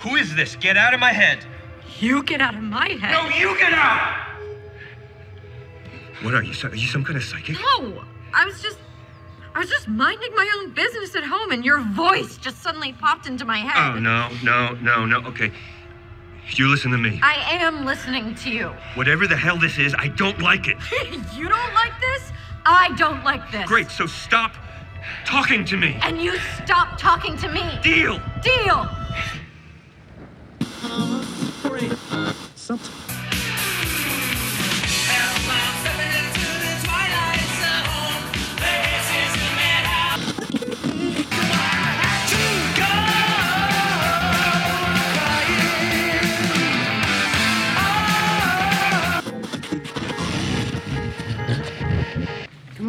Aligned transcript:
Who 0.00 0.16
is 0.16 0.34
this? 0.34 0.56
Get 0.56 0.76
out 0.76 0.94
of 0.94 1.00
my 1.00 1.12
head. 1.12 1.44
You 1.98 2.22
get 2.22 2.40
out 2.40 2.54
of 2.54 2.62
my 2.62 2.88
head. 2.88 3.12
No, 3.12 3.28
you 3.36 3.56
get 3.58 3.72
out! 3.72 4.26
What 6.22 6.34
are 6.34 6.42
you? 6.42 6.52
Are 6.64 6.74
you 6.74 6.86
some 6.86 7.04
kind 7.04 7.16
of 7.16 7.24
psychic? 7.24 7.56
No, 7.58 8.02
I 8.34 8.44
was 8.44 8.60
just, 8.62 8.78
I 9.54 9.60
was 9.60 9.68
just 9.68 9.88
minding 9.88 10.34
my 10.34 10.50
own 10.58 10.72
business 10.72 11.14
at 11.14 11.24
home, 11.24 11.52
and 11.52 11.64
your 11.64 11.80
voice 11.80 12.36
just 12.38 12.62
suddenly 12.62 12.92
popped 12.92 13.26
into 13.26 13.44
my 13.44 13.58
head. 13.58 13.96
Oh, 13.96 13.98
no, 13.98 14.28
no, 14.42 14.74
no, 14.82 15.06
no. 15.06 15.28
Okay. 15.28 15.52
You 16.50 16.68
listen 16.68 16.92
to 16.92 16.98
me. 16.98 17.18
I 17.22 17.34
am 17.60 17.84
listening 17.84 18.34
to 18.36 18.50
you. 18.50 18.68
Whatever 18.94 19.26
the 19.26 19.36
hell 19.36 19.58
this 19.58 19.78
is, 19.78 19.94
I 19.98 20.08
don't 20.08 20.40
like 20.40 20.68
it. 20.68 20.76
you 21.34 21.48
don't 21.48 21.74
like 21.74 21.92
this? 22.00 22.32
I 22.64 22.94
don't 22.96 23.24
like 23.24 23.50
this. 23.50 23.66
Great, 23.66 23.90
so 23.90 24.06
stop 24.06 24.54
talking 25.24 25.64
to 25.66 25.76
me. 25.76 25.98
And 26.02 26.22
you 26.22 26.38
stop 26.64 26.98
talking 26.98 27.36
to 27.38 27.48
me. 27.48 27.62
Deal. 27.82 28.20
Deal. 28.42 28.88
Come 32.66 32.80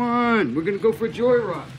on, 0.02 0.56
we're 0.56 0.64
gonna 0.64 0.80
go 0.80 0.92
for 0.92 1.06
a 1.06 1.10
joyride. 1.10 1.77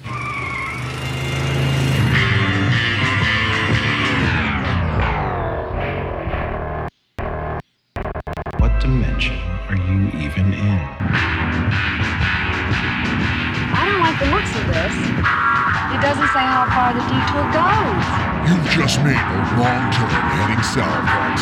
Just 18.78 19.02
made 19.02 19.10
a 19.10 19.38
wrong 19.56 19.90
turn 19.90 20.08
heading 20.38 20.62
south 20.62 20.86
on 20.86 21.36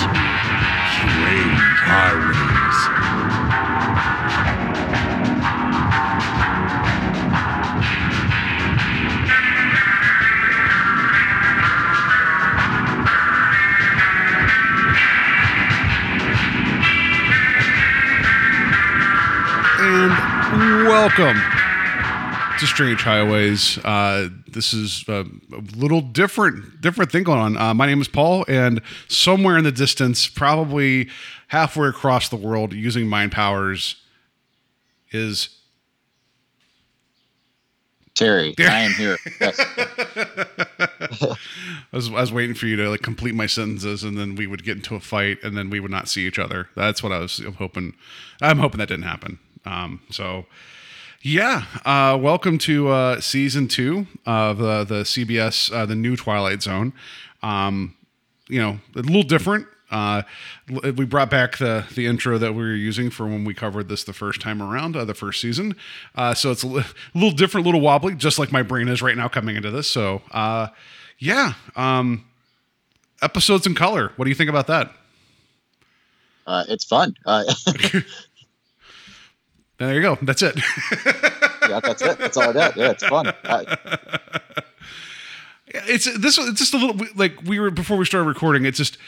strange 0.89 1.81
highways. 1.85 2.79
And 19.79 20.87
welcome 20.89 21.56
to 22.59 22.67
Strange 22.67 23.03
Highways. 23.03 23.79
Uh, 23.85 24.29
this 24.49 24.73
is 24.73 25.05
a, 25.09 25.27
a 25.53 25.77
little 25.77 26.01
different, 26.01 26.81
different 26.81 27.13
thing 27.13 27.23
going 27.23 27.39
on. 27.39 27.57
Uh, 27.57 27.75
my 27.75 27.87
name 27.87 28.01
is 28.01 28.09
Paul, 28.09 28.47
and 28.49 28.81
somewhere 29.09 29.59
in 29.59 29.65
the 29.65 29.73
distance, 29.73 30.27
probably 30.27 31.09
halfway 31.49 31.89
across 31.89 32.31
the 32.31 32.37
world, 32.37 32.73
using 32.73 33.09
mind 33.09 33.33
powers, 33.33 33.97
is 35.13 35.51
Terry, 38.15 38.55
I 38.59 38.81
am 38.81 38.93
here. 38.93 39.19
Yes. 39.39 39.61
I 41.21 41.37
was, 41.93 42.09
I 42.09 42.13
was 42.13 42.33
waiting 42.33 42.55
for 42.55 42.67
you 42.67 42.77
to 42.77 42.89
like 42.89 43.03
complete 43.03 43.35
my 43.35 43.47
sentences, 43.47 44.03
and 44.03 44.17
then 44.17 44.35
we 44.35 44.47
would 44.47 44.65
get 44.65 44.79
into 44.79 44.95
a 44.95 45.01
fight, 45.01 45.39
and 45.43 45.57
then 45.57 45.69
we 45.69 45.79
would 45.79 45.91
not 45.91 46.09
see 46.09 46.27
each 46.27 46.39
other. 46.39 46.71
That's 46.75 47.03
what 47.03 47.13
I 47.13 47.19
was 47.19 47.43
hoping. 47.59 47.93
I'm 48.41 48.59
hoping 48.59 48.79
that 48.79 48.89
didn't 48.89 49.05
happen. 49.05 49.39
Um, 49.67 50.01
so, 50.11 50.47
yeah, 51.23 51.65
uh, 51.85 52.19
welcome 52.21 52.59
to 52.59 52.89
uh, 52.89 53.21
season 53.21 53.69
two 53.69 54.07
of 54.27 54.61
uh, 54.61 54.85
the 54.85 55.03
CBS, 55.03 55.73
uh, 55.73 55.87
the 55.87 55.97
new 55.97 56.17
Twilight 56.17 56.63
Zone. 56.63 56.93
Um, 57.43 57.95
you 58.49 58.61
know, 58.61 58.79
a 58.95 59.01
little 59.01 59.23
different. 59.23 59.67
Uh, 59.91 60.23
we 60.69 61.05
brought 61.05 61.31
back 61.31 61.59
the 61.59 61.87
the 61.95 62.07
intro 62.07 62.39
that 62.39 62.53
we 62.55 62.63
were 62.63 62.75
using 62.75 63.09
for 63.09 63.25
when 63.27 63.45
we 63.45 63.55
covered 63.55 63.89
this 63.89 64.03
the 64.05 64.13
first 64.13 64.41
time 64.41 64.61
around, 64.61 64.97
uh, 64.97 65.05
the 65.05 65.15
first 65.15 65.41
season. 65.41 65.77
Uh, 66.17 66.35
so 66.35 66.51
it's 66.51 66.63
a 66.63 66.67
li- 66.67 66.83
a 66.83 67.19
little 67.19 67.31
different, 67.31 67.67
a 67.67 67.69
little 67.69 67.81
wobbly, 67.81 68.15
just 68.15 68.39
like 68.39 68.51
my 68.51 68.63
brain 68.63 68.89
is 68.89 69.01
right 69.01 69.17
now 69.17 69.29
coming 69.29 69.57
into 69.57 69.71
this. 69.71 69.89
So, 69.89 70.23
uh, 70.33 70.69
yeah, 71.19 71.55
um, 71.77 72.25
episodes 73.23 73.67
in 73.67 73.75
color. 73.75 74.13
What 74.17 74.25
do 74.25 74.29
you 74.29 74.35
think 74.35 74.51
about 74.51 74.67
that? 74.67 74.93
Uh, 76.47 76.65
it's 76.69 76.85
fun. 76.85 77.15
Uh, 77.25 77.45
There 79.79 79.95
you 79.95 80.03
go. 80.03 80.19
That's 80.23 80.43
it. 80.43 80.57
yeah, 81.69 81.81
that's 81.81 82.03
it. 82.03 82.19
That's 82.19 82.37
all 82.37 82.51
I 82.51 82.53
got. 82.53 82.77
Yeah, 82.77 82.91
it's 82.91 83.05
fun. 83.05 83.27
Uh, 83.45 83.77
it's 85.67 86.05
this. 86.19 86.39
It's 86.39 86.59
just 86.59 86.75
a 86.75 86.79
little 86.79 87.07
like 87.15 87.43
we 87.45 87.61
were 87.61 87.71
before 87.71 87.97
we 87.97 88.05
started 88.05 88.27
recording. 88.29 88.65
It's 88.65 88.79
just 88.79 88.99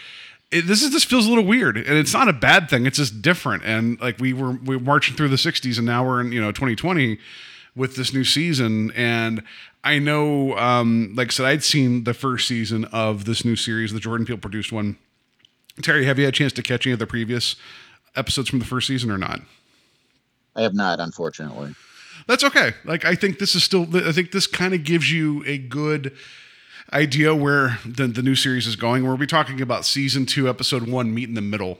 it, 0.50 0.66
this 0.66 0.82
is 0.82 0.92
this 0.92 1.04
feels 1.04 1.26
a 1.26 1.28
little 1.28 1.44
weird, 1.44 1.76
and 1.76 1.96
it's 1.98 2.12
not 2.12 2.28
a 2.28 2.32
bad 2.32 2.68
thing. 2.68 2.86
It's 2.86 2.98
just 2.98 3.22
different, 3.22 3.64
and 3.64 4.00
like 4.00 4.18
we 4.18 4.32
were 4.32 4.52
we 4.52 4.76
were 4.76 4.82
marching 4.82 5.16
through 5.16 5.28
the 5.28 5.36
'60s, 5.36 5.76
and 5.76 5.86
now 5.86 6.06
we're 6.06 6.20
in 6.20 6.32
you 6.32 6.40
know 6.40 6.52
2020 6.52 7.18
with 7.76 7.96
this 7.96 8.12
new 8.12 8.24
season, 8.24 8.90
and 8.92 9.42
I 9.84 9.98
know, 9.98 10.56
um, 10.58 11.12
like 11.14 11.28
I 11.28 11.30
said, 11.30 11.46
I'd 11.46 11.62
seen 11.62 12.04
the 12.04 12.14
first 12.14 12.48
season 12.48 12.84
of 12.86 13.24
this 13.24 13.44
new 13.44 13.56
series, 13.56 13.92
the 13.92 14.00
Jordan 14.00 14.26
Peele 14.26 14.36
produced 14.36 14.72
one. 14.72 14.96
Terry, 15.82 16.04
have 16.06 16.18
you 16.18 16.24
had 16.24 16.34
a 16.34 16.36
chance 16.36 16.52
to 16.54 16.62
catch 16.62 16.86
any 16.86 16.92
of 16.92 16.98
the 16.98 17.06
previous 17.06 17.54
episodes 18.16 18.48
from 18.48 18.58
the 18.58 18.64
first 18.64 18.88
season 18.88 19.10
or 19.10 19.18
not? 19.18 19.40
I 20.58 20.62
have 20.62 20.74
not, 20.74 20.98
unfortunately. 20.98 21.74
That's 22.26 22.42
okay. 22.42 22.72
Like 22.84 23.04
I 23.04 23.14
think 23.14 23.38
this 23.38 23.54
is 23.54 23.62
still. 23.62 23.86
I 23.96 24.12
think 24.12 24.32
this 24.32 24.46
kind 24.46 24.74
of 24.74 24.82
gives 24.82 25.10
you 25.10 25.44
a 25.46 25.56
good 25.56 26.14
idea 26.92 27.34
where 27.34 27.78
the 27.86 28.08
the 28.08 28.22
new 28.22 28.34
series 28.34 28.66
is 28.66 28.74
going. 28.74 29.06
We'll 29.06 29.16
be 29.16 29.26
talking 29.26 29.60
about 29.60 29.84
season 29.84 30.26
two, 30.26 30.48
episode 30.48 30.88
one, 30.88 31.14
meet 31.14 31.28
in 31.28 31.34
the 31.34 31.40
middle, 31.40 31.78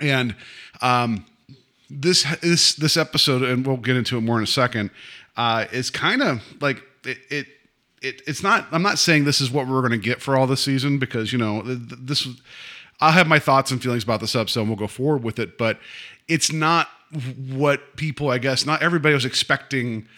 and 0.00 0.34
um, 0.80 1.26
this 1.90 2.24
this 2.40 2.74
this 2.74 2.96
episode, 2.96 3.42
and 3.42 3.66
we'll 3.66 3.76
get 3.76 3.96
into 3.96 4.16
it 4.16 4.22
more 4.22 4.38
in 4.38 4.42
a 4.42 4.48
second, 4.48 4.90
uh, 5.36 5.66
is 5.70 5.90
kind 5.90 6.22
of 6.22 6.42
like 6.60 6.82
it. 7.04 7.18
it 7.30 7.46
it, 8.02 8.20
it's 8.26 8.42
not. 8.42 8.66
I'm 8.72 8.82
not 8.82 8.98
saying 8.98 9.24
this 9.24 9.40
is 9.40 9.50
what 9.50 9.66
we're 9.66 9.80
going 9.80 9.90
to 9.90 9.98
get 9.98 10.20
for 10.20 10.36
all 10.36 10.46
this 10.46 10.62
season 10.62 10.98
because 10.98 11.32
you 11.32 11.38
know 11.38 11.62
th- 11.62 11.88
th- 11.88 12.00
this. 12.02 12.28
I'll 13.00 13.12
have 13.12 13.26
my 13.26 13.38
thoughts 13.38 13.70
and 13.70 13.82
feelings 13.82 14.04
about 14.04 14.20
this 14.20 14.36
episode, 14.36 14.60
and 14.60 14.68
we'll 14.68 14.76
go 14.76 14.86
forward 14.86 15.24
with 15.24 15.38
it. 15.38 15.56
But 15.56 15.80
it's 16.28 16.52
not 16.52 16.88
what 17.20 17.96
people, 17.96 18.30
I 18.30 18.38
guess, 18.38 18.66
not 18.66 18.82
everybody 18.82 19.14
was 19.14 19.24
expecting. 19.24 20.08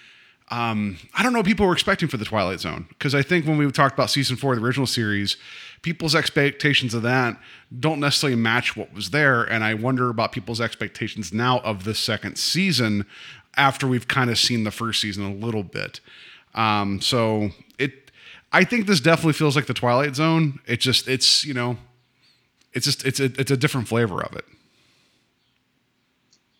Um, 0.50 0.96
I 1.14 1.22
don't 1.22 1.32
know 1.32 1.40
what 1.40 1.46
people 1.46 1.66
were 1.66 1.74
expecting 1.74 2.08
for 2.08 2.16
the 2.16 2.24
Twilight 2.24 2.60
Zone 2.60 2.86
because 2.88 3.14
I 3.14 3.20
think 3.22 3.46
when 3.46 3.58
we 3.58 3.70
talked 3.70 3.94
about 3.94 4.08
season 4.10 4.36
four 4.36 4.54
of 4.54 4.60
the 4.60 4.64
original 4.64 4.86
series, 4.86 5.36
people's 5.82 6.14
expectations 6.14 6.94
of 6.94 7.02
that 7.02 7.38
don't 7.78 8.00
necessarily 8.00 8.36
match 8.36 8.76
what 8.76 8.92
was 8.94 9.10
there, 9.10 9.42
and 9.44 9.62
I 9.62 9.74
wonder 9.74 10.08
about 10.08 10.32
people's 10.32 10.60
expectations 10.60 11.32
now 11.32 11.60
of 11.60 11.84
the 11.84 11.94
second 11.94 12.36
season 12.36 13.04
after 13.56 13.86
we've 13.86 14.08
kind 14.08 14.30
of 14.30 14.38
seen 14.38 14.64
the 14.64 14.70
first 14.70 15.00
season 15.00 15.24
a 15.24 15.34
little 15.34 15.64
bit. 15.64 16.00
Um, 16.54 17.00
so 17.00 17.50
it, 17.78 18.10
I 18.52 18.64
think 18.64 18.86
this 18.86 19.00
definitely 19.00 19.34
feels 19.34 19.54
like 19.54 19.66
the 19.66 19.74
Twilight 19.74 20.16
Zone. 20.16 20.60
It 20.66 20.80
just, 20.80 21.08
it's 21.08 21.44
you 21.44 21.52
know, 21.52 21.76
it's 22.72 22.86
just 22.86 23.04
it's 23.04 23.20
a 23.20 23.24
it's 23.24 23.50
a 23.50 23.56
different 23.56 23.88
flavor 23.88 24.22
of 24.22 24.34
it. 24.34 24.44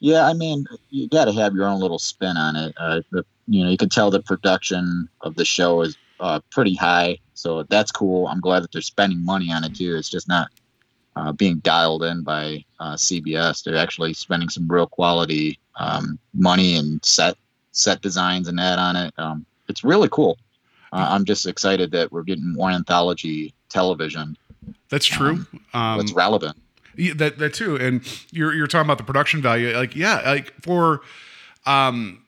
Yeah, 0.01 0.27
I 0.27 0.33
mean, 0.33 0.65
you 0.91 1.09
got 1.09 1.25
to 1.25 1.33
have 1.33 1.55
your 1.55 1.67
own 1.67 1.81
little 1.81 1.99
spin 1.99 2.37
on 2.37 2.55
it. 2.57 2.75
Uh, 2.77 3.01
the, 3.11 3.25
you 3.47 3.65
know, 3.65 3.71
you 3.71 3.77
can 3.77 3.89
tell 3.89 4.11
the 4.11 4.23
production 4.23 5.09
of 5.23 5.35
the 5.35 5.45
show 5.45 5.83
is 5.83 5.97
uh, 6.21 6.41
pretty 6.51 6.75
high, 6.75 7.19
so 7.35 7.65
that's 7.65 7.91
cool. 7.91 8.29
I'm 8.29 8.41
glad 8.41 8.63
that 8.63 8.73
they're 8.73 8.83
spending 8.83 9.25
money 9.25 9.53
on 9.53 9.65
it 9.65 9.75
too. 9.75 9.97
It's 9.97 10.11
just 10.11 10.29
not 10.29 10.49
uh, 11.17 11.33
being 11.33 11.59
dialed 11.59 12.05
in 12.05 12.23
by 12.23 12.65
uh, 12.79 12.95
CBS. 12.95 13.65
They're 13.65 13.77
actually 13.77 14.15
spending 14.15 14.49
some 14.49 14.69
real 14.69 14.87
quality 14.87 15.59
um, 15.77 16.19
money 16.33 16.77
and 16.77 17.05
set 17.05 17.37
set 17.73 18.01
designs 18.01 18.49
and 18.49 18.59
that 18.59 18.79
on 18.79 18.97
it. 18.97 19.15
Um, 19.19 19.47
it's 19.69 19.85
really 19.85 20.09
cool. 20.11 20.39
Uh, 20.93 21.07
I'm 21.11 21.25
just 21.25 21.47
excited 21.47 21.91
that 21.93 22.11
we're 22.13 22.23
getting 22.23 22.53
more 22.53 22.71
anthology 22.71 23.53
television. 23.69 24.37
That's 24.89 25.07
true. 25.07 25.45
Um, 25.75 25.99
That's 25.99 26.13
relevant. 26.13 26.57
That 27.15 27.39
that 27.39 27.55
too. 27.55 27.77
And 27.77 28.03
you're 28.31 28.55
you're 28.55 28.67
talking 28.67 28.87
about 28.87 28.99
the 28.99 29.05
production 29.05 29.41
value. 29.41 29.75
Like 29.77 29.95
yeah, 29.95 30.21
like 30.25 30.53
for 30.63 31.01
um 31.67 32.23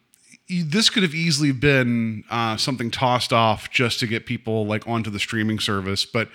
this 0.49 0.91
could 0.91 1.03
have 1.03 1.15
easily 1.15 1.53
been 1.53 2.25
uh, 2.31 2.57
something 2.57 2.91
tossed 2.91 3.33
off 3.33 3.71
just 3.71 4.01
to 4.01 4.07
get 4.07 4.27
people 4.27 4.67
like 4.67 4.87
onto 4.87 5.11
the 5.11 5.21
streaming 5.21 5.59
service. 5.61 6.05
But 6.05 6.29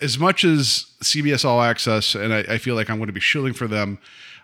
as 0.00 0.18
much 0.18 0.44
as 0.44 0.86
CBS 1.02 1.44
All 1.44 1.60
Access, 1.60 2.14
and 2.14 2.32
I, 2.32 2.38
I 2.38 2.58
feel 2.58 2.74
like 2.74 2.88
I'm 2.88 2.96
going 2.96 3.08
to 3.08 3.12
be 3.12 3.20
shilling 3.20 3.52
for 3.52 3.66
them, 3.66 3.98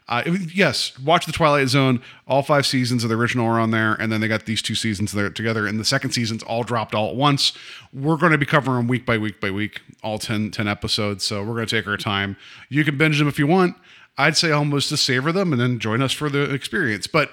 Uh, 0.07 0.23
yes, 0.53 0.99
watch 0.99 1.25
the 1.25 1.33
Twilight 1.33 1.69
Zone. 1.69 2.03
All 2.29 2.43
five 2.43 2.67
seasons 2.67 3.05
of 3.05 3.11
the 3.11 3.17
original 3.17 3.47
are 3.47 3.59
on 3.59 3.71
there, 3.71 3.95
and 3.95 4.13
then 4.13 4.21
they 4.21 4.29
got 4.29 4.45
these 4.45 4.61
two 4.61 4.75
seasons 4.75 5.13
there 5.13 5.31
together. 5.31 5.67
And 5.67 5.81
the 5.81 5.85
second 5.85 6.11
season's 6.11 6.43
all 6.43 6.63
dropped 6.63 6.95
all 6.95 7.09
at 7.09 7.17
once. 7.17 7.53
We're 7.93 8.19
going 8.19 8.33
to 8.33 8.39
be 8.39 8.45
covering 8.45 8.77
them 8.77 8.89
week 8.89 9.07
by 9.07 9.17
week 9.17 9.41
by 9.41 9.51
week, 9.51 9.81
all 10.03 10.19
10, 10.19 10.51
10 10.51 10.69
episodes. 10.69 11.25
So 11.25 11.43
we're 11.43 11.55
going 11.55 11.67
to 11.67 11.77
take 11.77 11.87
our 11.87 11.97
time. 11.97 12.37
You 12.69 12.85
can 12.85 12.99
binge 12.99 13.19
them 13.19 13.29
if 13.29 13.39
you 13.39 13.47
want. 13.47 13.77
I'd 14.19 14.37
say 14.37 14.51
almost 14.51 14.91
to 14.91 14.97
savor 14.97 15.33
them 15.33 15.53
and 15.53 15.61
then 15.61 15.79
join 15.79 16.03
us 16.03 16.13
for 16.13 16.29
the 16.29 16.53
experience. 16.53 17.07
But 17.07 17.31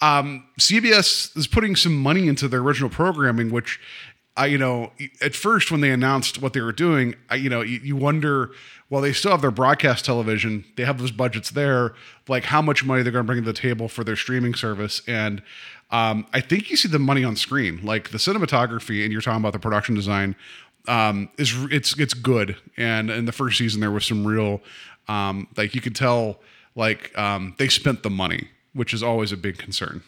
um, 0.00 0.46
CBS 0.58 1.36
is 1.36 1.46
putting 1.46 1.74
some 1.74 1.96
money 1.96 2.28
into 2.28 2.46
their 2.46 2.60
original 2.60 2.90
programming, 2.90 3.50
which 3.50 3.80
I, 4.36 4.46
you 4.46 4.58
know, 4.58 4.92
at 5.20 5.34
first 5.34 5.70
when 5.70 5.80
they 5.80 5.90
announced 5.90 6.42
what 6.42 6.52
they 6.54 6.60
were 6.60 6.72
doing, 6.72 7.14
I, 7.30 7.36
you 7.36 7.48
know, 7.48 7.62
you, 7.62 7.80
you 7.82 7.96
wonder, 7.96 8.50
well, 8.90 9.00
they 9.00 9.12
still 9.12 9.30
have 9.30 9.40
their 9.40 9.50
broadcast 9.50 10.04
television, 10.04 10.64
they 10.76 10.84
have 10.84 10.98
those 10.98 11.10
budgets 11.10 11.50
there, 11.50 11.94
like 12.28 12.44
how 12.44 12.60
much 12.62 12.84
money 12.84 13.02
they're 13.02 13.12
going 13.12 13.24
to 13.24 13.26
bring 13.26 13.42
to 13.42 13.46
the 13.46 13.58
table 13.58 13.88
for 13.88 14.04
their 14.04 14.16
streaming 14.16 14.54
service. 14.54 15.02
And 15.06 15.42
um, 15.90 16.26
I 16.32 16.40
think 16.40 16.70
you 16.70 16.76
see 16.76 16.88
the 16.88 16.98
money 16.98 17.24
on 17.24 17.36
screen, 17.36 17.80
like 17.82 18.10
the 18.10 18.18
cinematography, 18.18 19.02
and 19.02 19.12
you're 19.12 19.22
talking 19.22 19.40
about 19.40 19.52
the 19.52 19.58
production 19.58 19.94
design. 19.94 20.36
Um, 20.86 21.30
is 21.38 21.54
it's 21.70 21.98
it's 21.98 22.12
good, 22.12 22.56
and 22.76 23.10
in 23.10 23.24
the 23.24 23.32
first 23.32 23.56
season 23.56 23.80
there 23.80 23.90
was 23.90 24.04
some 24.04 24.26
real, 24.26 24.60
um, 25.08 25.48
like 25.56 25.74
you 25.74 25.80
could 25.80 25.96
tell, 25.96 26.40
like 26.74 27.16
um, 27.16 27.54
they 27.56 27.68
spent 27.68 28.02
the 28.02 28.10
money, 28.10 28.48
which 28.74 28.92
is 28.92 29.02
always 29.02 29.32
a 29.32 29.36
big 29.38 29.56
concern. 29.56 30.02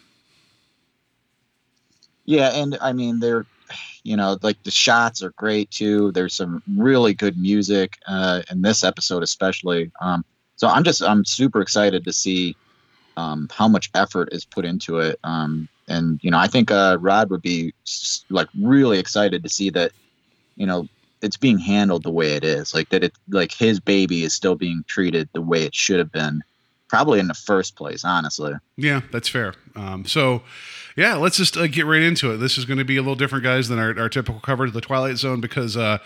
Yeah, 2.25 2.49
and 2.53 2.77
I 2.79 2.93
mean 2.93 3.19
they're 3.19 3.47
you 4.07 4.15
know 4.15 4.37
like 4.41 4.61
the 4.63 4.71
shots 4.71 5.21
are 5.21 5.31
great 5.31 5.69
too. 5.69 6.13
There's 6.13 6.33
some 6.33 6.63
really 6.77 7.13
good 7.13 7.37
music 7.37 7.97
uh, 8.07 8.41
in 8.49 8.61
this 8.61 8.83
episode 8.85 9.21
especially. 9.21 9.91
Um, 9.99 10.23
so 10.55 10.69
I'm 10.69 10.85
just 10.85 11.03
I'm 11.03 11.25
super 11.25 11.59
excited 11.61 12.05
to 12.05 12.13
see 12.13 12.55
um, 13.17 13.49
how 13.51 13.67
much 13.67 13.89
effort 13.93 14.29
is 14.31 14.45
put 14.45 14.63
into 14.63 14.99
it. 14.99 15.19
Um, 15.25 15.67
and 15.89 16.19
you 16.23 16.31
know 16.31 16.37
I 16.37 16.47
think 16.47 16.71
uh, 16.71 16.97
Rod 17.01 17.29
would 17.31 17.41
be 17.41 17.73
like 18.29 18.47
really 18.57 18.97
excited 18.97 19.43
to 19.43 19.49
see 19.49 19.69
that 19.71 19.91
you 20.55 20.65
know 20.65 20.87
it's 21.21 21.37
being 21.37 21.57
handled 21.57 22.03
the 22.03 22.11
way 22.11 22.33
it 22.33 22.45
is. 22.45 22.73
Like 22.73 22.87
that 22.89 23.03
it 23.03 23.13
like 23.27 23.51
his 23.51 23.81
baby 23.81 24.23
is 24.23 24.33
still 24.33 24.55
being 24.55 24.85
treated 24.87 25.27
the 25.33 25.41
way 25.41 25.63
it 25.63 25.75
should 25.75 25.99
have 25.99 26.13
been. 26.13 26.43
Probably 26.87 27.19
in 27.19 27.27
the 27.27 27.33
first 27.33 27.75
place, 27.75 28.05
honestly. 28.05 28.53
Yeah, 28.77 29.01
that's 29.11 29.27
fair. 29.27 29.55
Um, 29.75 30.05
so, 30.05 30.43
yeah, 30.97 31.13
let's 31.15 31.37
just 31.37 31.55
uh, 31.55 31.67
get 31.67 31.85
right 31.85 32.01
into 32.01 32.31
it. 32.31 32.37
This 32.37 32.57
is 32.57 32.65
going 32.65 32.79
to 32.79 32.83
be 32.83 32.97
a 32.97 33.01
little 33.01 33.15
different, 33.15 33.43
guys, 33.43 33.69
than 33.69 33.77
our, 33.77 33.97
our 33.99 34.09
typical 34.09 34.41
coverage 34.41 34.69
of 34.69 34.73
the 34.73 34.81
Twilight 34.81 35.17
Zone 35.17 35.39
because, 35.39 35.77
uh, 35.77 35.99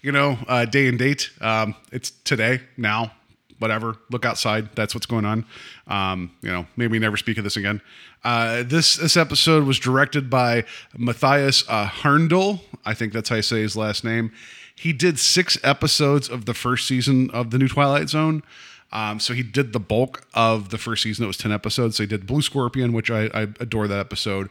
you 0.00 0.12
know, 0.12 0.38
uh, 0.46 0.64
day 0.64 0.86
and 0.86 0.96
date. 0.96 1.30
Um, 1.40 1.74
it's 1.90 2.12
today, 2.22 2.60
now, 2.76 3.10
whatever. 3.58 3.96
Look 4.10 4.24
outside. 4.24 4.68
That's 4.76 4.94
what's 4.94 5.06
going 5.06 5.24
on. 5.24 5.44
Um, 5.88 6.30
you 6.40 6.52
know, 6.52 6.68
maybe 6.76 7.00
never 7.00 7.16
speak 7.16 7.36
of 7.38 7.44
this 7.44 7.56
again. 7.56 7.82
Uh, 8.22 8.62
this 8.62 8.94
this 8.94 9.16
episode 9.16 9.64
was 9.64 9.78
directed 9.80 10.30
by 10.30 10.64
Mathias 10.96 11.64
uh, 11.68 11.88
Herndl. 11.88 12.60
I 12.84 12.94
think 12.94 13.12
that's 13.12 13.28
how 13.28 13.36
you 13.36 13.42
say 13.42 13.62
his 13.62 13.76
last 13.76 14.04
name. 14.04 14.30
He 14.74 14.92
did 14.92 15.18
six 15.18 15.58
episodes 15.64 16.28
of 16.28 16.44
the 16.44 16.54
first 16.54 16.86
season 16.86 17.28
of 17.32 17.50
the 17.50 17.58
new 17.58 17.66
Twilight 17.66 18.08
Zone. 18.08 18.44
Um, 18.90 19.20
so 19.20 19.34
he 19.34 19.42
did 19.42 19.72
the 19.72 19.80
bulk 19.80 20.26
of 20.34 20.70
the 20.70 20.78
first 20.78 21.02
season. 21.02 21.24
It 21.24 21.28
was 21.28 21.36
10 21.36 21.52
episodes. 21.52 21.96
So 21.96 22.04
he 22.04 22.06
did 22.06 22.26
Blue 22.26 22.42
Scorpion, 22.42 22.92
which 22.92 23.10
I, 23.10 23.24
I 23.34 23.42
adore 23.60 23.86
that 23.88 23.98
episode. 23.98 24.48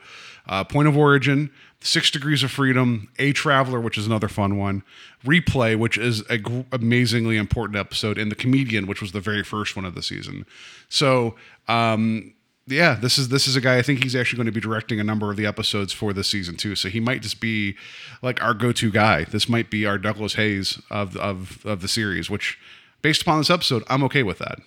Uh, 0.48 0.64
Point 0.64 0.88
of 0.88 0.96
Origin, 0.96 1.50
Six 1.82 2.12
Degrees 2.12 2.44
of 2.44 2.52
Freedom, 2.52 3.10
A 3.20 3.34
Traveler, 3.34 3.82
which 3.82 3.98
is 3.98 4.06
another 4.06 4.28
fun 4.28 4.58
one. 4.58 4.84
Replay, 5.26 5.78
which 5.78 5.98
is 5.98 6.22
a 6.30 6.38
gr- 6.38 6.62
amazingly 6.72 7.36
important 7.38 7.78
episode, 7.78 8.18
and 8.18 8.32
The 8.32 8.36
Comedian, 8.36 8.88
which 8.88 9.02
was 9.02 9.12
the 9.12 9.20
very 9.20 9.44
first 9.44 9.76
one 9.76 9.86
of 9.86 9.96
the 9.96 10.04
season. 10.04 10.46
So, 10.88 11.36
um, 11.68 12.34
yeah, 12.68 12.96
this 12.96 13.18
is 13.18 13.30
this 13.30 13.48
is 13.48 13.56
a 13.56 13.62
guy. 13.62 13.78
I 13.78 13.82
think 13.82 14.04
he's 14.04 14.16
actually 14.16 14.38
going 14.38 14.48
to 14.48 14.52
be 14.52 14.60
directing 14.60 15.00
a 15.00 15.04
number 15.04 15.32
of 15.32 15.38
the 15.38 15.46
episodes 15.46 15.94
for 15.94 16.12
this 16.12 16.28
season 16.28 16.58
too. 16.58 16.76
So 16.76 16.90
he 16.90 17.00
might 17.00 17.22
just 17.22 17.40
be 17.40 17.78
like 18.22 18.44
our 18.44 18.54
go-to 18.54 18.92
guy. 18.92 19.24
This 19.24 19.48
might 19.48 19.70
be 19.70 19.86
our 19.86 19.98
Douglas 19.98 20.34
Heyes 20.34 20.82
of 20.92 21.16
of 21.16 21.66
of 21.66 21.82
the 21.82 21.88
series, 21.88 22.30
which 22.30 22.60
based 23.02 23.22
upon 23.22 23.40
this 23.40 23.50
episode, 23.50 23.84
I'm 23.88 24.04
okay 24.04 24.24
with 24.24 24.40
that. 24.40 24.60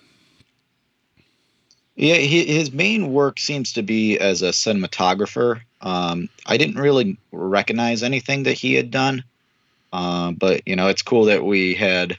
Yeah, 1.95 2.15
he, 2.15 2.45
his 2.45 2.71
main 2.71 3.13
work 3.13 3.39
seems 3.39 3.73
to 3.73 3.83
be 3.83 4.17
as 4.17 4.41
a 4.41 4.49
cinematographer. 4.49 5.61
Um, 5.81 6.29
I 6.45 6.57
didn't 6.57 6.81
really 6.81 7.17
recognize 7.31 8.01
anything 8.01 8.43
that 8.43 8.53
he 8.53 8.73
had 8.73 8.91
done, 8.91 9.23
uh, 9.91 10.31
but 10.31 10.67
you 10.67 10.75
know, 10.75 10.87
it's 10.87 11.01
cool 11.01 11.25
that 11.25 11.43
we 11.43 11.73
had, 11.75 12.17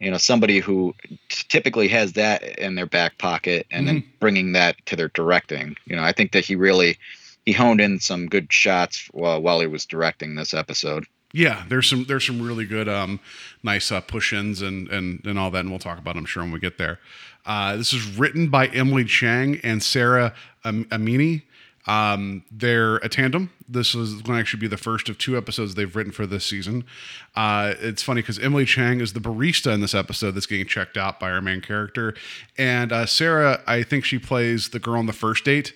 you 0.00 0.10
know, 0.10 0.16
somebody 0.16 0.60
who 0.60 0.94
typically 1.28 1.88
has 1.88 2.14
that 2.14 2.42
in 2.58 2.74
their 2.74 2.86
back 2.86 3.18
pocket 3.18 3.66
and 3.70 3.86
then 3.86 4.04
bringing 4.18 4.52
that 4.52 4.74
to 4.86 4.96
their 4.96 5.08
directing. 5.08 5.76
You 5.84 5.96
know, 5.96 6.02
I 6.02 6.12
think 6.12 6.32
that 6.32 6.44
he 6.44 6.56
really 6.56 6.98
he 7.44 7.52
honed 7.52 7.80
in 7.80 8.00
some 8.00 8.26
good 8.26 8.52
shots 8.52 9.08
while, 9.12 9.40
while 9.40 9.60
he 9.60 9.66
was 9.66 9.86
directing 9.86 10.34
this 10.34 10.52
episode. 10.52 11.06
Yeah, 11.36 11.64
there's 11.68 11.86
some 11.86 12.04
there's 12.04 12.26
some 12.26 12.40
really 12.40 12.64
good 12.64 12.88
um 12.88 13.20
nice 13.62 13.92
uh, 13.92 14.00
push-ins 14.00 14.62
and 14.62 14.88
and 14.88 15.20
and 15.26 15.38
all 15.38 15.50
that, 15.50 15.60
and 15.60 15.68
we'll 15.68 15.78
talk 15.78 15.98
about. 15.98 16.14
Them, 16.14 16.20
I'm 16.20 16.26
sure 16.26 16.42
when 16.42 16.50
we 16.50 16.58
get 16.58 16.78
there. 16.78 16.98
Uh, 17.44 17.76
this 17.76 17.92
is 17.92 18.16
written 18.16 18.48
by 18.48 18.68
Emily 18.68 19.04
Chang 19.04 19.60
and 19.62 19.82
Sarah 19.82 20.32
Am- 20.64 20.86
Amini. 20.86 21.42
Um, 21.86 22.42
they're 22.50 22.96
a 22.96 23.10
tandem. 23.10 23.50
This 23.68 23.94
is 23.94 24.14
going 24.22 24.36
to 24.36 24.40
actually 24.40 24.60
be 24.60 24.66
the 24.66 24.78
first 24.78 25.10
of 25.10 25.18
two 25.18 25.36
episodes 25.36 25.74
they've 25.74 25.94
written 25.94 26.10
for 26.10 26.26
this 26.26 26.46
season. 26.46 26.84
Uh, 27.36 27.74
it's 27.80 28.02
funny 28.02 28.22
because 28.22 28.38
Emily 28.38 28.64
Chang 28.64 29.02
is 29.02 29.12
the 29.12 29.20
barista 29.20 29.74
in 29.74 29.82
this 29.82 29.94
episode 29.94 30.30
that's 30.30 30.46
getting 30.46 30.66
checked 30.66 30.96
out 30.96 31.20
by 31.20 31.30
our 31.30 31.42
main 31.42 31.60
character, 31.60 32.14
and 32.56 32.92
uh, 32.92 33.04
Sarah, 33.04 33.60
I 33.66 33.82
think 33.82 34.06
she 34.06 34.18
plays 34.18 34.70
the 34.70 34.78
girl 34.78 34.98
on 34.98 35.06
the 35.06 35.12
first 35.12 35.44
date 35.44 35.74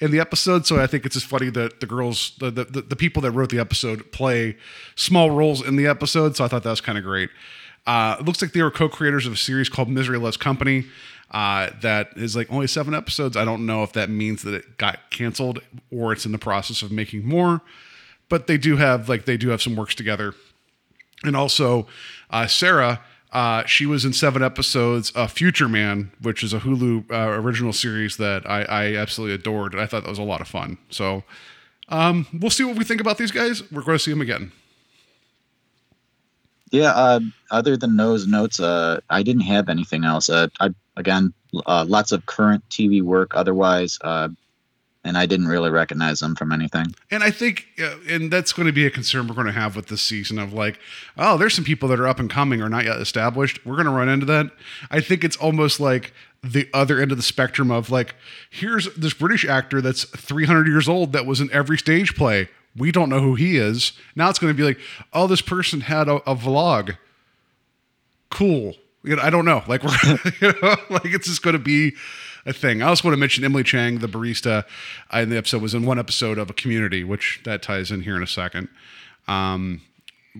in 0.00 0.10
the 0.10 0.20
episode. 0.20 0.66
So 0.66 0.80
I 0.80 0.86
think 0.86 1.06
it's 1.06 1.14
just 1.14 1.26
funny 1.26 1.50
that 1.50 1.80
the 1.80 1.86
girls, 1.86 2.32
the, 2.38 2.50
the, 2.50 2.64
the 2.64 2.96
people 2.96 3.22
that 3.22 3.30
wrote 3.30 3.50
the 3.50 3.58
episode 3.58 4.12
play 4.12 4.56
small 4.96 5.30
roles 5.30 5.66
in 5.66 5.76
the 5.76 5.86
episode. 5.86 6.36
So 6.36 6.44
I 6.44 6.48
thought 6.48 6.62
that 6.64 6.70
was 6.70 6.80
kind 6.80 6.98
of 6.98 7.04
great. 7.04 7.30
Uh, 7.86 8.16
it 8.18 8.24
looks 8.24 8.40
like 8.40 8.52
they 8.52 8.62
were 8.62 8.70
co-creators 8.70 9.26
of 9.26 9.34
a 9.34 9.36
series 9.36 9.68
called 9.68 9.88
Misery 9.88 10.18
Loves 10.18 10.36
Company. 10.36 10.86
Uh, 11.30 11.70
that 11.80 12.10
is 12.16 12.36
like 12.36 12.50
only 12.52 12.66
seven 12.66 12.94
episodes. 12.94 13.36
I 13.36 13.44
don't 13.44 13.66
know 13.66 13.82
if 13.82 13.92
that 13.94 14.08
means 14.08 14.42
that 14.42 14.54
it 14.54 14.78
got 14.78 15.10
canceled 15.10 15.60
or 15.90 16.12
it's 16.12 16.24
in 16.24 16.32
the 16.32 16.38
process 16.38 16.80
of 16.82 16.92
making 16.92 17.26
more, 17.26 17.60
but 18.28 18.46
they 18.46 18.56
do 18.56 18.76
have 18.76 19.08
like 19.08 19.24
they 19.24 19.36
do 19.36 19.48
have 19.48 19.60
some 19.60 19.74
works 19.74 19.94
together. 19.94 20.34
And 21.24 21.34
also, 21.34 21.86
uh, 22.30 22.46
Sarah, 22.46 23.00
uh, 23.34 23.64
she 23.66 23.84
was 23.84 24.04
in 24.04 24.12
seven 24.12 24.42
episodes 24.44 25.10
of 25.10 25.32
Future 25.32 25.68
Man, 25.68 26.12
which 26.22 26.44
is 26.44 26.54
a 26.54 26.60
Hulu 26.60 27.10
uh, 27.10 27.40
original 27.40 27.72
series 27.72 28.16
that 28.16 28.48
I, 28.48 28.62
I 28.62 28.94
absolutely 28.94 29.34
adored. 29.34 29.74
I 29.74 29.86
thought 29.86 30.04
that 30.04 30.08
was 30.08 30.20
a 30.20 30.22
lot 30.22 30.40
of 30.40 30.46
fun. 30.46 30.78
So 30.88 31.24
um, 31.88 32.28
we'll 32.32 32.50
see 32.50 32.62
what 32.62 32.78
we 32.78 32.84
think 32.84 33.00
about 33.00 33.18
these 33.18 33.32
guys. 33.32 33.68
We're 33.72 33.82
going 33.82 33.98
to 33.98 34.02
see 34.02 34.12
them 34.12 34.20
again. 34.20 34.52
Yeah. 36.70 36.92
Uh, 36.92 37.20
other 37.50 37.76
than 37.76 37.96
those 37.96 38.26
notes, 38.28 38.60
uh, 38.60 39.00
I 39.10 39.24
didn't 39.24 39.42
have 39.42 39.68
anything 39.68 40.04
else. 40.04 40.30
Uh, 40.30 40.46
I 40.60 40.70
again, 40.96 41.34
uh, 41.66 41.84
lots 41.88 42.12
of 42.12 42.26
current 42.26 42.62
TV 42.68 43.02
work. 43.02 43.32
Otherwise, 43.34 43.98
and 45.04 45.18
I 45.18 45.26
didn't 45.26 45.48
really 45.48 45.70
recognize 45.70 46.20
them 46.20 46.34
from 46.34 46.50
anything. 46.50 46.94
And 47.10 47.22
I 47.22 47.30
think, 47.30 47.66
uh, 47.78 47.96
and 48.08 48.32
that's 48.32 48.52
going 48.52 48.66
to 48.66 48.72
be 48.72 48.86
a 48.86 48.90
concern 48.90 49.28
we're 49.28 49.34
going 49.34 49.46
to 49.46 49.52
have 49.52 49.76
with 49.76 49.88
this 49.88 50.00
season 50.00 50.38
of 50.38 50.52
like, 50.52 50.78
oh, 51.18 51.36
there's 51.36 51.54
some 51.54 51.64
people 51.64 51.88
that 51.90 52.00
are 52.00 52.08
up 52.08 52.18
and 52.18 52.30
coming 52.30 52.62
or 52.62 52.68
not 52.68 52.84
yet 52.84 52.98
established. 52.98 53.64
We're 53.66 53.74
going 53.74 53.86
to 53.86 53.92
run 53.92 54.08
into 54.08 54.26
that. 54.26 54.46
I 54.90 55.00
think 55.00 55.22
it's 55.22 55.36
almost 55.36 55.78
like 55.78 56.12
the 56.42 56.68
other 56.72 57.00
end 57.00 57.10
of 57.10 57.18
the 57.18 57.22
spectrum 57.22 57.70
of 57.70 57.90
like, 57.90 58.14
here's 58.50 58.92
this 58.94 59.12
British 59.12 59.44
actor 59.44 59.82
that's 59.82 60.04
300 60.04 60.66
years 60.66 60.88
old 60.88 61.12
that 61.12 61.26
was 61.26 61.40
in 61.40 61.50
every 61.52 61.76
stage 61.76 62.14
play. 62.14 62.48
We 62.76 62.90
don't 62.90 63.08
know 63.08 63.20
who 63.20 63.34
he 63.34 63.56
is. 63.58 63.92
Now 64.16 64.30
it's 64.30 64.38
going 64.38 64.52
to 64.52 64.56
be 64.56 64.64
like, 64.64 64.78
oh, 65.12 65.26
this 65.26 65.42
person 65.42 65.82
had 65.82 66.08
a, 66.08 66.16
a 66.28 66.34
vlog. 66.34 66.96
Cool. 68.30 68.74
You 69.02 69.16
know, 69.16 69.22
I 69.22 69.30
don't 69.30 69.44
know. 69.44 69.62
Like 69.68 69.82
we're, 69.82 70.18
you 70.40 70.54
know, 70.60 70.76
like 70.88 71.06
it's 71.06 71.28
just 71.28 71.42
going 71.42 71.52
to 71.52 71.62
be 71.62 71.94
a 72.46 72.52
thing. 72.52 72.82
I 72.82 72.88
also 72.88 73.08
want 73.08 73.14
to 73.14 73.20
mention 73.20 73.44
Emily 73.44 73.62
Chang, 73.62 73.98
the 73.98 74.08
barista 74.08 74.64
uh, 75.12 75.18
in 75.18 75.30
the 75.30 75.36
episode, 75.36 75.62
was 75.62 75.74
in 75.74 75.84
one 75.84 75.98
episode 75.98 76.38
of 76.38 76.50
a 76.50 76.52
Community, 76.52 77.04
which 77.04 77.40
that 77.44 77.62
ties 77.62 77.90
in 77.90 78.02
here 78.02 78.16
in 78.16 78.22
a 78.22 78.26
second. 78.26 78.68
Um, 79.26 79.82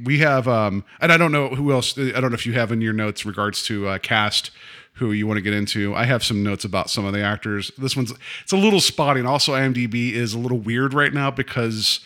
we 0.04 0.18
have, 0.18 0.49
um, 0.49 0.84
and 1.00 1.12
I 1.12 1.16
don't 1.16 1.32
know 1.32 1.49
who 1.49 1.73
else. 1.73 1.96
I 1.96 2.20
don't 2.20 2.30
know 2.30 2.34
if 2.34 2.46
you 2.46 2.54
have 2.54 2.73
in 2.73 2.80
your 2.80 2.92
notes 2.92 3.25
regards 3.25 3.62
to 3.64 3.88
uh, 3.88 3.99
cast 3.99 4.50
who 4.94 5.12
you 5.12 5.26
want 5.26 5.38
to 5.38 5.42
get 5.42 5.54
into. 5.54 5.94
I 5.94 6.04
have 6.04 6.23
some 6.23 6.42
notes 6.42 6.64
about 6.64 6.90
some 6.90 7.04
of 7.04 7.12
the 7.12 7.20
actors. 7.20 7.70
This 7.78 7.96
one's 7.96 8.12
it's 8.42 8.52
a 8.52 8.56
little 8.56 8.80
spotty, 8.80 9.20
and 9.20 9.28
also 9.28 9.52
IMDb 9.52 10.12
is 10.12 10.34
a 10.34 10.38
little 10.38 10.58
weird 10.58 10.94
right 10.94 11.12
now 11.12 11.30
because 11.30 12.00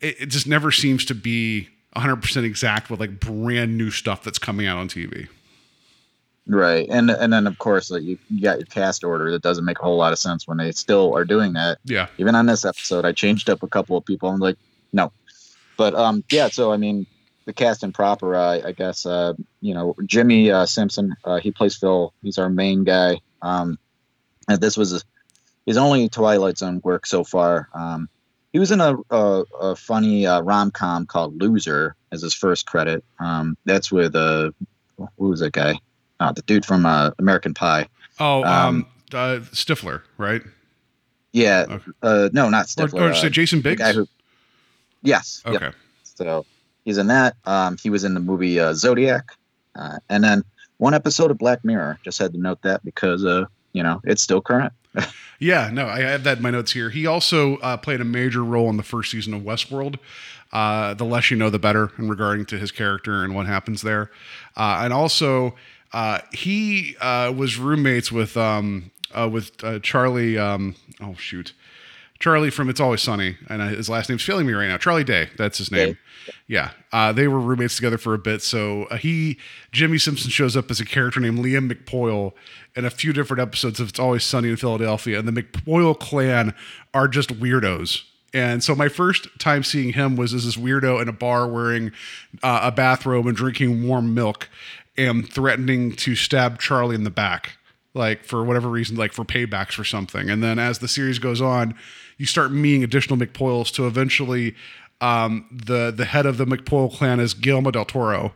it, 0.00 0.22
it 0.22 0.26
just 0.26 0.46
never 0.46 0.70
seems 0.70 1.04
to 1.06 1.14
be 1.14 1.68
100% 1.96 2.44
exact 2.44 2.90
with 2.90 3.00
like 3.00 3.18
brand 3.18 3.78
new 3.78 3.90
stuff 3.90 4.22
that's 4.22 4.38
coming 4.38 4.66
out 4.66 4.78
on 4.78 4.88
TV. 4.88 5.28
Right, 6.48 6.86
and 6.88 7.10
and 7.10 7.32
then 7.32 7.48
of 7.48 7.58
course 7.58 7.90
like, 7.90 8.02
you, 8.02 8.18
you 8.30 8.40
got 8.40 8.58
your 8.58 8.66
cast 8.66 9.02
order 9.02 9.32
that 9.32 9.42
doesn't 9.42 9.64
make 9.64 9.80
a 9.80 9.82
whole 9.82 9.96
lot 9.96 10.12
of 10.12 10.18
sense 10.18 10.46
when 10.46 10.58
they 10.58 10.70
still 10.70 11.16
are 11.16 11.24
doing 11.24 11.54
that. 11.54 11.78
Yeah. 11.84 12.06
Even 12.18 12.36
on 12.36 12.46
this 12.46 12.64
episode, 12.64 13.04
I 13.04 13.12
changed 13.12 13.50
up 13.50 13.64
a 13.64 13.68
couple 13.68 13.96
of 13.96 14.04
people. 14.04 14.28
I'm 14.28 14.38
like, 14.38 14.56
no, 14.92 15.10
but 15.76 15.94
um, 15.94 16.22
yeah. 16.30 16.48
So 16.48 16.72
I 16.72 16.76
mean, 16.76 17.04
the 17.46 17.52
cast 17.52 17.82
and 17.82 17.94
proper, 17.94 18.34
uh, 18.34 18.60
I 18.64 18.72
guess, 18.72 19.06
uh, 19.06 19.34
you 19.60 19.74
know, 19.74 19.94
Jimmy 20.04 20.50
uh, 20.50 20.66
Simpson, 20.66 21.16
uh, 21.24 21.40
he 21.40 21.50
plays 21.50 21.76
Phil. 21.76 22.12
He's 22.22 22.38
our 22.38 22.50
main 22.50 22.84
guy. 22.84 23.20
Um, 23.42 23.78
and 24.48 24.60
this 24.60 24.76
was 24.76 25.04
his 25.64 25.76
only 25.76 26.08
Twilight 26.08 26.58
Zone 26.58 26.80
work 26.84 27.06
so 27.06 27.24
far. 27.24 27.68
Um, 27.74 28.08
he 28.52 28.58
was 28.58 28.70
in 28.70 28.80
a, 28.80 28.96
a, 29.10 29.44
a 29.60 29.76
funny 29.76 30.26
uh, 30.26 30.40
rom 30.40 30.70
com 30.70 31.06
called 31.06 31.40
Loser 31.40 31.94
as 32.10 32.22
his 32.22 32.34
first 32.34 32.66
credit. 32.66 33.04
Um, 33.18 33.56
that's 33.64 33.92
with 33.92 34.14
uh, 34.14 34.50
who 34.96 35.28
was 35.28 35.40
that 35.40 35.52
guy? 35.52 35.78
Uh, 36.20 36.32
the 36.32 36.42
dude 36.42 36.64
from 36.64 36.86
uh, 36.86 37.10
American 37.18 37.52
Pie. 37.54 37.88
Oh, 38.18 38.42
um, 38.44 38.46
Um, 38.76 38.86
uh, 39.12 39.40
Stifler, 39.52 40.02
right? 40.18 40.42
Yeah, 41.32 41.66
Okay. 41.68 41.84
uh, 42.02 42.28
no, 42.32 42.48
not 42.48 42.66
Stifler. 42.66 43.00
or 43.00 43.10
uh, 43.10 43.14
say 43.14 43.28
Jason 43.28 43.58
the 43.60 43.62
Biggs. 43.76 43.94
who. 43.94 44.08
Yes. 45.02 45.42
yep. 45.46 45.54
okay. 45.62 45.76
So 46.04 46.46
he's 46.84 46.96
in 46.98 47.08
that. 47.08 47.36
Um, 47.44 47.76
he 47.76 47.90
was 47.90 48.04
in 48.04 48.14
the 48.14 48.20
movie 48.20 48.58
uh, 48.58 48.72
Zodiac, 48.72 49.32
uh, 49.78 49.98
and 50.08 50.24
then 50.24 50.42
one 50.78 50.94
episode 50.94 51.30
of 51.30 51.38
Black 51.38 51.64
Mirror. 51.64 51.98
Just 52.02 52.18
had 52.18 52.32
to 52.32 52.38
note 52.40 52.62
that 52.62 52.82
because 52.84 53.24
uh, 53.24 53.44
you 53.74 53.82
know 53.82 54.00
it's 54.04 54.22
still 54.22 54.40
current. 54.40 54.72
Yeah, 55.38 55.68
no, 55.70 55.86
I 55.86 56.00
have 56.00 56.24
that 56.24 56.38
in 56.38 56.42
my 56.42 56.50
notes 56.50 56.72
here. 56.72 56.88
He 56.88 57.06
also 57.06 57.58
uh, 57.58 57.76
played 57.76 58.00
a 58.00 58.06
major 58.06 58.42
role 58.42 58.70
in 58.70 58.78
the 58.78 58.82
first 58.82 59.10
season 59.10 59.34
of 59.34 59.42
Westworld. 59.42 59.96
Uh, 60.50 60.94
the 60.94 61.04
less 61.04 61.30
you 61.30 61.36
know, 61.36 61.50
the 61.50 61.58
better 61.58 61.92
in 61.98 62.08
regarding 62.08 62.46
to 62.46 62.56
his 62.58 62.70
character 62.72 63.22
and 63.22 63.34
what 63.34 63.44
happens 63.44 63.82
there. 63.82 64.10
Uh, 64.56 64.80
and 64.82 64.94
also, 64.94 65.54
uh, 65.92 66.20
he 66.32 66.96
uh, 67.00 67.32
was 67.36 67.58
roommates 67.58 68.10
with 68.10 68.36
um, 68.36 68.90
uh, 69.12 69.28
with 69.32 69.52
uh, 69.64 69.78
Charlie. 69.80 70.38
Um, 70.38 70.74
oh 71.00 71.14
shoot, 71.14 71.52
Charlie 72.18 72.50
from 72.50 72.68
It's 72.68 72.80
Always 72.80 73.02
Sunny, 73.02 73.36
and 73.48 73.62
uh, 73.62 73.68
his 73.68 73.88
last 73.88 74.08
name's 74.08 74.22
failing 74.22 74.46
me 74.46 74.52
right 74.52 74.68
now. 74.68 74.78
Charlie 74.78 75.04
Day, 75.04 75.28
that's 75.36 75.58
his 75.58 75.70
name. 75.70 75.92
Day. 75.92 75.98
Yeah, 76.48 76.70
uh, 76.92 77.12
they 77.12 77.28
were 77.28 77.38
roommates 77.38 77.76
together 77.76 77.98
for 77.98 78.14
a 78.14 78.18
bit. 78.18 78.42
So 78.42 78.84
uh, 78.84 78.96
he, 78.96 79.38
Jimmy 79.72 79.98
Simpson, 79.98 80.30
shows 80.30 80.56
up 80.56 80.70
as 80.70 80.80
a 80.80 80.84
character 80.84 81.20
named 81.20 81.38
Liam 81.38 81.70
McPoyle 81.70 82.32
in 82.74 82.84
a 82.84 82.90
few 82.90 83.12
different 83.12 83.40
episodes 83.40 83.80
of 83.80 83.90
It's 83.90 83.98
Always 83.98 84.24
Sunny 84.24 84.48
in 84.50 84.56
Philadelphia, 84.56 85.18
and 85.18 85.28
the 85.28 85.42
McPoyle 85.42 85.98
clan 85.98 86.54
are 86.94 87.08
just 87.08 87.38
weirdos. 87.38 88.02
And 88.34 88.62
so 88.62 88.74
my 88.74 88.88
first 88.88 89.28
time 89.38 89.62
seeing 89.62 89.92
him 89.94 90.16
was 90.16 90.34
as 90.34 90.44
this 90.44 90.56
weirdo 90.56 91.00
in 91.00 91.08
a 91.08 91.12
bar 91.12 91.48
wearing 91.48 91.92
uh, 92.42 92.60
a 92.64 92.72
bathrobe 92.72 93.26
and 93.26 93.36
drinking 93.36 93.86
warm 93.86 94.14
milk, 94.14 94.48
and 94.98 95.30
threatening 95.30 95.92
to 95.96 96.14
stab 96.14 96.58
Charlie 96.60 96.94
in 96.94 97.04
the 97.04 97.10
back 97.10 97.52
like 97.94 98.24
for 98.24 98.44
whatever 98.44 98.68
reason, 98.68 98.94
like 98.96 99.12
for 99.12 99.24
paybacks 99.24 99.72
for 99.72 99.82
something. 99.84 100.28
And 100.28 100.42
then 100.42 100.58
as 100.58 100.80
the 100.80 100.88
series 100.88 101.18
goes 101.18 101.40
on, 101.40 101.74
you 102.18 102.26
start 102.26 102.52
meeting 102.52 102.84
additional 102.84 103.18
McPoyles 103.18 103.72
to 103.74 103.86
eventually 103.86 104.54
um, 105.00 105.46
the 105.50 105.90
the 105.90 106.04
head 106.04 106.26
of 106.26 106.36
the 106.36 106.44
McPoyle 106.44 106.92
clan 106.94 107.20
is 107.20 107.32
Guillermo 107.34 107.70
del 107.70 107.84
Toro. 107.86 108.34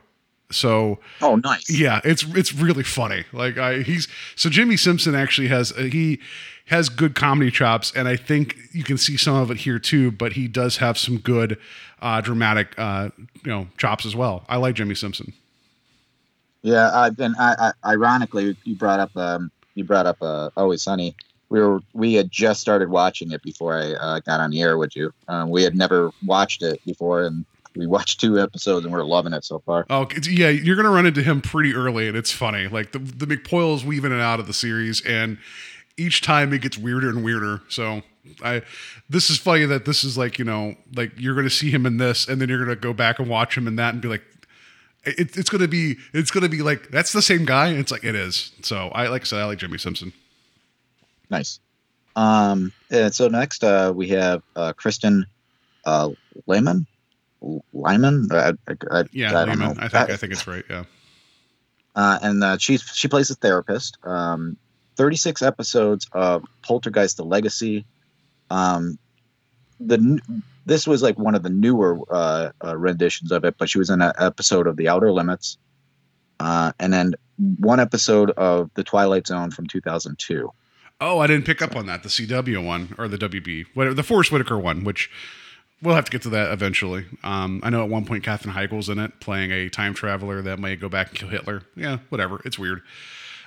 So 0.50 0.98
Oh, 1.20 1.36
nice. 1.36 1.70
yeah, 1.70 2.00
it's 2.04 2.24
it's 2.34 2.52
really 2.54 2.82
funny. 2.82 3.24
Like 3.32 3.58
I 3.58 3.82
he's 3.82 4.08
so 4.34 4.48
Jimmy 4.50 4.76
Simpson 4.78 5.14
actually 5.14 5.48
has 5.48 5.72
uh, 5.72 5.82
he 5.82 6.20
has 6.66 6.88
good 6.88 7.14
comedy 7.14 7.50
chops, 7.50 7.92
and 7.94 8.08
I 8.08 8.16
think 8.16 8.56
you 8.72 8.82
can 8.84 8.96
see 8.98 9.16
some 9.16 9.36
of 9.36 9.50
it 9.50 9.58
here 9.58 9.78
too. 9.78 10.10
But 10.10 10.32
he 10.32 10.48
does 10.48 10.78
have 10.78 10.96
some 10.98 11.18
good 11.18 11.58
uh, 12.00 12.20
dramatic 12.22 12.74
uh, 12.78 13.10
you 13.44 13.50
know 13.50 13.68
chops 13.76 14.04
as 14.06 14.16
well. 14.16 14.44
I 14.48 14.56
like 14.56 14.74
Jimmy 14.74 14.94
Simpson. 14.94 15.32
Yeah, 16.62 16.90
I've 16.92 17.16
been. 17.16 17.34
I, 17.38 17.72
I, 17.82 17.92
ironically, 17.92 18.56
you 18.64 18.74
brought 18.74 19.00
up. 19.00 19.16
Um, 19.16 19.50
you 19.74 19.84
brought 19.84 20.06
up 20.06 20.18
uh, 20.20 20.50
Always 20.56 20.82
Sunny. 20.82 21.16
We 21.48 21.60
were. 21.60 21.80
We 21.94 22.14
had 22.14 22.30
just 22.30 22.60
started 22.60 22.90
watching 22.90 23.32
it 23.32 23.42
before 23.42 23.76
I 23.76 23.92
uh, 23.92 24.20
got 24.20 24.40
on 24.40 24.50
the 24.50 24.62
air 24.62 24.78
with 24.78 24.94
you. 24.94 25.12
Um, 25.28 25.50
we 25.50 25.62
had 25.62 25.74
never 25.74 26.10
watched 26.24 26.62
it 26.62 26.84
before, 26.84 27.22
and 27.22 27.44
we 27.76 27.86
watched 27.86 28.20
two 28.20 28.38
episodes, 28.38 28.84
and 28.84 28.92
we're 28.92 29.04
loving 29.04 29.32
it 29.32 29.44
so 29.44 29.60
far. 29.60 29.86
Oh, 29.88 30.06
yeah, 30.28 30.48
you're 30.48 30.76
gonna 30.76 30.90
run 30.90 31.06
into 31.06 31.22
him 31.22 31.40
pretty 31.40 31.74
early, 31.74 32.08
and 32.08 32.16
it's 32.16 32.32
funny. 32.32 32.68
Like 32.68 32.92
the 32.92 32.98
the 32.98 33.26
McPoyle's 33.26 33.84
weaving 33.84 34.12
it 34.12 34.20
out 34.20 34.40
of 34.40 34.46
the 34.46 34.52
series, 34.52 35.00
and 35.06 35.38
each 35.96 36.20
time 36.20 36.52
it 36.52 36.62
gets 36.62 36.76
weirder 36.76 37.08
and 37.08 37.24
weirder. 37.24 37.62
So 37.68 38.02
I, 38.42 38.62
this 39.08 39.30
is 39.30 39.38
funny 39.38 39.64
that 39.66 39.84
this 39.84 40.04
is 40.04 40.18
like 40.18 40.38
you 40.38 40.44
know 40.44 40.74
like 40.94 41.12
you're 41.16 41.34
gonna 41.34 41.50
see 41.50 41.70
him 41.70 41.86
in 41.86 41.96
this, 41.96 42.28
and 42.28 42.40
then 42.40 42.48
you're 42.48 42.62
gonna 42.62 42.76
go 42.76 42.92
back 42.92 43.18
and 43.18 43.28
watch 43.28 43.56
him 43.56 43.66
in 43.66 43.76
that, 43.76 43.94
and 43.94 44.02
be 44.02 44.08
like, 44.08 44.22
it, 45.04 45.36
it's 45.36 45.48
gonna 45.50 45.68
be 45.68 45.96
it's 46.12 46.30
gonna 46.30 46.48
be 46.48 46.62
like 46.62 46.88
that's 46.90 47.12
the 47.12 47.22
same 47.22 47.44
guy. 47.44 47.68
It's 47.70 47.90
like 47.92 48.04
it 48.04 48.14
is. 48.14 48.52
So 48.62 48.88
I 48.88 49.08
like 49.08 49.22
I 49.22 49.24
said, 49.24 49.40
I 49.40 49.44
like 49.46 49.58
Jimmy 49.58 49.78
Simpson. 49.78 50.12
Nice. 51.30 51.60
Um, 52.16 52.72
and 52.90 53.14
so 53.14 53.28
next 53.28 53.62
uh, 53.64 53.92
we 53.94 54.08
have 54.08 54.42
uh, 54.56 54.72
Kristen 54.72 55.26
uh, 55.84 56.10
Lehman. 56.46 56.86
Lyman. 57.72 58.28
I, 58.32 58.52
I, 58.68 58.74
I, 58.90 59.04
Yeah, 59.12 59.28
I 59.28 59.44
don't 59.46 59.58
Lehman. 59.58 59.76
know. 59.76 59.82
I 59.82 59.88
think 59.88 60.10
I 60.10 60.16
think 60.16 60.32
it's 60.32 60.46
right. 60.46 60.64
Yeah. 60.68 60.84
uh, 61.96 62.18
and 62.22 62.44
uh, 62.44 62.58
she's 62.58 62.82
she 62.82 63.08
plays 63.08 63.30
a 63.30 63.34
therapist. 63.34 63.96
Um, 64.04 64.56
Thirty 64.96 65.16
six 65.16 65.40
episodes 65.40 66.06
of 66.12 66.44
Poltergeist: 66.62 67.16
The 67.16 67.24
Legacy. 67.24 67.86
Um, 68.50 68.98
the 69.80 70.20
this 70.66 70.86
was 70.86 71.02
like 71.02 71.18
one 71.18 71.34
of 71.34 71.42
the 71.42 71.50
newer 71.50 71.98
uh, 72.10 72.50
uh, 72.64 72.76
renditions 72.76 73.32
of 73.32 73.44
it, 73.44 73.56
but 73.58 73.68
she 73.68 73.78
was 73.78 73.90
in 73.90 74.00
an 74.02 74.12
episode 74.18 74.66
of 74.66 74.76
The 74.76 74.88
Outer 74.88 75.10
Limits, 75.10 75.58
uh, 76.38 76.72
and 76.78 76.92
then 76.92 77.14
one 77.58 77.80
episode 77.80 78.30
of 78.32 78.70
The 78.74 78.84
Twilight 78.84 79.26
Zone 79.26 79.50
from 79.50 79.66
two 79.66 79.80
thousand 79.80 80.18
two. 80.18 80.52
Oh, 81.00 81.18
I 81.18 81.26
didn't 81.26 81.46
pick 81.46 81.62
up 81.62 81.76
on 81.76 81.86
that. 81.86 82.02
The 82.02 82.10
CW 82.10 82.64
one 82.64 82.94
or 82.98 83.08
the 83.08 83.16
WB, 83.16 83.66
whatever 83.74 83.94
the 83.94 84.02
Forest 84.02 84.32
Whitaker 84.32 84.58
one, 84.58 84.84
which 84.84 85.10
we'll 85.82 85.94
have 85.94 86.04
to 86.04 86.10
get 86.10 86.22
to 86.22 86.28
that 86.30 86.52
eventually. 86.52 87.06
Um, 87.24 87.60
I 87.62 87.70
know 87.70 87.82
at 87.82 87.88
one 87.88 88.04
point 88.04 88.22
Katherine 88.22 88.54
Heigl's 88.54 88.88
in 88.90 88.98
it, 88.98 89.18
playing 89.20 89.50
a 89.50 89.70
time 89.70 89.94
traveler 89.94 90.42
that 90.42 90.58
may 90.58 90.76
go 90.76 90.90
back 90.90 91.08
and 91.08 91.16
kill 91.16 91.28
Hitler. 91.28 91.62
Yeah, 91.74 91.98
whatever. 92.10 92.42
It's 92.44 92.58
weird. 92.58 92.82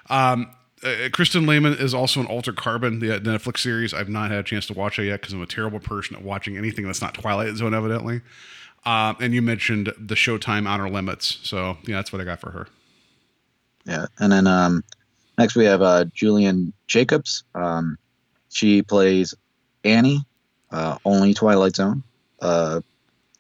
Um, 0.10 0.50
uh, 0.84 1.10
Kristen 1.12 1.46
Lehman 1.46 1.74
is 1.74 1.94
also 1.94 2.20
in 2.20 2.26
Altered 2.28 2.56
Carbon, 2.56 3.00
the 3.00 3.20
Netflix 3.20 3.60
series. 3.60 3.94
I've 3.94 4.10
not 4.10 4.32
had 4.32 4.40
a 4.40 4.44
chance 4.44 4.68
to 4.68 4.74
watch 4.74 5.00
it 5.00 5.06
yet 5.06 5.22
because 5.22 5.34
I'm 5.34 5.42
a 5.42 5.48
terrible 5.48 5.80
person 5.80 6.16
at 6.16 6.22
watching 6.22 6.58
anything 6.58 6.86
that's 6.86 7.02
not 7.02 7.14
Twilight 7.14 7.56
Zone, 7.56 7.74
evidently. 7.74 8.22
Um, 8.86 9.16
and 9.20 9.34
you 9.34 9.42
mentioned 9.42 9.94
the 9.98 10.16
Showtime 10.16 10.68
Outer 10.68 10.90
Limits, 10.90 11.40
so 11.44 11.78
yeah, 11.84 11.96
that's 11.96 12.12
what 12.12 12.22
I 12.22 12.26
got 12.26 12.40
for 12.40 12.52
her. 12.52 12.68
Yeah, 13.86 14.08
and 14.20 14.32
then 14.32 14.48
um, 14.48 14.84
next 15.38 15.56
we 15.56 15.66
have 15.66 15.82
uh, 15.82 16.06
Gillian 16.14 16.74
Jacobs. 16.88 17.44
Um, 17.56 17.98
she 18.50 18.82
plays 18.82 19.34
Annie, 19.84 20.26
uh, 20.72 20.98
only 21.06 21.34
Twilight 21.34 21.76
Zone 21.76 22.04
uh, 22.42 22.82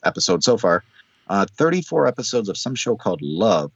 episode 0.04 0.44
so 0.44 0.58
far. 0.58 0.84
Uh, 1.28 1.46
34 1.58 2.08
episodes 2.08 2.50
of 2.50 2.58
some 2.58 2.76
show 2.76 2.96
called 2.96 3.22
Love, 3.22 3.72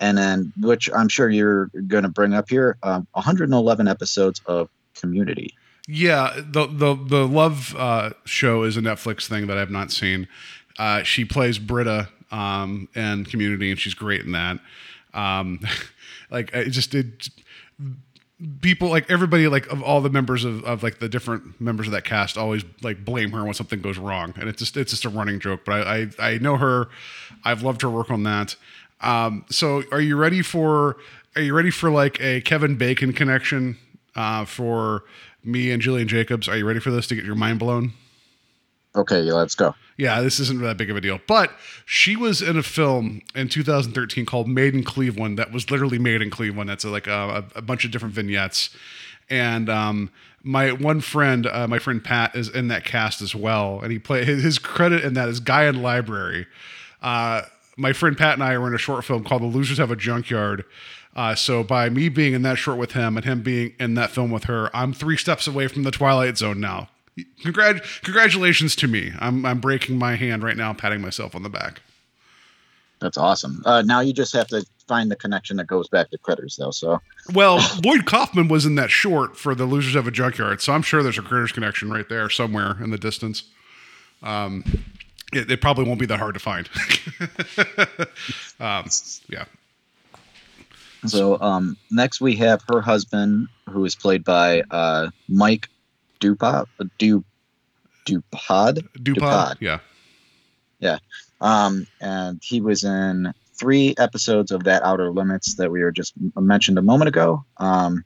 and 0.00 0.18
then 0.18 0.52
which 0.60 0.90
I'm 0.94 1.08
sure 1.08 1.30
you're 1.30 1.66
going 1.86 2.02
to 2.02 2.08
bring 2.08 2.34
up 2.34 2.48
here. 2.48 2.76
Um, 2.82 3.06
111 3.12 3.88
episodes 3.88 4.40
of 4.46 4.68
Community. 4.94 5.54
Yeah, 5.88 6.32
the 6.36 6.66
the 6.66 6.94
the 6.94 7.28
Love 7.28 7.74
uh, 7.76 8.10
show 8.24 8.62
is 8.64 8.76
a 8.76 8.80
Netflix 8.80 9.28
thing 9.28 9.46
that 9.46 9.58
I've 9.58 9.70
not 9.70 9.92
seen. 9.92 10.26
Uh, 10.78 11.02
she 11.02 11.24
plays 11.24 11.58
Britta 11.58 12.08
um, 12.30 12.88
in 12.94 13.24
Community, 13.24 13.70
and 13.70 13.78
she's 13.78 13.94
great 13.94 14.22
in 14.22 14.32
that. 14.32 14.58
Um, 15.14 15.60
like 16.30 16.50
it 16.52 16.70
just 16.70 16.94
it, 16.94 17.28
people 18.60 18.88
like 18.88 19.10
everybody 19.10 19.48
like 19.48 19.66
of 19.68 19.82
all 19.82 20.00
the 20.00 20.10
members 20.10 20.44
of, 20.44 20.64
of 20.64 20.82
like 20.82 20.98
the 20.98 21.08
different 21.08 21.60
members 21.60 21.86
of 21.86 21.92
that 21.92 22.04
cast 22.04 22.36
always 22.36 22.64
like 22.82 23.04
blame 23.04 23.30
her 23.30 23.44
when 23.44 23.54
something 23.54 23.80
goes 23.80 23.98
wrong, 23.98 24.34
and 24.36 24.48
it's 24.48 24.58
just 24.58 24.76
it's 24.76 24.90
just 24.90 25.04
a 25.04 25.08
running 25.08 25.38
joke. 25.38 25.64
But 25.64 25.86
I 25.86 26.08
I, 26.18 26.30
I 26.30 26.38
know 26.38 26.56
her. 26.56 26.88
I've 27.44 27.62
loved 27.62 27.82
her 27.82 27.90
work 27.90 28.10
on 28.10 28.24
that. 28.24 28.56
Um, 29.00 29.44
so 29.50 29.82
are 29.92 30.00
you 30.00 30.16
ready 30.16 30.42
for 30.42 30.96
are 31.34 31.42
you 31.42 31.54
ready 31.54 31.70
for 31.70 31.90
like 31.90 32.20
a 32.20 32.40
Kevin 32.40 32.76
Bacon 32.76 33.12
connection 33.12 33.76
uh, 34.14 34.44
for 34.44 35.04
me 35.44 35.70
and 35.70 35.82
Gillian 35.82 36.08
Jacobs? 36.08 36.48
Are 36.48 36.56
you 36.56 36.66
ready 36.66 36.80
for 36.80 36.90
this 36.90 37.06
to 37.08 37.14
get 37.14 37.24
your 37.24 37.34
mind 37.34 37.58
blown? 37.58 37.92
Okay, 38.96 39.20
yeah, 39.20 39.34
let's 39.34 39.54
go. 39.54 39.74
Yeah, 39.98 40.22
this 40.22 40.40
isn't 40.40 40.62
that 40.62 40.78
big 40.78 40.90
of 40.90 40.96
a 40.96 41.00
deal. 41.00 41.20
But 41.26 41.52
she 41.84 42.16
was 42.16 42.40
in 42.40 42.56
a 42.56 42.62
film 42.62 43.20
in 43.34 43.48
2013 43.48 44.24
called 44.24 44.48
Made 44.48 44.74
in 44.74 44.82
Cleveland 44.82 45.38
that 45.38 45.52
was 45.52 45.70
literally 45.70 45.98
made 45.98 46.22
in 46.22 46.30
Cleveland. 46.30 46.70
That's 46.70 46.84
like 46.84 47.06
a, 47.06 47.44
a 47.54 47.62
bunch 47.62 47.84
of 47.84 47.90
different 47.90 48.14
vignettes. 48.14 48.70
And 49.28 49.68
um, 49.68 50.10
my 50.42 50.72
one 50.72 51.00
friend, 51.00 51.46
uh, 51.46 51.66
my 51.66 51.78
friend 51.78 52.02
Pat, 52.02 52.34
is 52.34 52.48
in 52.48 52.68
that 52.68 52.84
cast 52.84 53.20
as 53.20 53.34
well. 53.34 53.80
And 53.80 53.92
he 53.92 53.98
played 53.98 54.26
his, 54.26 54.42
his 54.42 54.58
credit 54.58 55.04
in 55.04 55.14
that 55.14 55.28
is 55.28 55.40
Guy 55.40 55.66
in 55.66 55.82
Library. 55.82 56.46
Uh, 57.02 57.42
my 57.76 57.92
friend 57.92 58.16
Pat 58.16 58.34
and 58.34 58.42
I 58.42 58.56
were 58.58 58.68
in 58.68 58.74
a 58.74 58.78
short 58.78 59.04
film 59.04 59.24
called 59.24 59.42
The 59.42 59.46
Losers 59.46 59.78
Have 59.78 59.90
a 59.90 59.96
Junkyard. 59.96 60.64
Uh, 61.14 61.34
so 61.34 61.62
by 61.62 61.88
me 61.88 62.08
being 62.08 62.34
in 62.34 62.42
that 62.42 62.58
short 62.58 62.78
with 62.78 62.92
him 62.92 63.16
and 63.16 63.24
him 63.24 63.42
being 63.42 63.74
in 63.78 63.94
that 63.94 64.10
film 64.10 64.30
with 64.30 64.44
her, 64.44 64.74
I'm 64.74 64.92
three 64.92 65.16
steps 65.16 65.46
away 65.46 65.68
from 65.68 65.82
the 65.82 65.90
Twilight 65.90 66.36
Zone 66.36 66.60
now. 66.60 66.88
Congrat- 67.42 68.02
congratulations 68.02 68.76
to 68.76 68.88
me. 68.88 69.12
I'm 69.18 69.46
I'm 69.46 69.58
breaking 69.58 69.98
my 69.98 70.16
hand 70.16 70.42
right 70.42 70.56
now, 70.56 70.74
patting 70.74 71.00
myself 71.00 71.34
on 71.34 71.42
the 71.42 71.48
back. 71.48 71.80
That's 73.00 73.16
awesome. 73.16 73.62
Uh, 73.64 73.82
now 73.82 74.00
you 74.00 74.12
just 74.12 74.32
have 74.34 74.48
to 74.48 74.64
find 74.86 75.10
the 75.10 75.16
connection 75.16 75.56
that 75.56 75.66
goes 75.66 75.88
back 75.88 76.10
to 76.10 76.18
Critters, 76.18 76.56
though. 76.56 76.70
So 76.70 77.00
Well, 77.32 77.60
Lloyd 77.84 78.06
Kaufman 78.06 78.48
was 78.48 78.64
in 78.66 78.74
that 78.76 78.90
short 78.90 79.36
for 79.36 79.54
the 79.54 79.64
Losers 79.64 79.94
Have 79.94 80.06
a 80.06 80.10
Junkyard, 80.10 80.60
so 80.60 80.72
I'm 80.72 80.82
sure 80.82 81.02
there's 81.02 81.18
a 81.18 81.22
Critters 81.22 81.52
connection 81.52 81.90
right 81.90 82.08
there 82.08 82.28
somewhere 82.30 82.76
in 82.82 82.90
the 82.90 82.98
distance. 82.98 83.44
Um, 84.22 84.64
it, 85.32 85.50
it 85.50 85.60
probably 85.60 85.84
won't 85.84 86.00
be 86.00 86.06
that 86.06 86.18
hard 86.18 86.34
to 86.34 86.40
find. 86.40 86.68
um, 88.60 88.88
yeah. 89.28 89.44
So 91.06 91.40
um, 91.40 91.76
next 91.90 92.20
we 92.20 92.36
have 92.36 92.62
her 92.68 92.80
husband, 92.80 93.48
who 93.68 93.84
is 93.84 93.94
played 93.94 94.24
by 94.24 94.62
uh, 94.70 95.10
Mike 95.28 95.68
Dupont. 96.20 96.68
Du, 96.98 97.24
Dopud. 98.06 98.86
Dupont. 99.02 99.58
Yeah. 99.60 99.78
Yeah. 100.78 100.98
Um, 101.40 101.86
and 102.00 102.40
he 102.42 102.60
was 102.60 102.84
in 102.84 103.32
three 103.58 103.94
episodes 103.98 104.50
of 104.50 104.64
that 104.64 104.82
Outer 104.82 105.10
Limits 105.10 105.54
that 105.56 105.70
we 105.70 105.82
were 105.82 105.92
just 105.92 106.14
mentioned 106.36 106.78
a 106.78 106.82
moment 106.82 107.08
ago. 107.08 107.44
Um, 107.58 108.04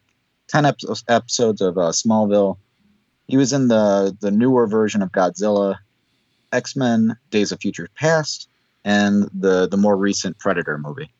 ten 0.48 0.64
ep- 0.64 0.78
episodes 1.08 1.60
of 1.60 1.78
uh, 1.78 1.92
Smallville. 1.92 2.56
He 3.26 3.36
was 3.36 3.52
in 3.52 3.68
the 3.68 4.16
the 4.20 4.30
newer 4.30 4.66
version 4.66 5.02
of 5.02 5.12
Godzilla, 5.12 5.76
X 6.52 6.76
Men: 6.76 7.16
Days 7.30 7.52
of 7.52 7.60
Future 7.60 7.88
Past, 7.94 8.48
and 8.84 9.28
the 9.32 9.68
the 9.68 9.76
more 9.76 9.96
recent 9.96 10.38
Predator 10.38 10.78
movie. 10.78 11.10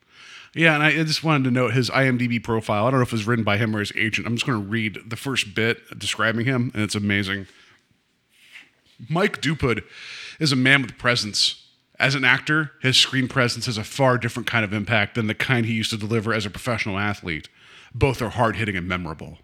Yeah, 0.55 0.75
and 0.75 0.83
I 0.83 0.89
I 0.89 1.05
just 1.05 1.23
wanted 1.23 1.45
to 1.45 1.51
note 1.51 1.75
his 1.75 1.91
IMDb 1.91 2.43
profile. 2.43 2.87
I 2.87 2.91
don't 2.91 2.99
know 2.99 3.05
if 3.05 3.13
it 3.13 3.13
was 3.13 3.27
written 3.27 3.45
by 3.45 3.57
him 3.57 3.75
or 3.75 3.79
his 3.81 3.93
agent. 3.97 4.27
I'm 4.27 4.35
just 4.35 4.47
going 4.47 4.61
to 4.61 4.69
read 4.69 4.99
the 5.07 5.17
first 5.17 5.55
bit 5.55 5.99
describing 5.99 6.45
him, 6.45 6.71
and 6.75 6.83
it's 6.83 6.97
amazing. 6.97 7.47
Mike 9.09 9.41
Dopud 9.41 9.83
is 10.39 10.53
a 10.53 10.57
man 10.57 10.83
with 10.83 10.99
presence. 10.99 11.69
As 11.99 12.15
an 12.15 12.25
actor, 12.25 12.73
his 12.83 12.97
screen 12.97 13.29
presence 13.29 13.67
has 13.67 13.79
a 13.79 13.85
far 13.85 14.19
different 14.19 14.47
kind 14.47 14.65
of 14.65 14.73
impact 14.73 15.15
than 15.15 15.27
the 15.27 15.35
kind 15.35 15.67
he 15.67 15.75
used 15.75 15.91
to 15.91 15.97
deliver 15.97 16.33
as 16.33 16.47
a 16.47 16.51
professional 16.51 16.99
athlete. 16.99 17.49
Both 17.95 18.23
are 18.23 18.31
hard 18.31 18.57
hitting 18.57 18.77
and 18.77 18.89
memorable. 18.89 19.39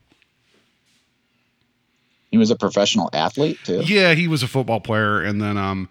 He 2.36 2.38
was 2.38 2.50
a 2.50 2.56
professional 2.56 3.08
athlete 3.14 3.58
too. 3.64 3.80
Yeah, 3.80 4.12
he 4.12 4.28
was 4.28 4.42
a 4.42 4.46
football 4.46 4.78
player, 4.78 5.22
and 5.22 5.40
then 5.40 5.56
um, 5.56 5.88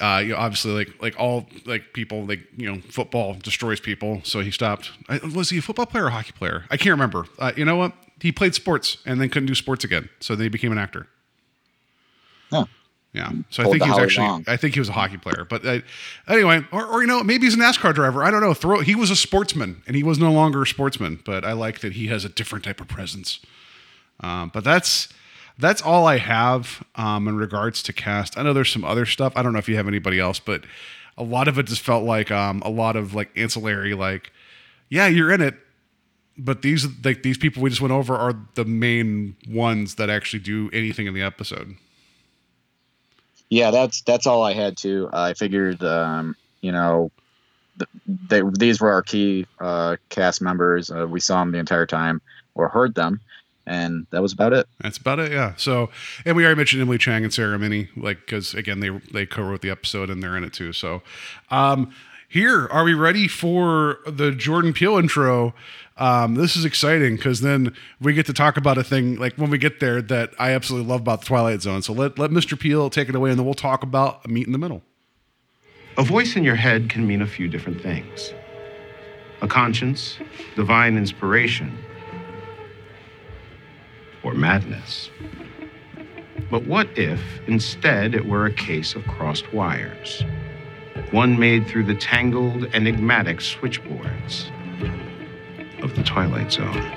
uh, 0.00 0.20
you 0.24 0.30
know, 0.30 0.36
obviously 0.36 0.72
like 0.72 1.00
like 1.00 1.14
all 1.20 1.46
like 1.66 1.92
people 1.92 2.26
like 2.26 2.40
you 2.56 2.68
know 2.68 2.80
football 2.90 3.34
destroys 3.34 3.78
people, 3.78 4.20
so 4.24 4.40
he 4.40 4.50
stopped. 4.50 4.90
I, 5.08 5.20
was 5.32 5.50
he 5.50 5.58
a 5.58 5.62
football 5.62 5.86
player 5.86 6.06
or 6.06 6.08
a 6.08 6.10
hockey 6.10 6.32
player? 6.32 6.64
I 6.68 6.76
can't 6.76 6.90
remember. 6.90 7.26
Uh, 7.38 7.52
you 7.56 7.64
know 7.64 7.76
what? 7.76 7.92
He 8.20 8.32
played 8.32 8.56
sports 8.56 8.96
and 9.06 9.20
then 9.20 9.28
couldn't 9.28 9.46
do 9.46 9.54
sports 9.54 9.84
again, 9.84 10.08
so 10.18 10.34
then 10.34 10.46
he 10.46 10.48
became 10.48 10.72
an 10.72 10.78
actor. 10.78 11.06
Huh. 12.50 12.64
Yeah, 13.12 13.30
so 13.50 13.62
I 13.62 13.66
think 13.66 13.84
he 13.84 13.90
was 13.90 13.98
actually. 14.00 14.26
Long. 14.26 14.44
I 14.48 14.56
think 14.56 14.74
he 14.74 14.80
was 14.80 14.88
a 14.88 14.92
hockey 14.92 15.16
player, 15.16 15.46
but 15.48 15.64
uh, 15.64 15.78
anyway, 16.26 16.64
or, 16.72 16.84
or 16.84 17.02
you 17.02 17.06
know, 17.06 17.22
maybe 17.22 17.46
he's 17.46 17.54
a 17.54 17.58
NASCAR 17.58 17.94
driver. 17.94 18.24
I 18.24 18.32
don't 18.32 18.40
know. 18.40 18.52
Throw. 18.52 18.80
He 18.80 18.96
was 18.96 19.10
a 19.10 19.16
sportsman, 19.16 19.84
and 19.86 19.94
he 19.94 20.02
was 20.02 20.18
no 20.18 20.32
longer 20.32 20.62
a 20.62 20.66
sportsman. 20.66 21.20
But 21.24 21.44
I 21.44 21.52
like 21.52 21.78
that 21.82 21.92
he 21.92 22.08
has 22.08 22.24
a 22.24 22.28
different 22.28 22.64
type 22.64 22.80
of 22.80 22.88
presence. 22.88 23.38
Um, 24.20 24.50
but 24.52 24.64
that's 24.64 25.08
that's 25.58 25.82
all 25.82 26.06
I 26.06 26.18
have 26.18 26.84
um, 26.94 27.28
in 27.28 27.36
regards 27.36 27.82
to 27.84 27.92
cast. 27.92 28.38
I 28.38 28.42
know 28.42 28.52
there's 28.52 28.70
some 28.70 28.84
other 28.84 29.06
stuff. 29.06 29.32
I 29.36 29.42
don't 29.42 29.52
know 29.52 29.58
if 29.58 29.68
you 29.68 29.76
have 29.76 29.88
anybody 29.88 30.20
else, 30.20 30.38
but 30.38 30.64
a 31.16 31.22
lot 31.24 31.48
of 31.48 31.58
it 31.58 31.64
just 31.66 31.82
felt 31.82 32.04
like 32.04 32.30
um, 32.30 32.62
a 32.64 32.70
lot 32.70 32.96
of 32.96 33.14
like 33.14 33.30
ancillary, 33.36 33.94
like 33.94 34.32
yeah, 34.88 35.06
you're 35.06 35.30
in 35.32 35.40
it, 35.40 35.54
but 36.38 36.62
these 36.62 36.86
like 37.04 37.22
these 37.22 37.36
people 37.36 37.62
we 37.62 37.70
just 37.70 37.82
went 37.82 37.92
over 37.92 38.14
are 38.14 38.34
the 38.54 38.64
main 38.64 39.36
ones 39.48 39.96
that 39.96 40.08
actually 40.08 40.40
do 40.40 40.70
anything 40.72 41.06
in 41.06 41.14
the 41.14 41.22
episode. 41.22 41.74
Yeah, 43.50 43.70
that's 43.70 44.02
that's 44.02 44.26
all 44.26 44.42
I 44.42 44.52
had 44.52 44.76
to. 44.78 45.08
I 45.12 45.34
figured, 45.34 45.82
um, 45.82 46.36
you 46.60 46.70
know, 46.70 47.10
th- 47.78 47.88
they, 48.28 48.42
these 48.58 48.80
were 48.80 48.92
our 48.92 49.02
key 49.02 49.46
uh, 49.58 49.96
cast 50.10 50.40
members. 50.42 50.90
Uh, 50.90 51.06
we 51.08 51.20
saw 51.20 51.40
them 51.40 51.52
the 51.52 51.58
entire 51.58 51.86
time 51.86 52.20
or 52.54 52.68
heard 52.68 52.94
them, 52.94 53.20
and 53.68 54.06
that 54.10 54.22
was 54.22 54.32
about 54.32 54.52
it. 54.52 54.66
That's 54.80 54.98
about 54.98 55.18
it. 55.18 55.30
Yeah. 55.30 55.54
So, 55.56 55.90
and 56.24 56.36
we 56.36 56.44
already 56.44 56.56
mentioned 56.56 56.82
Emily 56.82 56.98
Chang 56.98 57.22
and 57.22 57.32
Sarah 57.32 57.56
Amini, 57.56 57.88
like, 57.96 58.20
because 58.20 58.54
again, 58.54 58.80
they 58.80 58.90
they 59.12 59.26
co-wrote 59.26 59.60
the 59.60 59.70
episode 59.70 60.10
and 60.10 60.22
they're 60.22 60.36
in 60.36 60.44
it 60.44 60.52
too. 60.52 60.72
So, 60.72 61.02
um, 61.50 61.92
here 62.28 62.66
are 62.68 62.84
we 62.84 62.94
ready 62.94 63.28
for 63.28 63.98
the 64.06 64.32
Jordan 64.32 64.72
Peele 64.72 64.98
intro? 64.98 65.54
Um, 65.96 66.36
this 66.36 66.56
is 66.56 66.64
exciting 66.64 67.16
because 67.16 67.40
then 67.40 67.74
we 68.00 68.12
get 68.12 68.26
to 68.26 68.32
talk 68.32 68.56
about 68.56 68.78
a 68.78 68.84
thing 68.84 69.16
like 69.16 69.34
when 69.34 69.50
we 69.50 69.58
get 69.58 69.80
there 69.80 70.00
that 70.02 70.30
I 70.38 70.52
absolutely 70.52 70.88
love 70.88 71.00
about 71.00 71.20
the 71.20 71.26
Twilight 71.26 71.62
Zone. 71.62 71.82
So 71.82 71.92
let 71.92 72.18
let 72.18 72.30
Mr. 72.30 72.58
Peele 72.58 72.90
take 72.90 73.08
it 73.08 73.14
away, 73.14 73.30
and 73.30 73.38
then 73.38 73.44
we'll 73.44 73.54
talk 73.54 73.82
about 73.82 74.24
a 74.24 74.28
meet 74.28 74.46
in 74.46 74.52
the 74.52 74.58
middle. 74.58 74.82
A 75.96 76.04
voice 76.04 76.36
in 76.36 76.44
your 76.44 76.54
head 76.54 76.88
can 76.88 77.06
mean 77.06 77.22
a 77.22 77.26
few 77.26 77.48
different 77.48 77.80
things 77.80 78.32
a 79.40 79.48
conscience, 79.48 80.18
divine 80.56 80.96
inspiration, 80.96 81.76
or 84.22 84.34
madness. 84.34 85.10
But 86.50 86.66
what 86.66 86.88
if 86.96 87.20
instead 87.46 88.14
it 88.14 88.26
were 88.26 88.46
a 88.46 88.52
case 88.52 88.94
of 88.94 89.04
crossed 89.06 89.52
wires? 89.52 90.22
One 91.10 91.38
made 91.38 91.66
through 91.66 91.84
the 91.84 91.94
tangled, 91.94 92.64
enigmatic 92.74 93.40
switchboards 93.40 94.50
of 95.82 95.94
the 95.94 96.02
Twilight 96.02 96.52
Zone. 96.52 96.92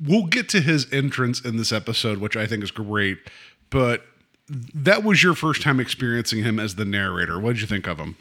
We'll 0.00 0.26
get 0.26 0.48
to 0.50 0.60
his 0.60 0.92
entrance 0.92 1.40
in 1.40 1.56
this 1.56 1.72
episode, 1.72 2.18
which 2.18 2.36
I 2.36 2.46
think 2.46 2.64
is 2.64 2.70
great. 2.70 3.18
But 3.70 4.04
that 4.48 5.04
was 5.04 5.22
your 5.22 5.34
first 5.34 5.62
time 5.62 5.80
experiencing 5.80 6.42
him 6.42 6.58
as 6.58 6.74
the 6.74 6.84
narrator. 6.84 7.38
What 7.38 7.54
did 7.54 7.60
you 7.62 7.66
think 7.66 7.86
of 7.86 7.98
him? 7.98 8.16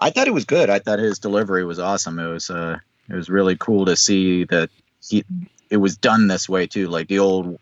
I 0.00 0.10
thought 0.10 0.28
it 0.28 0.34
was 0.34 0.44
good. 0.44 0.70
I 0.70 0.78
thought 0.78 0.98
his 0.98 1.18
delivery 1.18 1.64
was 1.64 1.78
awesome. 1.78 2.18
It 2.18 2.28
was 2.28 2.50
uh, 2.50 2.78
it 3.08 3.14
was 3.14 3.28
really 3.28 3.56
cool 3.56 3.84
to 3.86 3.96
see 3.96 4.44
that 4.44 4.70
he 5.08 5.24
it 5.70 5.78
was 5.78 5.96
done 5.96 6.28
this 6.28 6.48
way 6.48 6.66
too, 6.66 6.88
like 6.88 7.08
the 7.08 7.18
old 7.18 7.58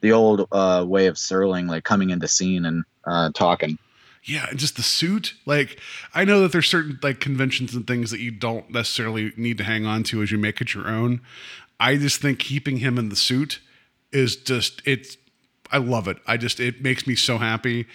the 0.00 0.12
old 0.12 0.46
uh, 0.52 0.84
way 0.86 1.06
of 1.06 1.16
Serling, 1.16 1.68
like 1.68 1.84
coming 1.84 2.10
into 2.10 2.28
scene 2.28 2.64
and 2.66 2.84
uh, 3.04 3.30
talking. 3.32 3.78
Yeah, 4.22 4.46
and 4.50 4.58
just 4.58 4.76
the 4.76 4.82
suit. 4.82 5.34
Like, 5.44 5.78
I 6.14 6.24
know 6.24 6.40
that 6.42 6.52
there's 6.52 6.68
certain 6.68 6.98
like 7.02 7.20
conventions 7.20 7.74
and 7.74 7.86
things 7.86 8.10
that 8.10 8.20
you 8.20 8.30
don't 8.30 8.70
necessarily 8.70 9.32
need 9.36 9.58
to 9.58 9.64
hang 9.64 9.86
on 9.86 10.02
to 10.04 10.22
as 10.22 10.30
you 10.30 10.38
make 10.38 10.60
it 10.60 10.74
your 10.74 10.88
own. 10.88 11.20
I 11.78 11.96
just 11.96 12.20
think 12.20 12.38
keeping 12.38 12.78
him 12.78 12.98
in 12.98 13.08
the 13.08 13.16
suit 13.16 13.60
is 14.12 14.36
just 14.36 14.82
it's. 14.84 15.16
I 15.70 15.78
love 15.78 16.08
it. 16.08 16.18
I 16.26 16.36
just 16.36 16.60
it 16.60 16.82
makes 16.82 17.06
me 17.06 17.16
so 17.16 17.38
happy, 17.38 17.86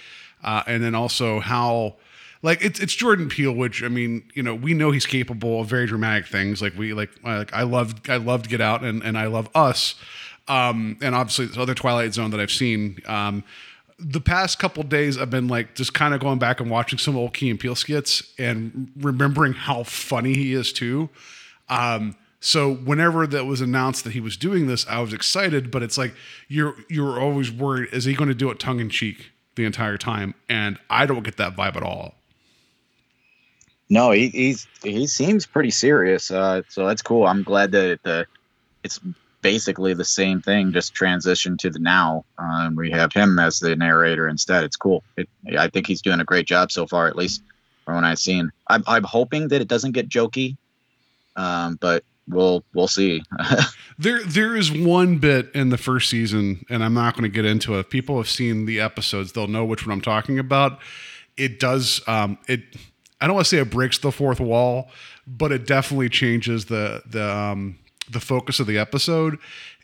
uh, 0.43 0.63
and 0.67 0.83
then 0.83 0.95
also 0.95 1.39
how. 1.39 1.95
Like 2.41 2.63
it's 2.63 2.79
it's 2.79 2.93
Jordan 2.93 3.27
Peele, 3.27 3.51
which 3.51 3.83
I 3.83 3.89
mean, 3.89 4.23
you 4.33 4.43
know, 4.43 4.55
we 4.55 4.73
know 4.73 4.91
he's 4.91 5.05
capable 5.05 5.61
of 5.61 5.67
very 5.67 5.85
dramatic 5.85 6.27
things. 6.27 6.61
Like 6.61 6.77
we 6.77 6.93
like 6.93 7.09
like 7.23 7.53
I 7.53 7.63
loved 7.63 8.09
I 8.09 8.17
loved 8.17 8.45
to 8.45 8.49
Get 8.49 8.61
Out 8.61 8.83
and 8.83 9.03
and 9.03 9.17
I 9.17 9.27
love 9.27 9.49
Us, 9.53 9.95
um, 10.47 10.97
and 11.01 11.13
obviously 11.15 11.47
this 11.47 11.57
other 11.57 11.75
Twilight 11.75 12.13
Zone 12.13 12.31
that 12.31 12.39
I've 12.39 12.51
seen. 12.51 12.99
Um, 13.05 13.43
the 13.99 14.21
past 14.21 14.59
couple 14.59 14.81
days 14.83 15.17
I've 15.17 15.29
been 15.29 15.49
like 15.49 15.75
just 15.75 15.93
kind 15.93 16.13
of 16.13 16.21
going 16.21 16.39
back 16.39 16.61
and 16.61 16.69
watching 16.69 16.97
some 16.97 17.17
old 17.17 17.33
Key 17.33 17.49
and 17.49 17.59
Peele 17.59 17.75
skits 17.75 18.23
and 18.37 18.91
remembering 18.97 19.53
how 19.53 19.83
funny 19.83 20.33
he 20.33 20.53
is 20.53 20.71
too. 20.71 21.09
Um, 21.67 22.15
so 22.39 22.73
whenever 22.73 23.27
that 23.27 23.45
was 23.45 23.59
announced 23.59 24.05
that 24.05 24.13
he 24.13 24.21
was 24.21 24.37
doing 24.37 24.67
this, 24.67 24.87
I 24.87 25.01
was 25.01 25.11
excited, 25.11 25.71
but 25.71 25.83
it's 25.83 25.97
like 25.97 26.13
you're 26.47 26.75
you're 26.87 27.19
always 27.19 27.51
worried, 27.51 27.89
is 27.93 28.05
he 28.05 28.13
going 28.13 28.29
to 28.29 28.35
do 28.35 28.49
it 28.49 28.59
tongue 28.59 28.79
in 28.79 28.89
cheek 28.89 29.31
the 29.55 29.65
entire 29.65 29.97
time? 29.97 30.35
And 30.47 30.79
I 30.89 31.05
don't 31.05 31.23
get 31.23 31.35
that 31.37 31.55
vibe 31.57 31.75
at 31.75 31.83
all. 31.83 32.15
No, 33.89 34.11
he, 34.11 34.29
he's 34.29 34.67
he 34.83 35.07
seems 35.07 35.45
pretty 35.45 35.71
serious. 35.71 36.29
Uh, 36.29 36.61
so 36.69 36.85
that's 36.85 37.01
cool. 37.01 37.25
I'm 37.25 37.43
glad 37.43 37.71
that 37.71 37.99
the 38.03 38.27
it's 38.83 38.99
basically 39.41 39.93
the 39.93 40.05
same 40.05 40.41
thing, 40.41 40.71
just 40.73 40.93
transition 40.93 41.57
to 41.57 41.69
the 41.69 41.79
now. 41.79 42.25
Um, 42.37 42.75
we 42.75 42.91
have 42.91 43.13
him 43.13 43.39
as 43.39 43.59
the 43.59 43.75
narrator 43.75 44.27
instead. 44.27 44.63
It's 44.63 44.75
cool. 44.75 45.03
It, 45.17 45.29
I 45.57 45.69
think 45.69 45.87
he's 45.87 46.01
doing 46.01 46.19
a 46.19 46.25
great 46.25 46.45
job 46.45 46.71
so 46.71 46.85
far, 46.85 47.07
at 47.07 47.15
least 47.15 47.41
from 47.85 47.95
what 47.95 48.03
I've 48.03 48.19
seen. 48.19 48.51
I'm, 48.67 48.83
I'm 48.85 49.03
hoping 49.03 49.47
that 49.49 49.61
it 49.61 49.67
doesn't 49.67 49.93
get 49.93 50.09
jokey, 50.09 50.57
um, 51.35 51.77
but 51.81 52.03
we'll 52.27 52.63
we'll 52.73 52.87
see. 52.87 53.23
There, 54.01 54.23
there 54.23 54.55
is 54.55 54.71
one 54.71 55.17
bit 55.17 55.51
in 55.53 55.71
the 55.71 55.77
first 55.77 56.09
season, 56.09 56.65
and 56.69 56.85
I'm 56.85 56.93
not 56.93 57.15
going 57.15 57.23
to 57.23 57.29
get 57.29 57.43
into 57.43 57.75
it. 57.75 57.79
If 57.79 57.89
people 57.89 58.15
have 58.15 58.29
seen 58.29 58.65
the 58.65 58.79
episodes, 58.79 59.33
they'll 59.33 59.47
know 59.47 59.65
which 59.65 59.85
one 59.85 59.91
I'm 59.91 59.99
talking 59.99 60.39
about. 60.39 60.79
It 61.35 61.59
does, 61.59 61.99
um, 62.07 62.37
it. 62.47 62.61
I 63.21 63.27
don't 63.27 63.35
want 63.35 63.45
to 63.45 63.49
say 63.49 63.57
it 63.59 63.69
breaks 63.69 63.97
the 63.97 64.11
fourth 64.11 64.39
wall, 64.39 64.89
but 65.27 65.51
it 65.51 65.65
definitely 65.67 66.09
changes 66.09 66.65
the 66.65 67.03
the 67.05 67.29
um, 67.29 67.77
the 68.09 68.19
focus 68.19 68.59
of 68.59 68.67
the 68.67 68.77
episode, 68.77 69.37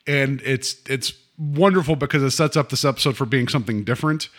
and 0.07 0.41
it's 0.43 0.77
it's 0.87 1.13
wonderful 1.37 1.95
because 1.95 2.23
it 2.23 2.31
sets 2.31 2.55
up 2.55 2.69
this 2.69 2.85
episode 2.85 3.17
for 3.17 3.25
being 3.25 3.47
something 3.47 3.83
different. 3.83 4.29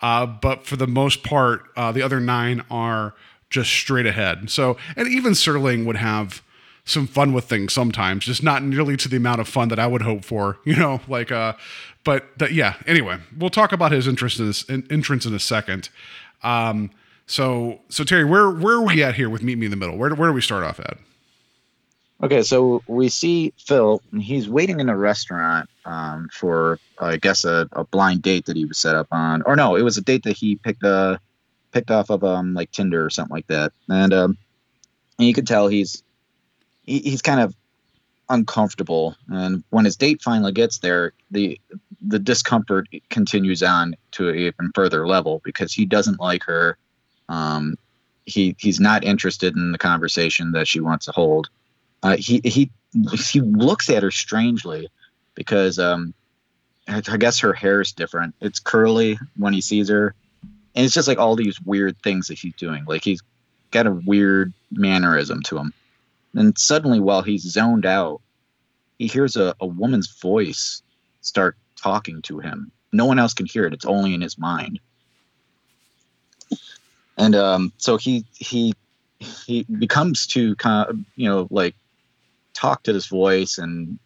Uh, 0.00 0.26
but 0.26 0.66
for 0.66 0.76
the 0.76 0.86
most 0.86 1.22
part, 1.22 1.64
uh, 1.76 1.92
the 1.92 2.02
other 2.02 2.20
nine 2.20 2.64
are 2.70 3.14
just 3.50 3.70
straight 3.70 4.06
ahead. 4.06 4.50
So, 4.50 4.76
and 4.96 5.06
even 5.06 5.32
Serling 5.32 5.86
would 5.86 5.96
have 5.96 6.42
some 6.84 7.06
fun 7.06 7.32
with 7.32 7.44
things 7.44 7.72
sometimes, 7.72 8.24
just 8.24 8.42
not 8.42 8.62
nearly 8.64 8.96
to 8.96 9.08
the 9.08 9.16
amount 9.16 9.40
of 9.40 9.46
fun 9.46 9.68
that 9.68 9.78
I 9.78 9.86
would 9.86 10.02
hope 10.02 10.24
for, 10.24 10.58
you 10.64 10.74
know, 10.74 11.00
like, 11.06 11.30
uh, 11.30 11.54
but 12.02 12.26
that, 12.38 12.52
yeah, 12.52 12.74
anyway, 12.86 13.18
we'll 13.38 13.50
talk 13.50 13.72
about 13.72 13.92
his 13.92 14.08
interest 14.08 14.40
in 14.40 14.46
this 14.46 14.64
in, 14.64 14.84
entrance 14.90 15.24
in 15.24 15.34
a 15.34 15.38
second. 15.38 15.88
Um, 16.42 16.90
so, 17.26 17.80
so 17.88 18.04
Terry, 18.04 18.24
where, 18.24 18.50
where 18.50 18.76
are 18.76 18.82
we 18.82 19.02
at 19.02 19.14
here 19.14 19.30
with 19.30 19.42
Meet 19.42 19.58
Me 19.58 19.66
in 19.66 19.70
the 19.70 19.76
Middle? 19.76 19.96
Where, 19.96 20.14
where 20.14 20.28
do 20.28 20.34
we 20.34 20.40
start 20.40 20.64
off 20.64 20.80
at? 20.80 20.98
Okay, 22.22 22.42
so 22.42 22.82
we 22.86 23.08
see 23.08 23.52
Phil. 23.58 24.00
and 24.12 24.22
He's 24.22 24.48
waiting 24.48 24.78
in 24.78 24.88
a 24.88 24.96
restaurant 24.96 25.68
um, 25.84 26.28
for, 26.32 26.78
I 26.98 27.16
guess, 27.16 27.44
a, 27.44 27.68
a 27.72 27.84
blind 27.84 28.22
date 28.22 28.46
that 28.46 28.56
he 28.56 28.64
was 28.64 28.78
set 28.78 28.94
up 28.94 29.08
on, 29.10 29.42
or 29.42 29.56
no, 29.56 29.74
it 29.74 29.82
was 29.82 29.96
a 29.96 30.02
date 30.02 30.22
that 30.24 30.36
he 30.36 30.56
picked 30.56 30.84
uh 30.84 31.18
picked 31.72 31.90
off 31.90 32.10
of 32.10 32.22
um 32.22 32.54
like 32.54 32.70
Tinder 32.70 33.04
or 33.04 33.10
something 33.10 33.34
like 33.34 33.48
that. 33.48 33.72
And 33.88 34.12
um, 34.12 34.38
and 35.18 35.26
you 35.26 35.34
could 35.34 35.48
tell 35.48 35.66
he's 35.66 36.04
he, 36.84 37.00
he's 37.00 37.22
kind 37.22 37.40
of 37.40 37.56
uncomfortable. 38.28 39.16
And 39.28 39.64
when 39.70 39.84
his 39.84 39.96
date 39.96 40.22
finally 40.22 40.52
gets 40.52 40.78
there, 40.78 41.12
the 41.32 41.60
the 42.00 42.20
discomfort 42.20 42.88
continues 43.10 43.62
on 43.62 43.96
to 44.12 44.28
an 44.28 44.36
even 44.36 44.70
further 44.74 45.08
level 45.08 45.40
because 45.44 45.72
he 45.72 45.84
doesn't 45.84 46.20
like 46.20 46.44
her. 46.44 46.78
Um, 47.32 47.76
he 48.26 48.54
he's 48.58 48.78
not 48.78 49.04
interested 49.04 49.56
in 49.56 49.72
the 49.72 49.78
conversation 49.78 50.52
that 50.52 50.68
she 50.68 50.80
wants 50.80 51.06
to 51.06 51.12
hold. 51.12 51.48
Uh, 52.02 52.16
he 52.18 52.42
he 52.44 52.70
he 53.14 53.40
looks 53.40 53.88
at 53.88 54.02
her 54.02 54.10
strangely 54.10 54.88
because 55.34 55.78
um, 55.78 56.12
I 56.86 57.02
I 57.08 57.16
guess 57.16 57.38
her 57.40 57.54
hair 57.54 57.80
is 57.80 57.92
different. 57.92 58.34
It's 58.40 58.60
curly 58.60 59.18
when 59.36 59.54
he 59.54 59.62
sees 59.62 59.88
her, 59.88 60.14
and 60.74 60.84
it's 60.84 60.94
just 60.94 61.08
like 61.08 61.18
all 61.18 61.34
these 61.34 61.58
weird 61.62 61.96
things 62.02 62.28
that 62.28 62.38
he's 62.38 62.54
doing. 62.54 62.84
Like 62.84 63.02
he's 63.02 63.22
got 63.70 63.86
a 63.86 63.92
weird 63.92 64.52
mannerism 64.70 65.42
to 65.44 65.56
him. 65.56 65.72
And 66.34 66.56
suddenly, 66.58 67.00
while 67.00 67.22
he's 67.22 67.50
zoned 67.50 67.86
out, 67.86 68.20
he 68.98 69.06
hears 69.06 69.36
a, 69.36 69.54
a 69.58 69.66
woman's 69.66 70.20
voice 70.20 70.82
start 71.22 71.56
talking 71.76 72.20
to 72.22 72.40
him. 72.40 72.70
No 72.92 73.06
one 73.06 73.18
else 73.18 73.32
can 73.32 73.46
hear 73.46 73.64
it. 73.64 73.72
It's 73.72 73.86
only 73.86 74.12
in 74.12 74.20
his 74.20 74.36
mind. 74.36 74.80
And 77.16 77.34
um, 77.34 77.72
so 77.76 77.96
he 77.96 78.24
he 78.34 78.74
he 79.18 79.64
becomes 79.64 80.26
to 80.28 80.56
kind 80.56 80.88
of 80.88 80.98
you 81.16 81.28
know 81.28 81.46
like 81.50 81.74
talk 82.54 82.82
to 82.84 82.92
this 82.92 83.06
voice, 83.06 83.58
and 83.58 83.98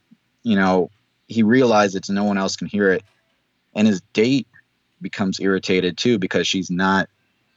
you 0.42 0.56
know 0.56 0.90
he 1.28 1.42
realizes 1.42 2.08
no 2.08 2.24
one 2.24 2.38
else 2.38 2.56
can 2.56 2.68
hear 2.68 2.90
it, 2.90 3.02
and 3.74 3.86
his 3.86 4.00
date 4.12 4.46
becomes 5.00 5.40
irritated 5.40 5.96
too 5.98 6.18
because 6.18 6.46
she's 6.46 6.70
not 6.70 7.08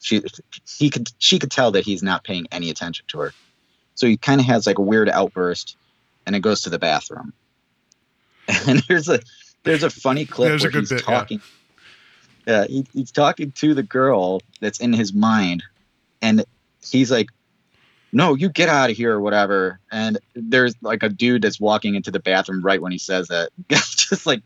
she 0.01 0.21
he 0.77 0.89
could 0.89 1.09
she 1.19 1.39
could 1.39 1.51
tell 1.51 1.71
that 1.71 1.83
he's 1.83 2.03
not 2.03 2.23
paying 2.23 2.47
any 2.51 2.69
attention 2.69 3.05
to 3.09 3.19
her. 3.19 3.33
So 3.95 4.07
he 4.07 4.17
kind 4.17 4.39
of 4.39 4.47
has 4.47 4.65
like 4.65 4.77
a 4.77 4.81
weird 4.81 5.09
outburst, 5.09 5.75
and 6.25 6.35
it 6.35 6.41
goes 6.41 6.61
to 6.61 6.69
the 6.69 6.79
bathroom. 6.79 7.33
And 8.67 8.79
there's 8.87 9.07
a 9.07 9.19
there's 9.63 9.83
a 9.83 9.89
funny 9.89 10.25
clip 10.25 10.49
There's 10.49 10.63
a 10.63 10.65
where 10.65 10.71
good 10.71 10.79
he's 10.79 10.89
bit, 10.89 11.03
talking. 11.03 11.37
Yeah, 11.39 11.58
he, 12.67 12.85
he's 12.93 13.11
talking 13.11 13.51
to 13.53 13.73
the 13.73 13.83
girl 13.83 14.41
that's 14.59 14.79
in 14.79 14.93
his 14.93 15.13
mind, 15.13 15.63
and 16.21 16.43
he's 16.81 17.11
like, 17.11 17.29
"No, 18.11 18.35
you 18.35 18.49
get 18.49 18.69
out 18.69 18.89
of 18.89 18.97
here" 18.97 19.13
or 19.13 19.21
whatever. 19.21 19.79
And 19.91 20.17
there's 20.35 20.75
like 20.81 21.03
a 21.03 21.09
dude 21.09 21.41
that's 21.41 21.59
walking 21.59 21.95
into 21.95 22.11
the 22.11 22.19
bathroom 22.19 22.61
right 22.63 22.81
when 22.81 22.91
he 22.91 22.97
says 22.97 23.27
that, 23.27 23.49
just 23.69 24.25
like 24.25 24.41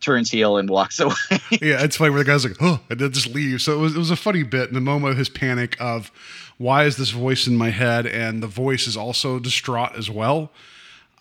turns 0.00 0.30
heel 0.30 0.58
and 0.58 0.68
walks 0.68 1.00
away. 1.00 1.14
yeah, 1.60 1.82
it's 1.82 1.96
funny 1.96 2.10
where 2.10 2.22
the 2.22 2.30
guy's 2.30 2.44
like, 2.44 2.56
"Oh," 2.60 2.80
and 2.90 2.98
just 3.12 3.28
leave. 3.28 3.62
So 3.62 3.72
it 3.74 3.78
was 3.78 3.94
it 3.94 3.98
was 3.98 4.10
a 4.10 4.16
funny 4.16 4.42
bit 4.42 4.68
in 4.68 4.74
the 4.74 4.80
moment 4.80 5.12
of 5.12 5.18
his 5.18 5.28
panic 5.28 5.76
of 5.80 6.10
why 6.58 6.84
is 6.84 6.96
this 6.96 7.10
voice 7.10 7.46
in 7.46 7.56
my 7.56 7.70
head, 7.70 8.06
and 8.06 8.42
the 8.42 8.46
voice 8.46 8.86
is 8.86 8.96
also 8.96 9.38
distraught 9.38 9.96
as 9.96 10.10
well. 10.10 10.50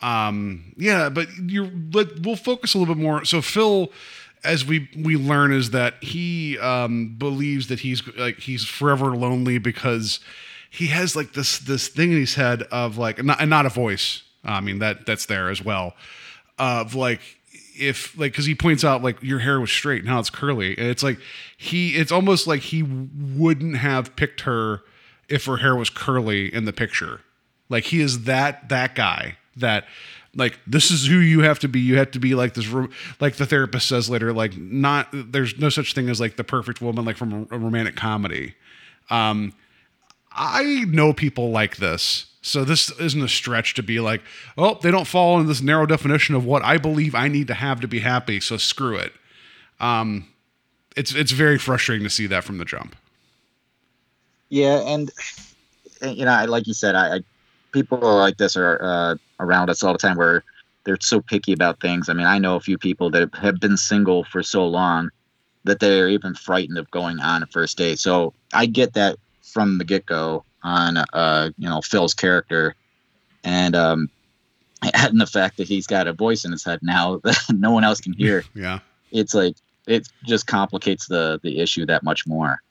Um, 0.02 0.74
yeah, 0.78 1.10
but 1.10 1.28
you're 1.46 1.70
let 1.94 2.22
we'll 2.22 2.36
focus 2.36 2.74
a 2.74 2.80
little 2.80 2.96
bit 2.96 3.02
more. 3.02 3.24
So 3.24 3.42
Phil, 3.42 3.92
as 4.44 4.66
we 4.66 4.90
we 4.98 5.18
learn, 5.18 5.52
is 5.52 5.72
that 5.72 5.96
he 6.02 6.58
um, 6.60 7.16
believes 7.18 7.68
that 7.68 7.82
he's 7.82 8.02
like 8.18 8.40
he's 8.40 8.64
forever 8.66 9.16
lonely 9.16 9.58
because 9.58 10.20
he 10.70 10.88
has 10.88 11.16
like 11.16 11.34
this 11.34 11.60
this 11.60 11.88
thing 11.88 12.12
in 12.12 12.20
his 12.20 12.36
head 12.36 12.64
of 12.64 12.98
like 12.98 13.24
not, 13.24 13.40
and 13.40 13.50
not 13.50 13.66
a 13.66 13.70
voice. 13.70 14.24
I 14.44 14.62
mean 14.62 14.80
that 14.80 15.06
that's 15.06 15.28
there 15.28 15.50
as 15.50 15.64
well 15.64 15.94
of 16.62 16.94
like 16.94 17.22
if 17.78 18.18
like 18.18 18.32
because 18.32 18.46
he 18.46 18.56
points 18.56 18.84
out 18.84 19.02
like 19.02 19.22
your 19.24 19.40
hair 19.40 19.60
was 19.60 19.72
straight 19.72 20.06
now 20.06 20.20
it's 20.20 20.30
curly 20.30 20.78
and 20.78 20.88
it's 20.88 21.02
like 21.02 21.18
he 21.58 21.96
it's 21.96 22.12
almost 22.12 22.46
like 22.46 22.62
he 22.62 22.84
wouldn't 22.84 23.78
have 23.78 24.16
picked 24.16 24.42
her 24.42 24.82
if 25.28 25.46
her 25.46 25.58
hair 25.58 25.76
was 25.76 25.90
curly 25.90 26.54
in 26.54 26.66
the 26.66 26.74
picture 26.74 27.22
like 27.68 27.86
he 27.86 28.00
is 28.00 28.26
that 28.26 28.70
that 28.70 28.94
guy 28.94 29.38
that 29.56 29.86
like 30.36 30.60
this 30.66 30.92
is 30.92 31.06
who 31.06 31.18
you 31.18 31.42
have 31.42 31.60
to 31.60 31.68
be 31.68 31.80
you 31.80 31.98
have 31.98 32.12
to 32.12 32.20
be 32.20 32.36
like 32.36 32.54
this 32.54 32.68
like 33.20 33.36
the 33.36 33.46
therapist 33.46 33.88
says 33.88 34.10
later 34.10 34.32
like 34.32 34.56
not 34.58 35.08
there's 35.12 35.58
no 35.60 35.70
such 35.70 35.94
thing 35.94 36.10
as 36.10 36.20
like 36.22 36.38
the 36.38 36.44
perfect 36.44 36.82
woman 36.82 37.04
like 37.04 37.18
from 37.18 37.48
a, 37.52 37.58
romantic 37.58 37.96
comedy 37.96 38.56
um 39.10 39.54
I 40.32 40.86
know 40.88 41.14
people 41.14 41.52
like 41.52 41.78
this. 41.78 42.28
So 42.42 42.64
this 42.64 42.90
isn't 43.00 43.22
a 43.22 43.28
stretch 43.28 43.74
to 43.76 43.84
be 43.84 44.00
like, 44.00 44.22
oh, 44.58 44.80
they 44.82 44.90
don't 44.90 45.06
fall 45.06 45.40
in 45.40 45.48
this 45.48 45.62
narrow 45.62 45.86
definition 45.86 46.34
of 46.34 46.46
what 46.46 46.64
I 46.64 46.78
believe 46.78 47.14
I 47.14 47.28
need 47.28 47.48
to 47.48 47.54
have 47.54 47.82
to 47.82 47.88
be 47.88 48.00
happy. 48.00 48.40
So 48.40 48.58
screw 48.58 48.96
it. 48.96 49.14
Um, 49.80 50.28
it's 50.96 51.14
it's 51.14 51.32
very 51.32 51.58
frustrating 51.58 52.04
to 52.04 52.10
see 52.10 52.28
that 52.28 52.44
from 52.44 52.58
the 52.58 52.66
jump. 52.66 52.96
Yeah, 54.50 54.80
and 54.80 55.12
you 56.02 56.26
know, 56.26 56.46
like 56.48 56.68
you 56.68 56.74
said, 56.74 56.96
I, 56.96 57.18
I 57.18 57.20
people 57.72 58.00
like 58.00 58.38
this 58.38 58.56
are 58.56 58.82
uh, 58.82 59.16
around 59.40 59.70
us 59.70 59.84
all 59.84 59.94
the 59.94 60.00
time 60.00 60.18
where 60.18 60.44
they're 60.84 60.98
so 61.00 61.22
picky 61.22 61.54
about 61.54 61.80
things. 61.80 62.10
I 62.10 62.14
mean, 62.14 62.26
I 62.26 62.40
know 62.40 62.56
a 62.56 62.60
few 62.60 62.78
people 62.78 63.10
that 63.12 63.34
have 63.36 63.60
been 63.60 63.78
single 63.78 64.24
for 64.24 64.42
so 64.44 64.66
long 64.66 65.12
that 65.64 65.80
they're 65.80 66.10
even 66.10 66.34
frightened 66.34 66.78
of 66.78 66.90
going 66.92 67.20
on 67.20 67.44
a 67.44 67.48
first 67.48 67.78
date. 67.78 68.00
So 68.00 68.34
I 68.54 68.66
get 68.66 68.94
that 68.94 69.18
from 69.44 69.78
the 69.78 69.84
get 69.84 70.06
go 70.06 70.44
on, 70.64 70.98
uh, 70.98 71.52
you 71.58 71.70
know, 71.70 71.82
Phil's 71.82 72.14
character, 72.14 72.76
and 73.44 73.76
um, 73.76 74.10
adding 74.94 75.20
the 75.20 75.28
fact 75.28 75.58
that 75.58 75.68
he's 75.68 75.88
got 75.88 76.08
a 76.08 76.14
voice 76.14 76.46
in 76.46 76.52
his 76.52 76.64
head 76.64 76.80
now 76.82 77.18
that 77.24 77.38
no 77.50 77.72
one 77.72 77.84
else 77.84 78.02
can 78.02 78.14
hear. 78.14 78.44
Yeah. 78.54 78.80
It's 79.12 79.34
like 79.34 79.58
it 79.88 80.08
just 80.26 80.48
complicates 80.48 81.08
the 81.08 81.40
the 81.44 81.60
issue 81.60 81.86
that 81.88 82.02
much 82.02 82.26
more. 82.26 82.62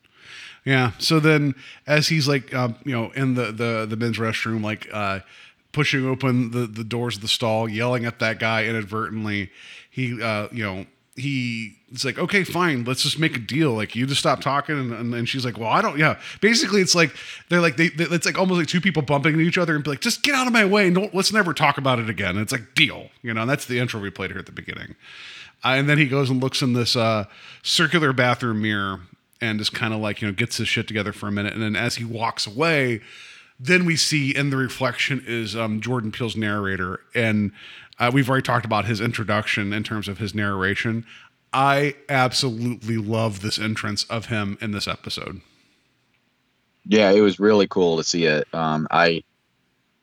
Yeah. 0.64 0.92
So 0.98 1.20
then, 1.20 1.54
as 1.86 2.08
he's 2.08 2.28
like, 2.28 2.54
um, 2.54 2.76
you 2.84 2.92
know, 2.92 3.10
in 3.12 3.34
the 3.34 3.52
the 3.52 3.86
the 3.88 3.96
men's 3.96 4.18
restroom, 4.18 4.62
like 4.62 4.88
uh, 4.92 5.20
pushing 5.72 6.06
open 6.06 6.50
the 6.50 6.66
the 6.66 6.84
doors 6.84 7.16
of 7.16 7.22
the 7.22 7.28
stall, 7.28 7.68
yelling 7.68 8.04
at 8.04 8.18
that 8.18 8.38
guy 8.38 8.64
inadvertently, 8.64 9.50
he, 9.90 10.22
uh, 10.22 10.48
you 10.52 10.62
know, 10.62 10.86
he 11.16 11.76
it's 11.92 12.04
like, 12.04 12.18
okay, 12.18 12.44
fine, 12.44 12.84
let's 12.84 13.02
just 13.02 13.18
make 13.18 13.36
a 13.36 13.40
deal. 13.40 13.72
Like, 13.72 13.96
you 13.96 14.06
just 14.06 14.20
stop 14.20 14.40
talking, 14.40 14.78
and, 14.78 14.92
and, 14.92 15.14
and 15.14 15.28
she's 15.28 15.44
like, 15.44 15.58
well, 15.58 15.68
I 15.68 15.82
don't. 15.82 15.98
Yeah. 15.98 16.20
Basically, 16.40 16.80
it's 16.80 16.94
like 16.94 17.14
they're 17.48 17.60
like 17.60 17.76
they, 17.76 17.88
they 17.88 18.04
it's 18.04 18.26
like 18.26 18.38
almost 18.38 18.58
like 18.58 18.68
two 18.68 18.80
people 18.80 19.02
bumping 19.02 19.32
into 19.32 19.44
each 19.44 19.58
other 19.58 19.74
and 19.74 19.82
be 19.82 19.90
like, 19.90 20.00
just 20.00 20.22
get 20.22 20.34
out 20.34 20.46
of 20.46 20.52
my 20.52 20.64
way 20.64 20.90
don't 20.90 21.14
let's 21.14 21.32
never 21.32 21.52
talk 21.52 21.78
about 21.78 21.98
it 21.98 22.08
again. 22.08 22.30
And 22.30 22.40
it's 22.40 22.52
like 22.52 22.74
deal, 22.74 23.08
you 23.22 23.34
know. 23.34 23.42
And 23.42 23.50
that's 23.50 23.66
the 23.66 23.78
intro 23.78 24.00
we 24.00 24.10
played 24.10 24.30
here 24.30 24.38
at 24.38 24.46
the 24.46 24.52
beginning. 24.52 24.94
Uh, 25.64 25.68
and 25.70 25.88
then 25.88 25.98
he 25.98 26.06
goes 26.06 26.30
and 26.30 26.42
looks 26.42 26.62
in 26.62 26.72
this 26.72 26.96
uh, 26.96 27.24
circular 27.62 28.12
bathroom 28.12 28.62
mirror 28.62 29.00
and 29.40 29.58
just 29.58 29.72
kind 29.72 29.94
of 29.94 30.00
like 30.00 30.20
you 30.20 30.28
know 30.28 30.34
gets 30.34 30.56
his 30.56 30.68
shit 30.68 30.86
together 30.88 31.12
for 31.12 31.28
a 31.28 31.32
minute 31.32 31.54
and 31.54 31.62
then 31.62 31.76
as 31.76 31.96
he 31.96 32.04
walks 32.04 32.46
away 32.46 33.00
then 33.58 33.84
we 33.84 33.96
see 33.96 34.34
in 34.34 34.50
the 34.50 34.56
reflection 34.56 35.22
is 35.26 35.54
um, 35.56 35.80
jordan 35.80 36.12
peele's 36.12 36.36
narrator 36.36 37.00
and 37.14 37.52
uh, 37.98 38.10
we've 38.12 38.30
already 38.30 38.42
talked 38.42 38.64
about 38.64 38.86
his 38.86 39.00
introduction 39.00 39.72
in 39.72 39.82
terms 39.82 40.08
of 40.08 40.18
his 40.18 40.34
narration 40.34 41.04
i 41.52 41.94
absolutely 42.08 42.96
love 42.96 43.40
this 43.40 43.58
entrance 43.58 44.04
of 44.04 44.26
him 44.26 44.56
in 44.60 44.70
this 44.72 44.88
episode 44.88 45.40
Yeah, 46.86 47.10
it 47.10 47.20
was 47.20 47.38
really 47.38 47.66
cool 47.66 47.96
to 47.96 48.04
see 48.04 48.24
it. 48.24 48.46
Um, 48.52 48.86
I, 48.90 49.22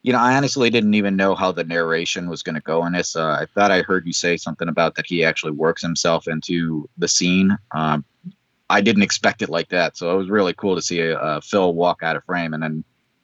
you 0.04 0.14
know, 0.14 0.20
I 0.20 0.36
honestly 0.36 0.70
didn't 0.70 0.94
even 0.94 1.16
know 1.16 1.36
how 1.36 1.52
the 1.52 1.64
narration 1.64 2.30
was 2.30 2.44
going 2.44 2.56
to 2.56 2.62
go 2.62 2.86
in 2.86 2.94
this. 2.94 3.16
Uh, 3.16 3.28
I 3.42 3.46
thought 3.46 3.72
I 3.72 3.82
heard 3.82 4.06
you 4.06 4.14
say 4.14 4.38
something 4.38 4.68
about 4.68 4.96
that 4.96 5.06
he 5.08 5.24
actually 5.24 5.52
works 5.54 5.82
himself 5.82 6.28
into 6.28 6.88
the 6.98 7.08
scene. 7.08 7.58
Um, 7.72 8.06
I 8.70 8.82
didn't 8.82 9.04
expect 9.04 9.42
it 9.42 9.50
like 9.50 9.70
that, 9.70 9.98
so 9.98 10.14
it 10.14 10.18
was 10.18 10.30
really 10.30 10.54
cool 10.54 10.76
to 10.76 10.82
see 10.82 11.12
uh, 11.12 11.40
Phil 11.42 11.74
walk 11.74 12.04
out 12.04 12.16
of 12.16 12.24
frame, 12.26 12.54
and 12.54 12.62
then 12.62 12.84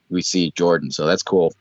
we 0.09 0.21
see 0.21 0.51
Jordan. 0.51 0.91
So 0.91 1.05
that's 1.05 1.23
cool. 1.23 1.53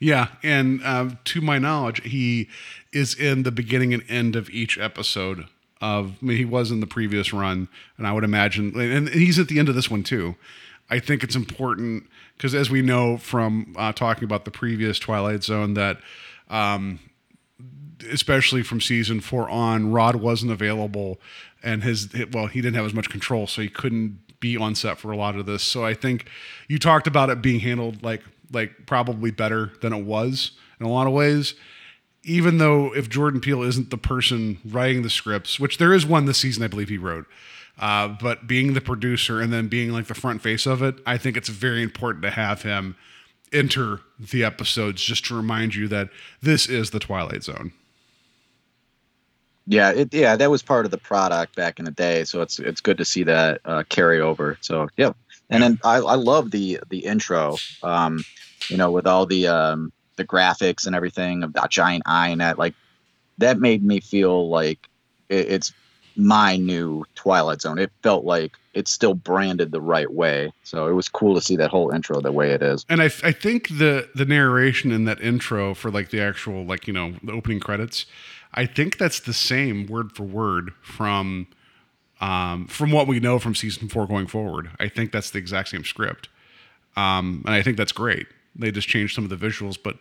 Yeah, 0.00 0.28
and 0.42 0.82
uh, 0.84 1.10
to 1.24 1.40
my 1.40 1.58
knowledge, 1.58 2.02
he 2.02 2.48
is 2.92 3.14
in 3.14 3.42
the 3.42 3.50
beginning 3.50 3.92
and 3.92 4.04
end 4.08 4.36
of 4.36 4.48
each 4.50 4.78
episode. 4.78 5.46
Of 5.80 6.16
I 6.22 6.24
mean, 6.24 6.36
he 6.36 6.44
was 6.44 6.70
in 6.72 6.80
the 6.80 6.86
previous 6.86 7.32
run, 7.32 7.68
and 7.96 8.06
I 8.06 8.12
would 8.12 8.24
imagine, 8.24 8.78
and 8.80 9.08
he's 9.08 9.38
at 9.38 9.48
the 9.48 9.58
end 9.58 9.68
of 9.68 9.74
this 9.74 9.90
one 9.90 10.02
too. 10.02 10.34
I 10.90 10.98
think 10.98 11.22
it's 11.22 11.36
important 11.36 12.04
because, 12.36 12.54
as 12.54 12.70
we 12.70 12.82
know 12.82 13.16
from 13.18 13.74
uh, 13.76 13.92
talking 13.92 14.24
about 14.24 14.44
the 14.44 14.50
previous 14.50 14.98
Twilight 14.98 15.44
Zone, 15.44 15.74
that 15.74 15.98
um, 16.48 16.98
especially 18.10 18.62
from 18.62 18.80
season 18.80 19.20
four 19.20 19.48
on, 19.48 19.92
Rod 19.92 20.16
wasn't 20.16 20.52
available, 20.52 21.20
and 21.62 21.82
his 21.82 22.08
well, 22.32 22.46
he 22.46 22.60
didn't 22.60 22.76
have 22.76 22.86
as 22.86 22.94
much 22.94 23.10
control, 23.10 23.46
so 23.46 23.62
he 23.62 23.68
couldn't 23.68 24.18
be 24.40 24.56
on 24.56 24.74
set 24.74 24.98
for 24.98 25.10
a 25.10 25.16
lot 25.16 25.36
of 25.36 25.46
this. 25.46 25.62
So 25.62 25.84
I 25.84 25.94
think 25.94 26.28
you 26.68 26.78
talked 26.78 27.06
about 27.06 27.30
it 27.30 27.42
being 27.42 27.60
handled 27.60 28.02
like 28.02 28.22
like 28.52 28.86
probably 28.86 29.30
better 29.30 29.72
than 29.80 29.92
it 29.92 30.04
was 30.04 30.52
in 30.80 30.86
a 30.86 30.90
lot 30.90 31.06
of 31.06 31.12
ways. 31.12 31.54
Even 32.24 32.58
though 32.58 32.94
if 32.94 33.08
Jordan 33.08 33.40
Peele 33.40 33.62
isn't 33.62 33.90
the 33.90 33.96
person 33.96 34.58
writing 34.64 35.02
the 35.02 35.10
scripts, 35.10 35.58
which 35.58 35.78
there 35.78 35.94
is 35.94 36.04
one 36.04 36.26
this 36.26 36.38
season 36.38 36.62
I 36.62 36.66
believe 36.66 36.88
he 36.88 36.98
wrote, 36.98 37.26
uh, 37.78 38.08
but 38.08 38.46
being 38.46 38.74
the 38.74 38.80
producer 38.80 39.40
and 39.40 39.52
then 39.52 39.68
being 39.68 39.92
like 39.92 40.06
the 40.06 40.14
front 40.14 40.42
face 40.42 40.66
of 40.66 40.82
it, 40.82 40.96
I 41.06 41.16
think 41.16 41.36
it's 41.36 41.48
very 41.48 41.82
important 41.82 42.22
to 42.24 42.30
have 42.30 42.62
him 42.62 42.96
enter 43.52 44.00
the 44.18 44.44
episodes 44.44 45.02
just 45.02 45.24
to 45.26 45.36
remind 45.36 45.74
you 45.74 45.88
that 45.88 46.10
this 46.42 46.68
is 46.68 46.90
the 46.90 46.98
Twilight 46.98 47.44
Zone. 47.44 47.72
Yeah, 49.70 49.92
it, 49.92 50.14
yeah, 50.14 50.34
that 50.34 50.50
was 50.50 50.62
part 50.62 50.86
of 50.86 50.90
the 50.90 50.98
product 50.98 51.54
back 51.54 51.78
in 51.78 51.84
the 51.84 51.90
day. 51.90 52.24
So 52.24 52.40
it's 52.40 52.58
it's 52.58 52.80
good 52.80 52.96
to 52.98 53.04
see 53.04 53.22
that 53.24 53.60
uh, 53.66 53.84
carry 53.90 54.18
over. 54.18 54.56
So 54.62 54.88
yeah, 54.96 55.12
and 55.50 55.62
then 55.62 55.78
I, 55.84 55.96
I 55.96 56.14
love 56.14 56.50
the 56.50 56.80
the 56.88 57.04
intro. 57.04 57.58
Um, 57.82 58.24
you 58.70 58.78
know, 58.78 58.90
with 58.90 59.06
all 59.06 59.26
the 59.26 59.46
um, 59.46 59.92
the 60.16 60.24
graphics 60.24 60.86
and 60.86 60.96
everything 60.96 61.42
of 61.42 61.52
that 61.52 61.70
giant 61.70 62.02
eye 62.06 62.28
and 62.28 62.40
that, 62.40 62.58
like, 62.58 62.74
that 63.38 63.58
made 63.60 63.84
me 63.84 64.00
feel 64.00 64.48
like 64.48 64.78
it, 65.28 65.48
it's 65.48 65.72
my 66.16 66.56
new 66.56 67.04
Twilight 67.14 67.60
Zone. 67.60 67.78
It 67.78 67.92
felt 68.02 68.24
like 68.24 68.52
it's 68.74 68.90
still 68.90 69.14
branded 69.14 69.70
the 69.70 69.80
right 69.80 70.12
way. 70.12 70.52
So 70.64 70.86
it 70.86 70.92
was 70.92 71.08
cool 71.08 71.34
to 71.34 71.40
see 71.40 71.56
that 71.56 71.70
whole 71.70 71.90
intro 71.90 72.20
the 72.20 72.32
way 72.32 72.50
it 72.50 72.62
is. 72.62 72.84
And 72.88 73.00
I, 73.00 73.06
I 73.22 73.32
think 73.32 73.68
the 73.68 74.08
the 74.14 74.24
narration 74.24 74.92
in 74.92 75.04
that 75.04 75.20
intro 75.20 75.74
for 75.74 75.90
like 75.90 76.10
the 76.10 76.20
actual 76.20 76.64
like 76.64 76.86
you 76.86 76.92
know 76.92 77.14
the 77.22 77.32
opening 77.32 77.60
credits, 77.60 78.06
I 78.58 78.66
think 78.66 78.98
that's 78.98 79.20
the 79.20 79.32
same 79.32 79.86
word 79.86 80.10
for 80.10 80.24
word 80.24 80.72
from 80.82 81.46
um, 82.20 82.66
from 82.66 82.90
what 82.90 83.06
we 83.06 83.20
know 83.20 83.38
from 83.38 83.54
season 83.54 83.88
four 83.88 84.04
going 84.08 84.26
forward. 84.26 84.70
I 84.80 84.88
think 84.88 85.12
that's 85.12 85.30
the 85.30 85.38
exact 85.38 85.68
same 85.68 85.84
script, 85.84 86.28
um, 86.96 87.44
and 87.46 87.54
I 87.54 87.62
think 87.62 87.76
that's 87.76 87.92
great. 87.92 88.26
They 88.56 88.72
just 88.72 88.88
changed 88.88 89.14
some 89.14 89.22
of 89.22 89.30
the 89.30 89.36
visuals, 89.36 89.78
but 89.80 89.98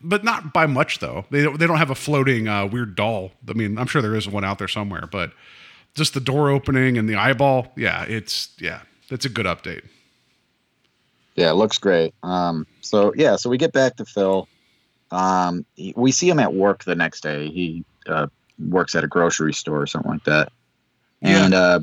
but 0.00 0.24
not 0.24 0.54
by 0.54 0.64
much 0.64 1.00
though. 1.00 1.26
They 1.30 1.42
don't, 1.42 1.60
they 1.60 1.66
don't 1.66 1.76
have 1.76 1.90
a 1.90 1.94
floating 1.94 2.48
uh, 2.48 2.64
weird 2.66 2.96
doll. 2.96 3.32
I 3.46 3.52
mean, 3.52 3.76
I'm 3.76 3.86
sure 3.86 4.00
there 4.00 4.14
is 4.14 4.26
one 4.26 4.42
out 4.42 4.58
there 4.58 4.68
somewhere, 4.68 5.04
but 5.12 5.32
just 5.94 6.14
the 6.14 6.20
door 6.20 6.48
opening 6.48 6.96
and 6.96 7.10
the 7.10 7.14
eyeball. 7.16 7.72
Yeah, 7.76 8.04
it's 8.08 8.48
yeah, 8.58 8.80
it's 9.10 9.26
a 9.26 9.28
good 9.28 9.44
update. 9.44 9.84
Yeah, 11.36 11.50
it 11.50 11.56
looks 11.56 11.76
great. 11.76 12.14
Um, 12.22 12.66
so 12.80 13.12
yeah, 13.16 13.36
so 13.36 13.50
we 13.50 13.58
get 13.58 13.74
back 13.74 13.96
to 13.96 14.06
Phil. 14.06 14.48
Um, 15.10 15.66
he- 15.74 15.92
we 15.94 16.10
see 16.10 16.30
him 16.30 16.38
at 16.38 16.54
work 16.54 16.84
the 16.84 16.94
next 16.94 17.22
day. 17.22 17.50
He 17.50 17.84
uh, 18.10 18.26
works 18.58 18.94
at 18.94 19.04
a 19.04 19.08
grocery 19.08 19.54
store 19.54 19.82
or 19.82 19.86
something 19.86 20.10
like 20.10 20.24
that, 20.24 20.52
and 21.22 21.54
uh, 21.54 21.80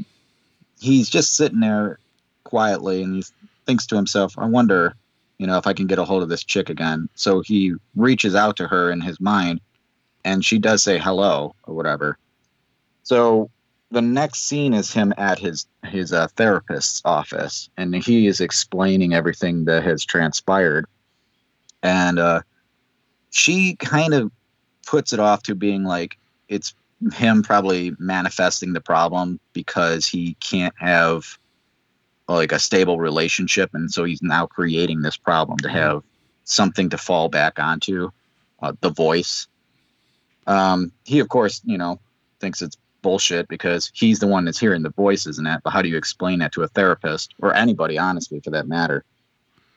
he's 0.79 1.09
just 1.09 1.35
sitting 1.35 1.59
there 1.59 1.99
quietly, 2.43 3.01
and 3.03 3.15
he 3.15 3.23
thinks 3.65 3.85
to 3.87 3.95
himself, 3.95 4.37
"I 4.37 4.45
wonder, 4.45 4.95
you 5.37 5.47
know, 5.47 5.57
if 5.57 5.67
I 5.67 5.73
can 5.73 5.87
get 5.87 5.99
a 5.99 6.05
hold 6.05 6.23
of 6.23 6.29
this 6.29 6.43
chick 6.43 6.69
again." 6.69 7.09
So 7.15 7.41
he 7.41 7.73
reaches 7.95 8.35
out 8.35 8.57
to 8.57 8.67
her 8.67 8.91
in 8.91 9.01
his 9.01 9.19
mind, 9.19 9.61
and 10.23 10.43
she 10.43 10.59
does 10.59 10.83
say 10.83 10.97
hello 10.97 11.55
or 11.63 11.75
whatever. 11.75 12.17
So 13.03 13.49
the 13.91 14.01
next 14.01 14.41
scene 14.41 14.73
is 14.73 14.91
him 14.91 15.13
at 15.17 15.39
his 15.39 15.67
his 15.85 16.11
uh, 16.11 16.27
therapist's 16.35 17.01
office, 17.05 17.69
and 17.77 17.95
he 17.95 18.27
is 18.27 18.41
explaining 18.41 19.13
everything 19.13 19.65
that 19.65 19.83
has 19.83 20.03
transpired, 20.03 20.85
and 21.83 22.19
uh, 22.19 22.41
she 23.29 23.75
kind 23.75 24.13
of 24.13 24.31
puts 24.85 25.13
it 25.13 25.19
off 25.19 25.43
to 25.43 25.55
being 25.55 25.83
like 25.83 26.17
it's 26.47 26.73
him 27.13 27.43
probably 27.43 27.93
manifesting 27.99 28.73
the 28.73 28.81
problem 28.81 29.39
because 29.53 30.05
he 30.05 30.35
can't 30.35 30.73
have 30.77 31.37
like 32.27 32.51
a 32.51 32.59
stable 32.59 32.99
relationship, 32.99 33.71
and 33.73 33.91
so 33.91 34.03
he's 34.03 34.21
now 34.21 34.47
creating 34.47 35.01
this 35.01 35.17
problem 35.17 35.57
to 35.59 35.69
have 35.69 36.03
something 36.43 36.89
to 36.89 36.97
fall 36.97 37.29
back 37.29 37.59
onto, 37.59 38.09
uh, 38.61 38.73
the 38.81 38.89
voice. 38.89 39.47
Um, 40.47 40.91
he 41.03 41.19
of 41.19 41.29
course, 41.29 41.61
you 41.65 41.77
know, 41.77 41.99
thinks 42.39 42.61
it's 42.61 42.77
bullshit 43.05 43.47
because 43.47 43.91
he's 43.93 44.17
the 44.17 44.25
one 44.25 44.45
that's 44.45 44.59
hearing 44.59 44.81
the 44.81 44.89
voices 44.89 45.37
and 45.37 45.45
that. 45.45 45.61
But 45.63 45.69
how 45.69 45.83
do 45.83 45.89
you 45.89 45.97
explain 45.97 46.39
that 46.39 46.51
to 46.53 46.63
a 46.63 46.67
therapist 46.67 47.35
or 47.39 47.53
anybody, 47.53 47.99
honestly, 47.99 48.39
for 48.39 48.49
that 48.49 48.67
matter? 48.67 49.03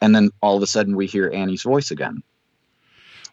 And 0.01 0.15
then 0.15 0.31
all 0.41 0.57
of 0.57 0.63
a 0.63 0.67
sudden 0.67 0.97
we 0.97 1.07
hear 1.07 1.31
Annie's 1.31 1.63
voice 1.63 1.91
again. 1.91 2.23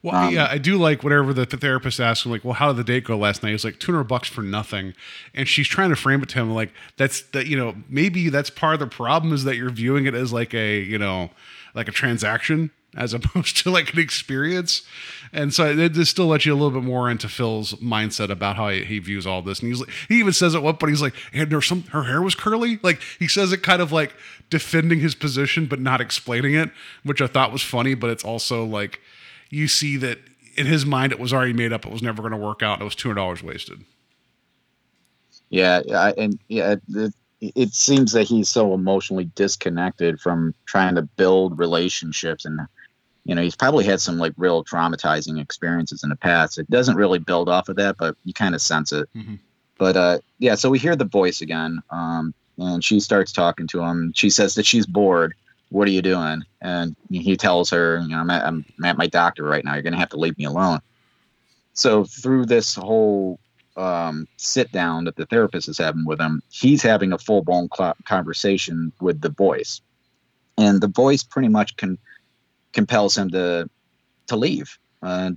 Well, 0.05 0.27
Um, 0.27 0.33
yeah, 0.35 0.47
I 0.49 0.59
do 0.59 0.77
like 0.77 1.03
whatever 1.03 1.33
the, 1.33 1.45
the 1.47 1.57
therapist 1.57 1.99
asks 1.99 2.25
him, 2.25 2.31
like, 2.31 2.45
well, 2.45 2.53
how 2.53 2.67
did 2.67 2.77
the 2.77 2.83
date 2.83 3.05
go 3.05 3.17
last 3.17 3.41
night? 3.41 3.53
He's 3.53 3.65
like, 3.65 3.79
200 3.79 4.03
bucks 4.03 4.29
for 4.29 4.43
nothing. 4.43 4.93
And 5.33 5.47
she's 5.47 5.67
trying 5.67 5.89
to 5.89 5.95
frame 5.95 6.21
it 6.21 6.29
to 6.29 6.39
him 6.39 6.53
like, 6.53 6.71
that's 6.95 7.23
that, 7.31 7.47
you 7.47 7.57
know, 7.57 7.75
maybe 7.89 8.29
that's 8.29 8.51
part 8.51 8.75
of 8.75 8.79
the 8.79 8.87
problem 8.87 9.33
is 9.33 9.45
that 9.45 9.55
you're 9.55 9.71
viewing 9.71 10.05
it 10.05 10.13
as 10.13 10.31
like 10.31 10.53
a, 10.53 10.79
you 10.79 10.99
know, 10.99 11.31
like 11.73 11.87
a 11.87 11.91
transaction 11.91 12.69
as 12.95 13.13
opposed 13.15 13.57
to 13.63 13.71
like 13.71 13.93
an 13.93 13.99
experience. 13.99 14.83
And 15.33 15.51
so 15.51 15.75
it 15.75 15.93
just 15.93 16.11
still 16.11 16.27
lets 16.27 16.45
you 16.45 16.53
a 16.53 16.55
little 16.55 16.79
bit 16.79 16.83
more 16.83 17.09
into 17.09 17.27
Phil's 17.27 17.73
mindset 17.73 18.29
about 18.29 18.57
how 18.57 18.69
he, 18.69 18.85
he 18.85 18.99
views 18.99 19.25
all 19.25 19.41
this. 19.41 19.59
And 19.59 19.69
he's 19.69 19.79
like, 19.79 19.89
he 20.07 20.19
even 20.19 20.33
says 20.33 20.53
at 20.53 20.61
one 20.61 20.77
point, 20.77 20.91
he's 20.91 21.01
like, 21.01 21.15
and 21.33 21.49
there's 21.49 21.65
some, 21.65 21.81
her 21.85 22.03
hair 22.03 22.21
was 22.21 22.35
curly. 22.35 22.79
Like 22.83 23.01
he 23.17 23.27
says 23.27 23.51
it 23.51 23.63
kind 23.63 23.81
of 23.81 23.91
like 23.91 24.13
defending 24.51 24.99
his 24.99 25.15
position, 25.15 25.65
but 25.65 25.79
not 25.79 25.99
explaining 25.99 26.53
it, 26.53 26.69
which 27.03 27.21
I 27.21 27.27
thought 27.27 27.51
was 27.51 27.63
funny, 27.63 27.95
but 27.95 28.11
it's 28.11 28.23
also 28.23 28.63
like, 28.63 29.01
you 29.49 29.67
see 29.67 29.97
that 29.97 30.19
in 30.57 30.65
his 30.65 30.85
mind 30.85 31.11
it 31.11 31.19
was 31.19 31.33
already 31.33 31.53
made 31.53 31.73
up. 31.73 31.85
It 31.85 31.91
was 31.91 32.01
never 32.01 32.21
going 32.21 32.31
to 32.31 32.37
work 32.37 32.63
out. 32.63 32.81
It 32.81 32.83
was 32.83 32.95
two 32.95 33.09
hundred 33.09 33.15
dollars 33.21 33.43
wasted. 33.43 33.83
Yeah, 35.49 35.81
I- 35.93 36.13
and 36.17 36.39
yeah, 36.47 36.75
it, 36.89 37.13
it 37.41 37.73
seems 37.73 38.11
that 38.13 38.23
he's 38.23 38.49
so 38.49 38.73
emotionally 38.73 39.25
disconnected 39.35 40.19
from 40.19 40.53
trying 40.65 40.95
to 40.95 41.03
build 41.03 41.57
relationships, 41.59 42.45
and 42.45 42.59
you 43.25 43.33
know, 43.35 43.41
he's 43.41 43.55
probably 43.55 43.85
had 43.85 44.01
some 44.01 44.17
like 44.17 44.33
real 44.37 44.63
traumatizing 44.63 45.41
experiences 45.41 46.03
in 46.03 46.09
the 46.09 46.15
past. 46.15 46.57
It 46.57 46.69
doesn't 46.69 46.95
really 46.95 47.19
build 47.19 47.49
off 47.49 47.69
of 47.69 47.75
that, 47.77 47.97
but 47.97 48.15
you 48.23 48.33
kind 48.33 48.55
of 48.55 48.61
sense 48.61 48.91
it. 48.91 49.09
Mhm. 49.15 49.39
But 49.77 49.97
uh, 49.97 50.19
yeah, 50.39 50.55
so 50.55 50.69
we 50.69 50.79
hear 50.79 50.95
the 50.95 51.05
voice 51.05 51.41
again, 51.41 51.81
um, 51.89 52.33
and 52.57 52.83
she 52.83 52.99
starts 52.99 53.31
talking 53.31 53.67
to 53.67 53.81
him. 53.81 54.13
She 54.15 54.29
says 54.29 54.55
that 54.55 54.65
she's 54.65 54.85
bored. 54.85 55.35
What 55.69 55.87
are 55.87 55.91
you 55.91 56.01
doing? 56.01 56.43
And 56.61 56.95
he 57.09 57.35
tells 57.35 57.69
her, 57.71 57.99
you 57.99 58.09
know, 58.09 58.19
I'm 58.19 58.29
at, 58.29 58.45
I'm 58.45 58.65
at 58.83 58.97
my 58.97 59.07
doctor 59.07 59.43
right 59.43 59.63
now. 59.63 59.73
You're 59.73 59.83
gonna 59.83 59.97
have 59.97 60.09
to 60.09 60.19
leave 60.19 60.37
me 60.37 60.45
alone. 60.45 60.79
So 61.73 62.05
through 62.05 62.45
this 62.45 62.75
whole 62.75 63.39
um, 63.75 64.27
sit 64.37 64.71
down 64.71 65.03
that 65.05 65.15
the 65.15 65.25
therapist 65.25 65.67
is 65.67 65.77
having 65.77 66.05
with 66.05 66.19
him, 66.19 66.41
he's 66.49 66.81
having 66.81 67.11
a 67.11 67.17
full 67.17 67.41
blown 67.41 67.67
cl- 67.75 67.97
conversation 68.05 68.91
with 69.01 69.21
the 69.21 69.29
voice, 69.29 69.81
and 70.57 70.79
the 70.79 70.87
voice 70.87 71.23
pretty 71.23 71.49
much 71.49 71.75
compels 72.71 73.17
him 73.17 73.29
to 73.31 73.69
to 74.27 74.35
leave. 74.35 74.77
Uh, 75.01 75.31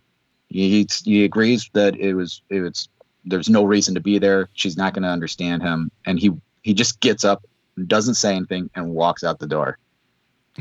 he 0.48 0.86
he 1.04 1.24
agrees 1.24 1.68
that 1.74 1.96
it 1.96 2.14
was 2.14 2.42
it 2.48 2.60
was 2.60 2.88
there's 3.24 3.48
no 3.48 3.64
reason 3.64 3.94
to 3.94 4.00
be 4.00 4.18
there. 4.18 4.48
She's 4.54 4.76
not 4.76 4.94
going 4.94 5.02
to 5.02 5.08
understand 5.08 5.62
him, 5.62 5.90
and 6.06 6.18
he 6.18 6.30
he 6.62 6.74
just 6.74 7.00
gets 7.00 7.24
up, 7.24 7.44
doesn't 7.86 8.14
say 8.14 8.34
anything, 8.34 8.70
and 8.74 8.94
walks 8.94 9.24
out 9.24 9.38
the 9.38 9.46
door. 9.46 9.78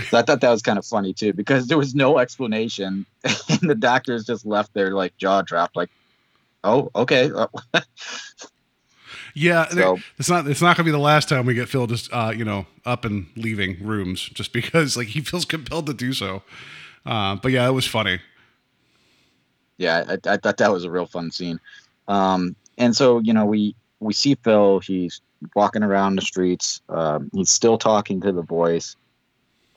So 0.10 0.18
I 0.18 0.22
thought 0.22 0.42
that 0.42 0.52
was 0.52 0.62
kind 0.62 0.78
of 0.78 0.86
funny 0.86 1.14
too 1.14 1.34
because 1.34 1.68
there 1.68 1.78
was 1.78 1.96
no 1.96 2.20
explanation, 2.20 3.06
and 3.24 3.60
the 3.70 3.76
doctor's 3.76 4.26
just 4.26 4.46
left 4.46 4.74
there 4.74 4.92
like 4.94 5.16
jaw 5.18 5.42
dropped, 5.42 5.76
like, 5.76 5.90
"Oh, 6.64 6.92
okay." 6.96 7.32
Yeah, 9.34 9.68
So- 9.70 10.00
it's 10.18 10.30
not. 10.30 10.48
It's 10.48 10.62
not 10.62 10.76
going 10.78 10.86
to 10.86 10.92
be 10.92 10.92
the 10.92 10.98
last 10.98 11.30
time 11.30 11.46
we 11.46 11.54
get 11.54 11.70
Phil 11.70 11.86
just 11.88 12.12
uh, 12.12 12.32
you 12.36 12.44
know 12.46 12.66
up 12.86 13.06
and 13.06 13.28
leaving 13.36 13.78
rooms 13.86 14.22
just 14.30 14.52
because 14.54 14.98
like 14.98 15.08
he 15.10 15.22
feels 15.22 15.46
compelled 15.56 15.86
to 15.88 15.94
do 15.94 16.14
so. 16.14 16.42
Uh, 17.06 17.36
but 17.36 17.52
yeah, 17.52 17.68
it 17.68 17.72
was 17.72 17.86
funny. 17.86 18.20
yeah, 19.78 20.04
I, 20.10 20.34
I 20.34 20.38
thought 20.38 20.58
that 20.58 20.72
was 20.72 20.84
a 20.84 20.92
real 20.92 21.06
fun 21.06 21.32
scene. 21.32 21.60
Um, 22.08 22.56
and 22.78 22.96
so 22.96 23.20
you 23.20 23.34
know, 23.34 23.46
we 23.46 23.76
we 24.00 24.14
see 24.14 24.36
Phil. 24.44 24.80
He's 24.80 25.22
walking 25.56 25.84
around 25.84 26.16
the 26.16 26.24
streets. 26.24 26.82
Um, 26.90 27.30
he's 27.34 27.52
still 27.52 27.78
talking 27.78 28.20
to 28.22 28.32
the 28.32 28.42
voice, 28.42 28.96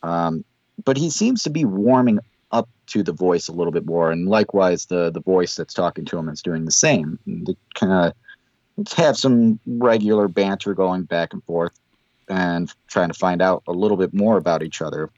um, 0.02 0.44
but 0.84 0.96
he 0.96 1.10
seems 1.10 1.42
to 1.42 1.50
be 1.50 1.64
warming 1.64 2.20
up 2.52 2.68
to 2.86 3.02
the 3.02 3.12
voice 3.12 3.48
a 3.48 3.52
little 3.52 3.72
bit 3.72 3.86
more. 3.86 4.10
And 4.10 4.28
likewise, 4.28 4.86
the 4.86 5.10
the 5.10 5.20
voice 5.20 5.54
that's 5.54 5.74
talking 5.74 6.04
to 6.06 6.18
him 6.18 6.28
is 6.28 6.42
doing 6.42 6.64
the 6.64 6.70
same. 6.70 7.18
They 7.26 7.56
kind 7.74 7.92
of 7.92 8.92
have 8.96 9.16
some 9.16 9.60
regular 9.66 10.28
banter 10.28 10.74
going 10.74 11.02
back 11.04 11.32
and 11.32 11.44
forth, 11.44 11.78
and 12.28 12.72
trying 12.88 13.08
to 13.08 13.18
find 13.18 13.42
out 13.42 13.62
a 13.66 13.72
little 13.72 13.96
bit 13.96 14.14
more 14.14 14.36
about 14.36 14.62
each 14.62 14.82
other. 14.82 15.10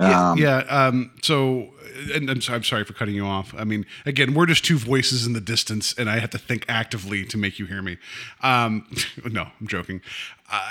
Yeah, 0.00 0.30
Um, 0.30 0.38
yeah. 0.38 0.58
Um, 0.68 1.10
so, 1.22 1.72
and, 2.14 2.28
and 2.28 2.42
so 2.42 2.54
I'm 2.54 2.64
sorry 2.64 2.84
for 2.84 2.92
cutting 2.92 3.14
you 3.14 3.26
off. 3.26 3.54
I 3.56 3.64
mean, 3.64 3.86
again, 4.06 4.34
we're 4.34 4.46
just 4.46 4.64
two 4.64 4.78
voices 4.78 5.26
in 5.26 5.32
the 5.32 5.40
distance, 5.40 5.94
and 5.96 6.08
I 6.08 6.18
have 6.18 6.30
to 6.30 6.38
think 6.38 6.64
actively 6.68 7.24
to 7.26 7.38
make 7.38 7.58
you 7.58 7.66
hear 7.66 7.82
me. 7.82 7.98
Um, 8.42 8.86
no, 9.24 9.48
I'm 9.60 9.66
joking. 9.66 10.00
I, 10.50 10.62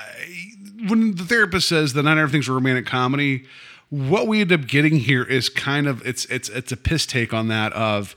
when 0.87 1.15
the 1.15 1.23
therapist 1.23 1.67
says 1.67 1.93
that 1.93 2.03
not 2.03 2.17
everything's 2.17 2.47
a 2.47 2.53
romantic 2.53 2.85
comedy, 2.85 3.45
what 3.89 4.27
we 4.27 4.41
end 4.41 4.51
up 4.51 4.67
getting 4.67 4.97
here 4.97 5.23
is 5.23 5.49
kind 5.49 5.85
of 5.87 6.05
it's 6.07 6.25
it's 6.25 6.47
it's 6.49 6.71
a 6.71 6.77
piss 6.77 7.05
take 7.05 7.33
on 7.33 7.49
that 7.49 7.73
of 7.73 8.15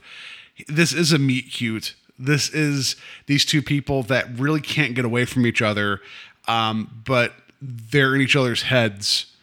this 0.67 0.93
is 0.93 1.11
a 1.11 1.19
meet 1.19 1.51
cute. 1.51 1.95
This 2.17 2.49
is 2.49 2.95
these 3.25 3.43
two 3.43 3.61
people 3.61 4.03
that 4.03 4.39
really 4.39 4.61
can't 4.61 4.95
get 4.95 5.03
away 5.03 5.25
from 5.25 5.45
each 5.45 5.61
other, 5.61 5.99
um, 6.47 7.01
but 7.05 7.33
they're 7.61 8.15
in 8.15 8.21
each 8.21 8.37
other's 8.37 8.63
heads 8.63 9.34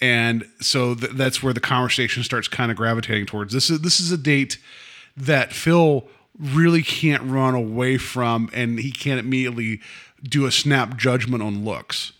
and 0.00 0.46
so 0.60 0.94
th- 0.94 1.12
that's 1.12 1.42
where 1.42 1.52
the 1.52 1.60
conversation 1.60 2.22
starts 2.22 2.48
kind 2.48 2.70
of 2.70 2.76
gravitating 2.76 3.26
towards 3.26 3.52
this 3.52 3.70
is 3.70 3.80
this 3.80 4.00
is 4.00 4.12
a 4.12 4.18
date 4.18 4.58
that 5.16 5.52
Phil 5.52 6.08
really 6.38 6.82
can't 6.82 7.22
run 7.22 7.54
away 7.54 7.98
from 7.98 8.48
and 8.52 8.78
he 8.78 8.90
can't 8.90 9.20
immediately 9.20 9.80
do 10.22 10.46
a 10.46 10.50
snap 10.50 10.96
judgment 10.96 11.42
on 11.42 11.64
looks 11.64 12.12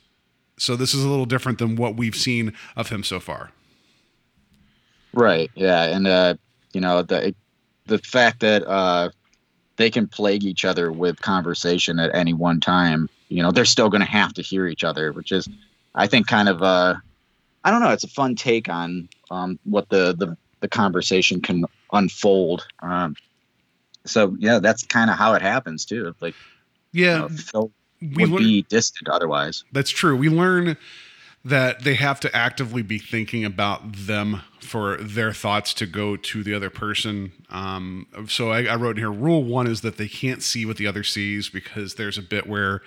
so 0.58 0.76
this 0.76 0.92
is 0.92 1.04
a 1.04 1.08
little 1.08 1.26
different 1.26 1.58
than 1.58 1.76
what 1.76 1.96
we've 1.96 2.16
seen 2.16 2.52
of 2.76 2.88
him 2.90 3.02
so 3.02 3.18
far 3.20 3.50
Right. 5.12 5.50
Yeah, 5.54 5.84
and 5.84 6.06
uh, 6.06 6.34
you 6.72 6.80
know 6.80 7.02
the 7.02 7.34
the 7.86 7.98
fact 7.98 8.40
that 8.40 8.66
uh, 8.66 9.10
they 9.76 9.90
can 9.90 10.06
plague 10.06 10.44
each 10.44 10.64
other 10.64 10.92
with 10.92 11.20
conversation 11.20 11.98
at 11.98 12.14
any 12.14 12.32
one 12.32 12.60
time. 12.60 13.08
You 13.28 13.42
know, 13.42 13.50
they're 13.50 13.64
still 13.64 13.88
going 13.88 14.02
to 14.02 14.10
have 14.10 14.34
to 14.34 14.42
hear 14.42 14.66
each 14.66 14.82
other, 14.84 15.12
which 15.12 15.30
is, 15.30 15.48
I 15.94 16.06
think, 16.06 16.26
kind 16.26 16.48
of 16.48 16.62
uh, 16.62 16.96
I 17.64 17.70
don't 17.70 17.80
know. 17.80 17.90
It's 17.90 18.04
a 18.04 18.08
fun 18.08 18.34
take 18.34 18.68
on 18.68 19.08
um, 19.30 19.58
what 19.64 19.88
the, 19.88 20.14
the 20.16 20.36
the 20.60 20.68
conversation 20.68 21.40
can 21.40 21.64
unfold. 21.92 22.66
Um, 22.80 23.16
so 24.06 24.36
yeah, 24.38 24.58
that's 24.58 24.84
kind 24.84 25.10
of 25.10 25.16
how 25.16 25.34
it 25.34 25.42
happens 25.42 25.84
too. 25.84 26.14
Like 26.20 26.34
Yeah, 26.92 27.24
uh, 27.24 27.28
Phil 27.28 27.70
we 28.00 28.24
would 28.24 28.30
lear- 28.30 28.38
be 28.38 28.62
distant 28.62 29.08
otherwise. 29.08 29.64
That's 29.72 29.90
true. 29.90 30.16
We 30.16 30.28
learn 30.28 30.76
that 31.44 31.84
they 31.84 31.94
have 31.94 32.20
to 32.20 32.34
actively 32.36 32.82
be 32.82 32.98
thinking 32.98 33.44
about 33.44 33.92
them 33.92 34.42
for 34.60 34.98
their 34.98 35.32
thoughts 35.32 35.72
to 35.72 35.86
go 35.86 36.14
to 36.14 36.42
the 36.42 36.52
other 36.52 36.68
person. 36.68 37.32
Um, 37.48 38.06
so 38.28 38.50
I, 38.50 38.64
I 38.64 38.76
wrote 38.76 38.96
in 38.96 39.02
here 39.02 39.10
rule 39.10 39.42
one 39.42 39.66
is 39.66 39.80
that 39.80 39.96
they 39.96 40.08
can't 40.08 40.42
see 40.42 40.66
what 40.66 40.76
the 40.76 40.86
other 40.86 41.02
sees 41.02 41.48
because 41.48 41.94
there's 41.94 42.18
a 42.18 42.22
bit 42.22 42.46
where 42.46 42.82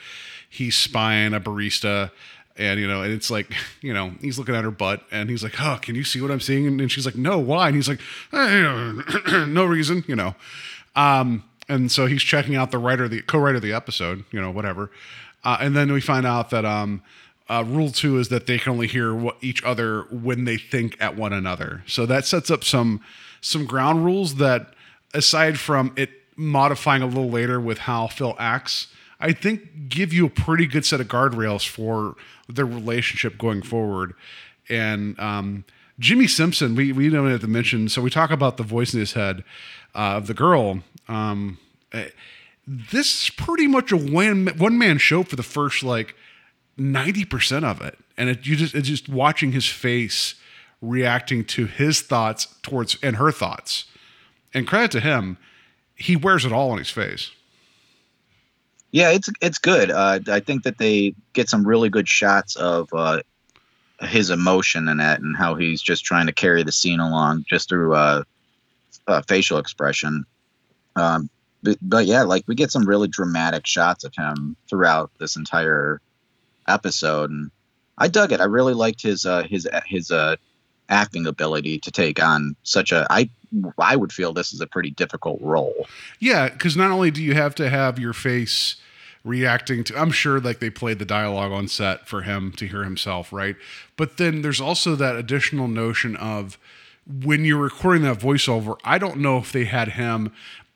he's 0.47 0.77
spying 0.77 1.33
a 1.33 1.39
barista. 1.39 2.12
And 2.56 2.80
you 2.80 2.88
know, 2.88 3.02
and 3.02 3.12
it's 3.12 3.32
like, 3.32 3.52
you 3.82 3.94
know, 3.94 4.13
he's 4.22 4.38
looking 4.38 4.56
at 4.56 4.63
her 4.63 4.72
butt, 4.72 5.04
and 5.12 5.30
he's 5.30 5.44
like, 5.44 5.60
"Oh, 5.60 5.80
can 5.82 5.96
you 5.96 6.04
see 6.04 6.22
what 6.22 6.32
I'm 6.32 6.39
seeing?" 6.39 6.68
And, 6.68 6.80
and 6.80 6.92
she's 6.92 7.06
like, 7.06 7.16
"No, 7.16 7.39
why?" 7.39 7.68
And 7.68 7.76
he's 7.76 7.89
like, 7.89 8.00
"Eh, 8.32 9.46
"No 9.48 9.66
reason," 9.66 10.04
you 10.08 10.16
know. 10.16 10.36
Um, 10.96 11.44
and 11.68 11.92
so 11.92 12.06
he's 12.06 12.22
checking 12.22 12.56
out 12.56 12.72
the 12.72 12.78
writer, 12.78 13.08
the 13.08 13.22
co-writer 13.22 13.56
of 13.56 13.62
the 13.62 13.74
episode, 13.74 14.26
you 14.32 14.39
know, 14.39 14.52
whatever. 14.52 14.92
Uh, 15.44 15.58
and 15.60 15.76
then 15.76 15.92
we 15.92 16.02
find 16.02 16.26
out 16.26 16.50
that 16.52 16.66
um, 16.66 17.02
uh, 17.50 17.63
rule 17.66 17.89
two 17.89 18.18
is 18.18 18.30
that 18.30 18.48
they 18.48 18.58
can 18.58 18.74
only 18.74 18.88
hear 18.88 19.13
what 19.13 19.38
each 19.42 19.63
other 19.63 20.04
when 20.12 20.46
they 20.46 20.58
think 20.58 20.96
at 21.02 21.16
one 21.16 21.34
another. 21.34 21.84
So 21.88 22.06
that 22.06 22.26
sets 22.26 22.50
up 22.52 22.63
some 22.63 23.02
some 23.42 23.66
ground 23.66 24.06
rules 24.06 24.36
that, 24.36 24.74
aside 25.13 25.60
from 25.60 25.94
it 25.98 26.10
modifying 26.38 27.02
a 27.02 27.06
little 27.06 27.30
later 27.30 27.60
with 27.60 27.80
how 27.80 28.08
Phil 28.08 28.36
acts, 28.39 28.88
I 29.23 29.31
think 29.31 29.88
give 29.88 30.12
you 30.12 30.25
a 30.25 30.29
pretty 30.29 30.67
good 30.67 30.86
set 30.86 30.99
of 30.99 31.07
guardrails 31.07 31.65
for 31.65 32.15
their 32.49 32.65
relationship 32.65 33.38
going 33.38 33.62
forward. 33.62 34.13
And 34.69 35.17
um, 35.17 35.63
Jimmi 35.99 36.29
Simpson, 36.29 36.75
we 36.75 36.91
we 36.91 37.09
don't 37.09 37.31
have 37.31 37.41
to 37.41 37.47
mention. 37.47 37.88
So 37.88 38.01
we 38.01 38.09
talk 38.09 38.31
about 38.31 38.57
the 38.57 38.63
voice 38.63 38.93
in 38.93 38.99
his 38.99 39.13
head 39.13 39.45
uh, 39.95 40.17
of 40.17 40.27
the 40.27 40.33
girl. 40.33 40.79
Um, 41.07 41.57
eh, 41.93 42.09
this 42.67 43.23
is 43.23 43.29
pretty 43.29 43.65
much 43.65 43.93
a 43.93 43.97
one 43.97 44.47
one 44.57 44.77
man 44.77 44.97
show 44.97 45.23
for 45.23 45.38
the 45.38 45.43
first 45.43 45.83
like 45.83 46.15
ninety 46.75 47.23
percent 47.23 47.63
of 47.63 47.81
it, 47.81 47.97
and 48.17 48.29
it 48.29 48.45
you 48.45 48.57
just 48.57 48.75
it's 48.75 48.89
just 48.89 49.07
watching 49.07 49.53
his 49.53 49.67
face 49.69 50.36
reacting 50.81 51.45
to 51.45 51.65
his 51.65 52.01
thoughts 52.01 52.47
towards 52.62 52.97
and 53.01 53.15
her 53.15 53.31
thoughts. 53.31 53.86
And 54.53 54.67
credit 54.67 54.91
to 54.91 54.99
him, 54.99 55.38
he 55.95 56.17
wears 56.17 56.43
it 56.43 56.51
all 56.51 56.71
on 56.71 56.77
his 56.77 56.89
face. 56.89 57.31
Yeah, 58.93 59.10
it's 59.10 59.27
it's 59.41 59.58
good. 59.58 59.89
Uh, 59.89 60.19
I 60.27 60.39
think 60.39 60.63
that 60.63 60.77
they 60.77 61.15
get 61.34 61.49
some 61.49 61.67
really 61.67 61.89
good 61.89 62.08
shots 62.08 62.56
of 62.56 62.88
uh, 62.93 63.21
his 64.01 64.29
emotion 64.29 64.88
in 64.88 64.97
that, 64.97 65.19
and 65.19 65.36
how 65.36 65.56
he's 65.56 65.82
just 65.82 66.06
trying 66.06 66.27
to 66.27 66.32
carry 66.32 66.62
the 66.62 66.71
scene 66.71 66.99
along 66.99 67.45
just 67.49 67.69
through 67.69 67.95
uh, 67.95 68.23
uh, 69.08 69.23
facial 69.27 69.58
expression. 69.58 70.25
Um, 70.95 71.27
but, 71.63 71.77
but 71.82 72.06
yeah, 72.06 72.21
like 72.21 72.43
we 72.47 72.53
get 72.53 72.69
some 72.69 72.86
really 72.86 73.08
dramatic 73.08 73.65
shots 73.65 74.03
of 74.03 74.13
him 74.15 74.56
throughout 74.69 75.10
this 75.17 75.38
entire 75.38 75.99
episode, 76.67 77.32
and 77.32 77.49
I 77.97 78.10
dug 78.10 78.32
it. 78.32 78.41
I 78.41 78.45
really 78.45 78.75
liked 78.75 79.01
his 79.01 79.25
uh, 79.25 79.41
his 79.41 79.67
his 79.88 80.12
uh, 80.12 80.36
acting 80.89 81.26
ability 81.26 81.80
to 81.80 81.91
take 81.91 82.22
on 82.22 82.56
such 82.63 82.91
a. 82.91 83.06
I 83.10 83.30
I 83.78 83.96
would 83.96 84.12
feel 84.12 84.34
this 84.34 84.54
is 84.54 84.62
a 84.62 84.67
pretty 84.67 84.91
difficult 84.91 85.39
role. 85.41 85.88
Yeah, 86.19 86.50
because 86.50 86.76
not 86.76 86.91
only 86.91 87.12
do 87.12 87.22
you 87.22 87.36
have 87.36 87.56
to 87.56 87.69
have 87.69 88.00
your 88.00 88.13
face 88.13 88.76
reacting 89.24 89.84
to, 89.86 90.00
I'm 90.00 90.12
sure 90.12 90.39
like 90.39 90.60
they 90.60 90.69
played 90.69 91.00
the 91.00 91.06
dialogue 91.06 91.52
on 91.52 91.67
set 91.67 92.08
for 92.08 92.24
him 92.24 92.52
to 92.54 92.67
hear 92.67 92.84
himself, 92.84 93.32
right? 93.32 93.56
But 93.96 94.17
then 94.17 94.41
there's 94.41 94.60
also 94.60 94.96
that 94.96 95.15
additional 95.15 95.67
notion 95.67 96.15
of 96.15 96.58
when 97.06 97.46
you're 97.46 97.62
recording 97.62 98.04
that 98.04 98.19
voiceover, 98.19 98.78
I 98.84 98.98
don't 98.98 99.17
know 99.17 99.38
if 99.38 99.52
they 99.52 99.65
had 99.65 99.89
him 99.89 100.32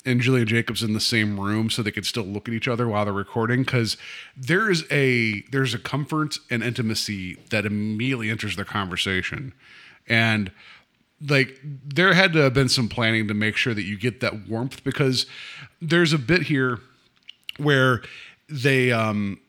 and 0.08 0.22
Julia 0.22 0.46
Jacobs 0.46 0.82
in 0.82 0.94
the 0.94 1.02
same 1.02 1.40
room 1.40 1.70
so 1.70 1.84
they 1.84 1.92
could 1.92 2.06
still 2.06 2.24
look 2.24 2.48
at 2.48 2.54
each 2.54 2.68
other 2.68 2.88
while 2.88 3.04
they're 3.04 3.14
recording 3.14 3.64
because 3.64 3.98
there 4.36 4.72
is 4.72 4.86
a 4.90 5.42
there's 5.52 5.74
a 5.74 5.80
comfort 5.80 6.38
and 6.50 6.64
intimacy 6.64 7.36
that 7.50 7.66
immediately 7.66 8.30
enters 8.30 8.56
their 8.56 8.66
conversation 8.66 9.54
and 10.08 10.52
like 11.28 11.60
there 11.64 12.14
had 12.14 12.34
to 12.34 12.40
have 12.40 12.54
been 12.54 12.70
some 12.70 12.88
planning 12.88 13.28
to 13.28 13.34
make 13.34 13.56
sure 13.56 13.74
that 13.74 13.84
you 13.84 13.98
get 13.98 14.20
that 14.20 14.48
warmth 14.48 14.84
because 14.84 15.26
there's 15.82 16.14
a 16.14 16.18
bit 16.18 16.44
here 16.44 16.80
where 17.58 18.02
they 18.50 18.92
um 18.92 19.40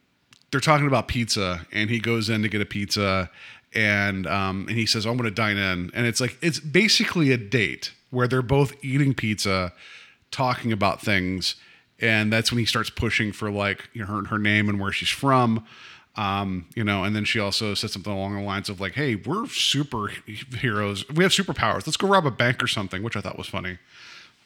they're 0.51 0.61
talking 0.61 0.87
about 0.87 1.09
pizza 1.09 1.67
and 1.73 1.91
he 1.91 2.01
goes 2.01 2.31
in 2.31 2.43
to 2.43 2.49
get 2.49 2.61
a 2.61 2.67
pizza 2.67 3.31
and 3.75 4.27
um 4.27 4.67
and 4.69 4.79
he 4.79 4.87
says 4.87 5.05
I'm 5.05 5.17
going 5.17 5.29
to 5.29 5.35
dine 5.35 5.59
in. 5.59 5.91
And 5.95 6.07
it's 6.07 6.21
like 6.21 6.39
it's 6.41 6.59
basically 6.59 7.33
a 7.33 7.37
date 7.37 7.93
where 8.11 8.27
they're 8.27 8.41
both 8.41 8.73
eating 8.83 9.13
pizza 9.13 9.73
talking 10.31 10.73
about 10.73 11.03
things 11.03 11.57
and 12.01 12.33
that's 12.33 12.51
when 12.51 12.59
he 12.59 12.65
starts 12.65 12.91
pushing 12.91 13.33
for 13.33 13.51
like 13.51 13.89
you 13.93 14.01
know, 14.01 14.07
her 14.07 14.25
her 14.29 14.39
name 14.39 14.69
and 14.71 14.81
where 14.81 14.93
she's 14.93 15.09
from 15.09 15.67
um, 16.19 16.67
you 16.75 16.83
know, 16.83 17.05
and 17.05 17.15
then 17.15 17.25
she 17.25 17.39
also 17.39 17.75
said 17.75 17.91
something 17.91 18.13
along 18.13 18.35
the 18.35 18.43
lines 18.43 18.69
of 18.69 18.81
like, 18.81 18.95
"Hey, 18.95 19.15
we're 19.15 19.45
superheroes. 19.45 21.09
We 21.17 21.23
have 21.23 21.33
superpowers. 21.33 21.87
Let's 21.87 21.97
go 21.97 22.09
rob 22.09 22.27
a 22.27 22.31
bank 22.33 22.61
or 22.61 22.67
something," 22.67 23.05
which 23.05 23.17
I 23.17 23.21
thought 23.21 23.39
was 23.39 23.47
funny. 23.47 23.79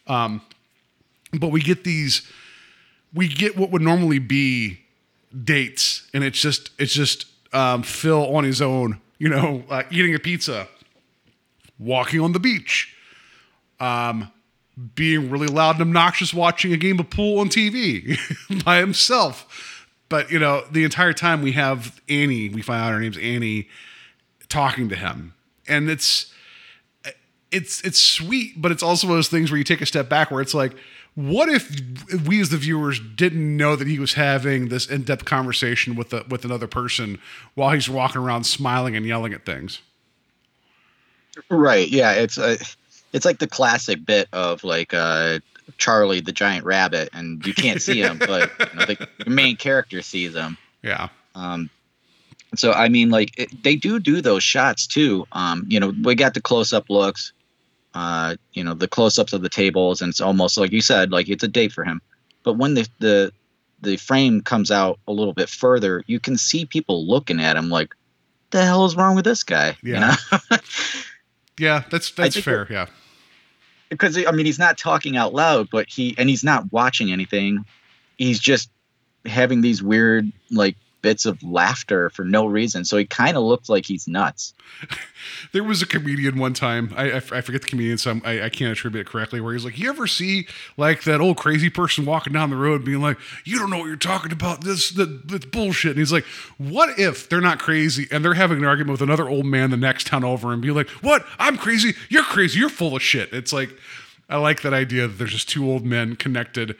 Um, 0.06 0.42
but 1.32 1.48
we 1.48 1.62
get 1.62 1.82
these, 1.82 2.30
we 3.14 3.26
get 3.26 3.56
what 3.56 3.70
would 3.70 3.80
normally 3.80 4.18
be 4.18 4.80
dates, 5.44 6.10
and 6.12 6.22
it's 6.22 6.38
just 6.38 6.72
it's 6.78 6.92
just 6.92 7.24
um, 7.54 7.82
Phil 7.82 8.36
on 8.36 8.44
his 8.44 8.60
own, 8.60 9.00
you 9.18 9.30
know, 9.30 9.64
uh, 9.70 9.84
eating 9.90 10.14
a 10.14 10.18
pizza, 10.18 10.68
walking 11.78 12.20
on 12.20 12.32
the 12.32 12.38
beach, 12.38 12.94
um, 13.80 14.30
being 14.94 15.30
really 15.30 15.46
loud 15.46 15.76
and 15.76 15.82
obnoxious, 15.82 16.34
watching 16.34 16.74
a 16.74 16.76
game 16.76 17.00
of 17.00 17.08
pool 17.08 17.38
on 17.38 17.48
TV 17.48 18.18
by 18.64 18.76
himself. 18.76 19.71
But 20.12 20.30
you 20.30 20.38
know, 20.38 20.62
the 20.70 20.84
entire 20.84 21.14
time 21.14 21.40
we 21.40 21.52
have 21.52 21.98
Annie, 22.06 22.50
we 22.50 22.60
find 22.60 22.84
out 22.84 22.92
her 22.92 23.00
name's 23.00 23.16
Annie, 23.16 23.70
talking 24.50 24.90
to 24.90 24.94
him, 24.94 25.32
and 25.66 25.88
it's 25.88 26.30
it's 27.50 27.80
it's 27.80 27.98
sweet, 27.98 28.60
but 28.60 28.70
it's 28.70 28.82
also 28.82 29.06
one 29.06 29.14
of 29.14 29.16
those 29.16 29.28
things 29.28 29.50
where 29.50 29.56
you 29.56 29.64
take 29.64 29.80
a 29.80 29.86
step 29.86 30.10
back, 30.10 30.30
where 30.30 30.42
it's 30.42 30.52
like, 30.52 30.74
what 31.14 31.48
if 31.48 31.66
we 32.26 32.42
as 32.42 32.50
the 32.50 32.58
viewers 32.58 33.00
didn't 33.00 33.56
know 33.56 33.74
that 33.74 33.88
he 33.88 33.98
was 33.98 34.12
having 34.12 34.68
this 34.68 34.86
in-depth 34.86 35.24
conversation 35.24 35.96
with 35.96 36.12
a, 36.12 36.26
with 36.28 36.44
another 36.44 36.66
person 36.66 37.18
while 37.54 37.70
he's 37.70 37.88
walking 37.88 38.20
around 38.20 38.44
smiling 38.44 38.94
and 38.94 39.06
yelling 39.06 39.32
at 39.32 39.46
things? 39.46 39.80
Right. 41.48 41.88
Yeah. 41.88 42.12
It's 42.12 42.36
a, 42.36 42.58
it's 43.14 43.24
like 43.24 43.38
the 43.38 43.46
classic 43.48 44.04
bit 44.04 44.28
of 44.34 44.62
like 44.62 44.92
uh, 44.92 45.38
Charlie 45.78 46.20
the 46.20 46.32
giant 46.32 46.64
rabbit, 46.64 47.10
and 47.12 47.44
you 47.46 47.54
can't 47.54 47.80
see 47.80 48.00
him, 48.00 48.18
but 48.18 48.50
you 48.58 48.78
know, 48.78 48.86
the, 48.86 49.08
the 49.24 49.30
main 49.30 49.56
character 49.56 50.02
sees 50.02 50.34
him. 50.34 50.56
Yeah. 50.82 51.08
Um, 51.34 51.70
so 52.54 52.72
I 52.72 52.88
mean, 52.88 53.10
like 53.10 53.38
it, 53.38 53.62
they 53.62 53.76
do 53.76 53.98
do 54.00 54.20
those 54.20 54.42
shots 54.42 54.86
too. 54.86 55.26
Um, 55.32 55.64
you 55.68 55.80
know, 55.80 55.92
we 56.02 56.14
got 56.14 56.34
the 56.34 56.40
close-up 56.40 56.90
looks. 56.90 57.32
Uh, 57.94 58.36
you 58.54 58.64
know, 58.64 58.72
the 58.72 58.88
close-ups 58.88 59.34
of 59.34 59.42
the 59.42 59.50
tables, 59.50 60.00
and 60.00 60.10
it's 60.10 60.20
almost 60.20 60.56
like 60.56 60.72
you 60.72 60.80
said, 60.80 61.12
like 61.12 61.28
it's 61.28 61.44
a 61.44 61.48
date 61.48 61.72
for 61.72 61.84
him. 61.84 62.00
But 62.42 62.54
when 62.54 62.74
the 62.74 62.88
the 62.98 63.32
the 63.82 63.96
frame 63.96 64.40
comes 64.40 64.70
out 64.70 64.98
a 65.06 65.12
little 65.12 65.34
bit 65.34 65.48
further, 65.48 66.02
you 66.06 66.20
can 66.20 66.38
see 66.38 66.64
people 66.64 67.06
looking 67.06 67.40
at 67.40 67.56
him 67.56 67.68
like, 67.68 67.94
"The 68.50 68.64
hell 68.64 68.84
is 68.86 68.96
wrong 68.96 69.14
with 69.14 69.24
this 69.24 69.42
guy?" 69.42 69.76
Yeah. 69.82 70.16
You 70.30 70.38
know. 70.50 70.56
Yeah, 71.58 71.84
that's 71.90 72.10
that's 72.10 72.38
fair. 72.38 72.66
Yeah. 72.70 72.86
Because 73.92 74.16
I 74.16 74.30
mean 74.32 74.46
he's 74.46 74.58
not 74.58 74.78
talking 74.78 75.16
out 75.16 75.34
loud, 75.34 75.68
but 75.70 75.88
he 75.88 76.14
and 76.18 76.28
he's 76.28 76.44
not 76.44 76.72
watching 76.72 77.12
anything. 77.12 77.64
He's 78.16 78.40
just 78.40 78.70
having 79.24 79.60
these 79.60 79.82
weird 79.82 80.30
like 80.50 80.76
bits 81.02 81.26
of 81.26 81.42
laughter 81.42 82.08
for 82.10 82.24
no 82.24 82.46
reason. 82.46 82.84
So 82.84 82.96
he 82.96 83.04
kind 83.04 83.36
of 83.36 83.42
looks 83.42 83.68
like 83.68 83.84
he's 83.84 84.08
nuts. 84.08 84.54
There 85.52 85.62
was 85.62 85.82
a 85.82 85.86
comedian 85.86 86.36
one 86.38 86.52
time. 86.52 86.92
I 86.96 87.20
forget 87.20 87.62
the 87.62 87.68
comedian, 87.68 87.96
so 87.98 88.20
I, 88.24 88.42
I 88.42 88.48
can't 88.48 88.72
attribute 88.72 89.06
it 89.06 89.10
correctly. 89.10 89.40
Where 89.40 89.52
he's 89.52 89.64
like, 89.64 89.78
"You 89.78 89.88
ever 89.88 90.08
see 90.08 90.48
like 90.76 91.04
that 91.04 91.20
old 91.20 91.36
crazy 91.36 91.70
person 91.70 92.04
walking 92.04 92.32
down 92.32 92.50
the 92.50 92.56
road, 92.56 92.84
being 92.84 93.00
like, 93.00 93.18
you 93.44 93.58
don't 93.58 93.70
know 93.70 93.78
what 93.78 93.86
you're 93.86 93.96
talking 93.96 94.32
about. 94.32 94.64
This 94.64 94.90
that 94.90 95.28
that's 95.28 95.44
bullshit." 95.44 95.92
And 95.92 96.00
he's 96.00 96.12
like, 96.12 96.24
"What 96.58 96.98
if 96.98 97.28
they're 97.28 97.40
not 97.40 97.58
crazy 97.60 98.08
and 98.10 98.24
they're 98.24 98.34
having 98.34 98.58
an 98.58 98.64
argument 98.64 98.92
with 98.92 99.02
another 99.02 99.28
old 99.28 99.46
man 99.46 99.70
the 99.70 99.76
next 99.76 100.08
town 100.08 100.24
over 100.24 100.52
and 100.52 100.60
be 100.60 100.70
like, 100.70 100.88
what? 100.88 101.24
I'm 101.38 101.56
crazy. 101.56 101.94
You're 102.08 102.24
crazy. 102.24 102.58
You're 102.58 102.68
full 102.68 102.96
of 102.96 103.02
shit." 103.02 103.32
It's 103.32 103.52
like. 103.52 103.70
I 104.28 104.36
like 104.36 104.62
that 104.62 104.72
idea 104.72 105.08
that 105.08 105.18
there's 105.18 105.32
just 105.32 105.50
two 105.50 105.70
old 105.70 105.84
men 105.84 106.16
connected, 106.16 106.74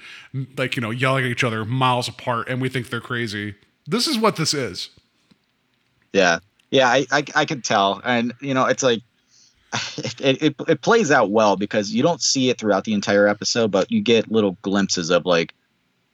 like, 0.57 0.75
you 0.75 0.81
know, 0.81 0.91
yelling 0.91 1.27
at 1.27 1.31
each 1.31 1.45
other 1.45 1.67
miles 1.67 2.09
apart, 2.09 2.49
and 2.49 2.63
we 2.63 2.71
think 2.71 2.89
they're 2.89 3.01
crazy. 3.01 3.57
This 3.87 4.07
is 4.07 4.19
what 4.19 4.37
this 4.37 4.55
is. 4.55 4.91
Yeah, 6.13 6.39
yeah, 6.71 6.89
I 6.89 7.07
I, 7.11 7.25
I 7.35 7.45
could 7.45 7.65
tell, 7.65 8.01
and 8.05 8.33
you 8.41 8.55
know 8.55 8.67
it's 8.67 8.83
like. 8.83 9.03
It, 10.19 10.43
it, 10.43 10.55
it 10.69 10.81
plays 10.83 11.11
out 11.11 11.31
well 11.31 11.57
because 11.57 11.93
you 11.93 12.03
don't 12.03 12.21
see 12.21 12.51
it 12.51 12.59
throughout 12.59 12.85
the 12.85 12.93
entire 12.93 13.27
episode, 13.27 13.71
but 13.71 13.91
you 13.91 14.01
get 14.01 14.31
little 14.31 14.57
glimpses 14.63 15.11
of 15.11 15.25
like 15.27 15.55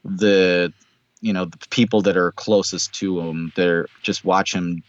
the, 0.05 0.73
you 1.21 1.33
know, 1.33 1.45
the 1.47 1.59
people 1.71 2.01
that 2.03 2.17
are 2.17 2.33
closest 2.33 2.93
to 2.95 3.21
him. 3.21 3.53
They're 3.57 3.87
just 4.03 4.25
watch 4.25 4.55
him 4.55 4.83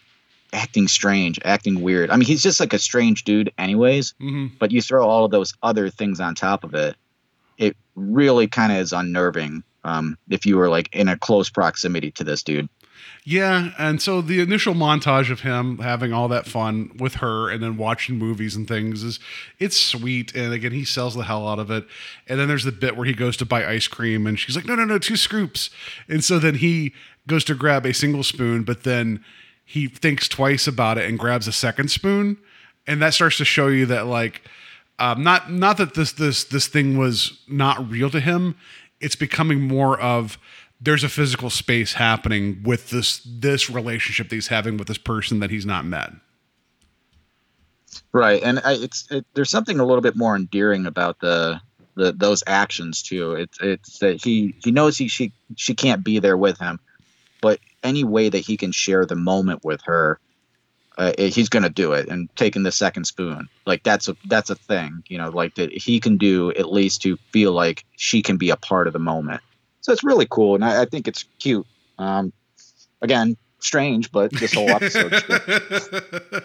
acting 0.52 0.88
strange, 0.88 1.38
acting 1.44 1.82
weird. 1.82 2.10
I 2.10 2.16
mean, 2.16 2.26
he's 2.26 2.42
just 2.42 2.60
like 2.60 2.72
a 2.72 2.78
strange 2.78 3.24
dude, 3.24 3.52
anyways. 3.58 4.14
hmm 4.18 4.46
But 4.58 4.70
you 4.70 4.80
throw 4.80 5.06
all 5.06 5.24
of 5.24 5.30
those 5.30 5.52
other 5.62 5.90
things 5.90 6.20
on 6.20 6.34
top 6.34 6.64
of 6.64 6.74
it, 6.74 6.96
it 7.58 7.76
really 7.94 8.46
kind 8.46 8.72
of 8.72 8.78
is 8.78 8.92
unnerving. 8.92 9.62
Um, 9.84 10.18
if 10.28 10.44
you 10.44 10.56
were 10.56 10.68
like 10.68 10.94
in 10.94 11.08
a 11.08 11.18
close 11.18 11.48
proximity 11.48 12.10
to 12.12 12.24
this 12.24 12.42
dude. 12.42 12.68
Yeah, 13.24 13.72
and 13.78 14.00
so 14.00 14.22
the 14.22 14.40
initial 14.40 14.74
montage 14.74 15.30
of 15.30 15.40
him 15.40 15.78
having 15.78 16.12
all 16.12 16.28
that 16.28 16.46
fun 16.46 16.90
with 16.98 17.16
her 17.16 17.50
and 17.50 17.62
then 17.62 17.76
watching 17.76 18.16
movies 18.16 18.56
and 18.56 18.66
things 18.66 19.02
is 19.02 19.20
it's 19.58 19.78
sweet 19.78 20.34
and 20.34 20.52
again 20.52 20.72
he 20.72 20.84
sells 20.84 21.14
the 21.14 21.24
hell 21.24 21.46
out 21.46 21.58
of 21.58 21.70
it. 21.70 21.86
And 22.26 22.40
then 22.40 22.48
there's 22.48 22.64
the 22.64 22.72
bit 22.72 22.96
where 22.96 23.06
he 23.06 23.12
goes 23.12 23.36
to 23.38 23.46
buy 23.46 23.66
ice 23.66 23.88
cream 23.88 24.26
and 24.26 24.38
she's 24.38 24.56
like, 24.56 24.66
"No, 24.66 24.74
no, 24.74 24.84
no, 24.84 24.98
two 24.98 25.16
scoops." 25.16 25.70
And 26.08 26.24
so 26.24 26.38
then 26.38 26.56
he 26.56 26.94
goes 27.26 27.44
to 27.44 27.54
grab 27.54 27.84
a 27.84 27.92
single 27.92 28.22
spoon, 28.22 28.64
but 28.64 28.84
then 28.84 29.22
he 29.64 29.86
thinks 29.86 30.26
twice 30.26 30.66
about 30.66 30.98
it 30.98 31.08
and 31.08 31.18
grabs 31.18 31.46
a 31.46 31.52
second 31.52 31.90
spoon, 31.90 32.38
and 32.86 33.02
that 33.02 33.14
starts 33.14 33.36
to 33.36 33.44
show 33.44 33.68
you 33.68 33.86
that 33.86 34.06
like 34.06 34.42
um, 34.98 35.22
not 35.22 35.50
not 35.50 35.76
that 35.76 35.94
this 35.94 36.12
this 36.12 36.44
this 36.44 36.66
thing 36.68 36.98
was 36.98 37.40
not 37.48 37.90
real 37.90 38.10
to 38.10 38.20
him. 38.20 38.56
It's 39.00 39.16
becoming 39.16 39.60
more 39.60 39.98
of 39.98 40.38
there's 40.80 41.04
a 41.04 41.08
physical 41.08 41.50
space 41.50 41.94
happening 41.94 42.62
with 42.62 42.90
this 42.90 43.20
this 43.26 43.68
relationship 43.68 44.28
that 44.28 44.34
he's 44.34 44.48
having 44.48 44.76
with 44.76 44.88
this 44.88 44.98
person 44.98 45.40
that 45.40 45.50
he's 45.50 45.66
not 45.66 45.84
met. 45.84 46.12
Right, 48.12 48.42
and 48.42 48.60
I, 48.64 48.74
it's 48.74 49.10
it, 49.10 49.26
there's 49.34 49.50
something 49.50 49.78
a 49.78 49.84
little 49.84 50.00
bit 50.00 50.16
more 50.16 50.34
endearing 50.36 50.86
about 50.86 51.20
the 51.20 51.60
the 51.96 52.12
those 52.12 52.42
actions 52.46 53.02
too. 53.02 53.32
It's 53.32 53.58
it's 53.60 53.98
that 53.98 54.22
he 54.22 54.54
he 54.62 54.70
knows 54.70 54.96
he 54.96 55.08
she 55.08 55.32
she 55.56 55.74
can't 55.74 56.02
be 56.02 56.18
there 56.18 56.36
with 56.36 56.58
him, 56.58 56.80
but 57.40 57.60
any 57.82 58.04
way 58.04 58.28
that 58.28 58.38
he 58.38 58.56
can 58.56 58.72
share 58.72 59.06
the 59.06 59.16
moment 59.16 59.64
with 59.64 59.82
her, 59.82 60.18
uh, 61.00 61.12
he's 61.16 61.48
gonna 61.48 61.70
do 61.70 61.92
it. 61.92 62.08
And 62.08 62.28
taking 62.36 62.62
the 62.62 62.70
second 62.70 63.04
spoon, 63.04 63.48
like 63.64 63.82
that's 63.82 64.06
a 64.08 64.16
that's 64.26 64.50
a 64.50 64.54
thing, 64.54 65.02
you 65.08 65.16
know, 65.16 65.30
like 65.30 65.54
that 65.54 65.72
he 65.72 65.98
can 65.98 66.18
do 66.18 66.50
at 66.50 66.70
least 66.70 67.00
to 67.02 67.16
feel 67.32 67.52
like 67.52 67.84
she 67.96 68.20
can 68.20 68.36
be 68.36 68.50
a 68.50 68.56
part 68.56 68.86
of 68.86 68.92
the 68.92 68.98
moment. 68.98 69.40
So 69.80 69.92
it's 69.92 70.04
really 70.04 70.26
cool, 70.28 70.54
and 70.54 70.64
I, 70.64 70.82
I 70.82 70.84
think 70.84 71.08
it's 71.08 71.24
cute. 71.38 71.66
Um, 71.98 72.34
again, 73.00 73.38
strange, 73.60 74.12
but 74.12 74.30
this 74.30 74.52
whole 74.52 74.68
episode. 74.68 75.12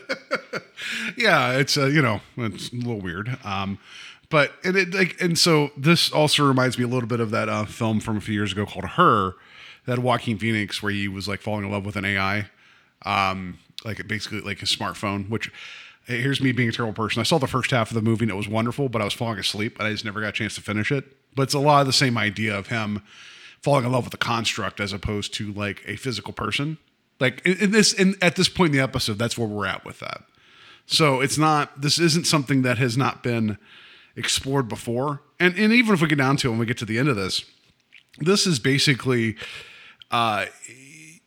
yeah, 1.18 1.51
it's 1.51 1.78
uh, 1.78 1.88
you 1.88 2.01
know 2.01 2.22
it's 2.38 2.72
a 2.72 2.76
little 2.76 3.01
weird. 3.01 3.38
Um, 3.43 3.78
but 4.30 4.53
and 4.64 4.78
it 4.78 4.93
like 4.93 5.22
and 5.22 5.38
so 5.38 5.72
this 5.76 6.12
also 6.12 6.45
reminds 6.45 6.78
me 6.78 6.86
a 6.86 6.88
little 6.88 7.10
bit 7.10 7.20
of 7.20 7.32
that 7.32 7.49
uh, 7.49 7.66
film 7.66 7.99
from 7.99 8.16
a 8.16 8.22
few 8.22 8.34
years 8.34 8.53
ago 8.53 8.66
called 8.66 8.86
Her, 8.86 9.34
that 9.86 9.99
Joaquin 9.99 10.38
Phoenix 10.38 10.82
where 10.82 10.93
he 10.93 11.10
was 11.10 11.28
like 11.28 11.41
falling 11.41 11.66
in 11.66 11.72
love 11.72 11.86
with 11.86 11.97
an 11.97 12.06
AI, 12.06 12.49
um, 13.06 13.60
like 13.86 14.05
basically 14.07 14.41
like 14.41 14.59
his 14.59 14.75
smartphone. 14.75 15.29
Which 15.29 15.51
hey, 16.05 16.21
here's 16.21 16.41
me 16.41 16.51
being 16.51 16.69
a 16.69 16.71
terrible 16.71 16.93
person. 16.93 17.19
I 17.19 17.23
saw 17.23 17.38
the 17.38 17.47
first 17.47 17.71
half 17.71 17.89
of 17.89 17.95
the 17.95 18.01
movie 18.01 18.25
and 18.25 18.31
it 18.31 18.36
was 18.36 18.47
wonderful, 18.47 18.89
but 18.89 19.01
I 19.01 19.05
was 19.05 19.13
falling 19.13 19.39
asleep 19.39 19.79
and 19.79 19.88
I 19.88 19.91
just 19.91 20.05
never 20.05 20.21
got 20.21 20.29
a 20.29 20.33
chance 20.33 20.55
to 20.55 20.61
finish 20.61 20.91
it. 20.91 21.05
But 21.36 21.43
it's 21.43 21.53
a 21.53 21.59
lot 21.59 21.81
of 21.81 21.88
the 21.88 21.93
same 21.93 22.17
idea 22.17 22.57
of 22.57 22.67
him 22.67 23.01
falling 23.61 23.86
in 23.86 23.91
love 23.91 24.05
with 24.05 24.13
a 24.13 24.17
construct 24.17 24.79
as 24.79 24.93
opposed 24.93 25.33
to 25.36 25.53
like 25.53 25.83
a 25.88 25.95
physical 25.95 26.33
person. 26.33 26.77
Like 27.19 27.45
in 27.45 27.71
this, 27.71 27.93
in 27.93 28.15
at 28.21 28.36
this 28.36 28.49
point 28.49 28.71
in 28.71 28.77
the 28.77 28.83
episode, 28.83 29.17
that's 29.17 29.38
where 29.38 29.47
we're 29.47 29.65
at 29.65 29.86
with 29.86 29.99
that. 29.99 30.23
So 30.86 31.21
it's 31.21 31.38
not. 31.38 31.81
This 31.81 31.97
isn't 31.97 32.27
something 32.27 32.61
that 32.61 32.77
has 32.77 32.97
not 32.97 33.23
been 33.23 33.57
explored 34.15 34.67
before. 34.67 35.21
And 35.39 35.57
and 35.57 35.73
even 35.73 35.93
if 35.93 36.01
we 36.01 36.07
get 36.07 36.17
down 36.17 36.38
to 36.38 36.47
it 36.47 36.51
when 36.51 36.59
we 36.59 36.65
get 36.65 36.77
to 36.79 36.86
the 36.86 36.99
end 36.99 37.09
of 37.09 37.15
this, 37.15 37.43
this 38.19 38.45
is 38.45 38.59
basically, 38.59 39.36
uh, 40.11 40.45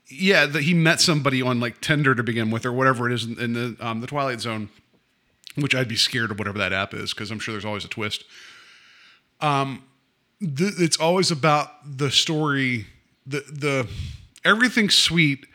yeah, 0.09 0.46
that 0.46 0.62
he 0.62 0.74
met 0.74 1.00
somebody 1.00 1.42
on 1.42 1.61
like 1.61 1.80
Tinder 1.80 2.14
to 2.14 2.22
begin 2.22 2.50
with 2.50 2.64
or 2.64 2.72
whatever 2.72 3.09
it 3.09 3.14
is 3.14 3.24
in, 3.24 3.38
in 3.38 3.52
the 3.52 3.76
um, 3.80 4.00
the 4.00 4.06
Twilight 4.06 4.40
Zone, 4.40 4.70
which 5.56 5.74
I'd 5.74 5.88
be 5.88 5.96
scared 5.96 6.30
of 6.30 6.38
whatever 6.38 6.59
that 6.59 6.72
app 6.72 6.94
is 6.94 7.12
because 7.12 7.30
I'm 7.30 7.38
sure 7.38 7.52
there's 7.52 7.64
always 7.64 7.84
a 7.84 7.88
twist. 7.88 8.24
Um, 9.40 9.84
th- 10.40 10.74
it's 10.78 10.96
always 10.96 11.30
about 11.30 11.70
the 11.98 12.11
story, 12.11 12.86
the 13.26 13.40
the 13.40 13.88
everything's 14.44 14.96
sweet. 14.96 15.46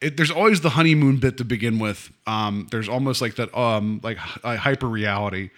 It, 0.00 0.16
there's 0.16 0.30
always 0.30 0.60
the 0.60 0.70
honeymoon 0.70 1.18
bit 1.18 1.38
to 1.38 1.44
begin 1.44 1.80
with. 1.80 2.12
Um, 2.24 2.68
there's 2.70 2.88
almost 2.88 3.20
like 3.20 3.34
that, 3.34 3.52
um, 3.58 4.00
like 4.04 4.16
hyper 4.16 4.86
reality 4.86 5.50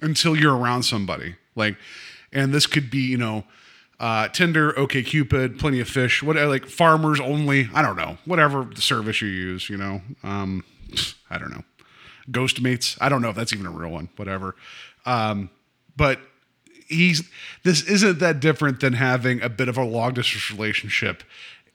until 0.00 0.34
you're 0.34 0.56
around 0.56 0.82
somebody. 0.82 1.36
Like, 1.54 1.76
and 2.32 2.52
this 2.52 2.66
could 2.66 2.90
be, 2.90 2.98
you 2.98 3.16
know, 3.16 3.44
uh, 4.00 4.28
Tinder, 4.28 4.78
OK 4.78 5.02
Cupid, 5.02 5.58
Plenty 5.58 5.80
of 5.80 5.88
Fish, 5.88 6.22
what 6.22 6.36
like 6.36 6.66
farmers 6.66 7.20
only. 7.20 7.68
I 7.74 7.82
don't 7.82 7.96
know, 7.96 8.18
whatever 8.24 8.64
the 8.64 8.80
service 8.80 9.20
you 9.22 9.28
use, 9.28 9.68
you 9.68 9.76
know. 9.76 10.02
Um, 10.22 10.64
I 11.30 11.38
don't 11.38 11.50
know, 11.50 11.64
Ghost 12.30 12.60
Mates. 12.60 12.96
I 13.00 13.08
don't 13.08 13.22
know 13.22 13.30
if 13.30 13.36
that's 13.36 13.52
even 13.52 13.66
a 13.66 13.70
real 13.70 13.90
one. 13.90 14.08
Whatever. 14.16 14.56
Um, 15.06 15.50
but 15.96 16.20
he's 16.88 17.28
this 17.62 17.82
isn't 17.82 18.18
that 18.18 18.40
different 18.40 18.80
than 18.80 18.94
having 18.94 19.42
a 19.42 19.48
bit 19.48 19.68
of 19.68 19.78
a 19.78 19.84
long 19.84 20.14
distance 20.14 20.50
relationship 20.50 21.22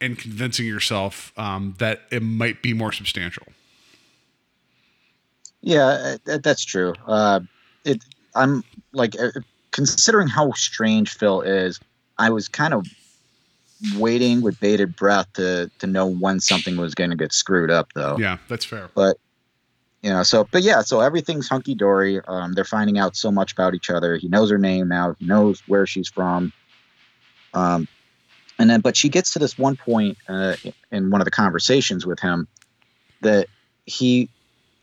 and 0.01 0.17
convincing 0.17 0.65
yourself 0.65 1.33
um, 1.37 1.75
that 1.79 2.01
it 2.11 2.23
might 2.23 2.61
be 2.61 2.73
more 2.73 2.91
substantial. 2.91 3.47
Yeah, 5.61 6.15
that's 6.25 6.63
true. 6.63 6.93
Uh, 7.05 7.41
it. 7.83 8.03
I'm 8.35 8.63
like 8.93 9.19
uh, 9.19 9.31
considering 9.71 10.27
how 10.27 10.51
strange 10.53 11.13
Phil 11.13 11.41
is. 11.41 11.79
I 12.19 12.29
was 12.29 12.47
kind 12.47 12.73
of 12.73 12.85
waiting 13.95 14.41
with 14.41 14.59
bated 14.59 14.95
breath 14.95 15.31
to 15.33 15.71
to 15.79 15.87
know 15.87 16.05
when 16.05 16.39
something 16.39 16.77
was 16.77 16.93
going 16.93 17.09
to 17.09 17.15
get 17.15 17.33
screwed 17.33 17.71
up, 17.71 17.87
though. 17.95 18.17
Yeah, 18.19 18.37
that's 18.47 18.65
fair. 18.65 18.89
But 18.93 19.17
you 20.03 20.11
know, 20.11 20.23
so 20.23 20.47
but 20.51 20.61
yeah, 20.61 20.81
so 20.81 20.99
everything's 20.99 21.47
hunky 21.47 21.75
dory. 21.75 22.21
Um, 22.27 22.53
they're 22.53 22.63
finding 22.65 22.99
out 22.99 23.15
so 23.15 23.31
much 23.31 23.53
about 23.53 23.73
each 23.73 23.89
other. 23.89 24.17
He 24.17 24.27
knows 24.27 24.51
her 24.51 24.57
name 24.57 24.89
now. 24.89 25.15
He 25.19 25.25
knows 25.25 25.63
where 25.67 25.87
she's 25.87 26.09
from. 26.09 26.53
Um, 27.53 27.87
and 28.59 28.69
then, 28.69 28.81
but 28.81 28.97
she 28.97 29.09
gets 29.09 29.31
to 29.31 29.39
this 29.39 29.57
one 29.57 29.77
point 29.77 30.17
uh, 30.27 30.55
in 30.91 31.09
one 31.09 31.21
of 31.21 31.25
the 31.25 31.31
conversations 31.31 32.05
with 32.05 32.19
him 32.19 32.47
that 33.21 33.47
he 33.85 34.29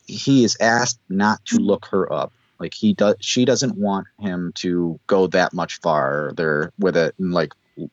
he 0.06 0.44
is 0.44 0.56
asked 0.60 0.98
not 1.08 1.44
to 1.46 1.56
look 1.58 1.86
her 1.86 2.10
up. 2.12 2.32
Like 2.58 2.74
he 2.74 2.94
does, 2.94 3.16
she 3.20 3.44
doesn't 3.44 3.76
want 3.76 4.06
him 4.18 4.52
to 4.56 4.98
go 5.06 5.26
that 5.28 5.52
much 5.52 5.80
farther 5.80 6.72
with 6.78 6.96
it 6.96 7.14
and 7.18 7.32
like 7.32 7.52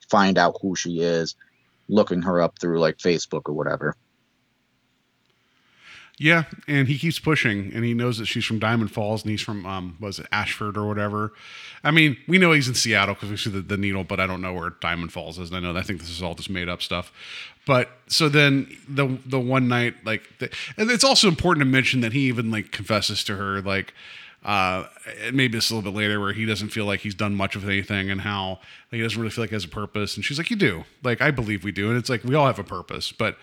find 0.09 0.37
out 0.37 0.57
who 0.61 0.75
she 0.75 1.01
is, 1.01 1.35
looking 1.89 2.21
her 2.21 2.41
up 2.41 2.59
through 2.59 2.79
like 2.79 2.97
Facebook 2.97 3.43
or 3.45 3.53
whatever. 3.53 3.95
Yeah, 6.19 6.43
and 6.67 6.87
he 6.87 6.99
keeps 6.99 7.17
pushing, 7.17 7.71
and 7.73 7.83
he 7.83 7.95
knows 7.95 8.19
that 8.19 8.27
she's 8.27 8.45
from 8.45 8.59
Diamond 8.59 8.91
Falls, 8.91 9.23
and 9.23 9.31
he's 9.31 9.41
from 9.41 9.65
um, 9.65 9.97
was 9.99 10.19
it 10.19 10.27
Ashford 10.31 10.77
or 10.77 10.87
whatever. 10.87 11.33
I 11.83 11.89
mean, 11.89 12.17
we 12.27 12.37
know 12.37 12.51
he's 12.51 12.67
in 12.67 12.75
Seattle 12.75 13.15
because 13.15 13.31
we 13.31 13.37
see 13.37 13.49
the, 13.49 13.61
the 13.61 13.77
needle, 13.77 14.03
but 14.03 14.19
I 14.19 14.27
don't 14.27 14.39
know 14.39 14.53
where 14.53 14.69
Diamond 14.69 15.11
Falls 15.11 15.39
is. 15.39 15.49
And 15.49 15.57
I 15.57 15.59
know 15.59 15.77
I 15.77 15.81
think 15.81 15.99
this 15.99 16.11
is 16.11 16.21
all 16.21 16.35
just 16.35 16.51
made 16.51 16.69
up 16.69 16.83
stuff. 16.83 17.11
But 17.65 17.89
so 18.07 18.29
then 18.29 18.77
the 18.87 19.17
the 19.25 19.39
one 19.39 19.67
night, 19.67 19.95
like, 20.05 20.29
the, 20.37 20.51
and 20.77 20.91
it's 20.91 21.03
also 21.03 21.27
important 21.27 21.61
to 21.61 21.69
mention 21.69 22.01
that 22.01 22.13
he 22.13 22.27
even 22.27 22.51
like 22.51 22.71
confesses 22.71 23.23
to 23.23 23.35
her, 23.35 23.61
like, 23.61 23.95
uh, 24.43 24.85
maybe 25.31 25.57
it's 25.57 25.69
a 25.69 25.75
little 25.75 25.91
bit 25.91 25.97
later 25.97 26.19
where 26.19 26.33
he 26.33 26.45
doesn't 26.45 26.69
feel 26.69 26.85
like 26.85 26.99
he's 26.99 27.15
done 27.15 27.35
much 27.35 27.55
of 27.55 27.63
anything, 27.63 28.09
and 28.09 28.21
how 28.21 28.59
like, 28.91 28.97
he 28.97 29.01
doesn't 29.01 29.19
really 29.19 29.31
feel 29.31 29.43
like 29.43 29.51
he 29.51 29.55
has 29.55 29.65
a 29.65 29.69
purpose. 29.69 30.15
And 30.15 30.25
she's 30.25 30.37
like, 30.37 30.49
"You 30.49 30.57
do." 30.57 30.83
Like, 31.03 31.21
I 31.21 31.31
believe 31.31 31.63
we 31.63 31.71
do, 31.71 31.89
and 31.89 31.97
it's 31.97 32.09
like 32.09 32.23
we 32.23 32.35
all 32.35 32.45
have 32.45 32.59
a 32.59 32.63
purpose, 32.63 33.11
but 33.11 33.37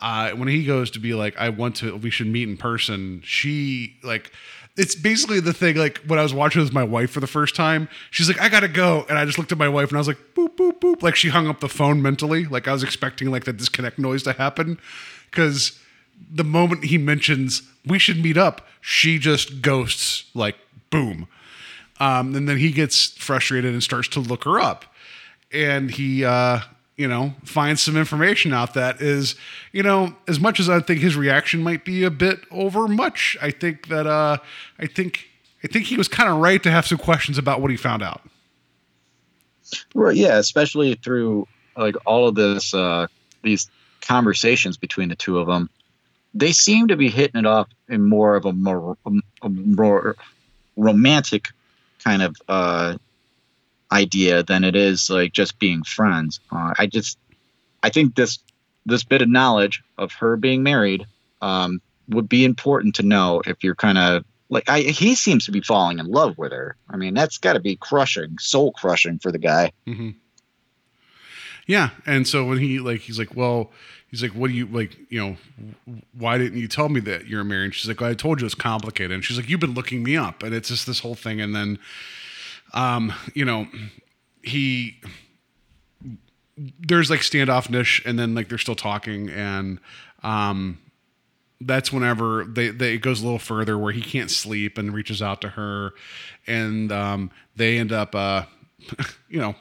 uh, 0.00 0.30
when 0.32 0.48
he 0.48 0.64
goes 0.64 0.90
to 0.92 0.98
be 0.98 1.14
like, 1.14 1.36
I 1.38 1.48
want 1.48 1.76
to, 1.76 1.96
we 1.96 2.10
should 2.10 2.26
meet 2.26 2.48
in 2.48 2.56
person. 2.56 3.22
She 3.24 3.96
like, 4.02 4.30
it's 4.76 4.94
basically 4.94 5.40
the 5.40 5.54
thing. 5.54 5.76
Like 5.76 5.98
when 6.06 6.18
I 6.18 6.22
was 6.22 6.34
watching 6.34 6.60
with 6.60 6.72
my 6.72 6.84
wife 6.84 7.10
for 7.10 7.20
the 7.20 7.26
first 7.26 7.54
time, 7.56 7.88
she's 8.10 8.28
like, 8.28 8.40
I 8.40 8.48
gotta 8.48 8.68
go, 8.68 9.06
and 9.08 9.18
I 9.18 9.24
just 9.24 9.38
looked 9.38 9.52
at 9.52 9.58
my 9.58 9.68
wife 9.68 9.88
and 9.88 9.96
I 9.96 10.00
was 10.00 10.08
like, 10.08 10.18
boop 10.34 10.56
boop 10.56 10.80
boop. 10.80 11.02
Like 11.02 11.16
she 11.16 11.30
hung 11.30 11.46
up 11.48 11.60
the 11.60 11.68
phone 11.68 12.02
mentally. 12.02 12.44
Like 12.44 12.68
I 12.68 12.72
was 12.72 12.82
expecting 12.82 13.30
like 13.30 13.44
the 13.44 13.52
disconnect 13.52 13.98
noise 13.98 14.22
to 14.24 14.34
happen, 14.34 14.78
because 15.30 15.80
the 16.30 16.44
moment 16.44 16.84
he 16.84 16.98
mentions 16.98 17.62
we 17.86 17.98
should 17.98 18.22
meet 18.22 18.36
up, 18.36 18.66
she 18.80 19.18
just 19.18 19.62
ghosts 19.62 20.24
like 20.34 20.56
boom. 20.90 21.28
Um, 21.98 22.34
and 22.34 22.48
then 22.48 22.58
he 22.58 22.72
gets 22.72 23.08
frustrated 23.12 23.72
and 23.72 23.82
starts 23.82 24.08
to 24.08 24.20
look 24.20 24.44
her 24.44 24.60
up, 24.60 24.84
and 25.52 25.90
he. 25.90 26.24
Uh, 26.24 26.60
you 26.96 27.06
know, 27.06 27.34
finds 27.44 27.82
some 27.82 27.96
information 27.96 28.52
out 28.54 28.74
that 28.74 29.02
is, 29.02 29.34
you 29.72 29.82
know, 29.82 30.16
as 30.26 30.40
much 30.40 30.58
as 30.58 30.70
I 30.70 30.80
think 30.80 31.00
his 31.00 31.14
reaction 31.14 31.62
might 31.62 31.84
be 31.84 32.04
a 32.04 32.10
bit 32.10 32.40
over 32.50 32.88
much, 32.88 33.36
I 33.42 33.50
think 33.50 33.88
that 33.88 34.06
uh 34.06 34.38
I 34.78 34.86
think 34.86 35.28
I 35.62 35.68
think 35.68 35.86
he 35.86 35.96
was 35.96 36.08
kind 36.08 36.28
of 36.28 36.38
right 36.38 36.62
to 36.62 36.70
have 36.70 36.86
some 36.86 36.98
questions 36.98 37.36
about 37.38 37.60
what 37.60 37.70
he 37.70 37.76
found 37.76 38.02
out. 38.02 38.22
Right, 39.94 40.16
yeah, 40.16 40.38
especially 40.38 40.94
through 40.94 41.46
like 41.76 41.96
all 42.06 42.28
of 42.28 42.34
this 42.34 42.72
uh 42.72 43.08
these 43.42 43.70
conversations 44.00 44.76
between 44.78 45.10
the 45.10 45.16
two 45.16 45.38
of 45.38 45.46
them. 45.46 45.68
They 46.38 46.52
seem 46.52 46.88
to 46.88 46.96
be 46.96 47.08
hitting 47.08 47.38
it 47.38 47.46
off 47.46 47.68
in 47.88 48.08
more 48.08 48.36
of 48.36 48.44
a 48.44 48.52
more, 48.52 48.96
a 49.42 49.48
more 49.48 50.16
romantic 50.76 51.48
kind 52.04 52.22
of 52.22 52.36
uh 52.48 52.96
idea 53.92 54.42
than 54.42 54.64
it 54.64 54.76
is 54.76 55.10
like 55.10 55.32
just 55.32 55.58
being 55.58 55.82
friends. 55.84 56.40
Uh, 56.50 56.74
I 56.78 56.86
just, 56.86 57.18
I 57.82 57.90
think 57.90 58.14
this 58.14 58.38
this 58.84 59.04
bit 59.04 59.22
of 59.22 59.28
knowledge 59.28 59.82
of 59.98 60.12
her 60.12 60.36
being 60.36 60.62
married 60.62 61.06
um, 61.42 61.80
would 62.08 62.28
be 62.28 62.44
important 62.44 62.94
to 62.96 63.02
know 63.02 63.42
if 63.46 63.64
you're 63.64 63.74
kind 63.74 63.98
of 63.98 64.24
like 64.48 64.68
I, 64.68 64.80
he 64.80 65.14
seems 65.14 65.46
to 65.46 65.52
be 65.52 65.60
falling 65.60 65.98
in 65.98 66.06
love 66.06 66.38
with 66.38 66.52
her. 66.52 66.76
I 66.88 66.96
mean, 66.96 67.14
that's 67.14 67.38
got 67.38 67.54
to 67.54 67.60
be 67.60 67.76
crushing, 67.76 68.38
soul 68.38 68.72
crushing 68.72 69.18
for 69.18 69.32
the 69.32 69.38
guy. 69.38 69.72
hmm 69.86 70.10
Yeah, 71.66 71.90
and 72.06 72.26
so 72.28 72.44
when 72.44 72.58
he 72.58 72.78
like, 72.78 73.00
he's 73.00 73.18
like, 73.18 73.34
well, 73.34 73.72
he's 74.10 74.22
like, 74.22 74.32
what 74.32 74.48
do 74.48 74.54
you 74.54 74.66
like? 74.66 74.96
You 75.10 75.20
know, 75.20 75.36
why 76.16 76.38
didn't 76.38 76.58
you 76.58 76.68
tell 76.68 76.88
me 76.88 77.00
that 77.00 77.26
you're 77.26 77.44
married? 77.44 77.74
She's 77.74 77.88
like, 77.88 78.00
well, 78.00 78.10
I 78.10 78.14
told 78.14 78.40
you 78.40 78.46
it's 78.46 78.54
complicated. 78.54 79.12
And 79.12 79.24
she's 79.24 79.36
like, 79.36 79.48
you've 79.48 79.60
been 79.60 79.74
looking 79.74 80.02
me 80.02 80.16
up, 80.16 80.42
and 80.42 80.54
it's 80.54 80.68
just 80.68 80.86
this 80.86 81.00
whole 81.00 81.14
thing. 81.14 81.40
And 81.40 81.54
then, 81.54 81.78
um, 82.74 83.12
you 83.34 83.44
know, 83.44 83.66
he 84.42 85.00
there's 86.80 87.10
like 87.10 87.20
standoffness, 87.20 88.04
and 88.06 88.18
then 88.18 88.34
like 88.34 88.48
they're 88.48 88.58
still 88.58 88.76
talking, 88.76 89.28
and 89.30 89.78
um, 90.22 90.78
that's 91.60 91.92
whenever 91.92 92.44
they, 92.44 92.70
they 92.70 92.94
it 92.94 92.98
goes 92.98 93.20
a 93.20 93.24
little 93.24 93.38
further 93.38 93.76
where 93.76 93.92
he 93.92 94.00
can't 94.00 94.30
sleep 94.30 94.78
and 94.78 94.94
reaches 94.94 95.20
out 95.20 95.40
to 95.42 95.50
her, 95.50 95.92
and 96.46 96.90
um, 96.92 97.30
they 97.56 97.78
end 97.78 97.92
up, 97.92 98.14
uh, 98.14 98.44
you 99.28 99.40
know, 99.40 99.54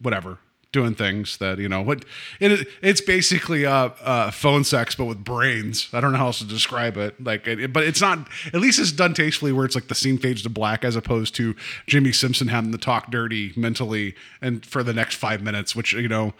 whatever 0.00 0.38
doing 0.72 0.94
things 0.94 1.36
that 1.36 1.58
you 1.58 1.68
know 1.68 1.82
what 1.82 2.04
it, 2.40 2.66
it's 2.80 3.00
basically 3.00 3.66
uh, 3.66 3.90
uh 4.02 4.30
phone 4.30 4.64
sex 4.64 4.94
but 4.94 5.04
with 5.04 5.22
brains. 5.22 5.88
I 5.92 6.00
don't 6.00 6.12
know 6.12 6.18
how 6.18 6.26
else 6.26 6.38
to 6.38 6.46
describe 6.46 6.96
it. 6.96 7.22
Like 7.22 7.46
it, 7.46 7.72
but 7.72 7.84
it's 7.84 8.00
not 8.00 8.26
at 8.46 8.60
least 8.60 8.78
it's 8.78 8.90
done 8.92 9.14
tastefully 9.14 9.52
where 9.52 9.64
it's 9.64 9.74
like 9.74 9.88
the 9.88 9.94
scene 9.94 10.18
fades 10.18 10.42
to 10.42 10.50
black 10.50 10.84
as 10.84 10.96
opposed 10.96 11.34
to 11.36 11.54
jimmi 11.86 12.14
simpson 12.14 12.48
having 12.48 12.72
to 12.72 12.78
talk 12.78 13.10
dirty 13.10 13.52
mentally 13.56 14.14
and 14.40 14.64
for 14.64 14.82
the 14.82 14.92
next 14.92 15.16
five 15.16 15.42
minutes 15.42 15.76
which 15.76 15.92
you 15.92 16.08
know 16.08 16.32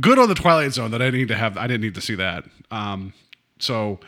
good 0.00 0.18
on 0.18 0.28
the 0.28 0.34
twilight 0.34 0.72
zone 0.72 0.90
that 0.90 1.00
i 1.00 1.08
need 1.08 1.28
to 1.28 1.34
have 1.34 1.56
i 1.56 1.66
didn't 1.66 1.80
need 1.80 1.94
to 1.94 2.00
see 2.02 2.14
that. 2.14 2.44
Um 2.70 3.14
so 3.58 3.98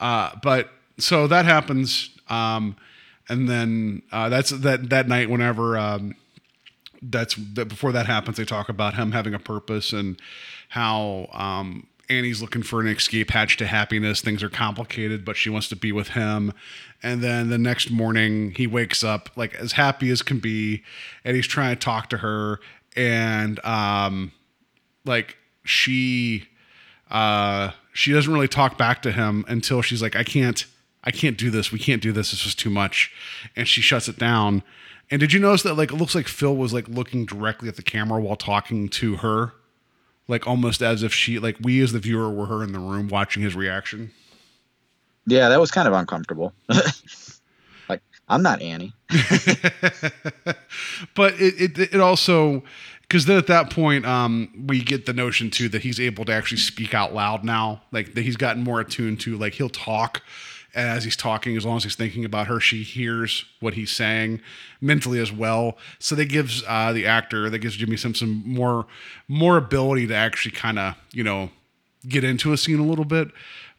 uh 0.00 0.32
but 0.42 0.70
so 0.98 1.26
that 1.28 1.44
happens. 1.44 2.10
Um 2.28 2.76
and 3.28 3.48
then 3.48 4.02
uh 4.10 4.28
that's 4.28 4.50
that 4.50 4.90
that 4.90 5.06
night 5.06 5.30
whenever 5.30 5.78
um 5.78 6.16
that's 7.02 7.34
that 7.54 7.66
before 7.66 7.92
that 7.92 8.06
happens 8.06 8.36
they 8.36 8.44
talk 8.44 8.68
about 8.68 8.94
him 8.94 9.12
having 9.12 9.32
a 9.32 9.38
purpose 9.38 9.92
and 9.92 10.20
how 10.68 11.28
um 11.32 11.86
Annie's 12.10 12.42
looking 12.42 12.62
for 12.62 12.80
an 12.80 12.88
escape 12.88 13.30
hatch 13.30 13.56
to 13.58 13.66
happiness. 13.66 14.20
Things 14.20 14.42
are 14.42 14.50
complicated, 14.50 15.24
but 15.24 15.36
she 15.36 15.48
wants 15.48 15.68
to 15.68 15.76
be 15.76 15.92
with 15.92 16.08
him. 16.08 16.52
And 17.02 17.22
then 17.22 17.48
the 17.48 17.56
next 17.56 17.90
morning, 17.90 18.50
he 18.56 18.66
wakes 18.66 19.04
up 19.04 19.30
like 19.36 19.54
as 19.54 19.72
happy 19.72 20.10
as 20.10 20.20
can 20.20 20.40
be, 20.40 20.82
and 21.24 21.36
he's 21.36 21.46
trying 21.46 21.76
to 21.76 21.80
talk 21.80 22.10
to 22.10 22.18
her. 22.18 22.58
And 22.96 23.64
um, 23.64 24.32
like 25.04 25.36
she, 25.64 26.48
uh, 27.10 27.70
she 27.92 28.12
doesn't 28.12 28.32
really 28.32 28.48
talk 28.48 28.76
back 28.76 29.02
to 29.02 29.12
him 29.12 29.44
until 29.48 29.80
she's 29.80 30.02
like, 30.02 30.16
"I 30.16 30.24
can't, 30.24 30.66
I 31.04 31.12
can't 31.12 31.38
do 31.38 31.48
this. 31.48 31.70
We 31.70 31.78
can't 31.78 32.02
do 32.02 32.12
this. 32.12 32.32
This 32.32 32.44
is 32.44 32.54
too 32.56 32.70
much," 32.70 33.12
and 33.54 33.68
she 33.68 33.80
shuts 33.80 34.08
it 34.08 34.18
down. 34.18 34.62
And 35.10 35.18
did 35.18 35.32
you 35.32 35.40
notice 35.40 35.62
that 35.64 35.74
like 35.74 35.90
it 35.92 35.96
looks 35.96 36.14
like 36.14 36.28
Phil 36.28 36.56
was 36.56 36.72
like 36.72 36.88
looking 36.88 37.26
directly 37.26 37.68
at 37.68 37.76
the 37.76 37.82
camera 37.82 38.20
while 38.20 38.36
talking 38.36 38.88
to 38.90 39.16
her? 39.16 39.52
Like 40.28 40.46
almost 40.46 40.82
as 40.82 41.02
if 41.02 41.12
she 41.12 41.38
like 41.38 41.56
we 41.60 41.80
as 41.82 41.92
the 41.92 41.98
viewer 41.98 42.30
were 42.30 42.46
her 42.46 42.62
in 42.62 42.72
the 42.72 42.78
room 42.78 43.08
watching 43.08 43.42
his 43.42 43.56
reaction. 43.56 44.12
Yeah, 45.26 45.48
that 45.48 45.60
was 45.60 45.70
kind 45.72 45.88
of 45.88 45.94
uncomfortable. 45.94 46.52
like 47.88 48.00
I'm 48.28 48.42
not 48.42 48.62
Annie. 48.62 48.94
but 51.14 51.34
it 51.40 51.78
it, 51.78 51.78
it 51.94 52.00
also 52.00 52.62
because 53.02 53.26
then 53.26 53.36
at 53.36 53.48
that 53.48 53.70
point 53.70 54.06
um 54.06 54.64
we 54.68 54.80
get 54.80 55.06
the 55.06 55.12
notion 55.12 55.50
too 55.50 55.68
that 55.70 55.82
he's 55.82 55.98
able 55.98 56.24
to 56.24 56.32
actually 56.32 56.58
speak 56.58 56.94
out 56.94 57.12
loud 57.12 57.42
now 57.42 57.82
like 57.90 58.14
that 58.14 58.22
he's 58.22 58.36
gotten 58.36 58.62
more 58.62 58.80
attuned 58.80 59.18
to 59.20 59.36
like 59.36 59.54
he'll 59.54 59.68
talk 59.68 60.22
as 60.74 61.04
he's 61.04 61.16
talking 61.16 61.56
as 61.56 61.64
long 61.64 61.76
as 61.76 61.84
he's 61.84 61.94
thinking 61.96 62.24
about 62.24 62.46
her 62.46 62.60
she 62.60 62.82
hears 62.82 63.44
what 63.60 63.74
he's 63.74 63.90
saying 63.90 64.40
mentally 64.80 65.18
as 65.18 65.32
well. 65.32 65.76
So 65.98 66.14
that 66.14 66.26
gives 66.26 66.62
uh 66.66 66.92
the 66.92 67.06
actor 67.06 67.50
that 67.50 67.58
gives 67.58 67.76
jimmi 67.76 67.98
simpson 67.98 68.42
more 68.44 68.86
more 69.28 69.56
ability 69.56 70.06
to 70.08 70.14
actually 70.14 70.52
kind 70.52 70.78
of 70.78 70.94
you 71.12 71.24
know 71.24 71.50
get 72.08 72.24
into 72.24 72.52
a 72.52 72.56
scene 72.56 72.78
a 72.78 72.86
little 72.86 73.04
bit. 73.04 73.28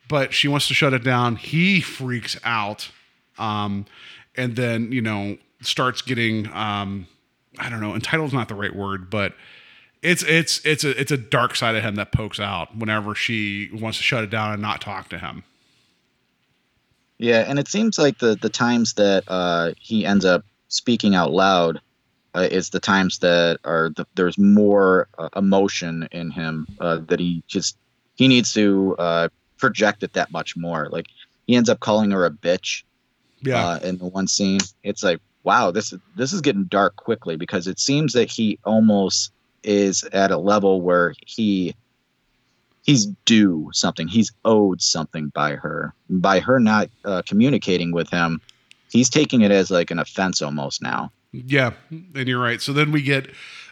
But 0.08 0.34
she 0.34 0.48
wants 0.48 0.68
to 0.68 0.74
shut 0.74 0.94
it 0.94 1.04
down. 1.04 1.38
He 1.38 1.82
freaks 1.82 2.38
out 2.44 2.92
um 3.38 3.86
and 4.36 4.56
then 4.56 4.92
you 4.92 5.02
know 5.02 5.38
starts 5.62 6.02
getting 6.02 6.52
um 6.54 7.08
I 7.60 7.70
don't 7.70 7.82
know, 7.82 7.94
entitled's 7.94 8.34
not 8.34 8.48
the 8.48 8.56
right 8.56 8.76
word, 8.76 9.10
but 9.10 9.34
it's 10.02 10.24
it's 10.24 10.66
it's 10.66 10.84
a 10.84 11.00
it's 11.00 11.12
a 11.12 11.18
dark 11.18 11.56
side 11.56 11.76
of 11.76 11.84
him 11.84 11.96
that 11.96 12.12
pokes 12.12 12.40
out 12.40 12.76
whenever 12.76 13.14
she 13.14 13.70
wants 13.74 13.98
to 13.98 14.04
shut 14.04 14.24
it 14.24 14.30
down 14.30 14.52
and 14.54 14.62
not 14.62 14.82
talk 14.82 15.10
to 15.10 15.20
him. 15.20 15.44
Yeah, 17.22 17.46
and 17.48 17.60
it 17.60 17.68
seems 17.68 18.00
like 18.00 18.18
the 18.18 18.36
the 18.36 18.50
times 18.50 18.94
that 18.94 19.24
uh, 19.28 19.74
he 19.80 20.08
ends 20.08 20.26
up 20.26 20.44
speaking 20.70 21.14
out 21.14 21.32
loud 21.32 21.80
uh, 22.34 22.48
is 22.50 22.72
the 22.72 22.80
times 22.80 23.20
that 23.20 23.60
are 23.64 23.92
the, 23.96 24.08
there's 24.16 24.40
more 24.40 25.08
uh, 25.20 25.30
emotion 25.36 26.10
in 26.12 26.32
him 26.32 26.66
uh, 26.80 26.98
that 27.08 27.20
he 27.20 27.44
just 27.48 27.78
he 28.16 28.28
needs 28.28 28.54
to 28.54 28.96
uh, 28.98 29.30
project 29.60 30.02
it 30.02 30.14
that 30.14 30.32
much 30.32 30.58
more. 30.58 30.90
Like 30.90 31.10
he 31.46 31.56
ends 31.56 31.70
up 31.70 31.80
calling 31.80 32.10
her 32.10 32.26
a 32.26 32.32
bitch. 32.32 32.84
Yeah. 33.44 33.68
Uh, 33.68 33.80
in 33.84 34.00
the 34.00 34.08
one 34.08 34.28
scene, 34.28 34.60
it's 34.84 35.04
like 35.04 35.20
wow, 35.44 35.70
this 35.70 35.94
is 35.94 36.00
this 36.16 36.34
is 36.34 36.42
getting 36.42 36.64
dark 36.64 36.96
quickly 36.96 37.36
because 37.36 37.68
it 37.68 37.80
seems 37.80 38.14
that 38.14 38.32
he 38.32 38.58
almost 38.66 39.32
is 39.64 40.04
at 40.06 40.32
a 40.32 40.38
level 40.40 40.82
where 40.82 41.14
he 41.24 41.76
he's 42.84 43.06
due 43.26 43.70
something 43.74 44.08
he's 44.08 44.32
owed 44.46 44.82
something 44.82 45.30
by 45.30 45.56
her 45.56 45.94
by 46.10 46.40
her 46.40 46.60
not 46.60 46.90
uh, 47.06 47.22
communicating 47.28 47.92
with 47.92 48.10
him 48.10 48.42
he's 48.92 49.10
taking 49.10 49.42
it 49.42 49.52
as 49.52 49.72
like 49.72 49.92
an 49.92 50.00
offense 50.00 50.42
almost 50.42 50.82
now 50.82 51.12
Yeah, 51.34 51.72
and 51.90 52.28
you're 52.28 52.42
right. 52.42 52.62
So 52.62 52.74
then 52.74 52.92
we 52.92 53.02
get 53.02 53.30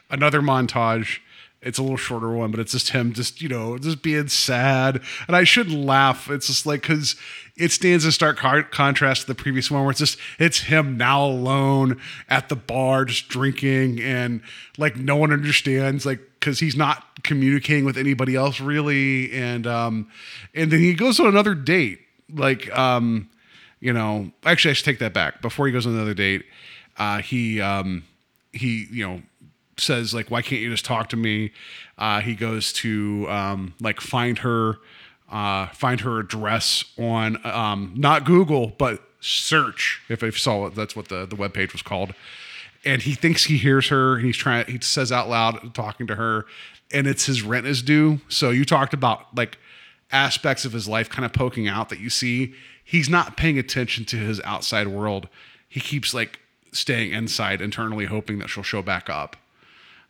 another 0.09 0.41
montage. 0.41 1.19
It's 1.61 1.77
a 1.77 1.81
little 1.81 1.97
shorter 1.97 2.31
one, 2.31 2.51
but 2.51 2.61
it's 2.61 2.71
just 2.71 2.91
him 2.91 3.11
just, 3.11 3.41
you 3.41 3.49
know, 3.49 3.77
just 3.77 4.01
being 4.01 4.29
sad. 4.29 5.01
And 5.27 5.35
I 5.35 5.43
shouldn't 5.43 5.77
laugh. 5.77 6.29
It's 6.29 6.47
just 6.47 6.65
like, 6.65 6.83
because 6.83 7.17
it 7.57 7.73
stands 7.73 8.05
in 8.05 8.13
stark 8.13 8.37
contrast 8.37 9.21
to 9.21 9.27
the 9.27 9.35
previous 9.35 9.69
one 9.69 9.81
where 9.81 9.91
it's 9.91 9.99
just, 9.99 10.17
it's 10.39 10.61
him 10.61 10.95
now 10.95 11.25
alone 11.25 11.99
at 12.29 12.47
the 12.47 12.55
bar, 12.55 13.03
just 13.03 13.27
drinking. 13.27 13.99
And 13.99 14.41
like, 14.77 14.95
no 14.95 15.17
one 15.17 15.33
understands, 15.33 16.05
like, 16.05 16.21
because 16.39 16.59
he's 16.59 16.75
not 16.75 17.23
communicating 17.23 17.85
with 17.85 17.97
anybody 17.97 18.35
else 18.35 18.59
really. 18.59 19.31
And, 19.33 19.67
um, 19.67 20.09
and 20.53 20.71
then 20.71 20.79
he 20.79 20.93
goes 20.93 21.19
on 21.19 21.27
another 21.27 21.55
date. 21.55 21.99
Like, 22.31 22.75
um, 22.77 23.29
you 23.79 23.93
know, 23.93 24.31
actually, 24.45 24.71
I 24.71 24.73
should 24.73 24.85
take 24.85 24.99
that 24.99 25.13
back. 25.13 25.41
Before 25.41 25.65
he 25.65 25.73
goes 25.73 25.85
on 25.85 25.93
another 25.93 26.13
date, 26.13 26.45
uh, 26.97 27.19
he 27.21 27.61
um, 27.61 28.03
he 28.51 28.87
you 28.91 29.07
know 29.07 29.21
says 29.77 30.13
like, 30.13 30.29
"Why 30.29 30.41
can't 30.41 30.61
you 30.61 30.69
just 30.69 30.85
talk 30.85 31.09
to 31.09 31.17
me?" 31.17 31.51
Uh, 31.97 32.19
he 32.21 32.35
goes 32.35 32.73
to 32.73 33.25
um, 33.29 33.73
like 33.79 34.01
find 34.01 34.39
her 34.39 34.77
uh, 35.31 35.67
find 35.67 36.01
her 36.01 36.19
address 36.19 36.83
on 36.97 37.43
um, 37.45 37.93
not 37.95 38.25
Google 38.25 38.67
but 38.77 39.01
search. 39.21 40.01
If 40.09 40.23
I 40.23 40.29
saw 40.31 40.67
it, 40.67 40.75
that's 40.75 40.95
what 40.95 41.07
the 41.07 41.25
the 41.25 41.35
web 41.35 41.53
page 41.53 41.71
was 41.71 41.81
called. 41.81 42.13
And 42.85 43.01
he 43.01 43.13
thinks 43.13 43.43
he 43.43 43.57
hears 43.57 43.89
her, 43.89 44.15
and 44.15 44.25
he's 44.25 44.37
trying. 44.37 44.65
He 44.67 44.79
says 44.81 45.11
out 45.11 45.29
loud, 45.29 45.73
talking 45.73 46.07
to 46.07 46.15
her, 46.15 46.45
and 46.91 47.07
it's 47.07 47.25
his 47.25 47.41
rent 47.41 47.67
is 47.67 47.81
due. 47.81 48.19
So 48.29 48.51
you 48.51 48.63
talked 48.63 48.93
about 48.93 49.35
like 49.35 49.57
aspects 50.11 50.65
of 50.65 50.73
his 50.73 50.87
life 50.87 51.09
kind 51.09 51.25
of 51.25 51.33
poking 51.33 51.67
out 51.67 51.89
that 51.89 51.99
you 51.99 52.09
see 52.09 52.53
he's 52.83 53.09
not 53.09 53.37
paying 53.37 53.59
attention 53.59 54.05
to 54.05 54.17
his 54.17 54.41
outside 54.41 54.87
world 54.87 55.27
he 55.67 55.79
keeps 55.79 56.13
like 56.13 56.39
staying 56.71 57.11
inside 57.11 57.61
internally 57.61 58.05
hoping 58.05 58.39
that 58.39 58.47
she'll 58.47 58.63
show 58.63 58.81
back 58.81 59.09
up 59.09 59.35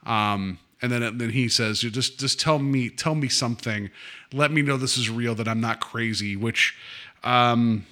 um 0.05 0.57
and 0.81 0.91
then 0.91 1.17
then 1.17 1.31
he 1.31 1.49
says 1.49 1.83
"You 1.83 1.89
just 1.89 2.17
just 2.17 2.39
tell 2.39 2.59
me 2.59 2.89
tell 2.89 3.15
me 3.15 3.27
something 3.27 3.89
let 4.31 4.51
me 4.51 4.61
know 4.61 4.77
this 4.77 4.97
is 4.97 5.09
real 5.09 5.35
that 5.35 5.47
i'm 5.47 5.59
not 5.59 5.81
crazy 5.81 6.37
which 6.37 6.77
um 7.23 7.85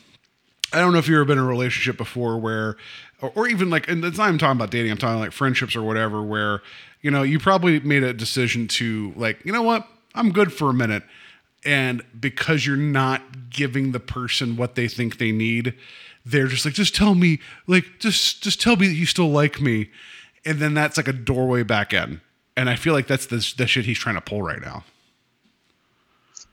I 0.74 0.82
don't 0.82 0.92
know 0.92 1.00
if 1.00 1.08
you've 1.08 1.16
ever 1.16 1.26
been 1.26 1.38
in 1.38 1.46
a 1.46 1.48
relationship 1.48 1.96
before 1.96 2.38
where, 2.38 2.76
or, 3.22 3.32
or 3.36 3.48
even 3.48 3.70
like, 3.70 3.88
and 3.88 4.04
it's 4.04 4.18
not 4.18 4.28
even 4.28 4.40
talking 4.40 4.58
about 4.58 4.72
dating, 4.72 4.92
I'm 4.92 4.98
talking 4.98 5.20
like 5.20 5.32
friendships 5.32 5.76
or 5.76 5.84
whatever, 5.84 6.22
where, 6.22 6.62
you 7.02 7.12
know, 7.12 7.24
you 7.24 7.40
probably 7.40 7.80
made 7.80 8.04
a 8.04 8.14
decision 8.14 8.68
to 8.70 9.14
like, 9.16 9.44
you 9.46 9.52
know 9.52 9.64
what, 9.64 9.88
I'm 10.16 10.32
good 10.32 10.54
for 10.54 10.70
a 10.70 10.74
minute. 10.74 11.04
And 11.66 12.04
because 12.20 12.66
you're 12.66 12.78
not 12.78 13.50
giving 13.50 13.92
the 13.92 14.00
person 14.00 14.56
what 14.56 14.76
they 14.76 14.88
think 14.88 15.18
they 15.18 15.32
need, 15.32 15.74
they're 16.26 16.48
just 16.48 16.66
like, 16.66 16.74
just 16.74 16.96
tell 16.96 17.16
me, 17.16 17.40
like, 17.68 17.86
just, 18.00 18.44
just 18.44 18.62
tell 18.62 18.76
me 18.76 18.88
that 18.88 18.94
you 18.94 19.06
still 19.06 19.30
like 19.30 19.60
me. 19.60 19.90
And 20.46 20.60
then 20.60 20.74
that's 20.74 20.98
like 20.98 21.08
a 21.08 21.14
doorway 21.14 21.64
back 21.64 21.94
in. 21.94 22.22
And 22.56 22.70
I 22.70 22.76
feel 22.76 22.94
like 22.94 23.08
that's 23.08 23.26
the, 23.26 23.54
the 23.58 23.68
shit 23.68 23.86
he's 23.86 24.00
trying 24.00 24.16
to 24.16 24.22
pull 24.22 24.42
right 24.42 24.62
now. 24.62 24.84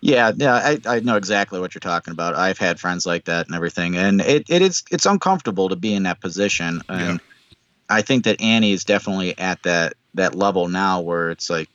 Yeah 0.05 0.32
yeah 0.36 0.55
I, 0.55 0.80
I 0.86 1.00
know 1.00 1.16
exactly 1.16 1.61
what 1.61 1.74
you're 1.74 1.80
talking 1.80 2.12
about 2.12 2.34
i've 2.34 2.59
had 2.59 2.78
friends 2.78 3.07
like 3.07 3.24
that 3.24 3.46
and 3.46 3.55
everything 3.55 3.96
and 3.96 4.20
it, 4.20 4.44
it 4.48 4.62
is 4.62 4.82
it's 4.90 5.07
uncomfortable 5.07 5.68
to 5.68 5.76
be 5.76 5.94
in 5.94 6.02
that 6.05 6.20
position 6.20 6.82
and 6.88 7.20
i 7.88 8.02
think 8.02 8.24
that 8.24 8.40
annie 8.40 8.72
is 8.72 8.84
definitely 8.84 9.36
at 9.38 9.62
that 9.62 9.94
that 10.14 10.34
level 10.34 10.68
now 10.68 11.00
where 11.00 11.30
it's 11.30 11.48
like 11.48 11.68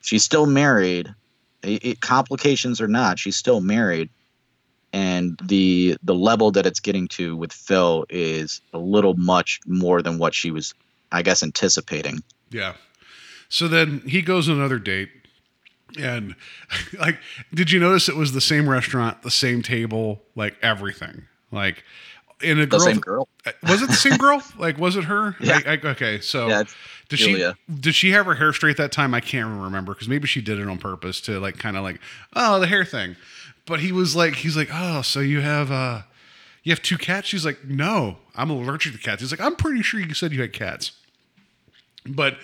she's 0.00 0.24
still 0.24 0.46
married 0.46 1.14
it, 1.62 1.84
it, 1.84 2.00
complications 2.00 2.80
or 2.80 2.88
not 2.88 3.18
she's 3.18 3.36
still 3.36 3.60
married 3.60 4.08
and 4.92 5.38
the 5.44 5.96
the 6.02 6.14
level 6.14 6.50
that 6.52 6.66
it's 6.66 6.80
getting 6.80 7.08
to 7.08 7.36
with 7.36 7.52
Phil 7.52 8.04
is 8.08 8.60
a 8.72 8.78
little 8.78 9.14
much 9.14 9.60
more 9.66 10.02
than 10.02 10.18
what 10.18 10.34
she 10.34 10.50
was, 10.50 10.74
I 11.12 11.22
guess, 11.22 11.42
anticipating. 11.42 12.22
Yeah. 12.50 12.74
So 13.48 13.68
then 13.68 14.02
he 14.06 14.22
goes 14.22 14.48
on 14.48 14.56
another 14.56 14.78
date. 14.78 15.10
And 15.98 16.34
like, 16.98 17.18
did 17.54 17.70
you 17.70 17.80
notice 17.80 18.08
it 18.08 18.16
was 18.16 18.32
the 18.32 18.40
same 18.40 18.68
restaurant, 18.68 19.22
the 19.22 19.30
same 19.30 19.62
table, 19.62 20.22
like 20.36 20.56
everything? 20.62 21.24
Like, 21.52 21.82
in 22.42 22.58
a 22.58 22.62
The 22.62 22.66
girl, 22.68 22.80
same 22.80 22.98
girl. 23.00 23.28
was 23.68 23.82
it 23.82 23.88
the 23.88 23.94
same 23.96 24.16
girl? 24.16 24.42
like, 24.58 24.78
was 24.78 24.96
it 24.96 25.04
her? 25.04 25.36
Yeah. 25.40 25.56
Like, 25.56 25.84
I- 25.84 25.88
okay, 25.90 26.20
so 26.20 26.48
Yeah, 26.48 26.62
did 27.08 27.16
Julia. 27.18 27.56
she 27.68 27.74
did 27.80 27.94
she 27.94 28.10
have 28.12 28.24
her 28.26 28.34
hair 28.34 28.52
straight 28.52 28.76
that 28.78 28.92
time? 28.92 29.12
I 29.14 29.20
can't 29.20 29.60
remember 29.62 29.92
because 29.94 30.08
maybe 30.08 30.26
she 30.26 30.40
did 30.40 30.58
it 30.58 30.66
on 30.68 30.78
purpose 30.78 31.20
to 31.22 31.38
like 31.40 31.58
kind 31.58 31.76
of 31.76 31.82
like 31.82 32.00
oh 32.34 32.58
the 32.60 32.66
hair 32.66 32.84
thing. 32.84 33.16
But 33.66 33.80
he 33.80 33.92
was 33.92 34.16
like 34.16 34.36
he's 34.36 34.56
like 34.56 34.68
oh 34.72 35.02
so 35.02 35.20
you 35.20 35.40
have 35.42 35.70
uh 35.70 36.02
you 36.62 36.72
have 36.72 36.80
two 36.82 36.96
cats? 36.96 37.28
She's 37.28 37.44
like 37.44 37.64
no 37.64 38.16
I'm 38.36 38.48
allergic 38.48 38.92
to 38.94 38.98
cats. 38.98 39.20
He's 39.20 39.30
like 39.32 39.40
I'm 39.40 39.56
pretty 39.56 39.82
sure 39.82 40.00
you 40.00 40.14
said 40.14 40.32
you 40.32 40.40
had 40.40 40.52
cats. 40.54 40.92
But 42.06 42.38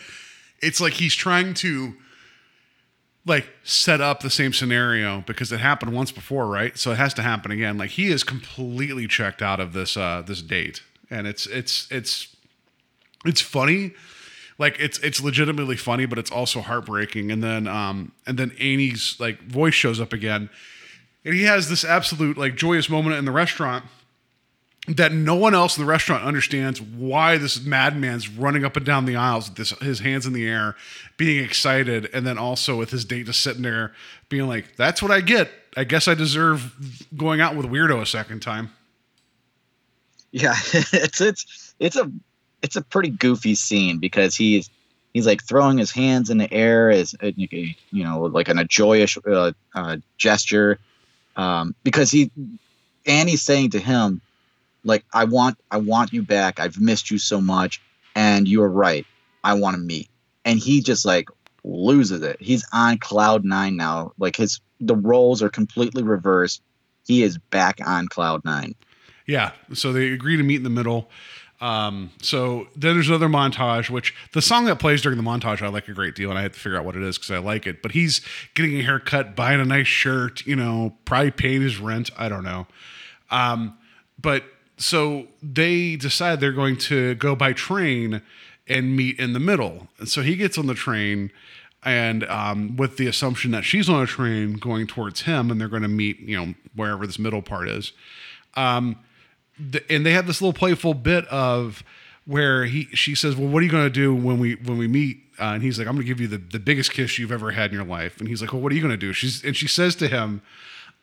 it's 0.60 0.80
like 0.80 0.94
he's 0.94 1.14
trying 1.14 1.54
to 1.54 1.94
like 3.26 3.48
set 3.64 4.00
up 4.00 4.20
the 4.20 4.30
same 4.30 4.52
scenario 4.52 5.22
because 5.26 5.50
it 5.50 5.58
happened 5.58 5.92
once 5.92 6.12
before, 6.12 6.46
right? 6.46 6.78
So 6.78 6.92
it 6.92 6.96
has 6.96 7.12
to 7.14 7.22
happen 7.22 7.50
again. 7.50 7.76
Like 7.76 7.90
he 7.90 8.06
is 8.06 8.22
completely 8.22 9.08
checked 9.08 9.42
out 9.42 9.60
of 9.60 9.72
this 9.72 9.96
uh 9.96 10.22
this 10.24 10.40
date. 10.40 10.82
And 11.10 11.26
it's 11.26 11.46
it's 11.46 11.88
it's 11.90 12.34
it's 13.24 13.40
funny. 13.40 13.92
Like 14.58 14.76
it's 14.78 14.98
it's 15.00 15.22
legitimately 15.22 15.76
funny, 15.76 16.06
but 16.06 16.18
it's 16.18 16.30
also 16.30 16.60
heartbreaking. 16.60 17.32
And 17.32 17.42
then 17.42 17.66
um 17.66 18.12
and 18.26 18.38
then 18.38 18.52
Annie's 18.60 19.16
like 19.18 19.42
voice 19.42 19.74
shows 19.74 20.00
up 20.00 20.12
again. 20.12 20.48
And 21.24 21.34
he 21.34 21.42
has 21.42 21.68
this 21.68 21.84
absolute 21.84 22.38
like 22.38 22.54
joyous 22.54 22.88
moment 22.88 23.16
in 23.16 23.24
the 23.24 23.32
restaurant 23.32 23.84
that 24.88 25.12
no 25.12 25.34
one 25.34 25.54
else 25.54 25.76
in 25.76 25.84
the 25.84 25.90
restaurant 25.90 26.24
understands 26.24 26.80
why 26.80 27.38
this 27.38 27.60
madman's 27.64 28.28
running 28.28 28.64
up 28.64 28.76
and 28.76 28.86
down 28.86 29.04
the 29.04 29.16
aisles 29.16 29.48
with 29.48 29.58
this, 29.58 29.70
his 29.80 30.00
hands 30.00 30.26
in 30.26 30.32
the 30.32 30.46
air, 30.46 30.76
being 31.16 31.44
excited, 31.44 32.08
and 32.12 32.26
then 32.26 32.38
also 32.38 32.76
with 32.76 32.90
his 32.90 33.04
date 33.04 33.26
just 33.26 33.40
sitting 33.40 33.62
there 33.62 33.92
being 34.28 34.46
like, 34.46 34.76
"That's 34.76 35.02
what 35.02 35.10
I 35.10 35.20
get. 35.20 35.50
I 35.76 35.84
guess 35.84 36.08
I 36.08 36.14
deserve 36.14 36.74
going 37.16 37.40
out 37.40 37.56
with 37.56 37.66
weirdo 37.66 38.00
a 38.00 38.06
second 38.06 38.40
time." 38.40 38.70
Yeah, 40.30 40.54
it's 40.72 41.20
it's 41.20 41.74
it's 41.78 41.96
a 41.96 42.10
it's 42.62 42.76
a 42.76 42.82
pretty 42.82 43.10
goofy 43.10 43.54
scene 43.54 43.98
because 43.98 44.36
he's 44.36 44.70
he's 45.14 45.26
like 45.26 45.42
throwing 45.42 45.78
his 45.78 45.90
hands 45.90 46.30
in 46.30 46.38
the 46.38 46.52
air 46.52 46.90
as 46.90 47.14
you 47.22 47.74
know 47.92 48.20
like 48.20 48.48
in 48.48 48.58
a 48.58 48.64
joyous 48.64 49.16
uh, 49.26 49.52
uh, 49.74 49.96
gesture 50.18 50.78
um, 51.36 51.74
because 51.82 52.10
he 52.10 52.30
Annie's 53.06 53.42
saying 53.42 53.70
to 53.70 53.78
him 53.78 54.20
like 54.86 55.04
I 55.12 55.24
want 55.24 55.58
I 55.70 55.76
want 55.76 56.12
you 56.12 56.22
back 56.22 56.58
I've 56.58 56.80
missed 56.80 57.10
you 57.10 57.18
so 57.18 57.40
much 57.40 57.82
and 58.14 58.48
you 58.48 58.62
are 58.62 58.70
right 58.70 59.04
I 59.44 59.54
want 59.54 59.74
to 59.74 59.80
meet 59.82 60.08
and 60.44 60.58
he 60.58 60.80
just 60.80 61.04
like 61.04 61.28
loses 61.64 62.22
it 62.22 62.36
he's 62.40 62.64
on 62.72 62.98
cloud 62.98 63.44
nine 63.44 63.76
now 63.76 64.12
like 64.18 64.36
his 64.36 64.60
the 64.80 64.96
roles 64.96 65.42
are 65.42 65.50
completely 65.50 66.02
reversed 66.02 66.62
he 67.06 67.22
is 67.22 67.36
back 67.38 67.80
on 67.84 68.08
cloud 68.08 68.44
nine 68.44 68.74
Yeah. 69.26 69.52
So 69.74 69.92
they 69.92 70.12
agree 70.12 70.36
to 70.36 70.42
meet 70.42 70.56
in 70.56 70.62
the 70.62 70.70
middle. 70.70 71.10
Um, 71.60 72.10
so 72.22 72.68
then 72.76 72.94
there's 72.94 73.08
another 73.08 73.28
montage, 73.28 73.88
which 73.90 74.14
the 74.32 74.42
song 74.42 74.66
that 74.66 74.78
plays 74.78 75.02
during 75.02 75.16
the 75.16 75.24
montage 75.24 75.62
I 75.62 75.68
like 75.68 75.88
a 75.88 75.94
great 75.94 76.14
deal, 76.14 76.30
and 76.30 76.38
I 76.38 76.42
have 76.42 76.52
to 76.52 76.60
figure 76.60 76.78
out 76.78 76.84
what 76.84 76.96
it 76.96 77.02
is 77.02 77.16
because 77.16 77.30
I 77.30 77.38
like 77.38 77.66
it. 77.66 77.82
But 77.82 77.92
he's 77.92 78.20
getting 78.54 78.78
a 78.78 78.82
haircut, 78.82 79.34
buying 79.34 79.60
a 79.60 79.64
nice 79.64 79.86
shirt, 79.86 80.44
you 80.46 80.54
know, 80.54 80.94
probably 81.04 81.30
paying 81.30 81.62
his 81.62 81.78
rent. 81.78 82.10
I 82.18 82.28
don't 82.28 82.44
know. 82.44 82.66
Um, 83.30 83.76
but 84.20 84.44
so 84.76 85.26
they 85.42 85.96
decide 85.96 86.40
they're 86.40 86.52
going 86.52 86.76
to 86.76 87.14
go 87.14 87.34
by 87.34 87.52
train 87.52 88.22
and 88.68 88.96
meet 88.96 89.18
in 89.18 89.32
the 89.32 89.40
middle. 89.40 89.88
And 89.98 90.08
so 90.08 90.22
he 90.22 90.36
gets 90.36 90.58
on 90.58 90.66
the 90.66 90.74
train 90.74 91.30
and 91.82 92.24
um, 92.24 92.76
with 92.76 92.96
the 92.96 93.06
assumption 93.06 93.52
that 93.52 93.64
she's 93.64 93.88
on 93.88 94.02
a 94.02 94.06
train 94.06 94.54
going 94.54 94.86
towards 94.86 95.22
him 95.22 95.50
and 95.50 95.60
they're 95.60 95.68
going 95.68 95.82
to 95.82 95.88
meet, 95.88 96.18
you 96.20 96.36
know, 96.36 96.54
wherever 96.74 97.06
this 97.06 97.18
middle 97.18 97.42
part 97.42 97.68
is. 97.68 97.92
Um, 98.54 98.98
and 99.88 100.04
they 100.04 100.12
have 100.12 100.26
this 100.26 100.42
little 100.42 100.52
playful 100.52 100.94
bit 100.94 101.26
of 101.28 101.82
where 102.26 102.64
he 102.64 102.84
she 102.92 103.14
says, 103.14 103.36
"Well, 103.36 103.48
what 103.48 103.60
are 103.60 103.64
you 103.64 103.70
going 103.70 103.84
to 103.84 103.90
do 103.90 104.14
when 104.14 104.38
we 104.38 104.56
when 104.56 104.76
we 104.78 104.88
meet?" 104.88 105.18
Uh, 105.38 105.52
and 105.54 105.62
he's 105.62 105.78
like, 105.78 105.86
"I'm 105.86 105.94
going 105.94 106.04
to 106.04 106.08
give 106.08 106.20
you 106.20 106.26
the, 106.26 106.38
the 106.38 106.58
biggest 106.58 106.92
kiss 106.92 107.18
you've 107.18 107.32
ever 107.32 107.52
had 107.52 107.70
in 107.70 107.76
your 107.76 107.86
life." 107.86 108.18
And 108.18 108.28
he's 108.28 108.42
like, 108.42 108.52
"Well, 108.52 108.60
what 108.60 108.72
are 108.72 108.74
you 108.74 108.82
going 108.82 108.92
to 108.92 108.98
do?" 108.98 109.12
She's 109.12 109.42
and 109.44 109.56
she 109.56 109.68
says 109.68 109.94
to 109.96 110.08
him, 110.08 110.42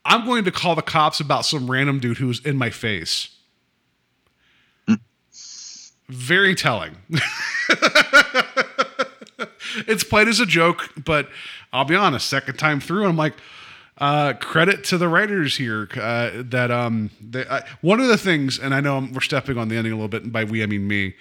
"I'm 0.05 0.25
going 0.25 0.43
to 0.43 0.51
call 0.51 0.75
the 0.75 0.81
cops 0.81 1.19
about 1.19 1.45
some 1.45 1.71
random 1.71 1.99
dude 1.99 2.17
who's 2.17 2.45
in 2.45 2.57
my 2.57 2.69
face." 2.69 3.29
Very 6.13 6.53
telling. 6.55 6.95
it's 9.87 10.03
played 10.03 10.27
as 10.27 10.39
a 10.39 10.45
joke, 10.45 10.91
but 11.03 11.27
I'll 11.71 11.85
be 11.85 11.95
honest. 11.95 12.29
Second 12.29 12.57
time 12.59 12.79
through, 12.79 13.07
I'm 13.07 13.17
like, 13.17 13.33
uh, 13.97 14.33
credit 14.33 14.83
to 14.85 14.97
the 14.97 15.07
writers 15.07 15.57
here 15.57 15.87
uh, 15.95 16.31
that 16.35 16.71
um, 16.71 17.09
they, 17.21 17.45
one 17.81 17.99
of 17.99 18.07
the 18.07 18.17
things, 18.17 18.59
and 18.59 18.73
I 18.73 18.81
know 18.81 19.07
we're 19.11 19.21
stepping 19.21 19.57
on 19.57 19.69
the 19.69 19.77
ending 19.77 19.93
a 19.93 19.95
little 19.95 20.07
bit, 20.07 20.23
and 20.23 20.31
by 20.31 20.43
we 20.43 20.63
I 20.63 20.65
mean 20.65 20.87
me. 20.87 21.15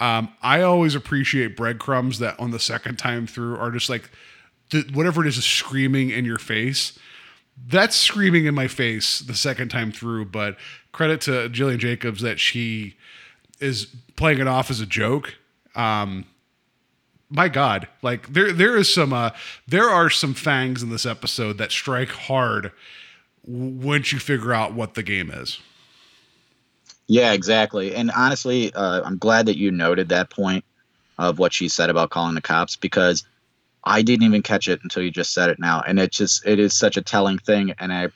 Um, 0.00 0.32
I 0.42 0.62
always 0.62 0.94
appreciate 0.94 1.56
breadcrumbs 1.56 2.18
that 2.20 2.38
on 2.38 2.50
the 2.50 2.60
second 2.60 2.96
time 2.96 3.26
through 3.26 3.56
are 3.56 3.70
just 3.70 3.88
like 3.88 4.08
whatever 4.92 5.24
it 5.24 5.28
is 5.28 5.38
is 5.38 5.44
screaming 5.44 6.10
in 6.10 6.24
your 6.24 6.38
face. 6.38 6.98
That's 7.66 7.96
screaming 7.96 8.44
in 8.44 8.54
my 8.54 8.68
face 8.68 9.18
the 9.18 9.34
second 9.34 9.70
time 9.70 9.90
through, 9.90 10.26
but 10.26 10.56
credit 10.92 11.20
to 11.22 11.48
Gillian 11.48 11.80
Jacobs 11.80 12.20
that 12.22 12.38
she 12.38 12.94
is 13.60 13.86
playing 14.16 14.40
it 14.40 14.46
off 14.46 14.70
as 14.70 14.80
a 14.80 14.86
joke. 14.86 15.34
Um, 15.74 16.24
my 17.30 17.48
God, 17.48 17.88
like 18.02 18.32
there 18.32 18.52
there 18.52 18.76
is 18.76 18.92
some 18.92 19.12
uh, 19.12 19.30
there 19.66 19.88
are 19.88 20.10
some 20.10 20.34
fangs 20.34 20.82
in 20.82 20.90
this 20.90 21.04
episode 21.04 21.58
that 21.58 21.70
strike 21.70 22.08
hard 22.08 22.72
once 23.44 24.12
you 24.12 24.18
figure 24.18 24.52
out 24.52 24.72
what 24.74 24.94
the 24.94 25.02
game 25.02 25.30
is. 25.30 25.58
Yeah, 27.06 27.32
exactly. 27.32 27.94
And 27.94 28.10
honestly, 28.10 28.72
uh, 28.74 29.02
I'm 29.02 29.16
glad 29.16 29.46
that 29.46 29.56
you 29.56 29.70
noted 29.70 30.10
that 30.10 30.30
point 30.30 30.64
of 31.18 31.38
what 31.38 31.52
she 31.52 31.68
said 31.68 31.90
about 31.90 32.10
calling 32.10 32.34
the 32.34 32.42
cops 32.42 32.76
because 32.76 33.24
I 33.82 34.02
didn't 34.02 34.24
even 34.24 34.42
catch 34.42 34.68
it 34.68 34.80
until 34.82 35.02
you 35.02 35.10
just 35.10 35.32
said 35.32 35.48
it 35.48 35.58
now, 35.58 35.82
and 35.86 35.98
it 35.98 36.12
just 36.12 36.46
it 36.46 36.58
is 36.58 36.78
such 36.78 36.96
a 36.96 37.02
telling 37.02 37.38
thing. 37.38 37.74
And 37.78 37.92
I, 37.92 38.08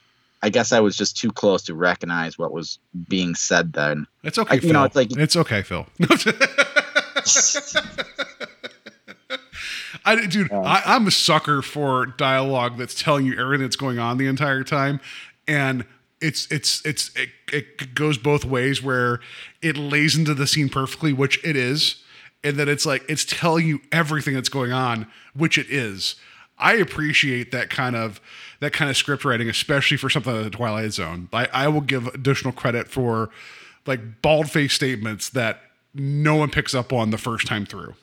I 0.43 0.51
guess 0.51 0.73
I 0.73 0.81
was 0.81 0.97
just 0.97 1.17
too 1.17 1.31
close 1.31 1.63
to 1.65 1.75
recognize 1.75 2.37
what 2.37 2.53
was 2.53 2.79
being 3.09 3.35
said 3.35 3.73
then. 3.73 4.07
It's 4.25 4.39
okay, 4.39 4.57
I- 4.57 4.59
Phil. 4.59 4.67
you 4.69 4.73
know, 4.73 4.85
it's 4.85 4.97
like- 4.97 5.17
it's 5.17 5.37
okay, 5.37 5.63
Phil. 5.63 5.87
I, 10.05 10.27
dude, 10.27 10.53
I, 10.53 10.83
I'm 10.85 11.07
a 11.07 11.11
sucker 11.13 11.63
for 11.63 12.07
dialogue 12.07 12.77
that's 12.77 13.01
telling 13.01 13.25
you 13.25 13.39
everything 13.39 13.63
that's 13.65 13.77
going 13.77 13.99
on 14.01 14.19
the 14.19 14.27
entire 14.27 14.65
time, 14.65 15.01
and 15.47 15.85
it's 16.21 16.51
it's 16.51 16.85
it's 16.85 17.11
it, 17.17 17.29
it 17.53 17.95
goes 17.95 18.19
both 18.19 18.45
ways 18.45 18.83
where 18.83 19.21
it 19.61 19.77
lays 19.77 20.17
into 20.17 20.35
the 20.35 20.47
scene 20.47 20.69
perfectly, 20.69 21.13
which 21.13 21.43
it 21.45 21.55
is, 21.57 22.03
and 22.43 22.57
then 22.57 22.69
it's 22.69 22.85
like 22.85 23.05
it's 23.09 23.25
telling 23.25 23.67
you 23.69 23.81
everything 23.93 24.35
that's 24.35 24.49
going 24.49 24.73
on, 24.73 25.07
which 25.35 25.57
it 25.57 25.67
is. 25.71 26.17
I 26.59 26.75
appreciate 26.75 27.53
that 27.53 27.71
kind 27.71 27.95
of 27.95 28.21
that 28.63 28.73
kind 28.73 28.89
of 28.89 28.97
script 28.97 29.25
writing, 29.25 29.49
especially 29.49 29.97
for 29.97 30.09
something 30.09 30.33
like 30.33 30.45
the 30.45 30.51
Twilight 30.51 30.93
Zone. 30.93 31.29
I, 31.33 31.49
I 31.53 31.69
will 31.69 31.81
give 31.81 32.07
additional 32.07 32.53
credit 32.53 32.87
for 32.87 33.29
like 33.87 34.23
bald 34.23 34.51
faced 34.51 34.77
statements 34.77 35.29
that 35.31 35.61
no 35.95 36.37
one 36.37 36.49
picks 36.49 36.73
up 36.73 36.93
on 36.93 37.11
the 37.11 37.19
first 37.19 37.49
time 37.49 37.67
through. 37.67 37.95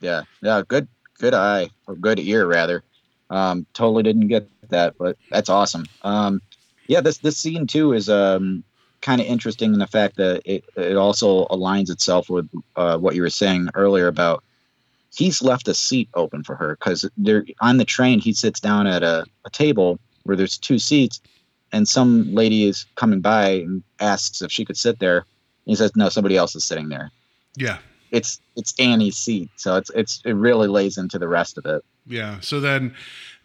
Yeah, 0.00 0.22
yeah, 0.40 0.62
good, 0.66 0.88
good 1.18 1.34
eye 1.34 1.68
or 1.86 1.94
good 1.94 2.18
ear 2.18 2.46
rather. 2.46 2.82
Um, 3.28 3.66
totally 3.74 4.02
didn't 4.02 4.28
get 4.28 4.48
that, 4.70 4.96
but 4.96 5.18
that's 5.30 5.50
awesome. 5.50 5.84
Um, 6.00 6.40
yeah, 6.86 7.02
this 7.02 7.18
this 7.18 7.36
scene 7.36 7.66
too 7.66 7.92
is 7.92 8.08
um 8.08 8.64
kind 9.02 9.20
of 9.20 9.26
interesting 9.26 9.74
in 9.74 9.78
the 9.78 9.86
fact 9.86 10.16
that 10.16 10.40
it 10.46 10.64
it 10.76 10.96
also 10.96 11.44
aligns 11.48 11.90
itself 11.90 12.30
with 12.30 12.48
uh, 12.76 12.96
what 12.96 13.14
you 13.14 13.20
were 13.20 13.28
saying 13.30 13.68
earlier 13.74 14.06
about 14.06 14.42
he's 15.14 15.42
left 15.42 15.68
a 15.68 15.74
seat 15.74 16.08
open 16.14 16.42
for 16.42 16.56
her 16.56 16.76
because 16.76 17.08
they're 17.16 17.44
on 17.60 17.76
the 17.76 17.84
train. 17.84 18.18
He 18.18 18.32
sits 18.32 18.60
down 18.60 18.86
at 18.86 19.02
a, 19.02 19.24
a 19.44 19.50
table 19.50 19.98
where 20.24 20.36
there's 20.36 20.58
two 20.58 20.78
seats, 20.78 21.20
and 21.72 21.88
some 21.88 22.34
lady 22.34 22.64
is 22.64 22.86
coming 22.96 23.20
by 23.20 23.50
and 23.50 23.82
asks 24.00 24.42
if 24.42 24.50
she 24.50 24.64
could 24.64 24.76
sit 24.76 24.98
there. 24.98 25.24
He 25.64 25.74
says, 25.74 25.92
"No, 25.96 26.08
somebody 26.08 26.36
else 26.36 26.54
is 26.56 26.64
sitting 26.64 26.88
there." 26.88 27.10
Yeah. 27.56 27.78
it's 28.10 28.40
it's 28.56 28.74
Annie's 28.78 29.16
seat, 29.16 29.50
so 29.56 29.76
it's 29.76 29.90
it's 29.90 30.22
it 30.24 30.32
really 30.32 30.68
lays 30.68 30.98
into 30.98 31.18
the 31.18 31.28
rest 31.28 31.58
of 31.58 31.66
it. 31.66 31.84
Yeah. 32.06 32.40
So 32.40 32.60
then 32.60 32.94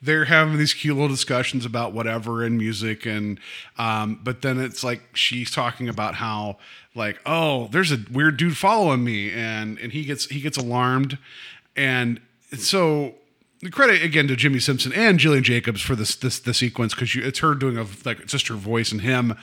they're 0.02 0.26
having 0.26 0.58
these 0.58 0.74
cute 0.74 0.96
little 0.96 1.10
discussions 1.10 1.66
about 1.66 1.94
whatever 1.94 2.44
and 2.44 2.58
music 2.58 3.06
and 3.06 3.40
um 3.78 4.20
but 4.24 4.42
then 4.42 4.60
it's 4.60 4.84
like 4.84 5.02
she's 5.16 5.50
talking 5.50 5.90
about 5.90 6.16
how 6.16 6.58
like 6.94 7.20
oh 7.26 7.68
there's 7.72 7.92
a 7.92 7.98
weird 8.12 8.38
dude 8.38 8.56
following 8.56 9.04
me 9.04 9.32
and 9.32 9.80
and 9.80 9.92
he 9.94 10.04
gets 10.04 10.26
he 10.28 10.40
gets 10.40 10.58
alarmed 10.58 11.18
and 11.78 12.20
so 12.58 13.14
the 13.62 13.70
credit 13.72 14.04
again 14.04 14.28
to 14.28 14.36
Jimmi 14.36 14.62
Simpson 14.62 14.92
and 14.94 15.18
Gillian 15.20 15.44
Jacobs 15.44 15.82
for 15.82 15.96
this 15.96 16.16
this 16.16 16.40
the 16.40 16.54
sequence 16.54 16.94
because 16.94 17.16
it's 17.16 17.40
her 17.40 17.54
doing 17.56 17.78
a 17.78 17.86
like 18.06 18.20
it's 18.20 18.32
just 18.34 18.48
her 18.50 18.56
voice 18.56 18.92
and 18.92 19.02
him 19.02 19.36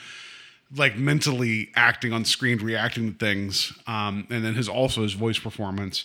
like 0.77 0.97
mentally 0.97 1.71
acting 1.77 2.13
on 2.13 2.25
screen, 2.25 2.59
reacting 2.59 3.13
to 3.13 3.19
things, 3.19 3.73
um, 3.87 4.27
and 4.31 4.45
then 4.45 4.55
his 4.55 4.69
also 4.69 5.03
his 5.03 5.13
voice 5.13 5.39
performance 5.39 6.05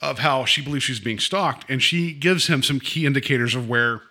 of 0.00 0.20
how 0.20 0.44
she 0.44 0.62
believes 0.62 0.84
she's 0.84 1.00
being 1.00 1.18
stalked, 1.18 1.68
and 1.68 1.82
she 1.82 2.12
gives 2.12 2.46
him 2.46 2.62
some 2.62 2.78
key 2.78 3.06
indicators 3.06 3.54
of 3.56 3.68
where 3.68 4.02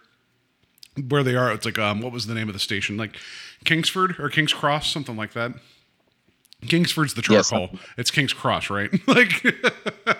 where 1.09 1.23
they 1.23 1.35
are. 1.35 1.51
It's 1.53 1.65
like 1.65 1.77
um, 1.79 2.01
what 2.01 2.11
was 2.11 2.27
the 2.27 2.33
name 2.33 2.47
of 2.49 2.53
the 2.53 2.59
station? 2.59 2.97
Like 2.97 3.15
Kingsford 3.63 4.19
or 4.19 4.29
King's 4.29 4.51
Cross, 4.51 4.91
something 4.91 5.15
like 5.15 5.33
that. 5.33 5.53
Kingsford's 6.63 7.13
the 7.13 7.23
Yes. 7.29 7.49
charcoal. 7.51 7.77
It's 7.97 8.11
King's 8.11 8.33
Cross, 8.33 8.69
right? 8.69 8.89
like. 9.07 9.45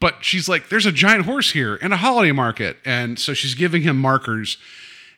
but 0.00 0.16
she's 0.22 0.48
like, 0.48 0.68
there's 0.68 0.86
a 0.86 0.92
giant 0.92 1.24
horse 1.24 1.52
here 1.52 1.76
and 1.80 1.92
a 1.92 1.96
holiday 1.96 2.32
market. 2.32 2.76
And 2.84 3.18
so 3.18 3.32
she's 3.34 3.54
giving 3.54 3.82
him 3.82 3.96
markers 3.98 4.58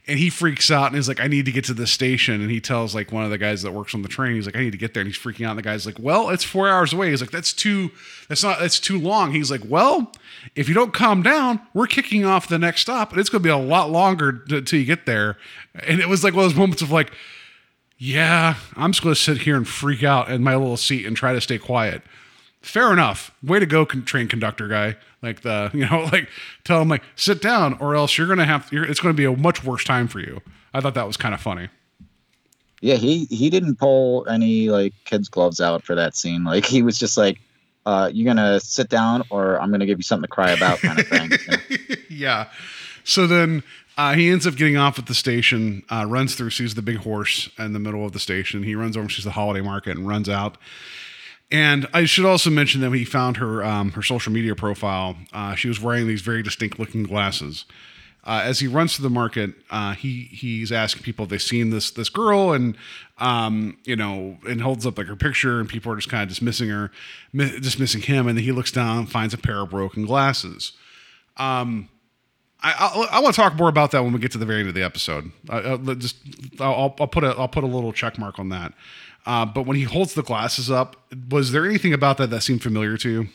and 0.08 0.20
he 0.20 0.30
freaks 0.30 0.70
out 0.70 0.86
and 0.86 0.96
is 0.96 1.08
like, 1.08 1.20
I 1.20 1.26
need 1.26 1.46
to 1.46 1.52
get 1.52 1.64
to 1.64 1.74
the 1.74 1.86
station. 1.86 2.40
And 2.40 2.50
he 2.50 2.60
tells 2.60 2.94
like 2.94 3.10
one 3.10 3.24
of 3.24 3.30
the 3.30 3.38
guys 3.38 3.62
that 3.62 3.72
works 3.72 3.94
on 3.94 4.02
the 4.02 4.08
train, 4.08 4.36
he's 4.36 4.46
like, 4.46 4.54
I 4.54 4.60
need 4.60 4.70
to 4.70 4.78
get 4.78 4.94
there. 4.94 5.00
And 5.00 5.08
he's 5.08 5.18
freaking 5.18 5.44
out. 5.44 5.50
And 5.50 5.58
the 5.58 5.62
guy's 5.62 5.84
like, 5.84 5.98
Well, 5.98 6.30
it's 6.30 6.44
four 6.44 6.68
hours 6.68 6.92
away. 6.92 7.10
He's 7.10 7.20
like, 7.20 7.32
That's 7.32 7.52
too, 7.52 7.90
that's 8.28 8.44
not, 8.44 8.60
that's 8.60 8.78
too 8.78 9.00
long. 9.00 9.32
He's 9.32 9.50
like, 9.50 9.62
Well, 9.66 10.12
if 10.54 10.68
you 10.68 10.74
don't 10.74 10.94
calm 10.94 11.22
down, 11.22 11.60
we're 11.74 11.88
kicking 11.88 12.24
off 12.24 12.46
the 12.48 12.58
next 12.58 12.82
stop 12.82 13.10
and 13.10 13.20
it's 13.20 13.28
going 13.28 13.42
to 13.42 13.46
be 13.46 13.50
a 13.50 13.56
lot 13.56 13.90
longer 13.90 14.44
until 14.48 14.78
you 14.78 14.84
get 14.84 15.06
there. 15.06 15.38
And 15.74 16.00
it 16.00 16.08
was 16.08 16.22
like 16.22 16.34
one 16.34 16.44
of 16.44 16.50
those 16.50 16.58
moments 16.58 16.82
of 16.82 16.92
like, 16.92 17.12
yeah, 17.98 18.56
I'm 18.76 18.92
just 18.92 19.02
going 19.02 19.14
to 19.14 19.20
sit 19.20 19.38
here 19.38 19.56
and 19.56 19.66
freak 19.66 20.04
out 20.04 20.30
in 20.30 20.44
my 20.44 20.54
little 20.54 20.76
seat 20.76 21.06
and 21.06 21.16
try 21.16 21.32
to 21.32 21.40
stay 21.40 21.58
quiet. 21.58 22.02
Fair 22.66 22.92
enough. 22.92 23.30
Way 23.44 23.60
to 23.60 23.66
go, 23.66 23.86
con- 23.86 24.04
train 24.04 24.26
conductor 24.26 24.66
guy. 24.66 24.96
Like 25.22 25.42
the, 25.42 25.70
you 25.74 25.88
know, 25.88 26.08
like 26.12 26.28
tell 26.64 26.82
him 26.82 26.88
like 26.88 27.04
sit 27.14 27.40
down, 27.40 27.74
or 27.74 27.94
else 27.94 28.18
you're 28.18 28.26
gonna 28.26 28.44
have. 28.44 28.68
You're, 28.72 28.84
it's 28.84 28.98
going 28.98 29.14
to 29.14 29.16
be 29.16 29.24
a 29.24 29.36
much 29.36 29.62
worse 29.62 29.84
time 29.84 30.08
for 30.08 30.18
you. 30.18 30.42
I 30.74 30.80
thought 30.80 30.94
that 30.94 31.06
was 31.06 31.16
kind 31.16 31.32
of 31.32 31.40
funny. 31.40 31.68
Yeah, 32.80 32.96
he 32.96 33.26
he 33.26 33.50
didn't 33.50 33.76
pull 33.76 34.26
any 34.28 34.68
like 34.68 34.94
kids 35.04 35.28
gloves 35.28 35.60
out 35.60 35.84
for 35.84 35.94
that 35.94 36.16
scene. 36.16 36.42
Like 36.42 36.66
he 36.66 36.82
was 36.82 36.98
just 36.98 37.16
like, 37.16 37.38
uh, 37.86 38.10
"You're 38.12 38.26
gonna 38.26 38.58
sit 38.58 38.88
down, 38.88 39.22
or 39.30 39.60
I'm 39.60 39.70
gonna 39.70 39.86
give 39.86 39.98
you 39.98 40.02
something 40.02 40.24
to 40.24 40.28
cry 40.28 40.50
about," 40.50 40.80
kind 40.80 40.98
of 40.98 41.06
thing. 41.06 41.30
yeah. 42.10 42.48
So 43.04 43.28
then 43.28 43.62
uh, 43.96 44.14
he 44.14 44.28
ends 44.28 44.44
up 44.44 44.56
getting 44.56 44.76
off 44.76 44.98
at 44.98 45.06
the 45.06 45.14
station, 45.14 45.84
uh, 45.88 46.04
runs 46.06 46.34
through, 46.34 46.50
sees 46.50 46.74
the 46.74 46.82
big 46.82 46.96
horse 46.96 47.48
in 47.58 47.72
the 47.72 47.78
middle 47.78 48.04
of 48.04 48.12
the 48.12 48.18
station. 48.18 48.64
He 48.64 48.74
runs 48.74 48.96
over, 48.96 49.08
sees 49.08 49.24
the 49.24 49.30
holiday 49.30 49.62
market, 49.62 49.96
and 49.96 50.06
runs 50.06 50.28
out. 50.28 50.58
And 51.50 51.86
I 51.94 52.04
should 52.06 52.24
also 52.24 52.50
mention 52.50 52.80
that 52.80 52.90
when 52.90 52.98
he 52.98 53.04
found 53.04 53.36
her 53.36 53.64
um, 53.64 53.92
her 53.92 54.02
social 54.02 54.32
media 54.32 54.54
profile, 54.54 55.16
uh, 55.32 55.54
she 55.54 55.68
was 55.68 55.80
wearing 55.80 56.08
these 56.08 56.22
very 56.22 56.42
distinct 56.42 56.78
looking 56.78 57.04
glasses. 57.04 57.64
Uh, 58.24 58.42
as 58.42 58.58
he 58.58 58.66
runs 58.66 58.96
to 58.96 59.02
the 59.02 59.10
market, 59.10 59.54
uh, 59.70 59.94
he 59.94 60.24
he's 60.32 60.72
asking 60.72 61.04
people 61.04 61.24
if 61.24 61.30
they've 61.30 61.40
seen 61.40 61.70
this 61.70 61.92
this 61.92 62.08
girl, 62.08 62.52
and 62.52 62.76
um, 63.18 63.78
you 63.84 63.94
know, 63.94 64.36
and 64.48 64.60
holds 64.60 64.84
up 64.84 64.98
like 64.98 65.06
her 65.06 65.14
picture, 65.14 65.60
and 65.60 65.68
people 65.68 65.92
are 65.92 65.96
just 65.96 66.08
kind 66.08 66.24
of 66.24 66.28
dismissing 66.28 66.68
her, 66.68 66.90
mi- 67.32 67.60
dismissing 67.60 68.02
him, 68.02 68.26
and 68.26 68.36
then 68.36 68.44
he 68.44 68.50
looks 68.50 68.72
down, 68.72 68.98
and 68.98 69.10
finds 69.10 69.32
a 69.32 69.38
pair 69.38 69.60
of 69.60 69.70
broken 69.70 70.04
glasses. 70.04 70.72
Um, 71.36 71.88
I, 72.60 72.72
I, 72.72 73.18
I 73.18 73.20
want 73.20 73.36
to 73.36 73.40
talk 73.40 73.54
more 73.54 73.68
about 73.68 73.92
that 73.92 74.02
when 74.02 74.12
we 74.12 74.18
get 74.18 74.32
to 74.32 74.38
the 74.38 74.46
very 74.46 74.60
end 74.60 74.68
of 74.68 74.74
the 74.74 74.82
episode. 74.82 75.30
I, 75.48 75.58
I'll 75.58 75.78
just 75.78 76.16
I'll, 76.58 76.96
I'll 76.98 77.06
put 77.06 77.22
a 77.22 77.28
I'll 77.38 77.46
put 77.46 77.62
a 77.62 77.68
little 77.68 77.92
check 77.92 78.18
mark 78.18 78.40
on 78.40 78.48
that. 78.48 78.72
Uh, 79.26 79.44
but 79.44 79.66
when 79.66 79.76
he 79.76 79.82
holds 79.82 80.14
the 80.14 80.22
glasses 80.22 80.70
up, 80.70 80.96
was 81.30 81.52
there 81.52 81.66
anything 81.66 81.92
about 81.92 82.16
that 82.18 82.30
that 82.30 82.42
seemed 82.42 82.62
familiar 82.62 82.96
to 82.96 83.10
you? 83.10 83.28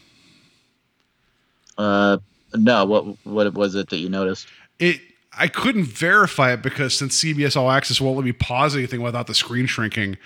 Uh, 1.78 2.18
no, 2.54 2.86
what 2.86 3.06
what 3.26 3.54
was 3.54 3.76
it 3.76 3.90
that 3.90 3.98
you 3.98 4.10
noticed? 4.10 4.48
It 4.80 5.02
I 5.38 5.48
couldn't 5.48 5.86
verify 5.86 6.54
it 6.54 6.62
because 6.62 6.98
since 6.98 7.22
CBS 7.22 7.56
All 7.56 7.72
Access 7.72 8.02
won't 8.02 8.18
let 8.18 8.26
me 8.26 8.32
pause 8.32 8.76
anything 8.76 9.02
without 9.02 9.28
the 9.28 9.34
screen 9.34 9.66
shrinking, 9.66 10.18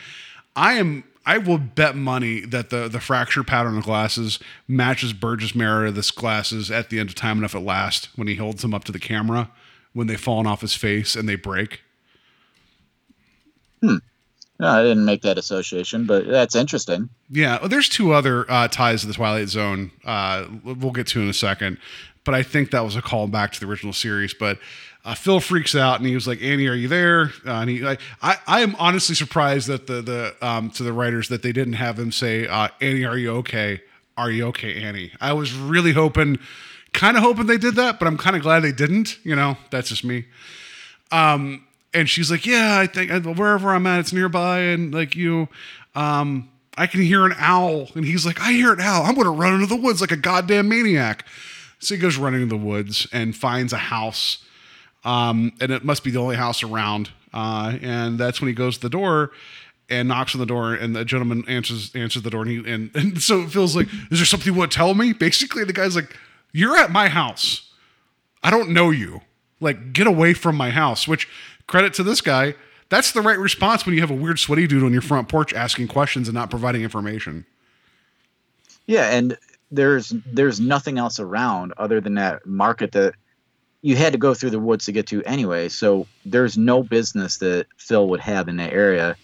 I 0.55 0.73
am 0.73 1.03
I 1.25 1.39
will 1.39 1.57
bet 1.57 1.95
money 1.95 2.41
that 2.41 2.69
the 2.69 2.87
the 2.87 2.99
fracture 2.99 3.43
pattern 3.43 3.77
of 3.77 3.83
glasses 3.83 4.39
matches 4.67 5.13
Burgess 5.13 5.55
Meredith's 5.55 6.11
glasses 6.11 6.69
at 6.69 6.89
the 6.89 6.99
end 6.99 7.09
of 7.09 7.15
Time 7.15 7.39
Enough 7.39 7.55
at 7.55 7.63
Last 7.63 8.09
when 8.15 8.27
he 8.27 8.35
holds 8.35 8.61
them 8.61 8.73
up 8.73 8.83
to 8.85 8.91
the 8.91 8.99
camera 8.99 9.49
when 9.93 10.07
they've 10.07 10.19
fallen 10.19 10.45
off 10.45 10.61
his 10.61 10.75
face 10.75 11.15
and 11.15 11.27
they 11.27 11.35
break. 11.35 11.81
No, 14.59 14.67
I 14.67 14.83
didn't 14.83 15.03
make 15.03 15.21
that 15.23 15.37
association, 15.37 16.05
but 16.05 16.27
that's 16.27 16.55
interesting. 16.55 17.09
Yeah, 17.29 17.59
well, 17.59 17.67
there's 17.67 17.89
two 17.89 18.13
other 18.13 18.49
uh, 18.49 18.67
ties 18.69 19.01
to 19.01 19.07
the 19.07 19.13
Twilight 19.13 19.49
Zone. 19.49 19.91
Uh, 20.05 20.45
we'll 20.63 20.91
get 20.91 21.07
to 21.07 21.21
in 21.21 21.27
a 21.27 21.33
second, 21.33 21.77
but 22.23 22.33
I 22.33 22.41
think 22.41 22.71
that 22.71 22.81
was 22.81 22.95
a 22.95 23.01
call 23.01 23.27
back 23.27 23.51
to 23.53 23.59
the 23.59 23.65
original 23.65 23.91
series. 23.91 24.33
But 24.33 24.57
uh, 25.03 25.13
Phil 25.13 25.41
freaks 25.41 25.75
out 25.75 25.99
and 25.99 26.07
he 26.07 26.15
was 26.15 26.25
like, 26.25 26.41
"Annie, 26.41 26.67
are 26.67 26.73
you 26.73 26.87
there?" 26.87 27.33
Uh, 27.45 27.51
and 27.51 27.69
he, 27.69 27.79
like, 27.79 27.99
I, 28.21 28.37
I 28.47 28.61
am 28.61 28.75
honestly 28.79 29.13
surprised 29.13 29.67
that 29.67 29.87
the 29.87 30.01
the 30.01 30.35
um, 30.41 30.69
to 30.71 30.83
the 30.83 30.93
writers 30.93 31.27
that 31.29 31.41
they 31.43 31.51
didn't 31.51 31.73
have 31.73 31.99
him 31.99 32.13
say, 32.13 32.47
uh, 32.47 32.69
"Annie, 32.79 33.03
are 33.05 33.17
you 33.17 33.31
okay? 33.37 33.81
Are 34.17 34.31
you 34.31 34.47
okay, 34.47 34.81
Annie?" 34.81 35.11
I 35.19 35.33
was 35.33 35.53
really 35.53 35.91
hoping, 35.91 36.39
kind 36.93 37.17
of 37.17 37.23
hoping 37.23 37.45
they 37.47 37.57
did 37.57 37.75
that, 37.75 37.99
but 37.99 38.07
I'm 38.07 38.17
kind 38.17 38.37
of 38.37 38.41
glad 38.41 38.61
they 38.61 38.71
didn't. 38.71 39.19
You 39.25 39.35
know, 39.35 39.57
that's 39.69 39.89
just 39.89 40.05
me. 40.05 40.25
Um, 41.11 41.65
and 41.95 42.09
she's 42.09 42.29
like, 42.29 42.45
"Yeah, 42.45 42.79
I 42.79 42.87
think 42.87 43.11
wherever 43.25 43.73
I'm 43.73 43.87
at, 43.87 43.99
it's 43.99 44.13
nearby." 44.13 44.59
And 44.59 44.93
like 44.93 45.15
you, 45.15 45.47
um, 45.95 46.49
I 46.77 46.87
can 46.87 47.01
hear 47.01 47.25
an 47.25 47.33
owl. 47.37 47.89
And 47.95 48.05
he's 48.05 48.25
like, 48.25 48.39
"I 48.41 48.51
hear 48.51 48.73
an 48.73 48.81
owl. 48.81 49.03
I'm 49.03 49.15
to 49.15 49.29
run 49.29 49.53
into 49.53 49.65
the 49.65 49.75
woods 49.75 50.01
like 50.01 50.11
a 50.11 50.17
goddamn 50.17 50.69
maniac." 50.69 51.25
So 51.79 51.95
he 51.95 52.01
goes 52.01 52.17
running 52.17 52.41
in 52.41 52.49
the 52.49 52.57
woods 52.57 53.07
and 53.11 53.35
finds 53.35 53.73
a 53.73 53.77
house, 53.77 54.39
um, 55.03 55.53
and 55.59 55.71
it 55.71 55.83
must 55.83 56.03
be 56.03 56.11
the 56.11 56.19
only 56.19 56.35
house 56.35 56.63
around. 56.63 57.11
Uh, 57.33 57.77
and 57.81 58.17
that's 58.17 58.39
when 58.39 58.47
he 58.47 58.53
goes 58.53 58.75
to 58.75 58.81
the 58.81 58.89
door 58.89 59.31
and 59.89 60.07
knocks 60.07 60.33
on 60.33 60.39
the 60.39 60.45
door, 60.45 60.73
and 60.73 60.95
the 60.95 61.05
gentleman 61.05 61.43
answers 61.47 61.95
answers 61.95 62.23
the 62.23 62.29
door, 62.29 62.43
and 62.43 62.51
he 62.51 62.71
and, 62.71 62.95
and 62.95 63.21
so 63.29 63.41
it 63.41 63.51
feels 63.51 63.75
like, 63.75 63.87
"Is 64.11 64.19
there 64.19 64.25
something 64.25 64.53
you 64.53 64.57
want 64.57 64.71
to 64.71 64.77
tell 64.77 64.93
me?" 64.93 65.13
Basically, 65.13 65.63
the 65.63 65.73
guy's 65.73 65.95
like, 65.95 66.15
"You're 66.51 66.77
at 66.77 66.91
my 66.91 67.07
house." 67.07 67.71
I 68.43 68.51
don't 68.51 68.69
know 68.69 68.91
you. 68.91 69.21
Like, 69.59 69.91
get 69.91 70.05
away 70.05 70.35
from 70.35 70.55
my 70.55 70.69
house. 70.69 71.07
Which, 71.07 71.27
credit 71.67 71.93
to 71.95 72.03
this 72.03 72.21
guy, 72.21 72.55
that's 72.89 73.11
the 73.11 73.21
right 73.21 73.37
response 73.39 73.85
when 73.85 73.95
you 73.95 74.01
have 74.01 74.11
a 74.11 74.15
weird 74.15 74.39
sweaty 74.39 74.67
dude 74.67 74.83
on 74.83 74.93
your 74.93 75.01
front 75.01 75.27
porch 75.29 75.53
asking 75.53 75.87
questions 75.87 76.27
and 76.27 76.35
not 76.35 76.49
providing 76.49 76.83
information. 76.83 77.45
Yeah, 78.87 79.09
and 79.09 79.37
there's 79.71 80.13
there's 80.25 80.59
nothing 80.59 80.97
else 80.97 81.19
around 81.19 81.73
other 81.77 81.99
than 81.99 82.15
that 82.15 82.45
market 82.45 82.91
that 82.91 83.15
you 83.81 83.95
had 83.95 84.13
to 84.13 84.19
go 84.19 84.33
through 84.33 84.51
the 84.51 84.59
woods 84.59 84.85
to 84.85 84.91
get 84.91 85.07
to 85.07 85.23
anyway. 85.23 85.69
So 85.69 86.07
there's 86.25 86.57
no 86.57 86.83
business 86.83 87.37
that 87.37 87.67
Phil 87.77 88.07
would 88.09 88.19
have 88.19 88.47
in 88.47 88.57
that 88.57 88.73
area. 88.73 89.15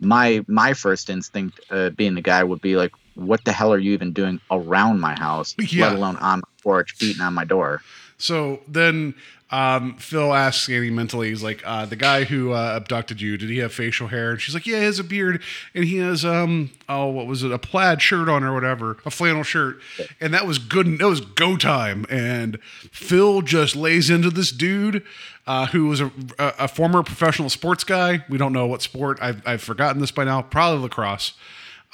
My 0.00 0.44
my 0.46 0.74
first 0.74 1.08
instinct, 1.08 1.60
uh, 1.70 1.90
being 1.90 2.14
the 2.14 2.20
guy, 2.20 2.44
would 2.44 2.60
be 2.60 2.76
like, 2.76 2.92
"What 3.14 3.44
the 3.44 3.52
hell 3.52 3.72
are 3.72 3.78
you 3.78 3.92
even 3.92 4.12
doing 4.12 4.40
around 4.50 5.00
my 5.00 5.18
house? 5.18 5.54
Yeah. 5.58 5.86
Let 5.86 5.96
alone 5.96 6.16
on 6.16 6.40
my 6.40 6.62
porch, 6.62 6.98
beating 6.98 7.22
on 7.22 7.32
my 7.32 7.44
door." 7.44 7.80
So 8.18 8.60
then 8.68 9.14
um, 9.50 9.94
Phil 9.98 10.34
asks 10.34 10.68
Annie 10.68 10.90
mentally, 10.90 11.28
he's 11.28 11.42
like, 11.42 11.62
uh, 11.64 11.86
the 11.86 11.94
guy 11.94 12.24
who 12.24 12.52
uh, 12.52 12.72
abducted 12.76 13.20
you, 13.20 13.36
did 13.36 13.48
he 13.48 13.58
have 13.58 13.72
facial 13.72 14.08
hair? 14.08 14.32
And 14.32 14.40
she's 14.40 14.54
like, 14.54 14.66
yeah, 14.66 14.78
he 14.78 14.84
has 14.84 14.98
a 14.98 15.04
beard 15.04 15.40
and 15.72 15.84
he 15.84 15.98
has, 15.98 16.24
um, 16.24 16.70
oh, 16.88 17.06
what 17.06 17.26
was 17.26 17.44
it? 17.44 17.52
A 17.52 17.58
plaid 17.58 18.02
shirt 18.02 18.28
on 18.28 18.42
or 18.42 18.52
whatever, 18.52 18.96
a 19.04 19.10
flannel 19.10 19.44
shirt. 19.44 19.80
And 20.20 20.34
that 20.34 20.46
was 20.46 20.58
good. 20.58 20.98
That 20.98 21.06
was 21.06 21.20
go 21.20 21.56
time. 21.56 22.06
And 22.10 22.60
Phil 22.90 23.40
just 23.42 23.76
lays 23.76 24.10
into 24.10 24.30
this 24.30 24.50
dude 24.50 25.04
uh, 25.46 25.66
who 25.66 25.86
was 25.86 26.00
a, 26.00 26.10
a, 26.38 26.52
a 26.60 26.68
former 26.68 27.04
professional 27.04 27.48
sports 27.48 27.84
guy. 27.84 28.24
We 28.28 28.38
don't 28.38 28.52
know 28.52 28.66
what 28.66 28.82
sport. 28.82 29.18
I've, 29.22 29.46
I've 29.46 29.62
forgotten 29.62 30.00
this 30.00 30.10
by 30.10 30.24
now. 30.24 30.42
Probably 30.42 30.82
lacrosse. 30.82 31.34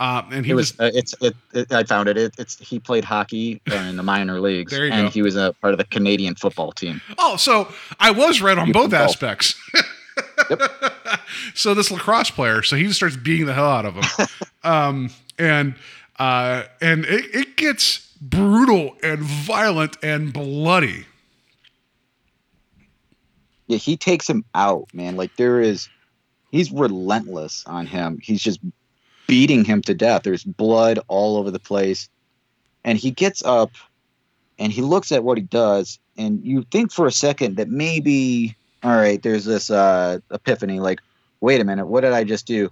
Uh, 0.03 0.25
and 0.33 0.45
he 0.45 0.51
It 0.51 0.55
was, 0.55 0.77
was 0.79 0.81
uh, 0.81 0.99
it's 0.99 1.15
it, 1.21 1.37
it. 1.55 1.73
I 1.73 1.85
found 1.85 2.09
it. 2.09 2.19
it. 2.19 2.35
It's 2.37 2.59
he 2.59 2.81
played 2.81 3.05
hockey 3.05 3.61
in 3.67 3.97
the 3.97 4.03
minor 4.03 4.41
leagues, 4.41 4.73
and 4.73 4.91
go. 4.91 5.09
he 5.11 5.23
was 5.23 5.37
a 5.37 5.55
part 5.61 5.75
of 5.75 5.79
the 5.79 5.85
Canadian 5.85 6.35
football 6.35 6.73
team. 6.73 7.01
Oh, 7.19 7.37
so 7.37 7.73
I 8.01 8.11
was 8.11 8.43
right 8.43 8.59
on 8.59 8.73
both 8.73 8.91
both. 8.91 8.95
aspects. 8.95 9.55
so 11.55 11.73
this 11.73 11.93
lacrosse 11.93 12.31
player, 12.31 12.65
so 12.65 12.75
he 12.75 12.83
just 12.83 12.97
starts 12.97 13.17
beating 13.17 13.47
the 13.47 13.55
hell 13.55 13.71
out 13.71 13.87
of 13.87 13.95
him, 13.95 14.27
um, 14.65 15.11
and 15.39 15.77
uh, 16.19 16.65
and 16.81 17.05
it, 17.05 17.27
it 17.33 17.57
gets 17.57 18.13
brutal 18.21 18.97
and 19.05 19.21
violent 19.21 19.99
and 20.03 20.33
bloody. 20.33 21.07
Yeah, 23.69 23.79
he 23.79 23.97
takes 23.97 24.29
him 24.29 24.45
out, 24.57 24.89
man. 24.93 25.15
Like 25.15 25.37
there 25.37 25.61
is, 25.61 25.89
he's 26.51 26.73
relentless 26.73 27.65
on 27.67 27.87
him. 27.87 28.19
He's 28.21 28.43
just 28.43 28.59
beating 29.27 29.65
him 29.65 29.83
to 29.83 29.95
death. 29.95 30.23
There's 30.23 30.45
blood 30.45 30.99
all 31.09 31.37
over 31.37 31.51
the 31.51 31.59
place, 31.59 32.09
and 32.85 32.99
he 32.99 33.11
gets 33.11 33.45
up, 33.45 33.71
and 34.59 34.73
he 34.73 34.83
looks 34.83 35.13
at 35.13 35.25
what 35.25 35.39
he 35.39 35.45
does, 35.45 35.99
and 36.17 36.45
you 36.45 36.65
think 36.71 36.93
for 36.93 37.07
a 37.07 37.13
second 37.13 37.57
that 37.57 37.69
maybe, 37.69 38.55
all 38.83 38.95
right, 38.95 39.23
there's 39.23 39.45
this 39.45 39.71
uh, 39.71 40.19
epiphany. 40.31 40.81
Like, 40.81 41.01
wait 41.41 41.61
a 41.61 41.65
minute, 41.65 41.87
what 41.87 42.03
did 42.03 42.13
I 42.13 42.25
just 42.25 42.47
do? 42.47 42.71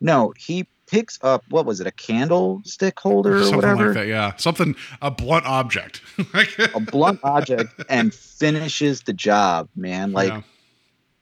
No, 0.00 0.32
he 0.36 0.66
picks 0.86 1.18
up 1.22 1.42
what 1.48 1.66
was 1.66 1.80
it, 1.80 1.86
a 1.88 1.90
candlestick 1.90 3.00
holder 3.00 3.38
or 3.38 3.42
Something 3.42 3.56
whatever, 3.56 3.86
like 3.86 3.94
that, 3.94 4.06
yeah. 4.06 4.36
Something 4.36 4.76
a 5.02 5.10
blunt 5.10 5.44
object. 5.46 6.00
Like- 6.32 6.56
a 6.74 6.78
blunt 6.80 7.20
object, 7.24 7.82
and 7.88 8.14
finishes 8.14 9.00
the 9.02 9.12
job. 9.12 9.68
Man, 9.74 10.12
like 10.12 10.28
Yeah. 10.28 10.42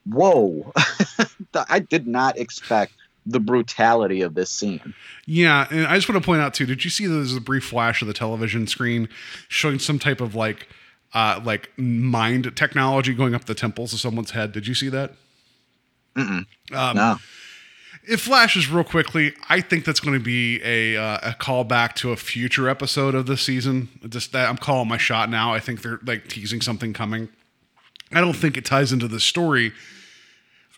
whoa! 0.07 0.71
I 1.69 1.79
did 1.79 2.05
not 2.05 2.37
expect 2.37 2.93
the 3.25 3.39
brutality 3.39 4.21
of 4.21 4.35
this 4.35 4.49
scene. 4.49 4.93
Yeah, 5.25 5.67
and 5.71 5.87
I 5.87 5.95
just 5.95 6.07
want 6.07 6.21
to 6.21 6.25
point 6.25 6.41
out 6.41 6.53
too. 6.53 6.65
Did 6.65 6.83
you 6.83 6.89
see 6.89 7.07
there's 7.07 7.35
a 7.35 7.41
brief 7.41 7.65
flash 7.65 8.01
of 8.01 8.07
the 8.07 8.13
television 8.13 8.67
screen 8.67 9.09
showing 9.47 9.79
some 9.79 9.97
type 9.99 10.21
of 10.21 10.35
like, 10.35 10.67
uh, 11.13 11.41
like 11.43 11.69
mind 11.77 12.55
technology 12.55 13.13
going 13.13 13.33
up 13.33 13.45
the 13.45 13.55
temples 13.55 13.93
of 13.93 13.99
someone's 13.99 14.31
head? 14.31 14.51
Did 14.51 14.67
you 14.67 14.75
see 14.75 14.89
that? 14.89 15.13
Um, 16.15 16.95
no, 16.95 17.17
It 18.07 18.17
flashes 18.17 18.69
real 18.69 18.83
quickly. 18.83 19.33
I 19.49 19.59
think 19.61 19.83
that's 19.85 19.99
going 19.99 20.17
to 20.17 20.23
be 20.23 20.61
a 20.63 20.95
uh, 20.95 21.31
a 21.31 21.31
callback 21.33 21.93
to 21.95 22.11
a 22.11 22.15
future 22.15 22.69
episode 22.69 23.15
of 23.15 23.25
the 23.25 23.35
season. 23.37 23.89
Just 24.07 24.31
that 24.33 24.47
I'm 24.47 24.57
calling 24.57 24.87
my 24.87 24.97
shot 24.97 25.29
now. 25.29 25.53
I 25.53 25.59
think 25.59 25.81
they're 25.81 25.99
like 26.05 26.27
teasing 26.27 26.61
something 26.61 26.93
coming. 26.93 27.29
I 28.11 28.21
don't 28.21 28.35
think 28.35 28.55
it 28.55 28.65
ties 28.65 28.93
into 28.93 29.07
the 29.07 29.19
story. 29.19 29.73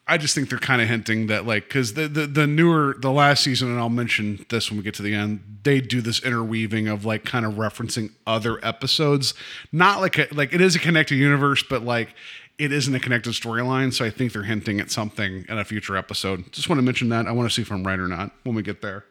I 0.10 0.18
just 0.18 0.34
think 0.34 0.50
they're 0.50 0.58
kind 0.58 0.82
of 0.82 0.88
hinting 0.88 1.28
that 1.28 1.46
like 1.46 1.66
because 1.68 1.94
the, 1.94 2.08
the 2.08 2.26
the 2.26 2.48
newer 2.48 2.96
the 3.00 3.12
last 3.12 3.44
season 3.44 3.70
and 3.70 3.78
I'll 3.78 3.90
mention 3.90 4.46
this 4.50 4.70
when 4.70 4.78
we 4.78 4.84
get 4.84 4.94
to 4.96 5.02
the 5.02 5.14
end 5.14 5.60
they 5.64 5.82
do 5.82 6.00
this 6.00 6.22
interweaving 6.24 6.88
of 6.88 7.04
like 7.04 7.26
kind 7.26 7.46
of 7.46 7.56
referencing 7.56 8.12
other 8.26 8.64
episodes. 8.66 9.34
Not 9.74 10.00
like 10.00 10.18
a, 10.18 10.28
like 10.32 10.54
it 10.54 10.62
is 10.62 10.76
a 10.76 10.80
connected 10.80 11.16
universe 11.16 11.62
but 11.62 11.84
like 11.84 12.16
it 12.58 12.72
isn't 12.72 12.96
a 12.96 13.00
connected 13.00 13.34
storyline 13.34 13.94
so 13.94 14.06
I 14.06 14.10
think 14.10 14.32
they're 14.32 14.44
hinting 14.44 14.80
at 14.80 14.92
something 14.92 15.46
in 15.50 15.58
a 15.58 15.66
future 15.66 15.98
episode. 15.98 16.52
Just 16.54 16.70
want 16.70 16.80
to 16.80 16.84
mention 16.84 17.10
that. 17.10 17.28
I 17.28 17.32
want 17.34 17.50
to 17.50 17.54
see 17.54 17.62
if 17.62 17.72
I'm 17.72 17.86
right 17.86 18.00
or 18.00 18.08
not 18.08 18.32
when 18.44 18.56
we 18.56 18.64
get 18.64 18.82
there. 18.82 19.04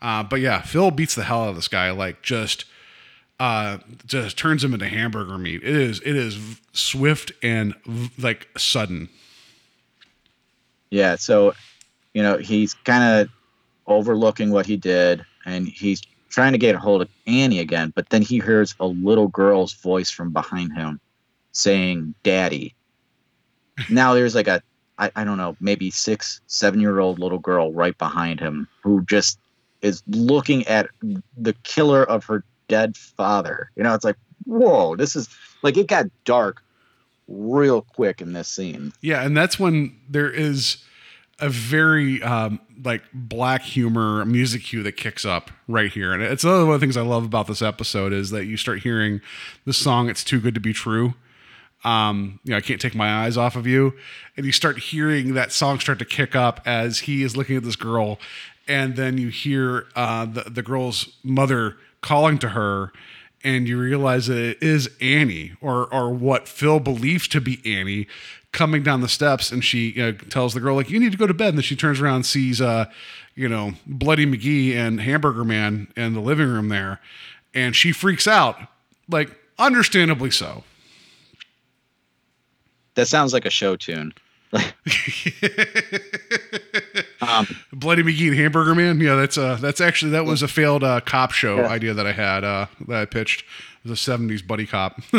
Uh, 0.00 0.22
but 0.22 0.40
yeah 0.40 0.62
Phil 0.62 0.92
beats 0.92 1.16
the 1.16 1.24
hell 1.24 1.42
out 1.42 1.48
of 1.50 1.56
this 1.56 1.68
guy 1.68 1.90
like 1.90 2.22
just 2.22 2.66
uh 3.40 3.78
just 4.06 4.38
turns 4.38 4.62
him 4.62 4.74
into 4.74 4.86
hamburger 4.86 5.38
meat. 5.38 5.64
It 5.64 5.74
is 5.74 6.00
it 6.02 6.14
is 6.14 6.38
swift 6.72 7.32
and 7.42 7.74
like 8.16 8.46
sudden 8.56 9.08
yeah. 10.90 11.16
So, 11.16 11.54
you 12.14 12.22
know, 12.22 12.38
he's 12.38 12.74
kind 12.74 13.20
of 13.20 13.28
overlooking 13.86 14.50
what 14.50 14.66
he 14.66 14.76
did, 14.76 15.24
and 15.44 15.66
he's 15.66 16.02
trying 16.28 16.52
to 16.52 16.58
get 16.58 16.74
a 16.74 16.78
hold 16.78 17.02
of 17.02 17.08
Annie 17.26 17.60
again. 17.60 17.92
But 17.94 18.10
then 18.10 18.22
he 18.22 18.40
hears 18.40 18.74
a 18.80 18.86
little 18.86 19.28
girl's 19.28 19.72
voice 19.74 20.10
from 20.10 20.32
behind 20.32 20.72
him 20.76 21.00
saying, 21.52 22.14
"Daddy." 22.22 22.74
now 23.90 24.14
there's 24.14 24.34
like 24.34 24.48
a 24.48 24.62
I, 24.98 25.10
I 25.16 25.24
don't 25.24 25.38
know 25.38 25.56
maybe 25.60 25.90
six 25.90 26.40
seven 26.46 26.80
year 26.80 27.00
old 27.00 27.18
little 27.18 27.38
girl 27.38 27.72
right 27.72 27.96
behind 27.96 28.40
him 28.40 28.68
who 28.82 29.04
just 29.06 29.38
is 29.82 30.02
looking 30.06 30.66
at 30.66 30.88
the 31.36 31.54
killer 31.62 32.04
of 32.04 32.24
her 32.24 32.44
dead 32.68 32.96
father 32.96 33.70
you 33.76 33.82
know 33.82 33.94
it's 33.94 34.04
like 34.04 34.16
whoa 34.44 34.94
this 34.96 35.16
is 35.16 35.28
like 35.62 35.76
it 35.76 35.86
got 35.86 36.06
dark 36.24 36.62
real 37.30 37.82
quick 37.82 38.20
in 38.20 38.32
this 38.32 38.48
scene. 38.48 38.92
Yeah, 39.00 39.22
and 39.22 39.36
that's 39.36 39.58
when 39.58 39.96
there 40.08 40.30
is 40.30 40.84
a 41.38 41.48
very 41.48 42.22
um, 42.22 42.60
like 42.84 43.02
black 43.14 43.62
humor 43.62 44.24
music 44.24 44.64
cue 44.64 44.82
that 44.82 44.92
kicks 44.92 45.24
up 45.24 45.50
right 45.68 45.90
here, 45.90 46.12
and 46.12 46.22
it's 46.22 46.44
another 46.44 46.66
one 46.66 46.74
of 46.74 46.80
the 46.80 46.84
things 46.84 46.96
I 46.96 47.02
love 47.02 47.24
about 47.24 47.46
this 47.46 47.62
episode 47.62 48.12
is 48.12 48.30
that 48.30 48.44
you 48.44 48.56
start 48.56 48.80
hearing 48.80 49.20
the 49.64 49.72
song 49.72 50.10
"It's 50.10 50.24
Too 50.24 50.40
Good 50.40 50.54
to 50.54 50.60
Be 50.60 50.72
True." 50.72 51.14
Um, 51.82 52.40
you 52.44 52.50
know, 52.50 52.58
I 52.58 52.60
can't 52.60 52.80
take 52.80 52.94
my 52.94 53.24
eyes 53.24 53.38
off 53.38 53.56
of 53.56 53.66
you, 53.66 53.94
and 54.36 54.44
you 54.44 54.52
start 54.52 54.78
hearing 54.78 55.32
that 55.34 55.50
song 55.50 55.80
start 55.80 55.98
to 56.00 56.04
kick 56.04 56.36
up 56.36 56.60
as 56.66 57.00
he 57.00 57.22
is 57.22 57.36
looking 57.36 57.56
at 57.56 57.62
this 57.62 57.76
girl, 57.76 58.18
and 58.68 58.96
then 58.96 59.16
you 59.16 59.28
hear 59.28 59.86
uh, 59.96 60.26
the 60.26 60.42
the 60.42 60.62
girl's 60.62 61.16
mother 61.24 61.76
calling 62.02 62.38
to 62.38 62.50
her, 62.50 62.92
and 63.42 63.66
you 63.68 63.78
realize 63.78 64.26
that 64.26 64.38
it 64.38 64.62
is 64.62 64.90
Annie 65.00 65.52
or 65.60 65.92
or 65.92 66.10
what 66.10 66.48
Phil 66.48 66.80
believes 66.80 67.28
to 67.28 67.40
be 67.40 67.60
Annie 67.64 68.06
coming 68.52 68.82
down 68.82 69.00
the 69.00 69.08
steps 69.08 69.52
and 69.52 69.64
she 69.64 70.12
tells 70.28 70.54
the 70.54 70.60
girl 70.60 70.74
like 70.74 70.90
you 70.90 70.98
need 70.98 71.12
to 71.12 71.18
go 71.18 71.26
to 71.26 71.34
bed. 71.34 71.50
And 71.50 71.58
then 71.58 71.62
she 71.62 71.76
turns 71.76 72.00
around 72.00 72.16
and 72.16 72.26
sees 72.26 72.60
uh 72.60 72.86
you 73.34 73.48
know 73.48 73.72
Bloody 73.86 74.26
McGee 74.26 74.74
and 74.74 75.00
Hamburger 75.00 75.44
Man 75.44 75.88
in 75.96 76.14
the 76.14 76.20
living 76.20 76.48
room 76.48 76.68
there 76.68 77.00
and 77.54 77.74
she 77.74 77.92
freaks 77.92 78.26
out 78.26 78.56
like 79.08 79.30
understandably 79.58 80.30
so. 80.30 80.64
That 82.94 83.06
sounds 83.06 83.32
like 83.32 83.46
a 83.46 83.50
show 83.50 83.76
tune 83.76 84.12
um, 87.20 87.46
Bloody 87.72 88.02
McGee 88.02 88.28
and 88.28 88.36
Hamburger 88.36 88.74
Man 88.74 89.00
yeah 89.00 89.14
that's 89.14 89.36
uh 89.38 89.56
that's 89.56 89.80
actually 89.80 90.12
that 90.12 90.24
was 90.24 90.42
a 90.42 90.48
failed 90.48 90.82
uh, 90.84 91.00
cop 91.00 91.32
show 91.32 91.56
Yeah. 91.56 91.68
idea 91.68 91.94
that 91.94 92.06
I 92.06 92.12
had 92.12 92.44
uh 92.44 92.66
that 92.88 92.96
I 93.02 93.04
pitched 93.04 93.44
the 93.84 93.94
70s 93.94 94.46
buddy 94.46 94.66
cop 94.66 95.00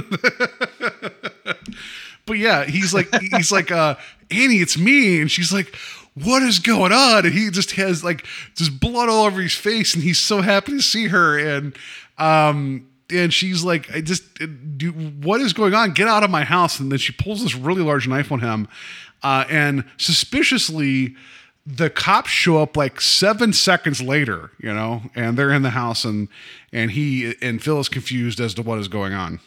but 2.25 2.37
yeah, 2.37 2.65
he's 2.65 2.93
like 2.93 3.07
he's 3.21 3.51
like 3.51 3.71
uh 3.71 3.95
Annie, 4.29 4.57
it's 4.57 4.77
me, 4.77 5.19
and 5.21 5.29
she's 5.29 5.51
like, 5.51 5.75
what 6.13 6.41
is 6.43 6.59
going 6.59 6.91
on? 6.93 7.25
And 7.25 7.33
he 7.33 7.49
just 7.49 7.71
has 7.71 8.03
like 8.03 8.25
just 8.55 8.79
blood 8.79 9.09
all 9.09 9.25
over 9.25 9.41
his 9.41 9.53
face, 9.55 9.93
and 9.93 10.03
he's 10.03 10.19
so 10.19 10.41
happy 10.41 10.71
to 10.73 10.81
see 10.81 11.07
her, 11.07 11.37
and 11.37 11.75
um 12.17 12.87
and 13.09 13.33
she's 13.33 13.63
like, 13.63 13.93
I 13.93 14.01
just 14.01 14.23
do 14.77 14.91
what 14.91 15.41
is 15.41 15.53
going 15.53 15.73
on? 15.73 15.91
Get 15.91 16.07
out 16.07 16.23
of 16.23 16.29
my 16.29 16.43
house! 16.43 16.79
And 16.79 16.91
then 16.91 16.99
she 16.99 17.11
pulls 17.13 17.41
this 17.43 17.55
really 17.55 17.81
large 17.81 18.07
knife 18.07 18.31
on 18.31 18.39
him, 18.39 18.67
uh, 19.23 19.45
and 19.49 19.83
suspiciously. 19.97 21.15
The 21.65 21.89
cops 21.89 22.29
show 22.29 22.57
up 22.57 22.75
like 22.75 22.99
seven 22.99 23.53
seconds 23.53 24.01
later, 24.01 24.49
you 24.59 24.73
know, 24.73 25.03
and 25.15 25.37
they're 25.37 25.51
in 25.53 25.61
the 25.61 25.69
house, 25.71 26.03
and 26.03 26.27
and 26.73 26.91
he 26.91 27.35
and 27.41 27.61
Phil 27.61 27.79
is 27.79 27.87
confused 27.89 28.39
as 28.39 28.53
to 28.55 28.61
what 28.63 28.79
is 28.79 28.87
going 28.87 29.13
on. 29.13 29.39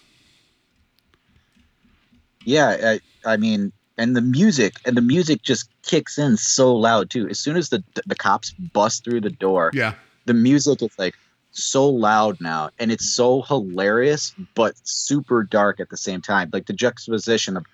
yeah 2.45 2.99
I, 3.25 3.33
I 3.33 3.37
mean 3.37 3.73
and 3.97 4.15
the 4.17 4.21
music 4.21 4.75
and 4.85 4.97
the 4.97 5.03
music 5.03 5.43
just 5.43 5.69
kicks 5.83 6.19
in 6.19 6.37
so 6.37 6.75
loud 6.75 7.11
too. 7.11 7.29
As 7.29 7.41
soon 7.41 7.57
as 7.57 7.71
the 7.71 7.83
the 8.07 8.15
cops 8.15 8.51
bust 8.53 9.05
through 9.05 9.21
the 9.21 9.31
door 9.31 9.71
Yeah, 9.75 9.95
the 10.27 10.35
music 10.35 10.83
is 10.83 10.97
like 10.99 11.15
so 11.51 11.89
loud 11.89 12.41
now 12.41 12.71
and 12.79 12.93
it's 12.93 13.09
so 13.09 13.43
hilarious 13.43 14.35
but 14.55 14.75
super 14.85 15.43
dark 15.43 15.81
at 15.81 15.91
the 15.91 15.97
same 15.97 16.21
time. 16.21 16.51
Like 16.53 16.67
the 16.67 16.73
juxtaposition 16.73 17.57
of 17.57 17.65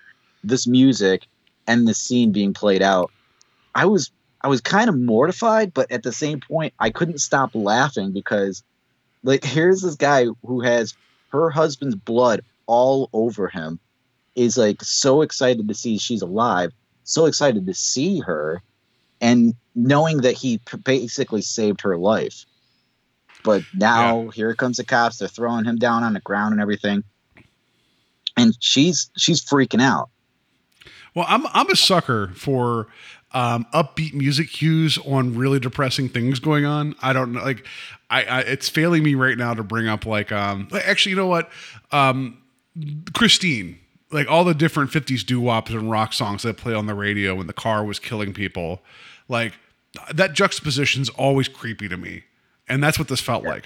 this 0.43 0.65
music 0.65 1.27
and 1.67 1.87
the 1.87 1.93
scene 1.93 2.31
being 2.31 2.53
played 2.53 2.81
out 2.81 3.11
i 3.75 3.85
was 3.85 4.09
i 4.43 4.47
was 4.47 4.61
kind 4.61 4.89
of 4.89 4.97
mortified 4.97 5.73
but 5.73 5.91
at 5.91 6.03
the 6.03 6.11
same 6.11 6.39
point 6.39 6.73
i 6.79 6.89
couldn't 6.89 7.19
stop 7.19 7.51
laughing 7.53 8.11
because 8.11 8.63
like 9.23 9.43
here's 9.43 9.81
this 9.81 9.95
guy 9.95 10.25
who 10.45 10.61
has 10.61 10.93
her 11.29 11.49
husband's 11.49 11.95
blood 11.95 12.41
all 12.65 13.09
over 13.13 13.47
him 13.47 13.79
is 14.35 14.57
like 14.57 14.81
so 14.83 15.21
excited 15.21 15.67
to 15.67 15.73
see 15.73 15.97
she's 15.97 16.21
alive 16.21 16.71
so 17.03 17.25
excited 17.25 17.65
to 17.65 17.73
see 17.73 18.19
her 18.19 18.61
and 19.19 19.53
knowing 19.75 20.17
that 20.17 20.33
he 20.33 20.59
basically 20.83 21.41
saved 21.41 21.81
her 21.81 21.97
life. 21.97 22.45
But 23.43 23.63
now 23.73 24.29
here 24.29 24.53
comes 24.55 24.77
the 24.77 24.83
cops 24.83 25.17
they're 25.17 25.27
throwing 25.27 25.65
him 25.65 25.77
down 25.77 26.03
on 26.03 26.13
the 26.13 26.19
ground 26.19 26.53
and 26.53 26.61
everything 26.61 27.03
and 28.37 28.55
she's 28.59 29.09
she's 29.17 29.43
freaking 29.43 29.81
out. 29.81 30.09
Well, 31.15 31.25
I'm 31.27 31.45
I'm 31.47 31.69
a 31.69 31.75
sucker 31.75 32.31
for 32.35 32.87
um, 33.33 33.65
upbeat 33.73 34.13
music 34.13 34.49
cues 34.49 34.97
on 35.05 35.35
really 35.35 35.59
depressing 35.59 36.09
things 36.09 36.39
going 36.39 36.65
on. 36.65 36.95
I 37.01 37.13
don't 37.13 37.33
know, 37.33 37.43
like 37.43 37.65
I, 38.09 38.23
I 38.23 38.39
it's 38.41 38.69
failing 38.69 39.03
me 39.03 39.15
right 39.15 39.37
now 39.37 39.53
to 39.53 39.63
bring 39.63 39.87
up 39.87 40.05
like 40.05 40.31
um 40.31 40.67
actually 40.73 41.11
you 41.11 41.15
know 41.15 41.27
what? 41.27 41.49
Um 41.91 42.37
Christine 43.13 43.79
like 44.11 44.29
all 44.29 44.43
the 44.43 44.53
different 44.53 44.91
50s 44.91 45.25
doo-wops 45.25 45.71
and 45.71 45.89
rock 45.89 46.13
songs 46.13 46.43
that 46.43 46.57
play 46.57 46.73
on 46.73 46.85
the 46.85 46.93
radio 46.93 47.35
when 47.35 47.47
the 47.47 47.53
car 47.53 47.83
was 47.83 47.99
killing 47.99 48.33
people 48.33 48.81
like 49.29 49.53
that 50.13 50.33
juxtaposition's 50.33 51.09
always 51.09 51.47
creepy 51.47 51.87
to 51.87 51.97
me 51.97 52.23
and 52.67 52.83
that's 52.83 52.99
what 52.99 53.07
this 53.07 53.21
felt 53.21 53.43
like. 53.43 53.65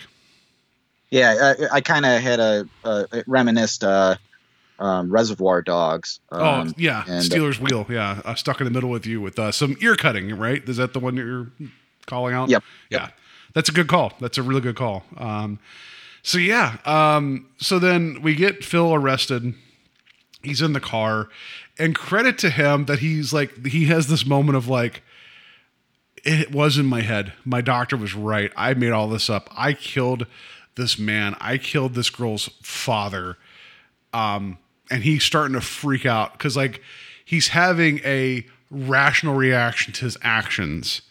Yeah 1.09 1.55
i, 1.71 1.77
I 1.77 1.81
kind 1.81 2.05
of 2.05 2.21
had 2.21 2.39
a, 2.39 2.67
a 2.83 3.23
reminisced 3.27 3.83
uh 3.83 4.15
um, 4.79 5.09
reservoir 5.09 5.61
dogs 5.61 6.19
um, 6.31 6.41
oh 6.41 6.73
yeah 6.77 7.03
and, 7.07 7.17
uh, 7.17 7.21
stealers 7.21 7.59
wheel 7.59 7.85
yeah 7.89 8.21
uh, 8.25 8.35
stuck 8.35 8.59
in 8.59 8.65
the 8.65 8.71
middle 8.71 8.89
with 8.89 9.05
you 9.05 9.21
with 9.21 9.37
uh, 9.39 9.51
some 9.51 9.75
ear 9.81 9.95
cutting 9.95 10.37
right? 10.37 10.67
Is 10.67 10.77
that 10.77 10.93
the 10.93 10.99
one 10.99 11.15
that 11.15 11.25
you're 11.25 11.47
calling 12.05 12.33
out? 12.33 12.49
Yep. 12.49 12.63
yeah 12.89 13.09
that's 13.53 13.69
a 13.69 13.71
good 13.71 13.87
call. 13.87 14.11
That's 14.19 14.37
a 14.37 14.43
really 14.43 14.59
good 14.59 14.75
call. 14.75 15.03
Um, 15.17 15.59
so 16.23 16.37
yeah 16.37 16.77
um, 16.85 17.47
so 17.57 17.79
then 17.79 18.21
we 18.21 18.35
get 18.35 18.63
phil 18.63 18.93
arrested. 18.93 19.53
He's 20.43 20.61
in 20.61 20.73
the 20.73 20.79
car 20.79 21.29
and 21.77 21.95
credit 21.95 22.37
to 22.39 22.49
him 22.49 22.85
that 22.85 22.99
he's 22.99 23.33
like 23.33 23.65
he 23.65 23.85
has 23.85 24.07
this 24.07 24.25
moment 24.25 24.57
of 24.57 24.67
like 24.67 25.01
it 26.23 26.51
was 26.51 26.77
in 26.77 26.85
my 26.85 27.01
head. 27.01 27.33
My 27.45 27.61
doctor 27.61 27.95
was 27.95 28.15
right. 28.15 28.51
I 28.57 28.73
made 28.73 28.91
all 28.91 29.07
this 29.07 29.29
up. 29.29 29.47
I 29.55 29.73
killed 29.73 30.25
this 30.75 30.97
man. 30.97 31.35
I 31.39 31.57
killed 31.57 31.93
this 31.93 32.09
girl's 32.09 32.49
father. 32.63 33.37
Um, 34.11 34.57
and 34.89 35.03
he's 35.03 35.23
starting 35.23 35.53
to 35.53 35.61
freak 35.61 36.05
out 36.05 36.33
because 36.33 36.55
like 36.55 36.81
he's 37.23 37.49
having 37.49 37.99
a 38.05 38.45
rational 38.69 39.35
reaction 39.35 39.93
to 39.93 40.05
his 40.05 40.17
actions 40.21 41.01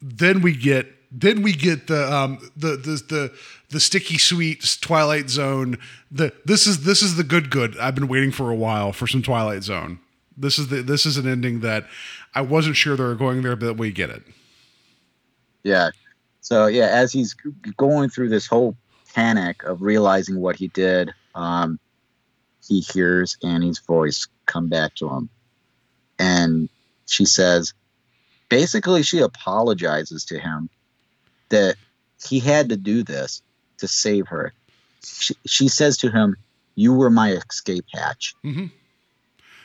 then 0.00 0.40
we 0.42 0.54
get 0.54 0.86
Then 1.10 1.42
we 1.42 1.52
get 1.52 1.86
the 1.86 2.12
um 2.12 2.38
the 2.56 2.76
the 2.76 3.02
the 3.08 3.32
the 3.70 3.80
sticky 3.80 4.18
sweet 4.18 4.78
Twilight 4.80 5.30
Zone. 5.30 5.78
The 6.10 6.32
this 6.44 6.66
is 6.66 6.84
this 6.84 7.02
is 7.02 7.16
the 7.16 7.24
good 7.24 7.50
good. 7.50 7.76
I've 7.78 7.94
been 7.94 8.08
waiting 8.08 8.30
for 8.30 8.50
a 8.50 8.54
while 8.54 8.92
for 8.92 9.06
some 9.06 9.22
Twilight 9.22 9.62
Zone. 9.62 9.98
This 10.36 10.58
is 10.58 10.68
the 10.68 10.82
this 10.82 11.06
is 11.06 11.16
an 11.16 11.26
ending 11.26 11.60
that 11.60 11.86
I 12.34 12.42
wasn't 12.42 12.76
sure 12.76 12.94
they 12.94 13.04
were 13.04 13.14
going 13.14 13.42
there, 13.42 13.56
but 13.56 13.78
we 13.78 13.90
get 13.90 14.10
it. 14.10 14.22
Yeah. 15.64 15.90
So 16.42 16.66
yeah, 16.66 16.88
as 16.88 17.12
he's 17.12 17.34
going 17.76 18.10
through 18.10 18.28
this 18.28 18.46
whole 18.46 18.76
panic 19.14 19.62
of 19.64 19.82
realizing 19.82 20.40
what 20.40 20.56
he 20.56 20.68
did, 20.68 21.12
um, 21.34 21.78
he 22.68 22.80
hears 22.80 23.36
Annie's 23.42 23.78
voice 23.80 24.28
come 24.46 24.68
back 24.68 24.94
to 24.96 25.08
him, 25.08 25.28
and 26.18 26.68
she 27.06 27.24
says, 27.24 27.72
basically, 28.48 29.02
she 29.02 29.20
apologizes 29.20 30.24
to 30.26 30.38
him 30.38 30.68
that 31.48 31.76
he 32.26 32.40
had 32.40 32.68
to 32.68 32.76
do 32.76 33.02
this 33.02 33.42
to 33.78 33.88
save 33.88 34.28
her. 34.28 34.52
She, 35.04 35.34
she 35.46 35.68
says 35.68 35.96
to 35.98 36.10
him, 36.10 36.36
"You 36.74 36.92
were 36.92 37.10
my 37.10 37.32
escape 37.32 37.86
hatch." 37.92 38.34
Mm-hmm. 38.44 38.66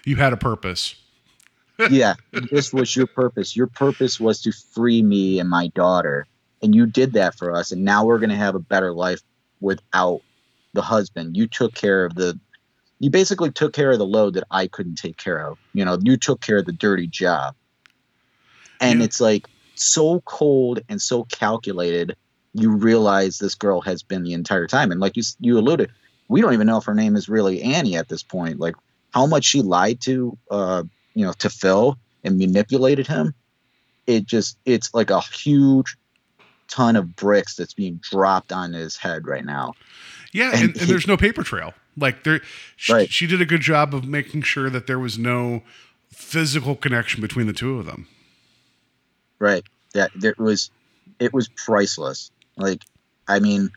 You 0.06 0.16
had 0.18 0.34
a 0.34 0.38
purpose. 0.38 0.96
yeah, 1.90 2.14
this 2.52 2.72
was 2.72 2.96
your 2.96 3.08
purpose. 3.08 3.56
Your 3.56 3.68
purpose 3.68 4.20
was 4.20 4.42
to 4.44 4.52
free 4.52 5.02
me 5.02 5.40
and 5.40 5.50
my 5.50 5.68
daughter, 5.70 6.28
and 6.62 6.76
you 6.76 6.86
did 6.86 7.14
that 7.14 7.36
for 7.36 7.52
us. 7.54 7.72
And 7.72 7.84
now 7.84 8.06
we're 8.06 8.20
going 8.20 8.30
to 8.30 8.36
have 8.36 8.56
a 8.56 8.60
better 8.60 8.94
life 8.94 9.22
without 9.60 10.22
the 10.74 10.84
husband. 10.84 11.36
You 11.36 11.48
took 11.48 11.74
care 11.74 12.06
of 12.06 12.14
the, 12.16 12.40
you 13.04 13.10
basically 13.10 13.52
took 13.52 13.74
care 13.74 13.92
of 13.92 14.00
the 14.00 14.06
load 14.06 14.34
that 14.36 14.46
I 14.50 14.68
couldn't 14.68 14.96
take 14.96 15.18
care 15.18 15.46
of. 15.48 15.58
You 15.74 15.84
know, 15.84 15.98
you 16.02 16.16
took 16.18 16.40
care 16.42 16.58
of 16.60 16.66
the 16.66 16.72
dirty 16.72 17.08
job, 17.08 17.54
and 18.80 19.00
Yeah. 19.00 19.06
it's 19.06 19.20
like 19.20 19.46
so 19.76 20.22
cold 20.22 20.80
and 20.88 21.02
so 21.02 21.26
calculated. 21.26 22.16
You 22.54 22.72
realize 22.72 23.38
this 23.40 23.56
girl 23.56 23.82
has 23.82 24.04
been 24.04 24.24
the 24.24 24.34
entire 24.34 24.68
time, 24.68 24.92
and 24.92 25.02
like 25.02 25.18
you 25.18 25.24
you 25.40 25.58
alluded, 25.58 25.92
we 26.30 26.40
don't 26.42 26.54
even 26.54 26.68
know 26.68 26.78
if 26.78 26.86
her 26.86 26.94
name 26.94 27.16
is 27.16 27.28
really 27.28 27.62
Annie 27.62 27.98
at 27.98 28.08
this 28.10 28.24
point. 28.24 28.60
Like 28.60 28.76
how 29.12 29.26
much 29.26 29.44
she 29.46 29.62
lied 29.62 30.00
to 30.02 30.38
uh 30.50 30.84
you 31.14 31.26
know 31.26 31.34
to 31.40 31.50
Phil 31.50 31.98
and 32.24 32.38
manipulated 32.38 33.06
him 33.06 33.34
it 34.08 34.26
just 34.26 34.58
it's 34.66 34.94
like 34.94 35.10
a 35.10 35.22
huge 35.22 35.96
ton 36.70 36.96
of 36.96 37.16
bricks 37.16 37.56
that's 37.56 37.74
being 37.74 38.00
dropped 38.02 38.52
on 38.52 38.74
his 38.74 38.98
head 38.98 39.28
right 39.28 39.46
now 39.46 39.74
Yeah, 40.34 40.52
And 40.52 40.62
and, 40.62 40.70
and 40.72 40.80
he- 40.80 40.86
there's 40.88 41.08
no 41.08 41.16
paper 41.18 41.44
trail. 41.44 41.74
Like 41.98 42.24
there, 42.24 42.42
she, 42.76 42.94
Right. 42.94 43.10
she 43.10 43.28
did 43.28 43.42
a 43.42 43.46
good 43.46 43.62
job 43.62 43.94
of 43.94 44.06
making 44.06 44.42
sure 44.44 44.70
that 44.70 44.88
there 44.88 45.00
was 45.00 45.18
no 45.18 45.64
physical 46.12 46.76
connection 46.76 47.22
between 47.22 47.48
the 47.48 47.54
two 47.54 47.80
of 47.80 47.86
them. 47.86 48.08
right. 49.40 49.64
That 49.94 50.12
there 50.16 50.36
was 50.38 50.72
it 51.20 51.34
was 51.34 51.50
priceless. 51.50 52.32
Like 52.58 52.82
i 53.28 53.40
mean 53.40 53.70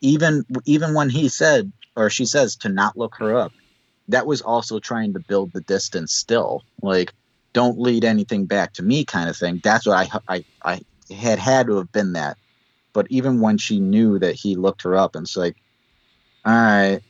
even 0.00 0.44
even 0.64 0.94
when 0.94 1.10
he 1.10 1.28
said 1.28 1.72
or 1.96 2.08
she 2.10 2.24
says 2.24 2.56
to 2.56 2.68
not 2.68 2.96
look 2.96 3.14
her 3.16 3.36
up 3.36 3.52
that 4.08 4.26
was 4.26 4.40
also 4.42 4.78
trying 4.78 5.12
to 5.14 5.20
build 5.20 5.52
the 5.52 5.60
distance 5.62 6.12
still. 6.12 6.62
Like 6.82 7.12
don't 7.52 7.78
lead 7.78 8.04
anything 8.04 8.46
back 8.46 8.72
to 8.74 8.82
me 8.82 9.04
kind 9.04 9.28
of 9.30 9.36
thing. 9.36 9.60
That's 9.62 9.86
what 9.86 9.96
i 10.28 10.34
i, 10.36 10.44
I 10.64 10.80
had 11.14 11.38
had 11.38 11.66
to 11.66 11.76
have 11.76 11.92
been 11.92 12.12
that. 12.14 12.36
But 12.92 13.06
even 13.10 13.40
when 13.40 13.56
she 13.58 13.80
knew 13.80 14.18
that 14.18 14.34
he 14.34 14.56
looked 14.56 14.82
her 14.82 14.96
up 14.96 15.14
and 15.14 15.24
it's 15.24 15.36
like 15.36 15.56
all 16.44 16.52
right 16.52 17.00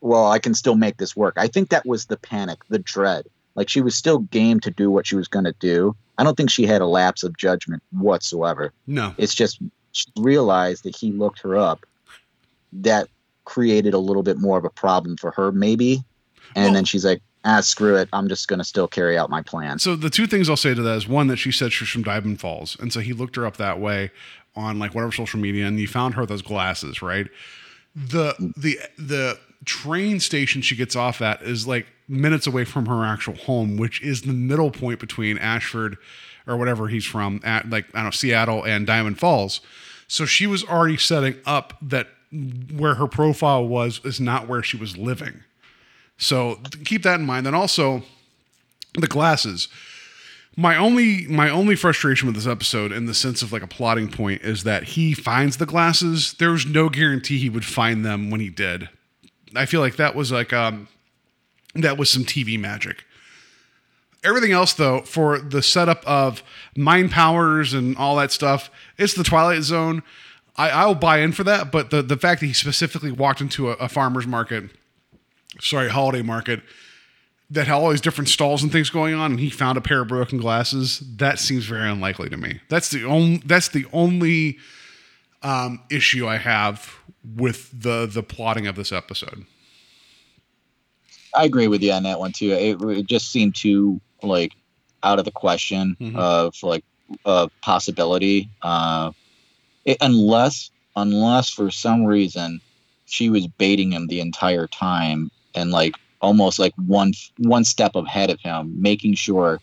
well 0.00 0.30
i 0.30 0.38
can 0.38 0.54
still 0.54 0.74
make 0.76 0.96
this 0.98 1.14
work. 1.16 1.34
I 1.36 1.46
think 1.48 1.68
that 1.70 1.86
was 1.86 2.06
the 2.06 2.16
panic 2.16 2.58
the 2.68 2.78
dread. 2.78 3.26
Like 3.54 3.68
she 3.68 3.80
was 3.80 3.94
still 3.94 4.18
game 4.20 4.60
to 4.60 4.70
do 4.70 4.90
what 4.90 5.06
she 5.06 5.16
was 5.16 5.26
going 5.28 5.44
to 5.44 5.54
do. 5.58 5.94
I 6.18 6.24
don't 6.24 6.36
think 6.36 6.50
she 6.50 6.66
had 6.66 6.80
a 6.80 6.86
lapse 6.86 7.22
of 7.24 7.36
judgment 7.36 7.82
whatsoever. 7.90 8.72
No, 8.86 9.14
it's 9.18 9.34
just 9.34 9.58
she 9.92 10.06
realized 10.18 10.84
that 10.84 10.94
he 10.96 11.10
looked 11.12 11.40
her 11.40 11.56
up. 11.56 11.84
That 12.72 13.08
created 13.44 13.94
a 13.94 13.98
little 13.98 14.22
bit 14.22 14.38
more 14.38 14.56
of 14.58 14.64
a 14.64 14.70
problem 14.70 15.16
for 15.16 15.32
her 15.32 15.50
maybe. 15.52 16.04
And 16.54 16.66
Well- 16.66 16.74
then 16.74 16.84
she's 16.84 17.04
like 17.04 17.20
ah 17.44 17.60
screw 17.60 17.96
it. 17.96 18.08
I'm 18.12 18.28
just 18.28 18.48
going 18.48 18.58
to 18.58 18.64
still 18.64 18.86
carry 18.86 19.16
out 19.18 19.30
my 19.30 19.42
plan. 19.42 19.78
So 19.78 19.96
the 19.96 20.10
two 20.10 20.26
things 20.26 20.48
I'll 20.50 20.56
say 20.56 20.74
to 20.74 20.82
that 20.82 20.96
is 20.96 21.08
one 21.08 21.26
that 21.28 21.38
she 21.38 21.50
said 21.50 21.72
she's 21.72 21.88
from 21.88 22.02
Diamond 22.02 22.38
Falls, 22.40 22.76
and 22.80 22.92
so 22.92 23.00
he 23.00 23.12
looked 23.12 23.34
her 23.36 23.46
up 23.46 23.56
that 23.56 23.80
way 23.80 24.10
on 24.54 24.78
like 24.78 24.94
whatever 24.94 25.12
social 25.12 25.40
media, 25.40 25.66
and 25.66 25.78
you 25.80 25.88
found 25.88 26.14
her 26.14 26.26
those 26.26 26.42
glasses, 26.42 27.02
right? 27.02 27.26
The 27.96 28.34
the 28.56 28.78
the 28.98 29.38
train 29.64 30.20
station 30.20 30.62
she 30.62 30.76
gets 30.76 30.96
off 30.96 31.20
at 31.20 31.42
is 31.42 31.66
like 31.66 31.86
minutes 32.08 32.46
away 32.46 32.64
from 32.64 32.86
her 32.86 33.04
actual 33.04 33.34
home, 33.34 33.76
which 33.76 34.02
is 34.02 34.22
the 34.22 34.32
middle 34.32 34.70
point 34.70 35.00
between 35.00 35.38
Ashford 35.38 35.96
or 36.46 36.56
whatever 36.56 36.88
he's 36.88 37.04
from 37.04 37.40
at 37.44 37.68
like 37.70 37.86
I 37.94 37.98
don't 37.98 38.04
know 38.06 38.10
Seattle 38.10 38.64
and 38.64 38.86
Diamond 38.86 39.18
Falls. 39.18 39.60
So 40.08 40.24
she 40.26 40.46
was 40.46 40.64
already 40.64 40.96
setting 40.96 41.36
up 41.46 41.74
that 41.82 42.08
where 42.74 42.94
her 42.94 43.06
profile 43.06 43.66
was 43.66 44.00
is 44.04 44.20
not 44.20 44.48
where 44.48 44.62
she 44.62 44.76
was 44.76 44.96
living. 44.96 45.42
So 46.18 46.60
keep 46.84 47.02
that 47.04 47.20
in 47.20 47.26
mind. 47.26 47.46
And 47.46 47.56
also 47.56 48.02
the 48.94 49.06
glasses. 49.06 49.68
My 50.56 50.76
only 50.76 51.26
my 51.28 51.48
only 51.48 51.76
frustration 51.76 52.26
with 52.26 52.34
this 52.34 52.46
episode 52.46 52.92
in 52.92 53.06
the 53.06 53.14
sense 53.14 53.40
of 53.40 53.52
like 53.52 53.62
a 53.62 53.68
plotting 53.68 54.10
point 54.10 54.42
is 54.42 54.64
that 54.64 54.82
he 54.82 55.14
finds 55.14 55.58
the 55.58 55.66
glasses. 55.66 56.34
There 56.34 56.50
was 56.50 56.66
no 56.66 56.88
guarantee 56.88 57.38
he 57.38 57.48
would 57.48 57.64
find 57.64 58.04
them 58.04 58.30
when 58.30 58.40
he 58.40 58.48
did. 58.48 58.88
I 59.54 59.66
feel 59.66 59.80
like 59.80 59.96
that 59.96 60.14
was 60.14 60.32
like 60.32 60.52
um 60.52 60.88
that 61.74 61.98
was 61.98 62.10
some 62.10 62.24
TV 62.24 62.58
magic. 62.58 63.04
Everything 64.22 64.52
else 64.52 64.74
though, 64.74 65.00
for 65.02 65.38
the 65.38 65.62
setup 65.62 66.02
of 66.06 66.42
mind 66.76 67.10
powers 67.10 67.72
and 67.72 67.96
all 67.96 68.16
that 68.16 68.32
stuff, 68.32 68.70
it's 68.98 69.14
the 69.14 69.24
Twilight 69.24 69.62
Zone. 69.62 70.02
I, 70.56 70.70
I'll 70.70 70.94
buy 70.94 71.18
in 71.18 71.32
for 71.32 71.44
that, 71.44 71.72
but 71.72 71.90
the 71.90 72.02
the 72.02 72.16
fact 72.16 72.40
that 72.40 72.46
he 72.46 72.52
specifically 72.52 73.12
walked 73.12 73.40
into 73.40 73.70
a, 73.70 73.74
a 73.74 73.88
farmer's 73.88 74.26
market, 74.26 74.64
sorry, 75.60 75.88
holiday 75.88 76.22
market, 76.22 76.60
that 77.50 77.66
had 77.66 77.74
all 77.74 77.90
these 77.90 78.00
different 78.00 78.28
stalls 78.28 78.62
and 78.62 78.70
things 78.70 78.90
going 78.90 79.14
on, 79.14 79.32
and 79.32 79.40
he 79.40 79.48
found 79.48 79.78
a 79.78 79.80
pair 79.80 80.02
of 80.02 80.08
broken 80.08 80.38
glasses. 80.38 81.02
That 81.16 81.38
seems 81.38 81.64
very 81.64 81.88
unlikely 81.88 82.28
to 82.28 82.36
me. 82.36 82.60
That's 82.68 82.90
the 82.90 83.04
only. 83.04 83.42
That's 83.46 83.68
the 83.68 83.86
only 83.92 84.58
um, 85.42 85.80
issue 85.90 86.28
I 86.28 86.36
have 86.36 86.99
with 87.24 87.70
the 87.78 88.06
the 88.06 88.22
plotting 88.22 88.66
of 88.66 88.76
this 88.76 88.92
episode. 88.92 89.46
I 91.34 91.44
agree 91.44 91.68
with 91.68 91.82
you 91.82 91.92
on 91.92 92.02
that 92.04 92.18
one 92.18 92.32
too. 92.32 92.50
It, 92.52 92.80
it 92.82 93.06
just 93.06 93.30
seemed 93.30 93.54
too 93.54 94.00
like 94.22 94.52
out 95.02 95.18
of 95.18 95.24
the 95.24 95.30
question 95.30 95.96
Mhm. 96.00 96.16
of 96.16 96.54
like 96.62 96.84
a 97.24 97.48
possibility. 97.62 98.48
Uh, 98.62 99.12
it, 99.84 99.96
unless 100.00 100.70
unless 100.96 101.48
for 101.48 101.70
some 101.70 102.04
reason 102.04 102.60
she 103.06 103.30
was 103.30 103.46
baiting 103.46 103.92
him 103.92 104.06
the 104.06 104.20
entire 104.20 104.66
time 104.66 105.30
and 105.54 105.70
like 105.70 105.94
almost 106.20 106.58
like 106.58 106.74
one 106.86 107.12
one 107.38 107.64
step 107.64 107.94
ahead 107.94 108.30
of 108.30 108.40
him, 108.40 108.80
making 108.80 109.14
sure 109.14 109.60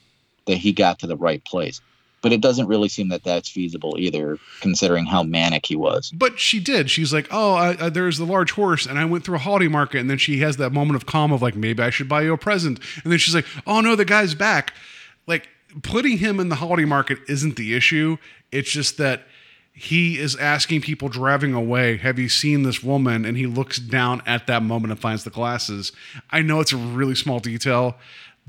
that 0.48 0.58
he 0.58 0.72
got 0.72 1.00
to 1.00 1.08
the 1.08 1.18
right 1.18 1.44
place. 1.46 1.82
But 2.22 2.34
it 2.34 2.42
doesn't 2.42 2.68
really 2.68 2.90
seem 2.90 3.10
that 3.10 3.24
that's 3.24 3.48
feasible 3.48 3.96
either, 3.98 4.40
considering 4.60 5.06
how 5.06 5.24
manic 5.24 5.66
he 5.68 5.76
was. 5.76 6.12
But 6.12 6.40
she 6.40 6.60
did. 6.60 6.90
She's 6.90 7.14
like, 7.14 7.28
"Oh, 7.32 7.54
I, 7.54 7.86
I, 7.86 7.90
there's 7.90 8.18
the 8.18 8.26
large 8.26 8.52
horse," 8.52 8.86
and 8.86 8.98
I 8.98 9.06
went 9.06 9.24
through 9.24 9.36
a 9.36 9.40
holiday 9.40 9.68
market, 9.68 10.00
and 10.00 10.10
then 10.10 10.18
she 10.18 10.40
has 10.40 10.58
that 10.58 10.72
moment 10.72 10.96
of 10.96 11.06
calm 11.06 11.32
of 11.32 11.42
like, 11.42 11.56
maybe 11.56 11.84
I 11.84 11.90
should 11.90 12.10
buy 12.10 12.24
you 12.24 12.34
a 12.34 12.38
present, 12.38 12.80
and 13.04 13.12
then 13.12 13.20
she's 13.20 13.36
like, 13.36 13.46
"Oh 13.68 13.82
no, 13.82 13.96
the 13.96 14.06
guy's 14.06 14.34
back." 14.34 14.74
Like 15.28 15.48
putting 15.84 16.18
him 16.18 16.40
in 16.40 16.50
the 16.50 16.56
holiday 16.56 16.86
market 16.86 17.20
isn't 17.28 17.56
the 17.56 17.76
issue. 17.76 18.18
It's 18.52 18.72
just 18.72 18.98
that 18.98 19.24
he 19.74 20.18
is 20.18 20.36
asking 20.38 20.82
people 20.82 21.10
driving 21.10 21.54
away, 21.54 21.98
"Have 21.98 22.18
you 22.18 22.30
seen 22.30 22.64
this 22.64 22.82
woman?" 22.84 23.26
And 23.26 23.38
he 23.38 23.46
looks 23.46 23.78
down 23.78 24.24
at 24.26 24.48
that 24.48 24.64
moment 24.64 24.92
and 24.92 25.00
finds 25.00 25.24
the 25.24 25.30
glasses. 25.30 25.92
I 26.32 26.42
know 26.42 26.62
it's 26.62 26.74
a 26.74 26.78
really 26.78 27.16
small 27.16 27.40
detail, 27.40 27.96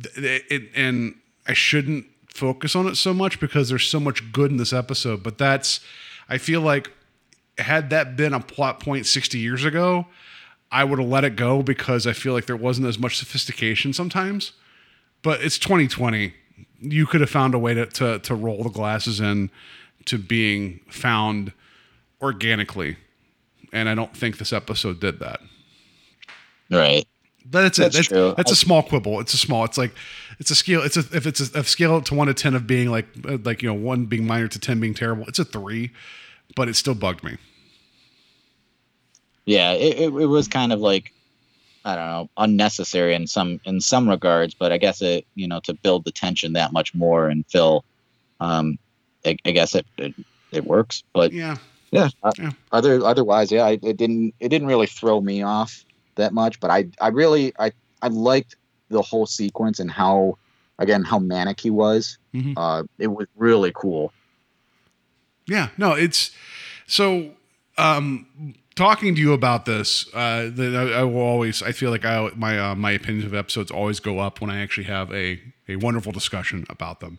th- 0.02 0.44
it, 0.48 0.70
and 0.74 1.16
I 1.46 1.52
shouldn't 1.52 2.06
focus 2.38 2.76
on 2.76 2.86
it 2.86 2.96
so 2.96 3.12
much 3.12 3.40
because 3.40 3.68
there's 3.68 3.86
so 3.86 4.00
much 4.00 4.32
good 4.32 4.50
in 4.50 4.56
this 4.56 4.72
episode. 4.72 5.22
But 5.22 5.38
that's, 5.38 5.80
I 6.28 6.38
feel 6.38 6.60
like 6.60 6.90
had 7.58 7.90
that 7.90 8.16
been 8.16 8.32
a 8.32 8.40
plot 8.40 8.80
point 8.80 9.06
60 9.06 9.38
years 9.38 9.64
ago, 9.64 10.06
I 10.70 10.84
would 10.84 10.98
have 10.98 11.08
let 11.08 11.24
it 11.24 11.36
go 11.36 11.62
because 11.62 12.06
I 12.06 12.12
feel 12.12 12.32
like 12.32 12.46
there 12.46 12.56
wasn't 12.56 12.86
as 12.86 12.98
much 12.98 13.18
sophistication 13.18 13.92
sometimes. 13.92 14.52
But 15.22 15.42
it's 15.42 15.58
2020. 15.58 16.34
You 16.80 17.06
could 17.06 17.20
have 17.20 17.30
found 17.30 17.54
a 17.54 17.58
way 17.58 17.74
to, 17.74 17.86
to, 17.86 18.18
to 18.20 18.34
roll 18.34 18.62
the 18.62 18.70
glasses 18.70 19.20
in 19.20 19.50
to 20.04 20.18
being 20.18 20.80
found 20.88 21.52
organically. 22.22 22.96
And 23.72 23.88
I 23.88 23.94
don't 23.94 24.16
think 24.16 24.38
this 24.38 24.52
episode 24.52 25.00
did 25.00 25.18
that. 25.20 25.40
Right. 26.70 27.06
But 27.50 27.62
that's, 27.62 27.78
That's 27.78 27.94
it. 27.94 27.98
That's, 27.98 28.08
true. 28.08 28.34
that's 28.36 28.50
a 28.52 28.56
small 28.56 28.82
quibble. 28.82 29.20
It's 29.20 29.32
a 29.32 29.38
small. 29.38 29.64
It's 29.64 29.78
like 29.78 29.94
it's 30.38 30.50
a 30.50 30.54
scale. 30.54 30.82
It's 30.82 30.96
a 30.96 31.00
if 31.16 31.26
it's 31.26 31.40
a, 31.54 31.60
a 31.60 31.64
scale 31.64 32.00
to 32.02 32.14
one 32.14 32.26
to 32.26 32.34
ten 32.34 32.54
of 32.54 32.66
being 32.66 32.90
like 32.90 33.06
uh, 33.26 33.38
like 33.42 33.62
you 33.62 33.68
know 33.68 33.74
one 33.74 34.04
being 34.06 34.26
minor 34.26 34.48
to 34.48 34.58
ten 34.58 34.80
being 34.80 34.92
terrible. 34.94 35.24
It's 35.26 35.38
a 35.38 35.44
three, 35.44 35.90
but 36.56 36.68
it 36.68 36.74
still 36.76 36.94
bugged 36.94 37.24
me. 37.24 37.38
yeah 39.46 39.72
it, 39.72 39.98
it, 39.98 40.12
it 40.14 40.26
was 40.26 40.46
kind 40.48 40.72
of 40.72 40.80
like 40.80 41.12
i 41.84 41.94
don't 41.96 42.06
know 42.06 42.28
unnecessary 42.36 43.14
in 43.14 43.26
some 43.26 43.60
in 43.64 43.80
some 43.80 44.08
regards 44.08 44.52
but 44.54 44.72
i 44.72 44.78
guess 44.78 45.00
it 45.00 45.26
you 45.34 45.48
know 45.48 45.60
to 45.60 45.72
build 45.74 46.04
the 46.04 46.12
tension 46.12 46.52
that 46.52 46.72
much 46.72 46.94
more 46.94 47.28
and 47.28 47.46
fill. 47.48 47.84
um 48.40 48.78
i, 49.24 49.36
I 49.44 49.50
guess 49.52 49.74
it, 49.74 49.86
it 49.96 50.14
it 50.50 50.64
works. 50.64 51.02
But 51.12 51.32
Yeah. 51.32 51.56
yeah, 51.90 52.08
Yeah. 52.38 52.52
other 52.72 53.04
otherwise, 53.04 53.52
yeah, 53.52 53.68
it, 53.68 53.80
it 53.84 53.96
didn't 53.98 54.34
it 54.40 54.48
didn't 54.48 54.66
really 54.68 54.86
throw 54.86 55.20
me 55.20 55.42
off 55.42 55.84
that 56.18 56.32
much. 56.32 56.60
But 56.60 56.70
I 56.70 56.88
I 57.00 57.08
really 57.08 57.52
I 57.58 57.72
I 58.02 58.08
liked 58.08 58.56
the 58.90 59.02
whole 59.02 59.26
sequence 59.26 59.80
and 59.80 59.90
how 59.90 60.38
again 60.78 61.02
how 61.02 61.18
manic 61.18 61.60
he 61.60 61.70
was. 61.70 62.18
Mhm. 62.34 62.54
Uh, 62.56 62.84
it 62.98 63.08
was 63.08 63.26
really 63.36 63.72
cool. 63.74 64.12
Yeah, 65.46 65.70
no, 65.78 65.92
it's 65.92 66.30
so. 66.86 67.30
Um, 67.78 68.54
talking 68.74 69.14
to 69.14 69.20
you 69.20 69.32
about 69.32 69.64
this, 69.64 70.06
uh, 70.12 70.50
that 70.52 70.74
I, 70.74 71.00
I 71.00 71.02
will 71.04 71.20
always. 71.20 71.62
I 71.62 71.72
feel 71.72 71.90
like 71.90 72.04
I 72.04 72.30
my 72.36 72.58
uh, 72.58 72.74
my 72.74 72.90
opinions 72.92 73.24
of 73.24 73.34
episodes 73.34 73.70
always 73.70 74.00
go 74.00 74.18
up 74.18 74.40
when 74.40 74.50
I 74.50 74.60
actually 74.60 74.84
have 74.84 75.12
a 75.12 75.40
a 75.68 75.76
wonderful 75.76 76.12
discussion 76.12 76.66
about 76.68 77.00
them. 77.00 77.18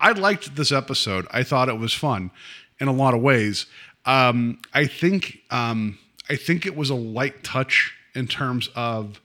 I 0.00 0.12
liked 0.12 0.56
this 0.56 0.72
episode. 0.72 1.26
I 1.30 1.42
thought 1.42 1.68
it 1.68 1.78
was 1.78 1.92
fun 1.92 2.30
in 2.80 2.88
a 2.88 2.92
lot 2.92 3.14
of 3.14 3.20
ways. 3.20 3.66
Um, 4.06 4.60
I 4.72 4.86
think 4.86 5.40
um, 5.50 5.98
I 6.30 6.36
think 6.36 6.64
it 6.66 6.74
was 6.76 6.90
a 6.90 6.94
light 6.94 7.44
touch 7.44 7.94
in 8.14 8.26
terms 8.26 8.68
of 8.74 9.20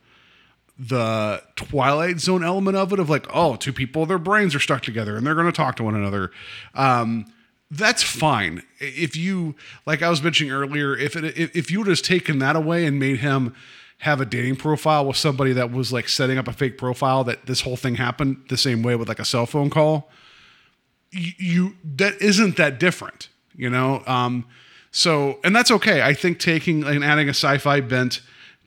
the 0.77 1.41
Twilight 1.55 2.19
Zone 2.19 2.43
element 2.43 2.75
of 2.75 2.91
it, 2.93 2.99
of 2.99 3.09
like, 3.09 3.27
oh, 3.33 3.55
two 3.55 3.73
people, 3.73 4.05
their 4.05 4.17
brains 4.17 4.55
are 4.55 4.59
stuck 4.59 4.81
together 4.81 5.15
and 5.15 5.25
they're 5.25 5.35
going 5.35 5.45
to 5.45 5.51
talk 5.51 5.75
to 5.77 5.83
one 5.83 5.95
another. 5.95 6.31
Um, 6.73 7.25
that's 7.69 8.03
fine. 8.03 8.63
If 8.79 9.15
you, 9.15 9.55
like 9.85 10.01
I 10.01 10.09
was 10.09 10.21
mentioning 10.21 10.51
earlier, 10.51 10.95
if 10.95 11.15
it, 11.15 11.37
if 11.37 11.71
you 11.71 11.79
would 11.79 11.87
have 11.87 12.01
taken 12.01 12.39
that 12.39 12.55
away 12.55 12.85
and 12.85 12.99
made 12.99 13.19
him 13.19 13.55
have 13.99 14.19
a 14.19 14.25
dating 14.25 14.57
profile 14.57 15.05
with 15.05 15.15
somebody 15.15 15.53
that 15.53 15.71
was 15.71 15.93
like 15.93 16.09
setting 16.09 16.37
up 16.37 16.47
a 16.47 16.53
fake 16.53 16.77
profile, 16.77 17.23
that 17.23 17.45
this 17.45 17.61
whole 17.61 17.77
thing 17.77 17.95
happened 17.95 18.37
the 18.49 18.57
same 18.57 18.83
way 18.83 18.95
with 18.95 19.07
like 19.07 19.19
a 19.19 19.25
cell 19.25 19.45
phone 19.45 19.69
call, 19.69 20.09
you, 21.11 21.75
that 21.83 22.19
isn't 22.21 22.57
that 22.57 22.79
different, 22.79 23.29
you 23.55 23.69
know. 23.69 24.03
Um, 24.05 24.45
so 24.91 25.39
and 25.43 25.55
that's 25.55 25.71
okay. 25.71 26.01
I 26.01 26.13
think 26.13 26.39
taking 26.39 26.83
and 26.83 27.03
adding 27.03 27.27
a 27.27 27.31
sci-fi 27.33 27.81
bent 27.81 28.21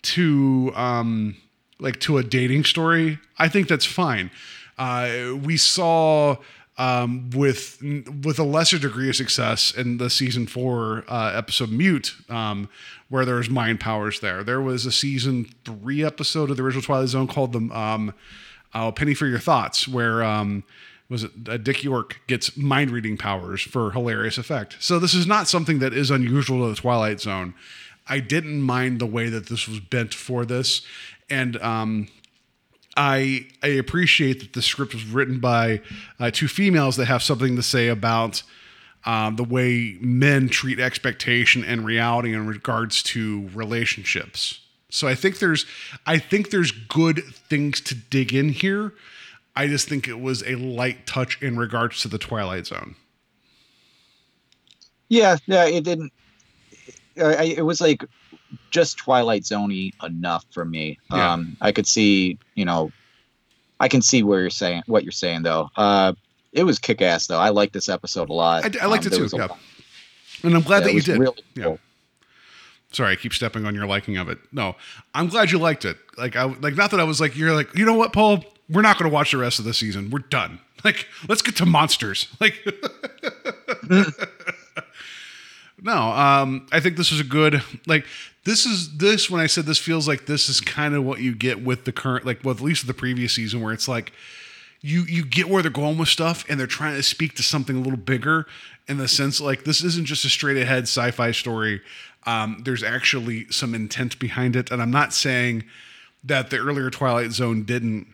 to 0.06 0.72
um, 0.74 1.36
like 1.78 2.00
to 2.00 2.18
a 2.18 2.22
dating 2.22 2.64
story, 2.64 3.18
I 3.38 3.48
think 3.48 3.68
that's 3.68 3.84
fine. 3.84 4.30
Uh, 4.78 5.34
we 5.42 5.56
saw 5.56 6.36
um, 6.78 7.30
with 7.30 7.82
with 8.24 8.38
a 8.38 8.44
lesser 8.44 8.78
degree 8.78 9.08
of 9.08 9.16
success 9.16 9.72
in 9.72 9.96
the 9.96 10.10
season 10.10 10.46
four 10.46 11.04
uh, 11.08 11.32
episode 11.34 11.70
Mute, 11.70 12.14
um, 12.28 12.68
where 13.08 13.24
there's 13.24 13.48
mind 13.48 13.80
powers 13.80 14.20
there. 14.20 14.44
There 14.44 14.60
was 14.60 14.84
a 14.86 14.92
season 14.92 15.50
three 15.64 16.04
episode 16.04 16.50
of 16.50 16.56
the 16.56 16.62
original 16.62 16.82
Twilight 16.82 17.08
Zone 17.08 17.26
called 17.26 17.52
the 17.52 17.76
um, 17.76 18.14
uh, 18.74 18.92
Penny 18.92 19.14
for 19.14 19.26
Your 19.26 19.38
Thoughts, 19.38 19.88
where 19.88 20.22
um, 20.22 20.64
was 21.08 21.24
it 21.24 21.30
uh, 21.48 21.56
Dick 21.56 21.82
York 21.82 22.20
gets 22.26 22.56
mind 22.56 22.90
reading 22.90 23.16
powers 23.16 23.62
for 23.62 23.92
hilarious 23.92 24.38
effect. 24.38 24.76
So 24.80 24.98
this 24.98 25.14
is 25.14 25.26
not 25.26 25.48
something 25.48 25.78
that 25.78 25.94
is 25.94 26.10
unusual 26.10 26.64
to 26.64 26.74
the 26.74 26.80
Twilight 26.80 27.20
Zone. 27.20 27.54
I 28.08 28.20
didn't 28.20 28.62
mind 28.62 29.00
the 29.00 29.06
way 29.06 29.28
that 29.28 29.46
this 29.46 29.66
was 29.66 29.80
bent 29.80 30.14
for 30.14 30.44
this, 30.44 30.82
and 31.28 31.56
um, 31.62 32.08
I 32.96 33.46
I 33.62 33.68
appreciate 33.68 34.40
that 34.40 34.52
the 34.52 34.62
script 34.62 34.94
was 34.94 35.04
written 35.06 35.40
by 35.40 35.80
uh, 36.18 36.30
two 36.30 36.48
females 36.48 36.96
that 36.96 37.06
have 37.06 37.22
something 37.22 37.56
to 37.56 37.62
say 37.62 37.88
about 37.88 38.42
um, 39.04 39.36
the 39.36 39.44
way 39.44 39.96
men 40.00 40.48
treat 40.48 40.80
expectation 40.80 41.64
and 41.64 41.84
reality 41.84 42.34
in 42.34 42.46
regards 42.46 43.02
to 43.04 43.48
relationships. 43.54 44.60
So 44.88 45.06
I 45.06 45.14
think 45.14 45.38
there's 45.38 45.66
I 46.06 46.18
think 46.18 46.50
there's 46.50 46.72
good 46.72 47.24
things 47.24 47.80
to 47.82 47.94
dig 47.94 48.32
in 48.32 48.50
here. 48.50 48.94
I 49.54 49.68
just 49.68 49.88
think 49.88 50.06
it 50.06 50.20
was 50.20 50.42
a 50.46 50.54
light 50.56 51.06
touch 51.06 51.40
in 51.42 51.56
regards 51.56 52.00
to 52.02 52.08
the 52.08 52.18
Twilight 52.18 52.66
Zone. 52.66 52.94
Yeah, 55.08 55.36
yeah, 55.46 55.66
it 55.66 55.84
didn't. 55.84 56.12
I, 57.20 57.54
it 57.56 57.64
was 57.64 57.80
like 57.80 58.04
just 58.70 58.96
Twilight 58.98 59.42
Zoney 59.42 59.92
enough 60.02 60.44
for 60.50 60.64
me. 60.64 60.98
Yeah. 61.10 61.32
Um, 61.32 61.56
I 61.60 61.72
could 61.72 61.86
see, 61.86 62.38
you 62.54 62.64
know, 62.64 62.92
I 63.80 63.88
can 63.88 64.02
see 64.02 64.22
where 64.22 64.40
you're 64.40 64.50
saying 64.50 64.82
what 64.86 65.02
you're 65.04 65.12
saying 65.12 65.42
though. 65.42 65.70
Uh, 65.76 66.12
it 66.52 66.64
was 66.64 66.78
kick 66.78 67.02
ass 67.02 67.26
though. 67.26 67.38
I 67.38 67.50
liked 67.50 67.72
this 67.72 67.88
episode 67.88 68.30
a 68.30 68.32
lot. 68.32 68.64
I, 68.64 68.84
I 68.84 68.86
liked 68.86 69.06
Um, 69.06 69.12
it 69.12 69.16
too. 69.16 69.36
Yeah. 69.36 69.48
And 70.42 70.54
I'm 70.54 70.62
glad 70.62 70.78
yeah, 70.80 70.84
that 70.88 70.94
you 70.94 71.00
did. 71.02 71.18
Really 71.18 71.36
Yeah. 71.54 71.64
cool. 71.64 71.78
Sorry, 72.92 73.12
I 73.12 73.16
keep 73.16 73.34
stepping 73.34 73.66
on 73.66 73.74
your 73.74 73.86
liking 73.86 74.16
of 74.16 74.28
it. 74.28 74.38
No, 74.52 74.76
I'm 75.14 75.28
glad 75.28 75.50
you 75.50 75.58
liked 75.58 75.84
it. 75.84 75.98
Like 76.16 76.36
I 76.36 76.44
like 76.44 76.76
not 76.76 76.90
that 76.92 77.00
I 77.00 77.04
was 77.04 77.20
like 77.20 77.36
you're 77.36 77.52
like 77.54 77.74
you 77.74 77.84
know 77.84 77.94
what, 77.94 78.12
Paul, 78.12 78.44
we're 78.70 78.82
not 78.82 78.98
going 78.98 79.10
to 79.10 79.14
watch 79.14 79.32
the 79.32 79.38
rest 79.38 79.58
of 79.58 79.64
the 79.64 79.74
season. 79.74 80.10
We're 80.10 80.20
done. 80.20 80.60
Like 80.84 81.08
let's 81.28 81.42
get 81.42 81.56
to 81.56 81.66
monsters. 81.66 82.28
Like 82.38 82.62
no, 85.82 85.94
um, 85.94 86.66
I 86.72 86.80
think 86.80 86.96
this 86.96 87.12
is 87.12 87.20
a 87.20 87.24
good 87.24 87.62
like 87.86 88.06
this 88.44 88.64
is 88.64 88.96
this 88.96 89.30
when 89.30 89.40
I 89.40 89.46
said 89.46 89.66
this 89.66 89.78
feels 89.78 90.08
like 90.08 90.26
this 90.26 90.48
is 90.48 90.60
kind 90.60 90.94
of 90.94 91.04
what 91.04 91.20
you 91.20 91.34
get 91.34 91.62
with 91.62 91.84
the 91.84 91.92
current 91.92 92.24
like 92.24 92.40
well 92.44 92.54
at 92.54 92.60
least 92.60 92.86
the 92.86 92.94
previous 92.94 93.34
season 93.34 93.60
where 93.60 93.74
it's 93.74 93.88
like 93.88 94.12
you 94.80 95.02
you 95.02 95.24
get 95.24 95.48
where 95.48 95.62
they're 95.62 95.70
going 95.70 95.98
with 95.98 96.08
stuff 96.08 96.44
and 96.48 96.58
they're 96.58 96.66
trying 96.66 96.94
to 96.94 97.02
speak 97.02 97.34
to 97.34 97.42
something 97.42 97.76
a 97.76 97.80
little 97.80 97.98
bigger 97.98 98.46
in 98.88 98.98
the 98.98 99.08
sense 99.08 99.40
like 99.40 99.64
this 99.64 99.82
isn't 99.82 100.06
just 100.06 100.24
a 100.24 100.28
straight 100.28 100.56
ahead 100.56 100.84
sci-fi 100.84 101.30
story. 101.32 101.82
Um, 102.24 102.62
there's 102.64 102.82
actually 102.82 103.46
some 103.50 103.74
intent 103.74 104.18
behind 104.18 104.56
it. 104.56 104.70
And 104.70 104.82
i'm 104.82 104.90
not 104.90 105.12
saying 105.12 105.64
that 106.24 106.50
the 106.50 106.58
earlier 106.58 106.90
twilight 106.90 107.32
zone 107.32 107.64
didn't 107.64 108.06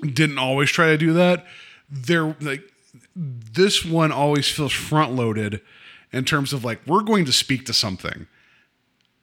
didn't 0.00 0.38
always 0.38 0.70
try 0.70 0.86
to 0.86 0.96
do 0.96 1.12
that. 1.12 1.44
There 1.90 2.34
like 2.40 2.62
this 3.14 3.84
one 3.84 4.12
always 4.12 4.48
feels 4.48 4.72
front 4.72 5.12
loaded 5.12 5.60
in 6.12 6.24
terms 6.24 6.52
of 6.52 6.64
like 6.64 6.80
we're 6.86 7.02
going 7.02 7.24
to 7.24 7.32
speak 7.32 7.66
to 7.66 7.72
something 7.72 8.26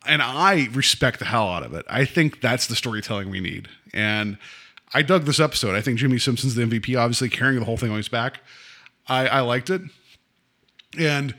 and 0.07 0.21
I 0.21 0.69
respect 0.73 1.19
the 1.19 1.25
hell 1.25 1.47
out 1.49 1.63
of 1.63 1.73
it. 1.73 1.85
I 1.89 2.05
think 2.05 2.41
that's 2.41 2.67
the 2.67 2.75
storytelling 2.75 3.29
we 3.29 3.39
need. 3.39 3.67
And 3.93 4.37
I 4.93 5.01
dug 5.01 5.25
this 5.25 5.39
episode. 5.39 5.75
I 5.75 5.81
think 5.81 5.99
Jimmi 5.99 6.21
Simpson's 6.21 6.55
the 6.55 6.63
MVP, 6.63 6.97
obviously 6.97 7.29
carrying 7.29 7.59
the 7.59 7.65
whole 7.65 7.77
thing 7.77 7.91
on 7.91 7.97
his 7.97 8.07
back. 8.07 8.39
I, 9.07 9.27
I 9.27 9.39
liked 9.41 9.69
it. 9.69 9.81
And 10.97 11.35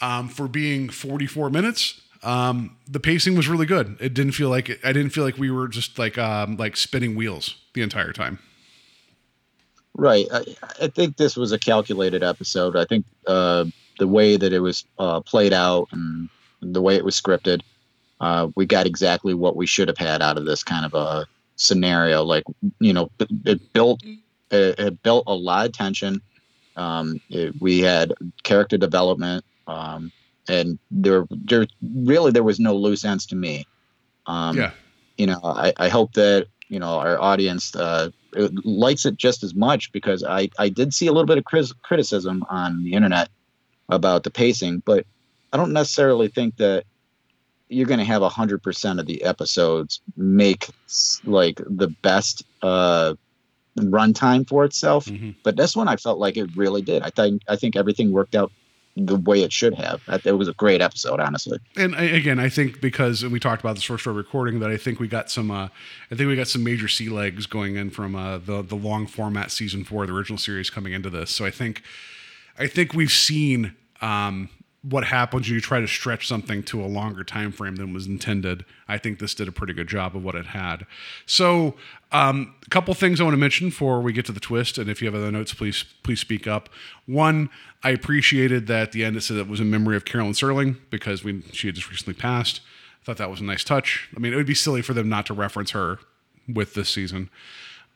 um, 0.00 0.28
for 0.28 0.48
being 0.48 0.88
44 0.88 1.48
minutes, 1.50 2.00
um, 2.24 2.76
the 2.88 3.00
pacing 3.00 3.36
was 3.36 3.48
really 3.48 3.66
good. 3.66 3.96
It 4.00 4.14
didn't 4.14 4.32
feel 4.32 4.48
like 4.48 4.84
I 4.84 4.92
didn't 4.92 5.10
feel 5.10 5.24
like 5.24 5.38
we 5.38 5.50
were 5.50 5.68
just 5.68 5.98
like 5.98 6.18
um, 6.18 6.56
like 6.56 6.76
spinning 6.76 7.14
wheels 7.14 7.56
the 7.74 7.82
entire 7.82 8.12
time. 8.12 8.38
Right. 9.94 10.26
I, 10.32 10.44
I 10.82 10.88
think 10.88 11.16
this 11.16 11.36
was 11.36 11.52
a 11.52 11.58
calculated 11.58 12.22
episode. 12.22 12.76
I 12.76 12.84
think 12.84 13.04
uh, 13.26 13.66
the 14.02 14.08
way 14.08 14.36
that 14.36 14.52
it 14.52 14.58
was 14.58 14.84
uh, 14.98 15.20
played 15.20 15.52
out 15.52 15.86
and 15.92 16.28
the 16.60 16.82
way 16.82 16.96
it 16.96 17.04
was 17.04 17.14
scripted, 17.14 17.62
uh, 18.20 18.48
we 18.56 18.66
got 18.66 18.84
exactly 18.84 19.32
what 19.32 19.54
we 19.54 19.64
should 19.64 19.86
have 19.86 19.96
had 19.96 20.20
out 20.20 20.36
of 20.36 20.44
this 20.44 20.64
kind 20.64 20.84
of 20.84 20.92
a 20.92 21.24
scenario. 21.54 22.24
Like, 22.24 22.42
you 22.80 22.92
know, 22.92 23.12
it, 23.44 23.72
built 23.72 24.02
it, 24.02 24.18
it 24.80 25.02
built 25.04 25.22
a 25.28 25.34
lot 25.34 25.66
of 25.66 25.72
tension. 25.72 26.20
Um, 26.74 27.20
it, 27.30 27.54
we 27.60 27.78
had 27.78 28.12
character 28.42 28.76
development, 28.76 29.44
um, 29.68 30.10
and 30.48 30.80
there 30.90 31.24
there 31.30 31.68
really 31.80 32.32
there 32.32 32.42
was 32.42 32.58
no 32.58 32.74
loose 32.74 33.04
ends 33.04 33.24
to 33.26 33.36
me. 33.36 33.68
Um, 34.26 34.56
Yeah. 34.56 34.72
You 35.16 35.26
know, 35.26 35.40
I, 35.44 35.72
I 35.76 35.88
hope 35.88 36.14
that 36.14 36.48
you 36.68 36.80
know 36.80 36.98
our 36.98 37.20
audience 37.20 37.76
uh, 37.76 38.10
it 38.34 38.50
likes 38.66 39.06
it 39.06 39.16
just 39.16 39.44
as 39.44 39.54
much 39.54 39.92
because 39.92 40.24
I, 40.24 40.50
I 40.58 40.70
did 40.70 40.92
see 40.92 41.06
a 41.06 41.12
little 41.12 41.26
bit 41.26 41.38
of 41.38 41.44
criticism 41.44 42.44
on 42.50 42.82
the 42.82 42.94
internet 42.94 43.28
about 43.88 44.24
the 44.24 44.30
pacing, 44.30 44.82
but 44.84 45.06
I 45.52 45.56
don't 45.56 45.72
necessarily 45.72 46.28
think 46.28 46.56
that 46.56 46.84
you're 47.68 47.86
going 47.86 47.98
to 47.98 48.04
have 48.04 48.22
100% 48.22 49.00
of 49.00 49.06
the 49.06 49.22
episodes 49.24 50.00
make 50.16 50.68
like 51.24 51.60
the 51.66 51.88
best 52.02 52.42
uh, 52.62 53.14
runtime 53.78 54.46
for 54.46 54.64
itself. 54.64 55.06
Mhm. 55.06 55.34
But 55.42 55.56
this 55.56 55.74
one 55.76 55.88
I 55.88 55.96
felt 55.96 56.18
like 56.18 56.36
it 56.36 56.50
really 56.56 56.82
did. 56.82 57.02
I 57.02 57.10
think 57.10 57.42
I 57.48 57.56
think 57.56 57.76
everything 57.76 58.12
worked 58.12 58.34
out 58.34 58.52
the 58.94 59.16
way 59.16 59.42
it 59.42 59.50
should 59.54 59.72
have. 59.74 60.02
I- 60.06 60.20
It 60.22 60.32
was 60.32 60.48
a 60.48 60.52
great 60.52 60.82
episode, 60.82 61.18
honestly. 61.18 61.58
and 61.78 61.94
I, 61.96 62.02
again, 62.02 62.38
I 62.38 62.50
think 62.50 62.82
because 62.82 63.24
we 63.24 63.40
talked 63.40 63.62
about 63.62 63.74
this 63.76 63.84
first 63.84 64.04
show 64.04 64.12
recording 64.12 64.60
that 64.60 64.68
I 64.70 64.76
think 64.76 65.00
we 65.00 65.08
got 65.08 65.30
some, 65.30 65.50
uh, 65.50 65.68
I 66.10 66.14
think 66.14 66.28
we 66.28 66.36
got 66.36 66.48
some 66.48 66.62
major 66.62 66.88
sea 66.88 67.08
legs 67.08 67.46
going 67.46 67.76
in 67.76 67.88
from 67.88 68.14
uh, 68.14 68.36
the 68.36 68.60
the 68.60 68.76
long 68.76 69.06
format 69.06 69.50
season 69.50 69.82
four, 69.84 70.02
of 70.02 70.08
the 70.10 70.14
original 70.14 70.36
series 70.38 70.68
coming 70.68 70.92
into 70.92 71.08
this. 71.08 71.30
So 71.30 71.46
I 71.46 71.50
think, 71.50 71.82
I 72.58 72.66
think 72.66 72.94
we've 72.94 73.12
seen 73.12 73.74
um, 74.00 74.48
what 74.82 75.04
happens 75.04 75.46
when 75.46 75.54
you 75.54 75.60
try 75.60 75.80
to 75.80 75.86
stretch 75.86 76.26
something 76.26 76.62
to 76.64 76.84
a 76.84 76.86
longer 76.86 77.22
time 77.22 77.52
frame 77.52 77.76
than 77.76 77.92
was 77.92 78.06
intended. 78.06 78.64
I 78.88 78.98
think 78.98 79.20
this 79.20 79.34
did 79.34 79.46
a 79.46 79.52
pretty 79.52 79.72
good 79.72 79.86
job 79.86 80.16
of 80.16 80.24
what 80.24 80.34
it 80.34 80.46
had. 80.46 80.86
So 81.24 81.76
um, 82.10 82.54
a 82.66 82.68
couple 82.68 82.92
things 82.94 83.20
I 83.20 83.24
want 83.24 83.34
to 83.34 83.38
mention 83.38 83.68
before 83.68 84.00
we 84.00 84.12
get 84.12 84.26
to 84.26 84.32
the 84.32 84.40
twist, 84.40 84.78
and 84.78 84.90
if 84.90 85.00
you 85.00 85.06
have 85.06 85.14
other 85.14 85.30
notes, 85.30 85.54
please 85.54 85.84
please 86.02 86.20
speak 86.20 86.46
up. 86.46 86.68
One, 87.06 87.48
I 87.84 87.90
appreciated 87.90 88.66
that 88.66 88.82
at 88.82 88.92
the 88.92 89.04
end 89.04 89.16
it 89.16 89.22
said 89.22 89.36
it 89.36 89.48
was 89.48 89.60
in 89.60 89.70
memory 89.70 89.96
of 89.96 90.04
Carolyn 90.04 90.32
Serling 90.32 90.78
because 90.90 91.22
we 91.22 91.42
she 91.52 91.68
had 91.68 91.76
just 91.76 91.88
recently 91.88 92.14
passed. 92.14 92.60
I 93.02 93.04
thought 93.04 93.16
that 93.18 93.30
was 93.30 93.40
a 93.40 93.44
nice 93.44 93.64
touch. 93.64 94.08
I 94.16 94.20
mean, 94.20 94.32
it 94.32 94.36
would 94.36 94.46
be 94.46 94.54
silly 94.54 94.82
for 94.82 94.94
them 94.94 95.08
not 95.08 95.26
to 95.26 95.34
reference 95.34 95.70
her 95.72 95.98
with 96.52 96.74
this 96.74 96.88
season. 96.88 97.30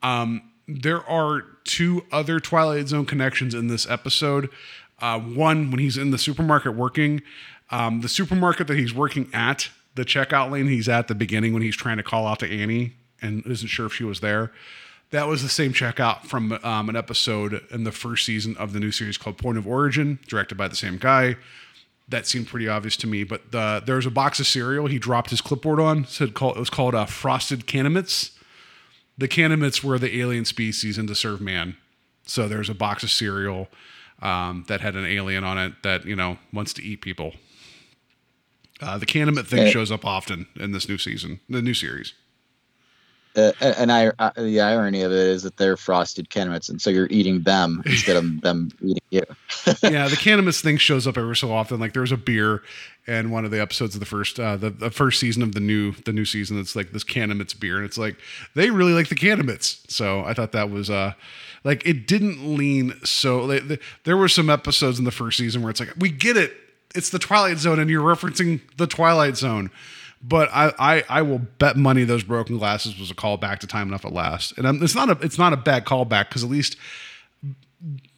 Um, 0.03 0.51
there 0.69 1.05
are 1.09 1.43
two 1.65 2.05
other 2.11 2.41
Twilight 2.41 2.89
Zone 2.89 3.07
connections 3.07 3.55
in 3.55 3.69
this 3.69 3.89
episode. 3.89 4.51
Uh, 4.99 5.21
one 5.21 5.71
when 5.71 5.79
he's 5.79 5.97
in 5.97 6.11
the 6.11 6.19
supermarket 6.19 6.75
working, 6.75 7.23
um, 7.71 8.01
the 8.01 8.09
supermarket 8.09 8.67
that 8.67 8.79
he's 8.79 8.95
working 8.95 9.29
at, 9.33 9.69
the 9.95 10.05
checkout 10.05 10.51
lane 10.51 10.67
he's 10.67 10.89
at 10.89 11.09
the 11.09 11.15
beginning 11.15 11.53
when 11.53 11.63
he's 11.63 11.77
trying 11.77 11.97
to 11.97 12.03
call 12.03 12.27
out 12.27 12.39
to 12.41 12.51
Annie 12.51 12.95
and 13.21 13.45
isn't 13.47 13.69
sure 13.69 13.87
if 13.87 13.93
she 13.93 14.05
was 14.05 14.21
there. 14.21 14.53
That 15.11 15.29
was 15.29 15.43
the 15.43 15.49
same 15.49 15.73
checkout 15.73 16.25
from 16.25 16.59
um, 16.65 16.89
an 16.89 16.97
episode 16.97 17.65
in 17.71 17.85
the 17.85 17.93
first 17.93 18.27
season 18.27 18.57
of 18.57 18.73
the 18.73 18.81
new 18.81 18.91
series 18.91 19.17
called 19.17 19.39
Point 19.39 19.57
of 19.57 19.67
Origin, 19.67 20.19
directed 20.27 20.57
by 20.57 20.69
the 20.69 20.77
same 20.77 20.99
guy. 20.99 21.37
That 22.09 22.27
seemed 22.27 22.49
pretty 22.49 22.69
obvious 22.69 22.97
to 22.99 23.07
me. 23.07 23.25
But 23.25 23.53
the, 23.53 23.83
a 24.07 24.11
box 24.11 24.41
of 24.41 24.47
cereal 24.47 24.87
he 24.87 24.99
dropped 24.99 25.31
his 25.31 25.41
clipboard 25.41 25.81
on. 25.81 26.07
Said 26.07 26.35
call, 26.35 26.55
it 26.55 26.59
was 26.59 26.71
called 26.71 26.95
uh, 26.95 27.07
Frosted 27.07 27.67
Kanamits. 27.67 28.36
The 29.19 29.29
Kanamits 29.29 29.83
were 29.83 29.99
the 29.99 30.21
alien 30.21 30.45
species 30.45 30.99
and 30.99 31.09
to 31.09 31.15
serve 31.15 31.41
man. 31.41 31.77
So 32.27 32.49
there's 32.49 32.69
a 32.69 32.75
box 32.75 33.03
of 33.03 33.11
cereal 33.11 33.69
um, 34.21 34.65
that 34.69 34.81
had 34.81 34.95
an 34.97 35.05
alien 35.07 35.45
on 35.45 35.59
it 35.59 35.73
that 35.83 36.05
you 36.05 36.17
know 36.17 36.39
wants 36.53 36.73
to 36.75 36.83
eat 36.83 37.01
people. 37.01 37.33
Uh, 38.81 38.99
the 38.99 39.07
Kanamit 39.07 39.47
thing 39.47 39.61
Eh. 39.61 39.71
shows 39.71 39.91
up 39.91 40.05
often 40.05 40.47
in 40.57 40.73
this 40.73 40.89
new 40.89 40.99
season, 40.99 41.41
the 41.49 41.63
new 41.63 41.73
series. 41.75 42.13
Uh, 43.37 43.53
and 43.61 43.93
I, 43.93 44.13
uh, 44.19 44.31
the 44.37 44.61
irony 44.61 45.03
of 45.03 45.13
it 45.13 45.19
is 45.19 45.43
that 45.43 45.59
they're 45.59 45.77
frosted 45.77 46.31
Kanamits, 46.31 46.71
and 46.71 46.81
so 46.81 46.89
you're 46.91 47.09
eating 47.11 47.43
them 47.43 47.83
instead 47.87 48.17
of 48.17 48.41
them 48.41 48.71
eating 48.81 49.03
you. 49.11 49.23
yeah, 49.83 50.09
the 50.09 50.17
Kanamits 50.17 50.61
thing 50.61 50.79
shows 50.79 51.07
up 51.07 51.19
every 51.19 51.37
so 51.37 51.53
often. 51.53 51.79
Like 51.79 51.93
there 51.93 52.03
was 52.03 52.13
a 52.13 52.17
beer 52.17 52.63
in 53.07 53.31
one 53.31 53.45
of 53.45 53.51
the 53.51 53.61
episodes 53.61 53.95
of 53.95 54.01
the 54.01 54.07
first 54.07 54.41
uh, 54.41 54.57
the, 54.57 54.71
the 54.71 54.91
first 54.91 55.21
season 55.21 55.43
of 55.43 55.53
the 55.53 55.61
new 55.61 55.93
the 55.93 56.13
new 56.13 56.25
season. 56.25 56.59
It's 56.59 56.75
like 56.75 56.93
this 56.93 57.05
Kanamits 57.05 57.59
beer, 57.59 57.77
and 57.77 57.85
it's 57.85 57.99
like 57.99 58.17
they 58.55 58.71
really 58.71 58.93
like 58.93 59.09
the 59.09 59.15
Kanamits. 59.15 59.91
So 59.91 60.25
I 60.25 60.33
thought 60.33 60.53
that 60.53 60.71
was 60.71 60.89
uh 60.89 61.13
like 61.65 61.85
it 61.85 62.07
didn't 62.07 62.57
lean 62.57 62.95
so. 63.05 63.45
Like, 63.45 63.69
the, 63.69 63.79
there 64.05 64.17
were 64.17 64.29
some 64.29 64.49
episodes 64.49 64.99
in 64.99 65.05
the 65.05 65.11
first 65.11 65.37
season 65.37 65.63
where 65.63 65.71
it's 65.71 65.81
like 65.81 65.93
we 65.99 66.11
get 66.11 66.37
it, 66.37 66.55
it's 66.95 67.11
the 67.11 67.19
Twilight 67.19 67.59
Zone, 67.59 67.79
and 67.79 67.91
you're 67.91 68.03
referencing 68.03 68.61
the 68.77 68.87
Twilight 68.87 69.37
Zone. 69.37 69.71
But 70.23 70.49
I, 70.53 70.73
I, 70.79 71.05
I 71.09 71.23
will 71.23 71.39
bet 71.39 71.77
money 71.77 72.05
those 72.05 72.25
broken 72.25 72.59
glasses 72.59 72.99
was 72.99 73.11
a 73.11 73.15
callback 73.15 73.59
to 73.61 73.67
Time 73.67 73.89
Enough 73.89 74.05
at 74.07 74.13
Last, 74.13 74.57
and 74.57 74.67
um, 74.67 74.83
it's 74.83 74.95
not 74.95 75.11
a 75.11 75.25
it's 75.25 75.39
not 75.39 75.53
a 75.53 75.57
bad 75.57 75.85
callback 75.85 76.29
because 76.29 76.43
at 76.43 76.51
least 76.51 76.77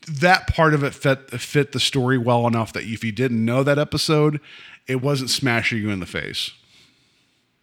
that 0.09 0.47
part 0.47 0.75
of 0.75 0.83
it 0.83 0.95
fit 0.95 1.31
fit 1.41 1.73
the 1.73 1.81
story 1.81 2.16
well 2.16 2.47
enough 2.47 2.73
that 2.73 2.85
if 2.85 3.05
you 3.05 3.12
didn't 3.12 3.45
know 3.45 3.62
that 3.62 3.79
episode, 3.79 4.41
it 4.87 5.03
wasn't 5.03 5.31
smashing 5.31 5.79
you 5.79 5.91
in 5.91 6.01
the 6.01 6.07
face. 6.07 6.53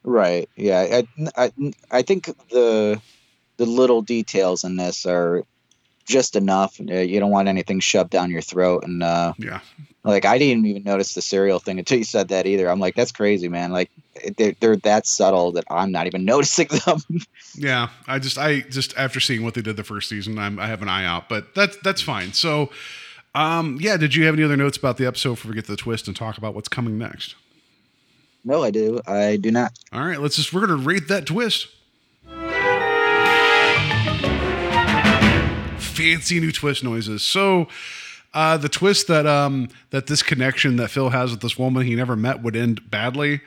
Right. 0.03 0.47
Yeah. 0.55 1.01
I, 1.01 1.27
I, 1.35 1.51
I 1.89 2.01
think 2.03 2.25
the 2.49 3.01
the 3.57 3.65
little 3.65 4.01
details 4.01 4.63
in 4.63 4.75
this 4.75 5.05
are 5.05 5.43
just 6.05 6.35
enough. 6.35 6.79
Uh, 6.79 6.95
You 6.95 7.19
don't 7.19 7.31
want 7.31 7.47
anything 7.47 7.79
shoved 7.79 8.11
down 8.11 8.31
your 8.31 8.41
throat. 8.41 8.83
And 8.83 9.03
uh, 9.03 9.33
Yeah, 9.37 9.59
like 10.03 10.25
I 10.25 10.37
didn't 10.37 10.65
even 10.65 10.83
notice 10.83 11.13
the 11.13 11.21
cereal 11.21 11.59
thing 11.59 11.79
until 11.79 11.97
you 11.97 12.03
said 12.03 12.27
that 12.29 12.45
either. 12.45 12.69
I'm 12.69 12.79
like, 12.79 12.95
that's 12.95 13.11
crazy, 13.11 13.49
man. 13.49 13.71
Like 13.71 13.89
they're, 14.37 14.55
they're 14.59 14.75
that 14.77 15.07
subtle 15.07 15.51
that 15.53 15.65
I'm 15.69 15.91
not 15.91 16.07
even 16.07 16.25
noticing 16.33 16.67
them. 16.85 16.99
yeah. 17.55 17.89
I 18.07 18.19
just 18.19 18.37
I 18.37 18.61
just 18.61 18.95
after 18.97 19.19
seeing 19.19 19.43
what 19.43 19.53
they 19.55 19.61
did 19.61 19.75
the 19.77 19.83
first 19.83 20.07
season, 20.09 20.37
I'm, 20.37 20.59
I 20.59 20.67
have 20.67 20.81
an 20.81 20.89
eye 20.89 21.05
out, 21.05 21.27
but 21.27 21.53
that's 21.55 21.77
that's 21.77 22.01
fine. 22.01 22.33
So, 22.33 22.69
um, 23.33 23.77
yeah. 23.81 23.97
Did 23.97 24.15
you 24.15 24.25
have 24.25 24.35
any 24.35 24.43
other 24.43 24.57
notes 24.57 24.77
about 24.77 24.97
the 24.97 25.05
episode 25.05 25.31
before 25.31 25.49
we 25.49 25.55
get 25.55 25.65
to 25.65 25.71
the 25.71 25.77
twist 25.77 26.07
and 26.07 26.15
talk 26.15 26.37
about 26.37 26.53
what's 26.55 26.69
coming 26.69 26.97
next? 26.97 27.35
no, 28.47 28.61
I 28.63 28.69
do. 28.69 29.01
I 29.07 29.37
do 29.37 29.49
not. 29.49 29.71
All 29.91 30.05
right, 30.05 30.21
let's 30.21 30.35
just 30.35 30.53
we're 30.53 30.61
gonna 30.61 30.75
rate 30.81 31.07
that 31.07 31.25
twist. 31.25 31.67
Fancy 35.95 36.39
new 36.39 36.51
twist 36.51 36.83
noises. 36.83 37.23
So 37.23 37.67
uh, 38.33 38.57
the 38.57 38.69
twist 38.69 39.07
that 39.07 39.25
um 39.25 39.69
that 39.91 40.07
this 40.07 40.21
connection 40.21 40.75
that 40.75 40.91
Phil 40.91 41.09
has 41.09 41.31
with 41.31 41.41
this 41.41 41.57
woman 41.57 41.85
he 41.85 41.95
never 41.95 42.15
met 42.15 42.43
would 42.43 42.55
end 42.55 42.89
badly. 42.89 43.41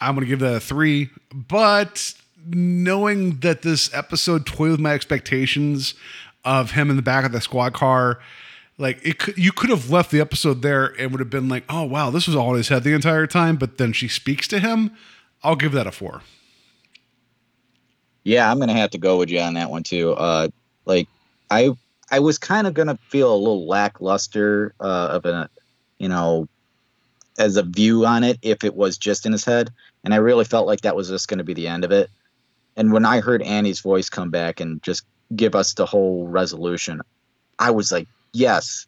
I'm 0.00 0.14
gonna 0.14 0.26
give 0.26 0.40
that 0.40 0.54
a 0.56 0.60
three, 0.60 1.10
but 1.32 2.14
knowing 2.46 3.38
that 3.40 3.62
this 3.62 3.92
episode 3.94 4.46
toyed 4.46 4.72
with 4.72 4.80
my 4.80 4.94
expectations 4.94 5.94
of 6.44 6.72
him 6.72 6.90
in 6.90 6.96
the 6.96 7.02
back 7.02 7.24
of 7.24 7.32
the 7.32 7.40
squad 7.40 7.72
car, 7.72 8.18
like 8.78 8.98
it 9.06 9.18
could, 9.18 9.38
you 9.38 9.52
could 9.52 9.70
have 9.70 9.90
left 9.90 10.10
the 10.10 10.20
episode 10.20 10.62
there 10.62 10.86
and 10.98 11.12
would 11.12 11.20
have 11.20 11.30
been 11.30 11.48
like, 11.48 11.64
oh 11.68 11.84
wow, 11.84 12.10
this 12.10 12.26
was 12.26 12.34
all 12.34 12.50
in 12.50 12.56
his 12.56 12.68
head 12.68 12.82
the 12.82 12.94
entire 12.94 13.26
time. 13.26 13.56
But 13.56 13.78
then 13.78 13.92
she 13.92 14.08
speaks 14.08 14.48
to 14.48 14.58
him. 14.58 14.96
I'll 15.42 15.56
give 15.56 15.72
that 15.72 15.86
a 15.86 15.92
four. 15.92 16.22
Yeah, 18.24 18.50
I'm 18.50 18.58
gonna 18.58 18.74
have 18.74 18.90
to 18.90 18.98
go 18.98 19.18
with 19.18 19.30
you 19.30 19.40
on 19.40 19.54
that 19.54 19.70
one 19.70 19.82
too. 19.82 20.12
Uh, 20.12 20.48
like 20.84 21.08
I, 21.50 21.70
I 22.12 22.20
was 22.20 22.38
kind 22.38 22.66
of 22.66 22.74
gonna 22.74 22.98
feel 23.08 23.34
a 23.34 23.36
little 23.36 23.66
lackluster 23.66 24.74
uh, 24.78 25.08
of 25.12 25.24
a, 25.24 25.48
you 25.98 26.08
know, 26.08 26.46
as 27.38 27.56
a 27.56 27.62
view 27.62 28.04
on 28.04 28.22
it 28.22 28.38
if 28.42 28.62
it 28.62 28.74
was 28.74 28.98
just 28.98 29.26
in 29.26 29.32
his 29.32 29.44
head, 29.44 29.70
and 30.04 30.12
I 30.12 30.18
really 30.18 30.44
felt 30.44 30.66
like 30.66 30.82
that 30.82 30.94
was 30.94 31.08
just 31.08 31.26
gonna 31.26 31.42
be 31.42 31.54
the 31.54 31.68
end 31.68 31.84
of 31.84 31.90
it. 31.90 32.10
And 32.76 32.92
when 32.92 33.04
I 33.04 33.20
heard 33.20 33.42
Annie's 33.42 33.80
voice 33.80 34.08
come 34.08 34.30
back 34.30 34.60
and 34.60 34.82
just 34.82 35.04
give 35.34 35.54
us 35.54 35.74
the 35.74 35.86
whole 35.86 36.28
resolution, 36.28 37.00
I 37.58 37.70
was 37.70 37.90
like, 37.90 38.08
yes, 38.32 38.86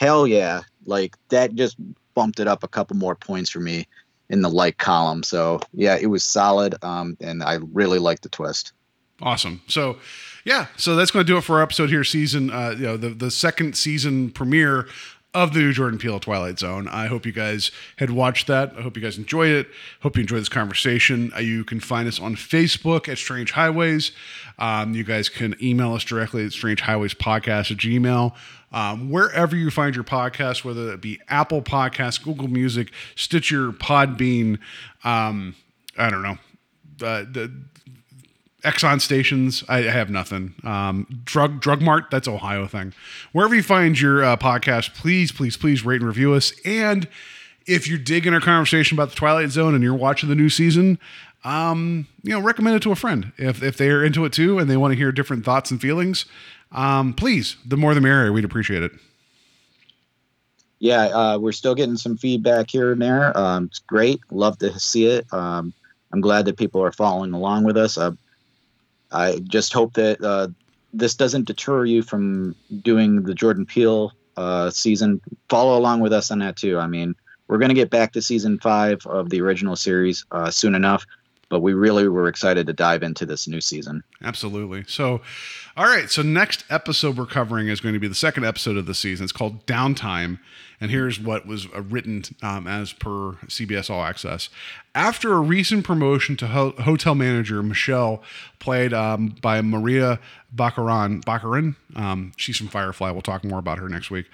hell 0.00 0.26
yeah, 0.26 0.62
like 0.86 1.16
that 1.28 1.54
just 1.54 1.76
bumped 2.14 2.40
it 2.40 2.48
up 2.48 2.62
a 2.62 2.68
couple 2.68 2.96
more 2.96 3.14
points 3.14 3.50
for 3.50 3.60
me 3.60 3.86
in 4.28 4.40
the 4.40 4.48
like 4.48 4.78
column. 4.78 5.22
So 5.22 5.60
yeah, 5.72 5.96
it 6.00 6.06
was 6.06 6.22
solid. 6.22 6.76
Um, 6.82 7.16
and 7.20 7.42
I 7.42 7.58
really 7.72 7.98
liked 7.98 8.22
the 8.22 8.28
twist. 8.28 8.72
Awesome. 9.20 9.62
So, 9.68 9.98
yeah, 10.44 10.66
so 10.76 10.96
that's 10.96 11.10
going 11.10 11.24
to 11.26 11.32
do 11.32 11.36
it 11.36 11.42
for 11.42 11.56
our 11.56 11.62
episode 11.62 11.90
here. 11.90 12.04
Season, 12.04 12.50
uh, 12.50 12.74
you 12.76 12.84
know, 12.84 12.96
the 12.96 13.10
the 13.10 13.30
second 13.30 13.76
season 13.76 14.30
premiere 14.30 14.86
of 15.34 15.54
the 15.54 15.60
new 15.60 15.72
Jordan 15.72 15.98
Peele 15.98 16.20
Twilight 16.20 16.58
Zone. 16.58 16.88
I 16.88 17.06
hope 17.06 17.24
you 17.24 17.32
guys 17.32 17.70
had 17.96 18.10
watched 18.10 18.46
that. 18.48 18.74
I 18.76 18.82
hope 18.82 18.96
you 18.96 19.02
guys 19.02 19.16
enjoyed 19.16 19.50
it. 19.50 19.68
Hope 20.02 20.16
you 20.16 20.20
enjoyed 20.20 20.42
this 20.42 20.48
conversation. 20.48 21.32
Uh, 21.34 21.40
you 21.40 21.64
can 21.64 21.80
find 21.80 22.06
us 22.06 22.20
on 22.20 22.36
Facebook 22.36 23.08
at 23.08 23.16
Strange 23.16 23.52
Highways. 23.52 24.12
Um, 24.58 24.94
you 24.94 25.04
guys 25.04 25.28
can 25.28 25.56
email 25.62 25.94
us 25.94 26.04
directly 26.04 26.44
at 26.44 26.52
Strange 26.52 26.82
Highways 26.82 27.14
Podcast 27.14 27.70
at 27.70 27.78
Gmail. 27.78 28.34
Um, 28.72 29.10
wherever 29.10 29.56
you 29.56 29.70
find 29.70 29.94
your 29.94 30.04
podcast, 30.04 30.64
whether 30.64 30.92
it 30.92 31.00
be 31.00 31.18
Apple 31.28 31.62
Podcasts, 31.62 32.22
Google 32.22 32.48
Music, 32.48 32.90
Stitcher, 33.16 33.70
Podbean, 33.72 34.58
um, 35.04 35.54
I 35.96 36.10
don't 36.10 36.22
know, 36.22 36.38
uh, 37.06 37.24
the 37.30 37.52
Exxon 38.64 39.00
stations, 39.00 39.64
I 39.68 39.82
have 39.82 40.08
nothing. 40.10 40.54
Um, 40.64 41.06
drug 41.24 41.60
Drug 41.60 41.82
Mart, 41.82 42.04
that's 42.10 42.28
Ohio 42.28 42.66
thing. 42.66 42.94
Wherever 43.32 43.54
you 43.54 43.62
find 43.62 44.00
your 44.00 44.24
uh, 44.24 44.36
podcast, 44.36 44.94
please, 44.94 45.32
please, 45.32 45.56
please 45.56 45.84
rate 45.84 46.00
and 46.00 46.06
review 46.06 46.32
us. 46.34 46.52
And 46.64 47.08
if 47.66 47.88
you're 47.88 47.98
digging 47.98 48.32
our 48.34 48.40
conversation 48.40 48.96
about 48.96 49.10
the 49.10 49.16
Twilight 49.16 49.50
Zone 49.50 49.74
and 49.74 49.82
you're 49.82 49.94
watching 49.94 50.28
the 50.28 50.34
new 50.34 50.48
season, 50.48 50.98
um, 51.44 52.06
you 52.22 52.30
know, 52.30 52.40
recommend 52.40 52.76
it 52.76 52.82
to 52.82 52.92
a 52.92 52.96
friend 52.96 53.32
if 53.36 53.62
if 53.62 53.76
they 53.76 53.90
are 53.90 54.04
into 54.04 54.24
it 54.24 54.32
too 54.32 54.58
and 54.58 54.70
they 54.70 54.76
want 54.76 54.92
to 54.92 54.96
hear 54.96 55.10
different 55.10 55.44
thoughts 55.44 55.70
and 55.70 55.80
feelings. 55.80 56.24
Um, 56.70 57.14
please, 57.14 57.56
the 57.66 57.76
more 57.76 57.94
the 57.94 58.00
merrier. 58.00 58.32
We'd 58.32 58.44
appreciate 58.44 58.82
it. 58.82 58.92
Yeah, 60.78 61.04
uh, 61.06 61.38
we're 61.38 61.52
still 61.52 61.74
getting 61.74 61.96
some 61.96 62.16
feedback 62.16 62.70
here 62.70 62.92
and 62.92 63.00
there. 63.00 63.36
Um, 63.36 63.66
it's 63.66 63.78
great. 63.78 64.20
Love 64.30 64.58
to 64.58 64.78
see 64.80 65.06
it. 65.06 65.26
Um, 65.32 65.72
I'm 66.12 66.20
glad 66.20 66.44
that 66.46 66.56
people 66.56 66.82
are 66.82 66.90
following 66.92 67.32
along 67.32 67.64
with 67.64 67.76
us. 67.76 67.96
Uh, 67.96 68.12
I 69.12 69.38
just 69.40 69.72
hope 69.72 69.94
that 69.94 70.22
uh, 70.22 70.48
this 70.92 71.14
doesn't 71.14 71.46
deter 71.46 71.84
you 71.84 72.02
from 72.02 72.54
doing 72.82 73.22
the 73.22 73.34
Jordan 73.34 73.66
Peele 73.66 74.12
uh, 74.36 74.70
season. 74.70 75.20
Follow 75.48 75.78
along 75.78 76.00
with 76.00 76.12
us 76.12 76.30
on 76.30 76.38
that 76.40 76.56
too. 76.56 76.78
I 76.78 76.86
mean, 76.86 77.14
we're 77.48 77.58
going 77.58 77.68
to 77.68 77.74
get 77.74 77.90
back 77.90 78.12
to 78.12 78.22
season 78.22 78.58
five 78.58 79.06
of 79.06 79.30
the 79.30 79.40
original 79.40 79.76
series 79.76 80.24
uh, 80.30 80.50
soon 80.50 80.74
enough, 80.74 81.04
but 81.52 81.60
we 81.60 81.74
really 81.74 82.08
were 82.08 82.28
excited 82.28 82.66
to 82.66 82.72
dive 82.72 83.02
into 83.02 83.26
this 83.26 83.46
new 83.46 83.60
season. 83.60 84.02
Absolutely. 84.22 84.84
So, 84.88 85.20
all 85.76 85.84
right. 85.84 86.10
So, 86.10 86.22
next 86.22 86.64
episode 86.70 87.18
we're 87.18 87.26
covering 87.26 87.68
is 87.68 87.78
going 87.78 87.92
to 87.92 88.00
be 88.00 88.08
the 88.08 88.14
second 88.14 88.46
episode 88.46 88.78
of 88.78 88.86
the 88.86 88.94
season. 88.94 89.24
It's 89.24 89.34
called 89.34 89.66
Downtime. 89.66 90.38
And 90.80 90.90
here's 90.90 91.20
what 91.20 91.46
was 91.46 91.66
uh, 91.76 91.82
written 91.82 92.24
um, 92.42 92.66
as 92.66 92.94
per 92.94 93.32
CBS 93.48 93.90
All 93.90 94.02
Access. 94.02 94.48
After 94.94 95.34
a 95.34 95.40
recent 95.40 95.84
promotion 95.84 96.38
to 96.38 96.46
ho- 96.46 96.74
hotel 96.78 97.14
manager, 97.14 97.62
Michelle, 97.62 98.22
played 98.58 98.94
um, 98.94 99.36
by 99.42 99.60
Morena 99.60 100.20
Baccarin, 100.56 101.22
Baccarin 101.22 101.76
um, 101.94 102.32
she's 102.38 102.56
from 102.56 102.68
Firefly. 102.68 103.10
We'll 103.10 103.20
talk 103.20 103.44
more 103.44 103.58
about 103.58 103.78
her 103.78 103.90
next 103.90 104.10
week. 104.10 104.24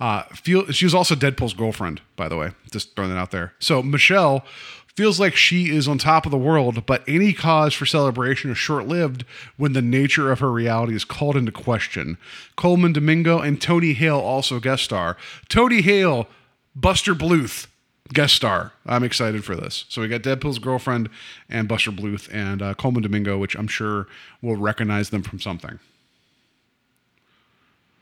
Uh, 0.00 0.22
feel 0.32 0.66
she 0.70 0.86
was 0.86 0.94
also 0.94 1.14
Deadpool's 1.14 1.52
girlfriend, 1.52 2.00
by 2.16 2.28
the 2.28 2.36
way. 2.36 2.52
Just 2.70 2.94
throwing 2.94 3.10
that 3.10 3.18
out 3.18 3.32
there. 3.32 3.52
So 3.58 3.82
Michelle 3.82 4.46
feels 4.96 5.20
like 5.20 5.36
she 5.36 5.70
is 5.70 5.88
on 5.88 5.98
top 5.98 6.26
of 6.26 6.30
the 6.30 6.38
world, 6.38 6.84
but 6.86 7.02
any 7.08 7.32
cause 7.32 7.74
for 7.74 7.86
celebration 7.86 8.50
is 8.50 8.58
short 8.58 8.86
lived 8.86 9.24
when 9.56 9.72
the 9.72 9.82
nature 9.82 10.30
of 10.30 10.40
her 10.40 10.50
reality 10.50 10.94
is 10.94 11.04
called 11.04 11.36
into 11.36 11.52
question. 11.52 12.18
Colman 12.56 12.92
Domingo 12.92 13.38
and 13.38 13.60
Tony 13.60 13.92
Hale 13.92 14.18
also 14.18 14.60
guest 14.60 14.84
star. 14.84 15.16
Tony 15.48 15.82
Hale, 15.82 16.26
Buster 16.74 17.14
Bluth 17.14 17.66
guest 18.12 18.34
star. 18.34 18.72
I'm 18.86 19.04
excited 19.04 19.44
for 19.44 19.54
this. 19.54 19.84
So 19.88 20.00
we 20.00 20.08
got 20.08 20.22
Deadpool's 20.22 20.58
girlfriend 20.58 21.08
and 21.48 21.68
Buster 21.68 21.92
Bluth 21.92 22.28
and 22.32 22.60
uh, 22.60 22.74
Colman 22.74 23.02
Domingo, 23.02 23.38
which 23.38 23.56
I'm 23.56 23.68
sure 23.68 24.06
will 24.42 24.56
recognize 24.56 25.10
them 25.10 25.22
from 25.22 25.40
something. 25.40 25.78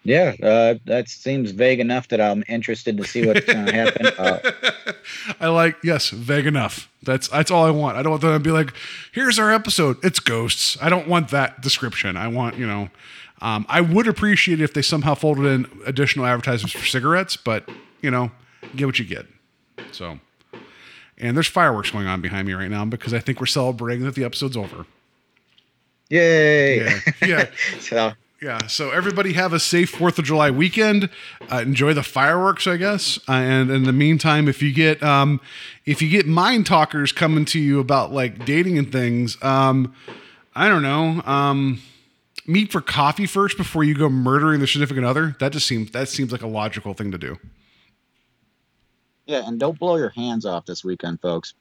Yeah, 0.04 0.34
uh, 0.42 0.74
that 0.86 1.08
seems 1.08 1.50
vague 1.50 1.80
enough 1.80 2.08
that 2.08 2.20
I'm 2.20 2.44
interested 2.48 2.96
to 2.96 3.04
see 3.04 3.26
what's 3.26 3.44
going 3.44 3.66
to 3.66 3.72
happen. 3.72 4.06
Uh, 4.18 4.52
I 5.40 5.48
like 5.48 5.76
yes, 5.84 6.10
vague 6.10 6.46
enough. 6.46 6.90
That's 7.02 7.28
that's 7.28 7.50
all 7.50 7.64
I 7.64 7.70
want. 7.70 7.96
I 7.96 8.02
don't 8.02 8.10
want 8.10 8.22
them 8.22 8.32
to 8.32 8.40
be 8.40 8.50
like, 8.50 8.72
here's 9.12 9.38
our 9.38 9.52
episode. 9.52 9.96
It's 10.04 10.18
ghosts. 10.18 10.76
I 10.82 10.88
don't 10.88 11.08
want 11.08 11.30
that 11.30 11.60
description. 11.60 12.16
I 12.16 12.28
want 12.28 12.56
you 12.56 12.66
know. 12.66 12.88
Um, 13.40 13.64
I 13.68 13.80
would 13.80 14.08
appreciate 14.08 14.60
it 14.60 14.64
if 14.64 14.74
they 14.74 14.82
somehow 14.82 15.14
folded 15.14 15.46
in 15.46 15.66
additional 15.86 16.26
advertisements 16.26 16.72
for 16.74 16.84
cigarettes, 16.84 17.36
but 17.36 17.68
you 18.02 18.10
know, 18.10 18.30
get 18.74 18.86
what 18.86 18.98
you 18.98 19.04
get. 19.04 19.26
So, 19.92 20.18
and 21.16 21.36
there's 21.36 21.46
fireworks 21.46 21.90
going 21.90 22.06
on 22.06 22.20
behind 22.20 22.46
me 22.46 22.54
right 22.54 22.70
now 22.70 22.84
because 22.84 23.14
I 23.14 23.20
think 23.20 23.40
we're 23.40 23.46
celebrating 23.46 24.04
that 24.04 24.14
the 24.14 24.24
episode's 24.24 24.56
over. 24.56 24.86
yay! 26.10 26.84
Yeah, 26.84 27.00
yeah. 27.26 27.46
so, 27.80 28.12
Yeah, 28.40 28.68
so 28.68 28.90
everybody 28.92 29.32
have 29.32 29.52
a 29.52 29.58
safe 29.58 29.90
Fourth 29.90 30.16
of 30.20 30.24
July 30.24 30.52
weekend. 30.52 31.10
Uh, 31.50 31.56
enjoy 31.56 31.92
the 31.92 32.04
fireworks, 32.04 32.68
I 32.68 32.76
guess. 32.76 33.18
Uh, 33.28 33.32
and 33.32 33.68
in 33.68 33.82
the 33.82 33.92
meantime, 33.92 34.46
if 34.46 34.62
you 34.62 34.72
get 34.72 35.02
um, 35.02 35.40
if 35.86 36.00
you 36.00 36.08
get 36.08 36.24
mind 36.24 36.64
talkers 36.64 37.10
coming 37.10 37.44
to 37.46 37.58
you 37.58 37.80
about 37.80 38.12
like 38.12 38.44
dating 38.44 38.78
and 38.78 38.92
things, 38.92 39.42
um, 39.42 39.92
I 40.54 40.68
don't 40.68 40.82
know, 40.82 41.20
um, 41.22 41.80
meet 42.46 42.70
for 42.70 42.80
coffee 42.80 43.26
first 43.26 43.56
before 43.56 43.82
you 43.82 43.94
go 43.94 44.08
murdering 44.08 44.60
the 44.60 44.68
significant 44.68 45.04
other. 45.04 45.34
That 45.40 45.50
just 45.50 45.66
seems 45.66 45.90
that 45.90 46.08
seems 46.08 46.30
like 46.30 46.42
a 46.42 46.46
logical 46.46 46.94
thing 46.94 47.10
to 47.10 47.18
do. 47.18 47.38
Yeah, 49.26 49.48
and 49.48 49.58
don't 49.58 49.78
blow 49.78 49.96
your 49.96 50.10
hands 50.10 50.46
off 50.46 50.64
this 50.64 50.84
weekend, 50.84 51.20
folks. 51.20 51.54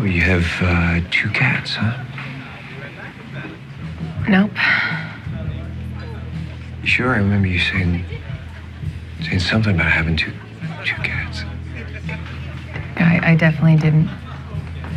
Oh, 0.00 0.04
you 0.04 0.22
have 0.22 0.46
uh, 0.62 1.06
two 1.10 1.28
cats, 1.28 1.74
huh? 1.74 1.92
Nope. 4.26 4.50
Sure, 6.84 7.12
I 7.12 7.18
remember 7.18 7.46
you 7.46 7.58
saying 7.58 8.06
saying 9.22 9.40
something 9.40 9.74
about 9.74 9.92
having 9.92 10.16
two 10.16 10.32
two 10.86 10.96
cats. 11.02 11.42
I, 12.96 13.32
I 13.32 13.36
definitely 13.36 13.76
didn't. 13.76 14.08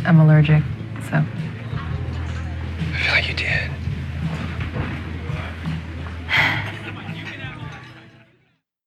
I'm 0.06 0.20
allergic, 0.20 0.62
so. 1.10 1.22
I 2.94 2.98
feel 2.98 3.12
like 3.12 3.28
you 3.28 3.34
did. 3.34 3.63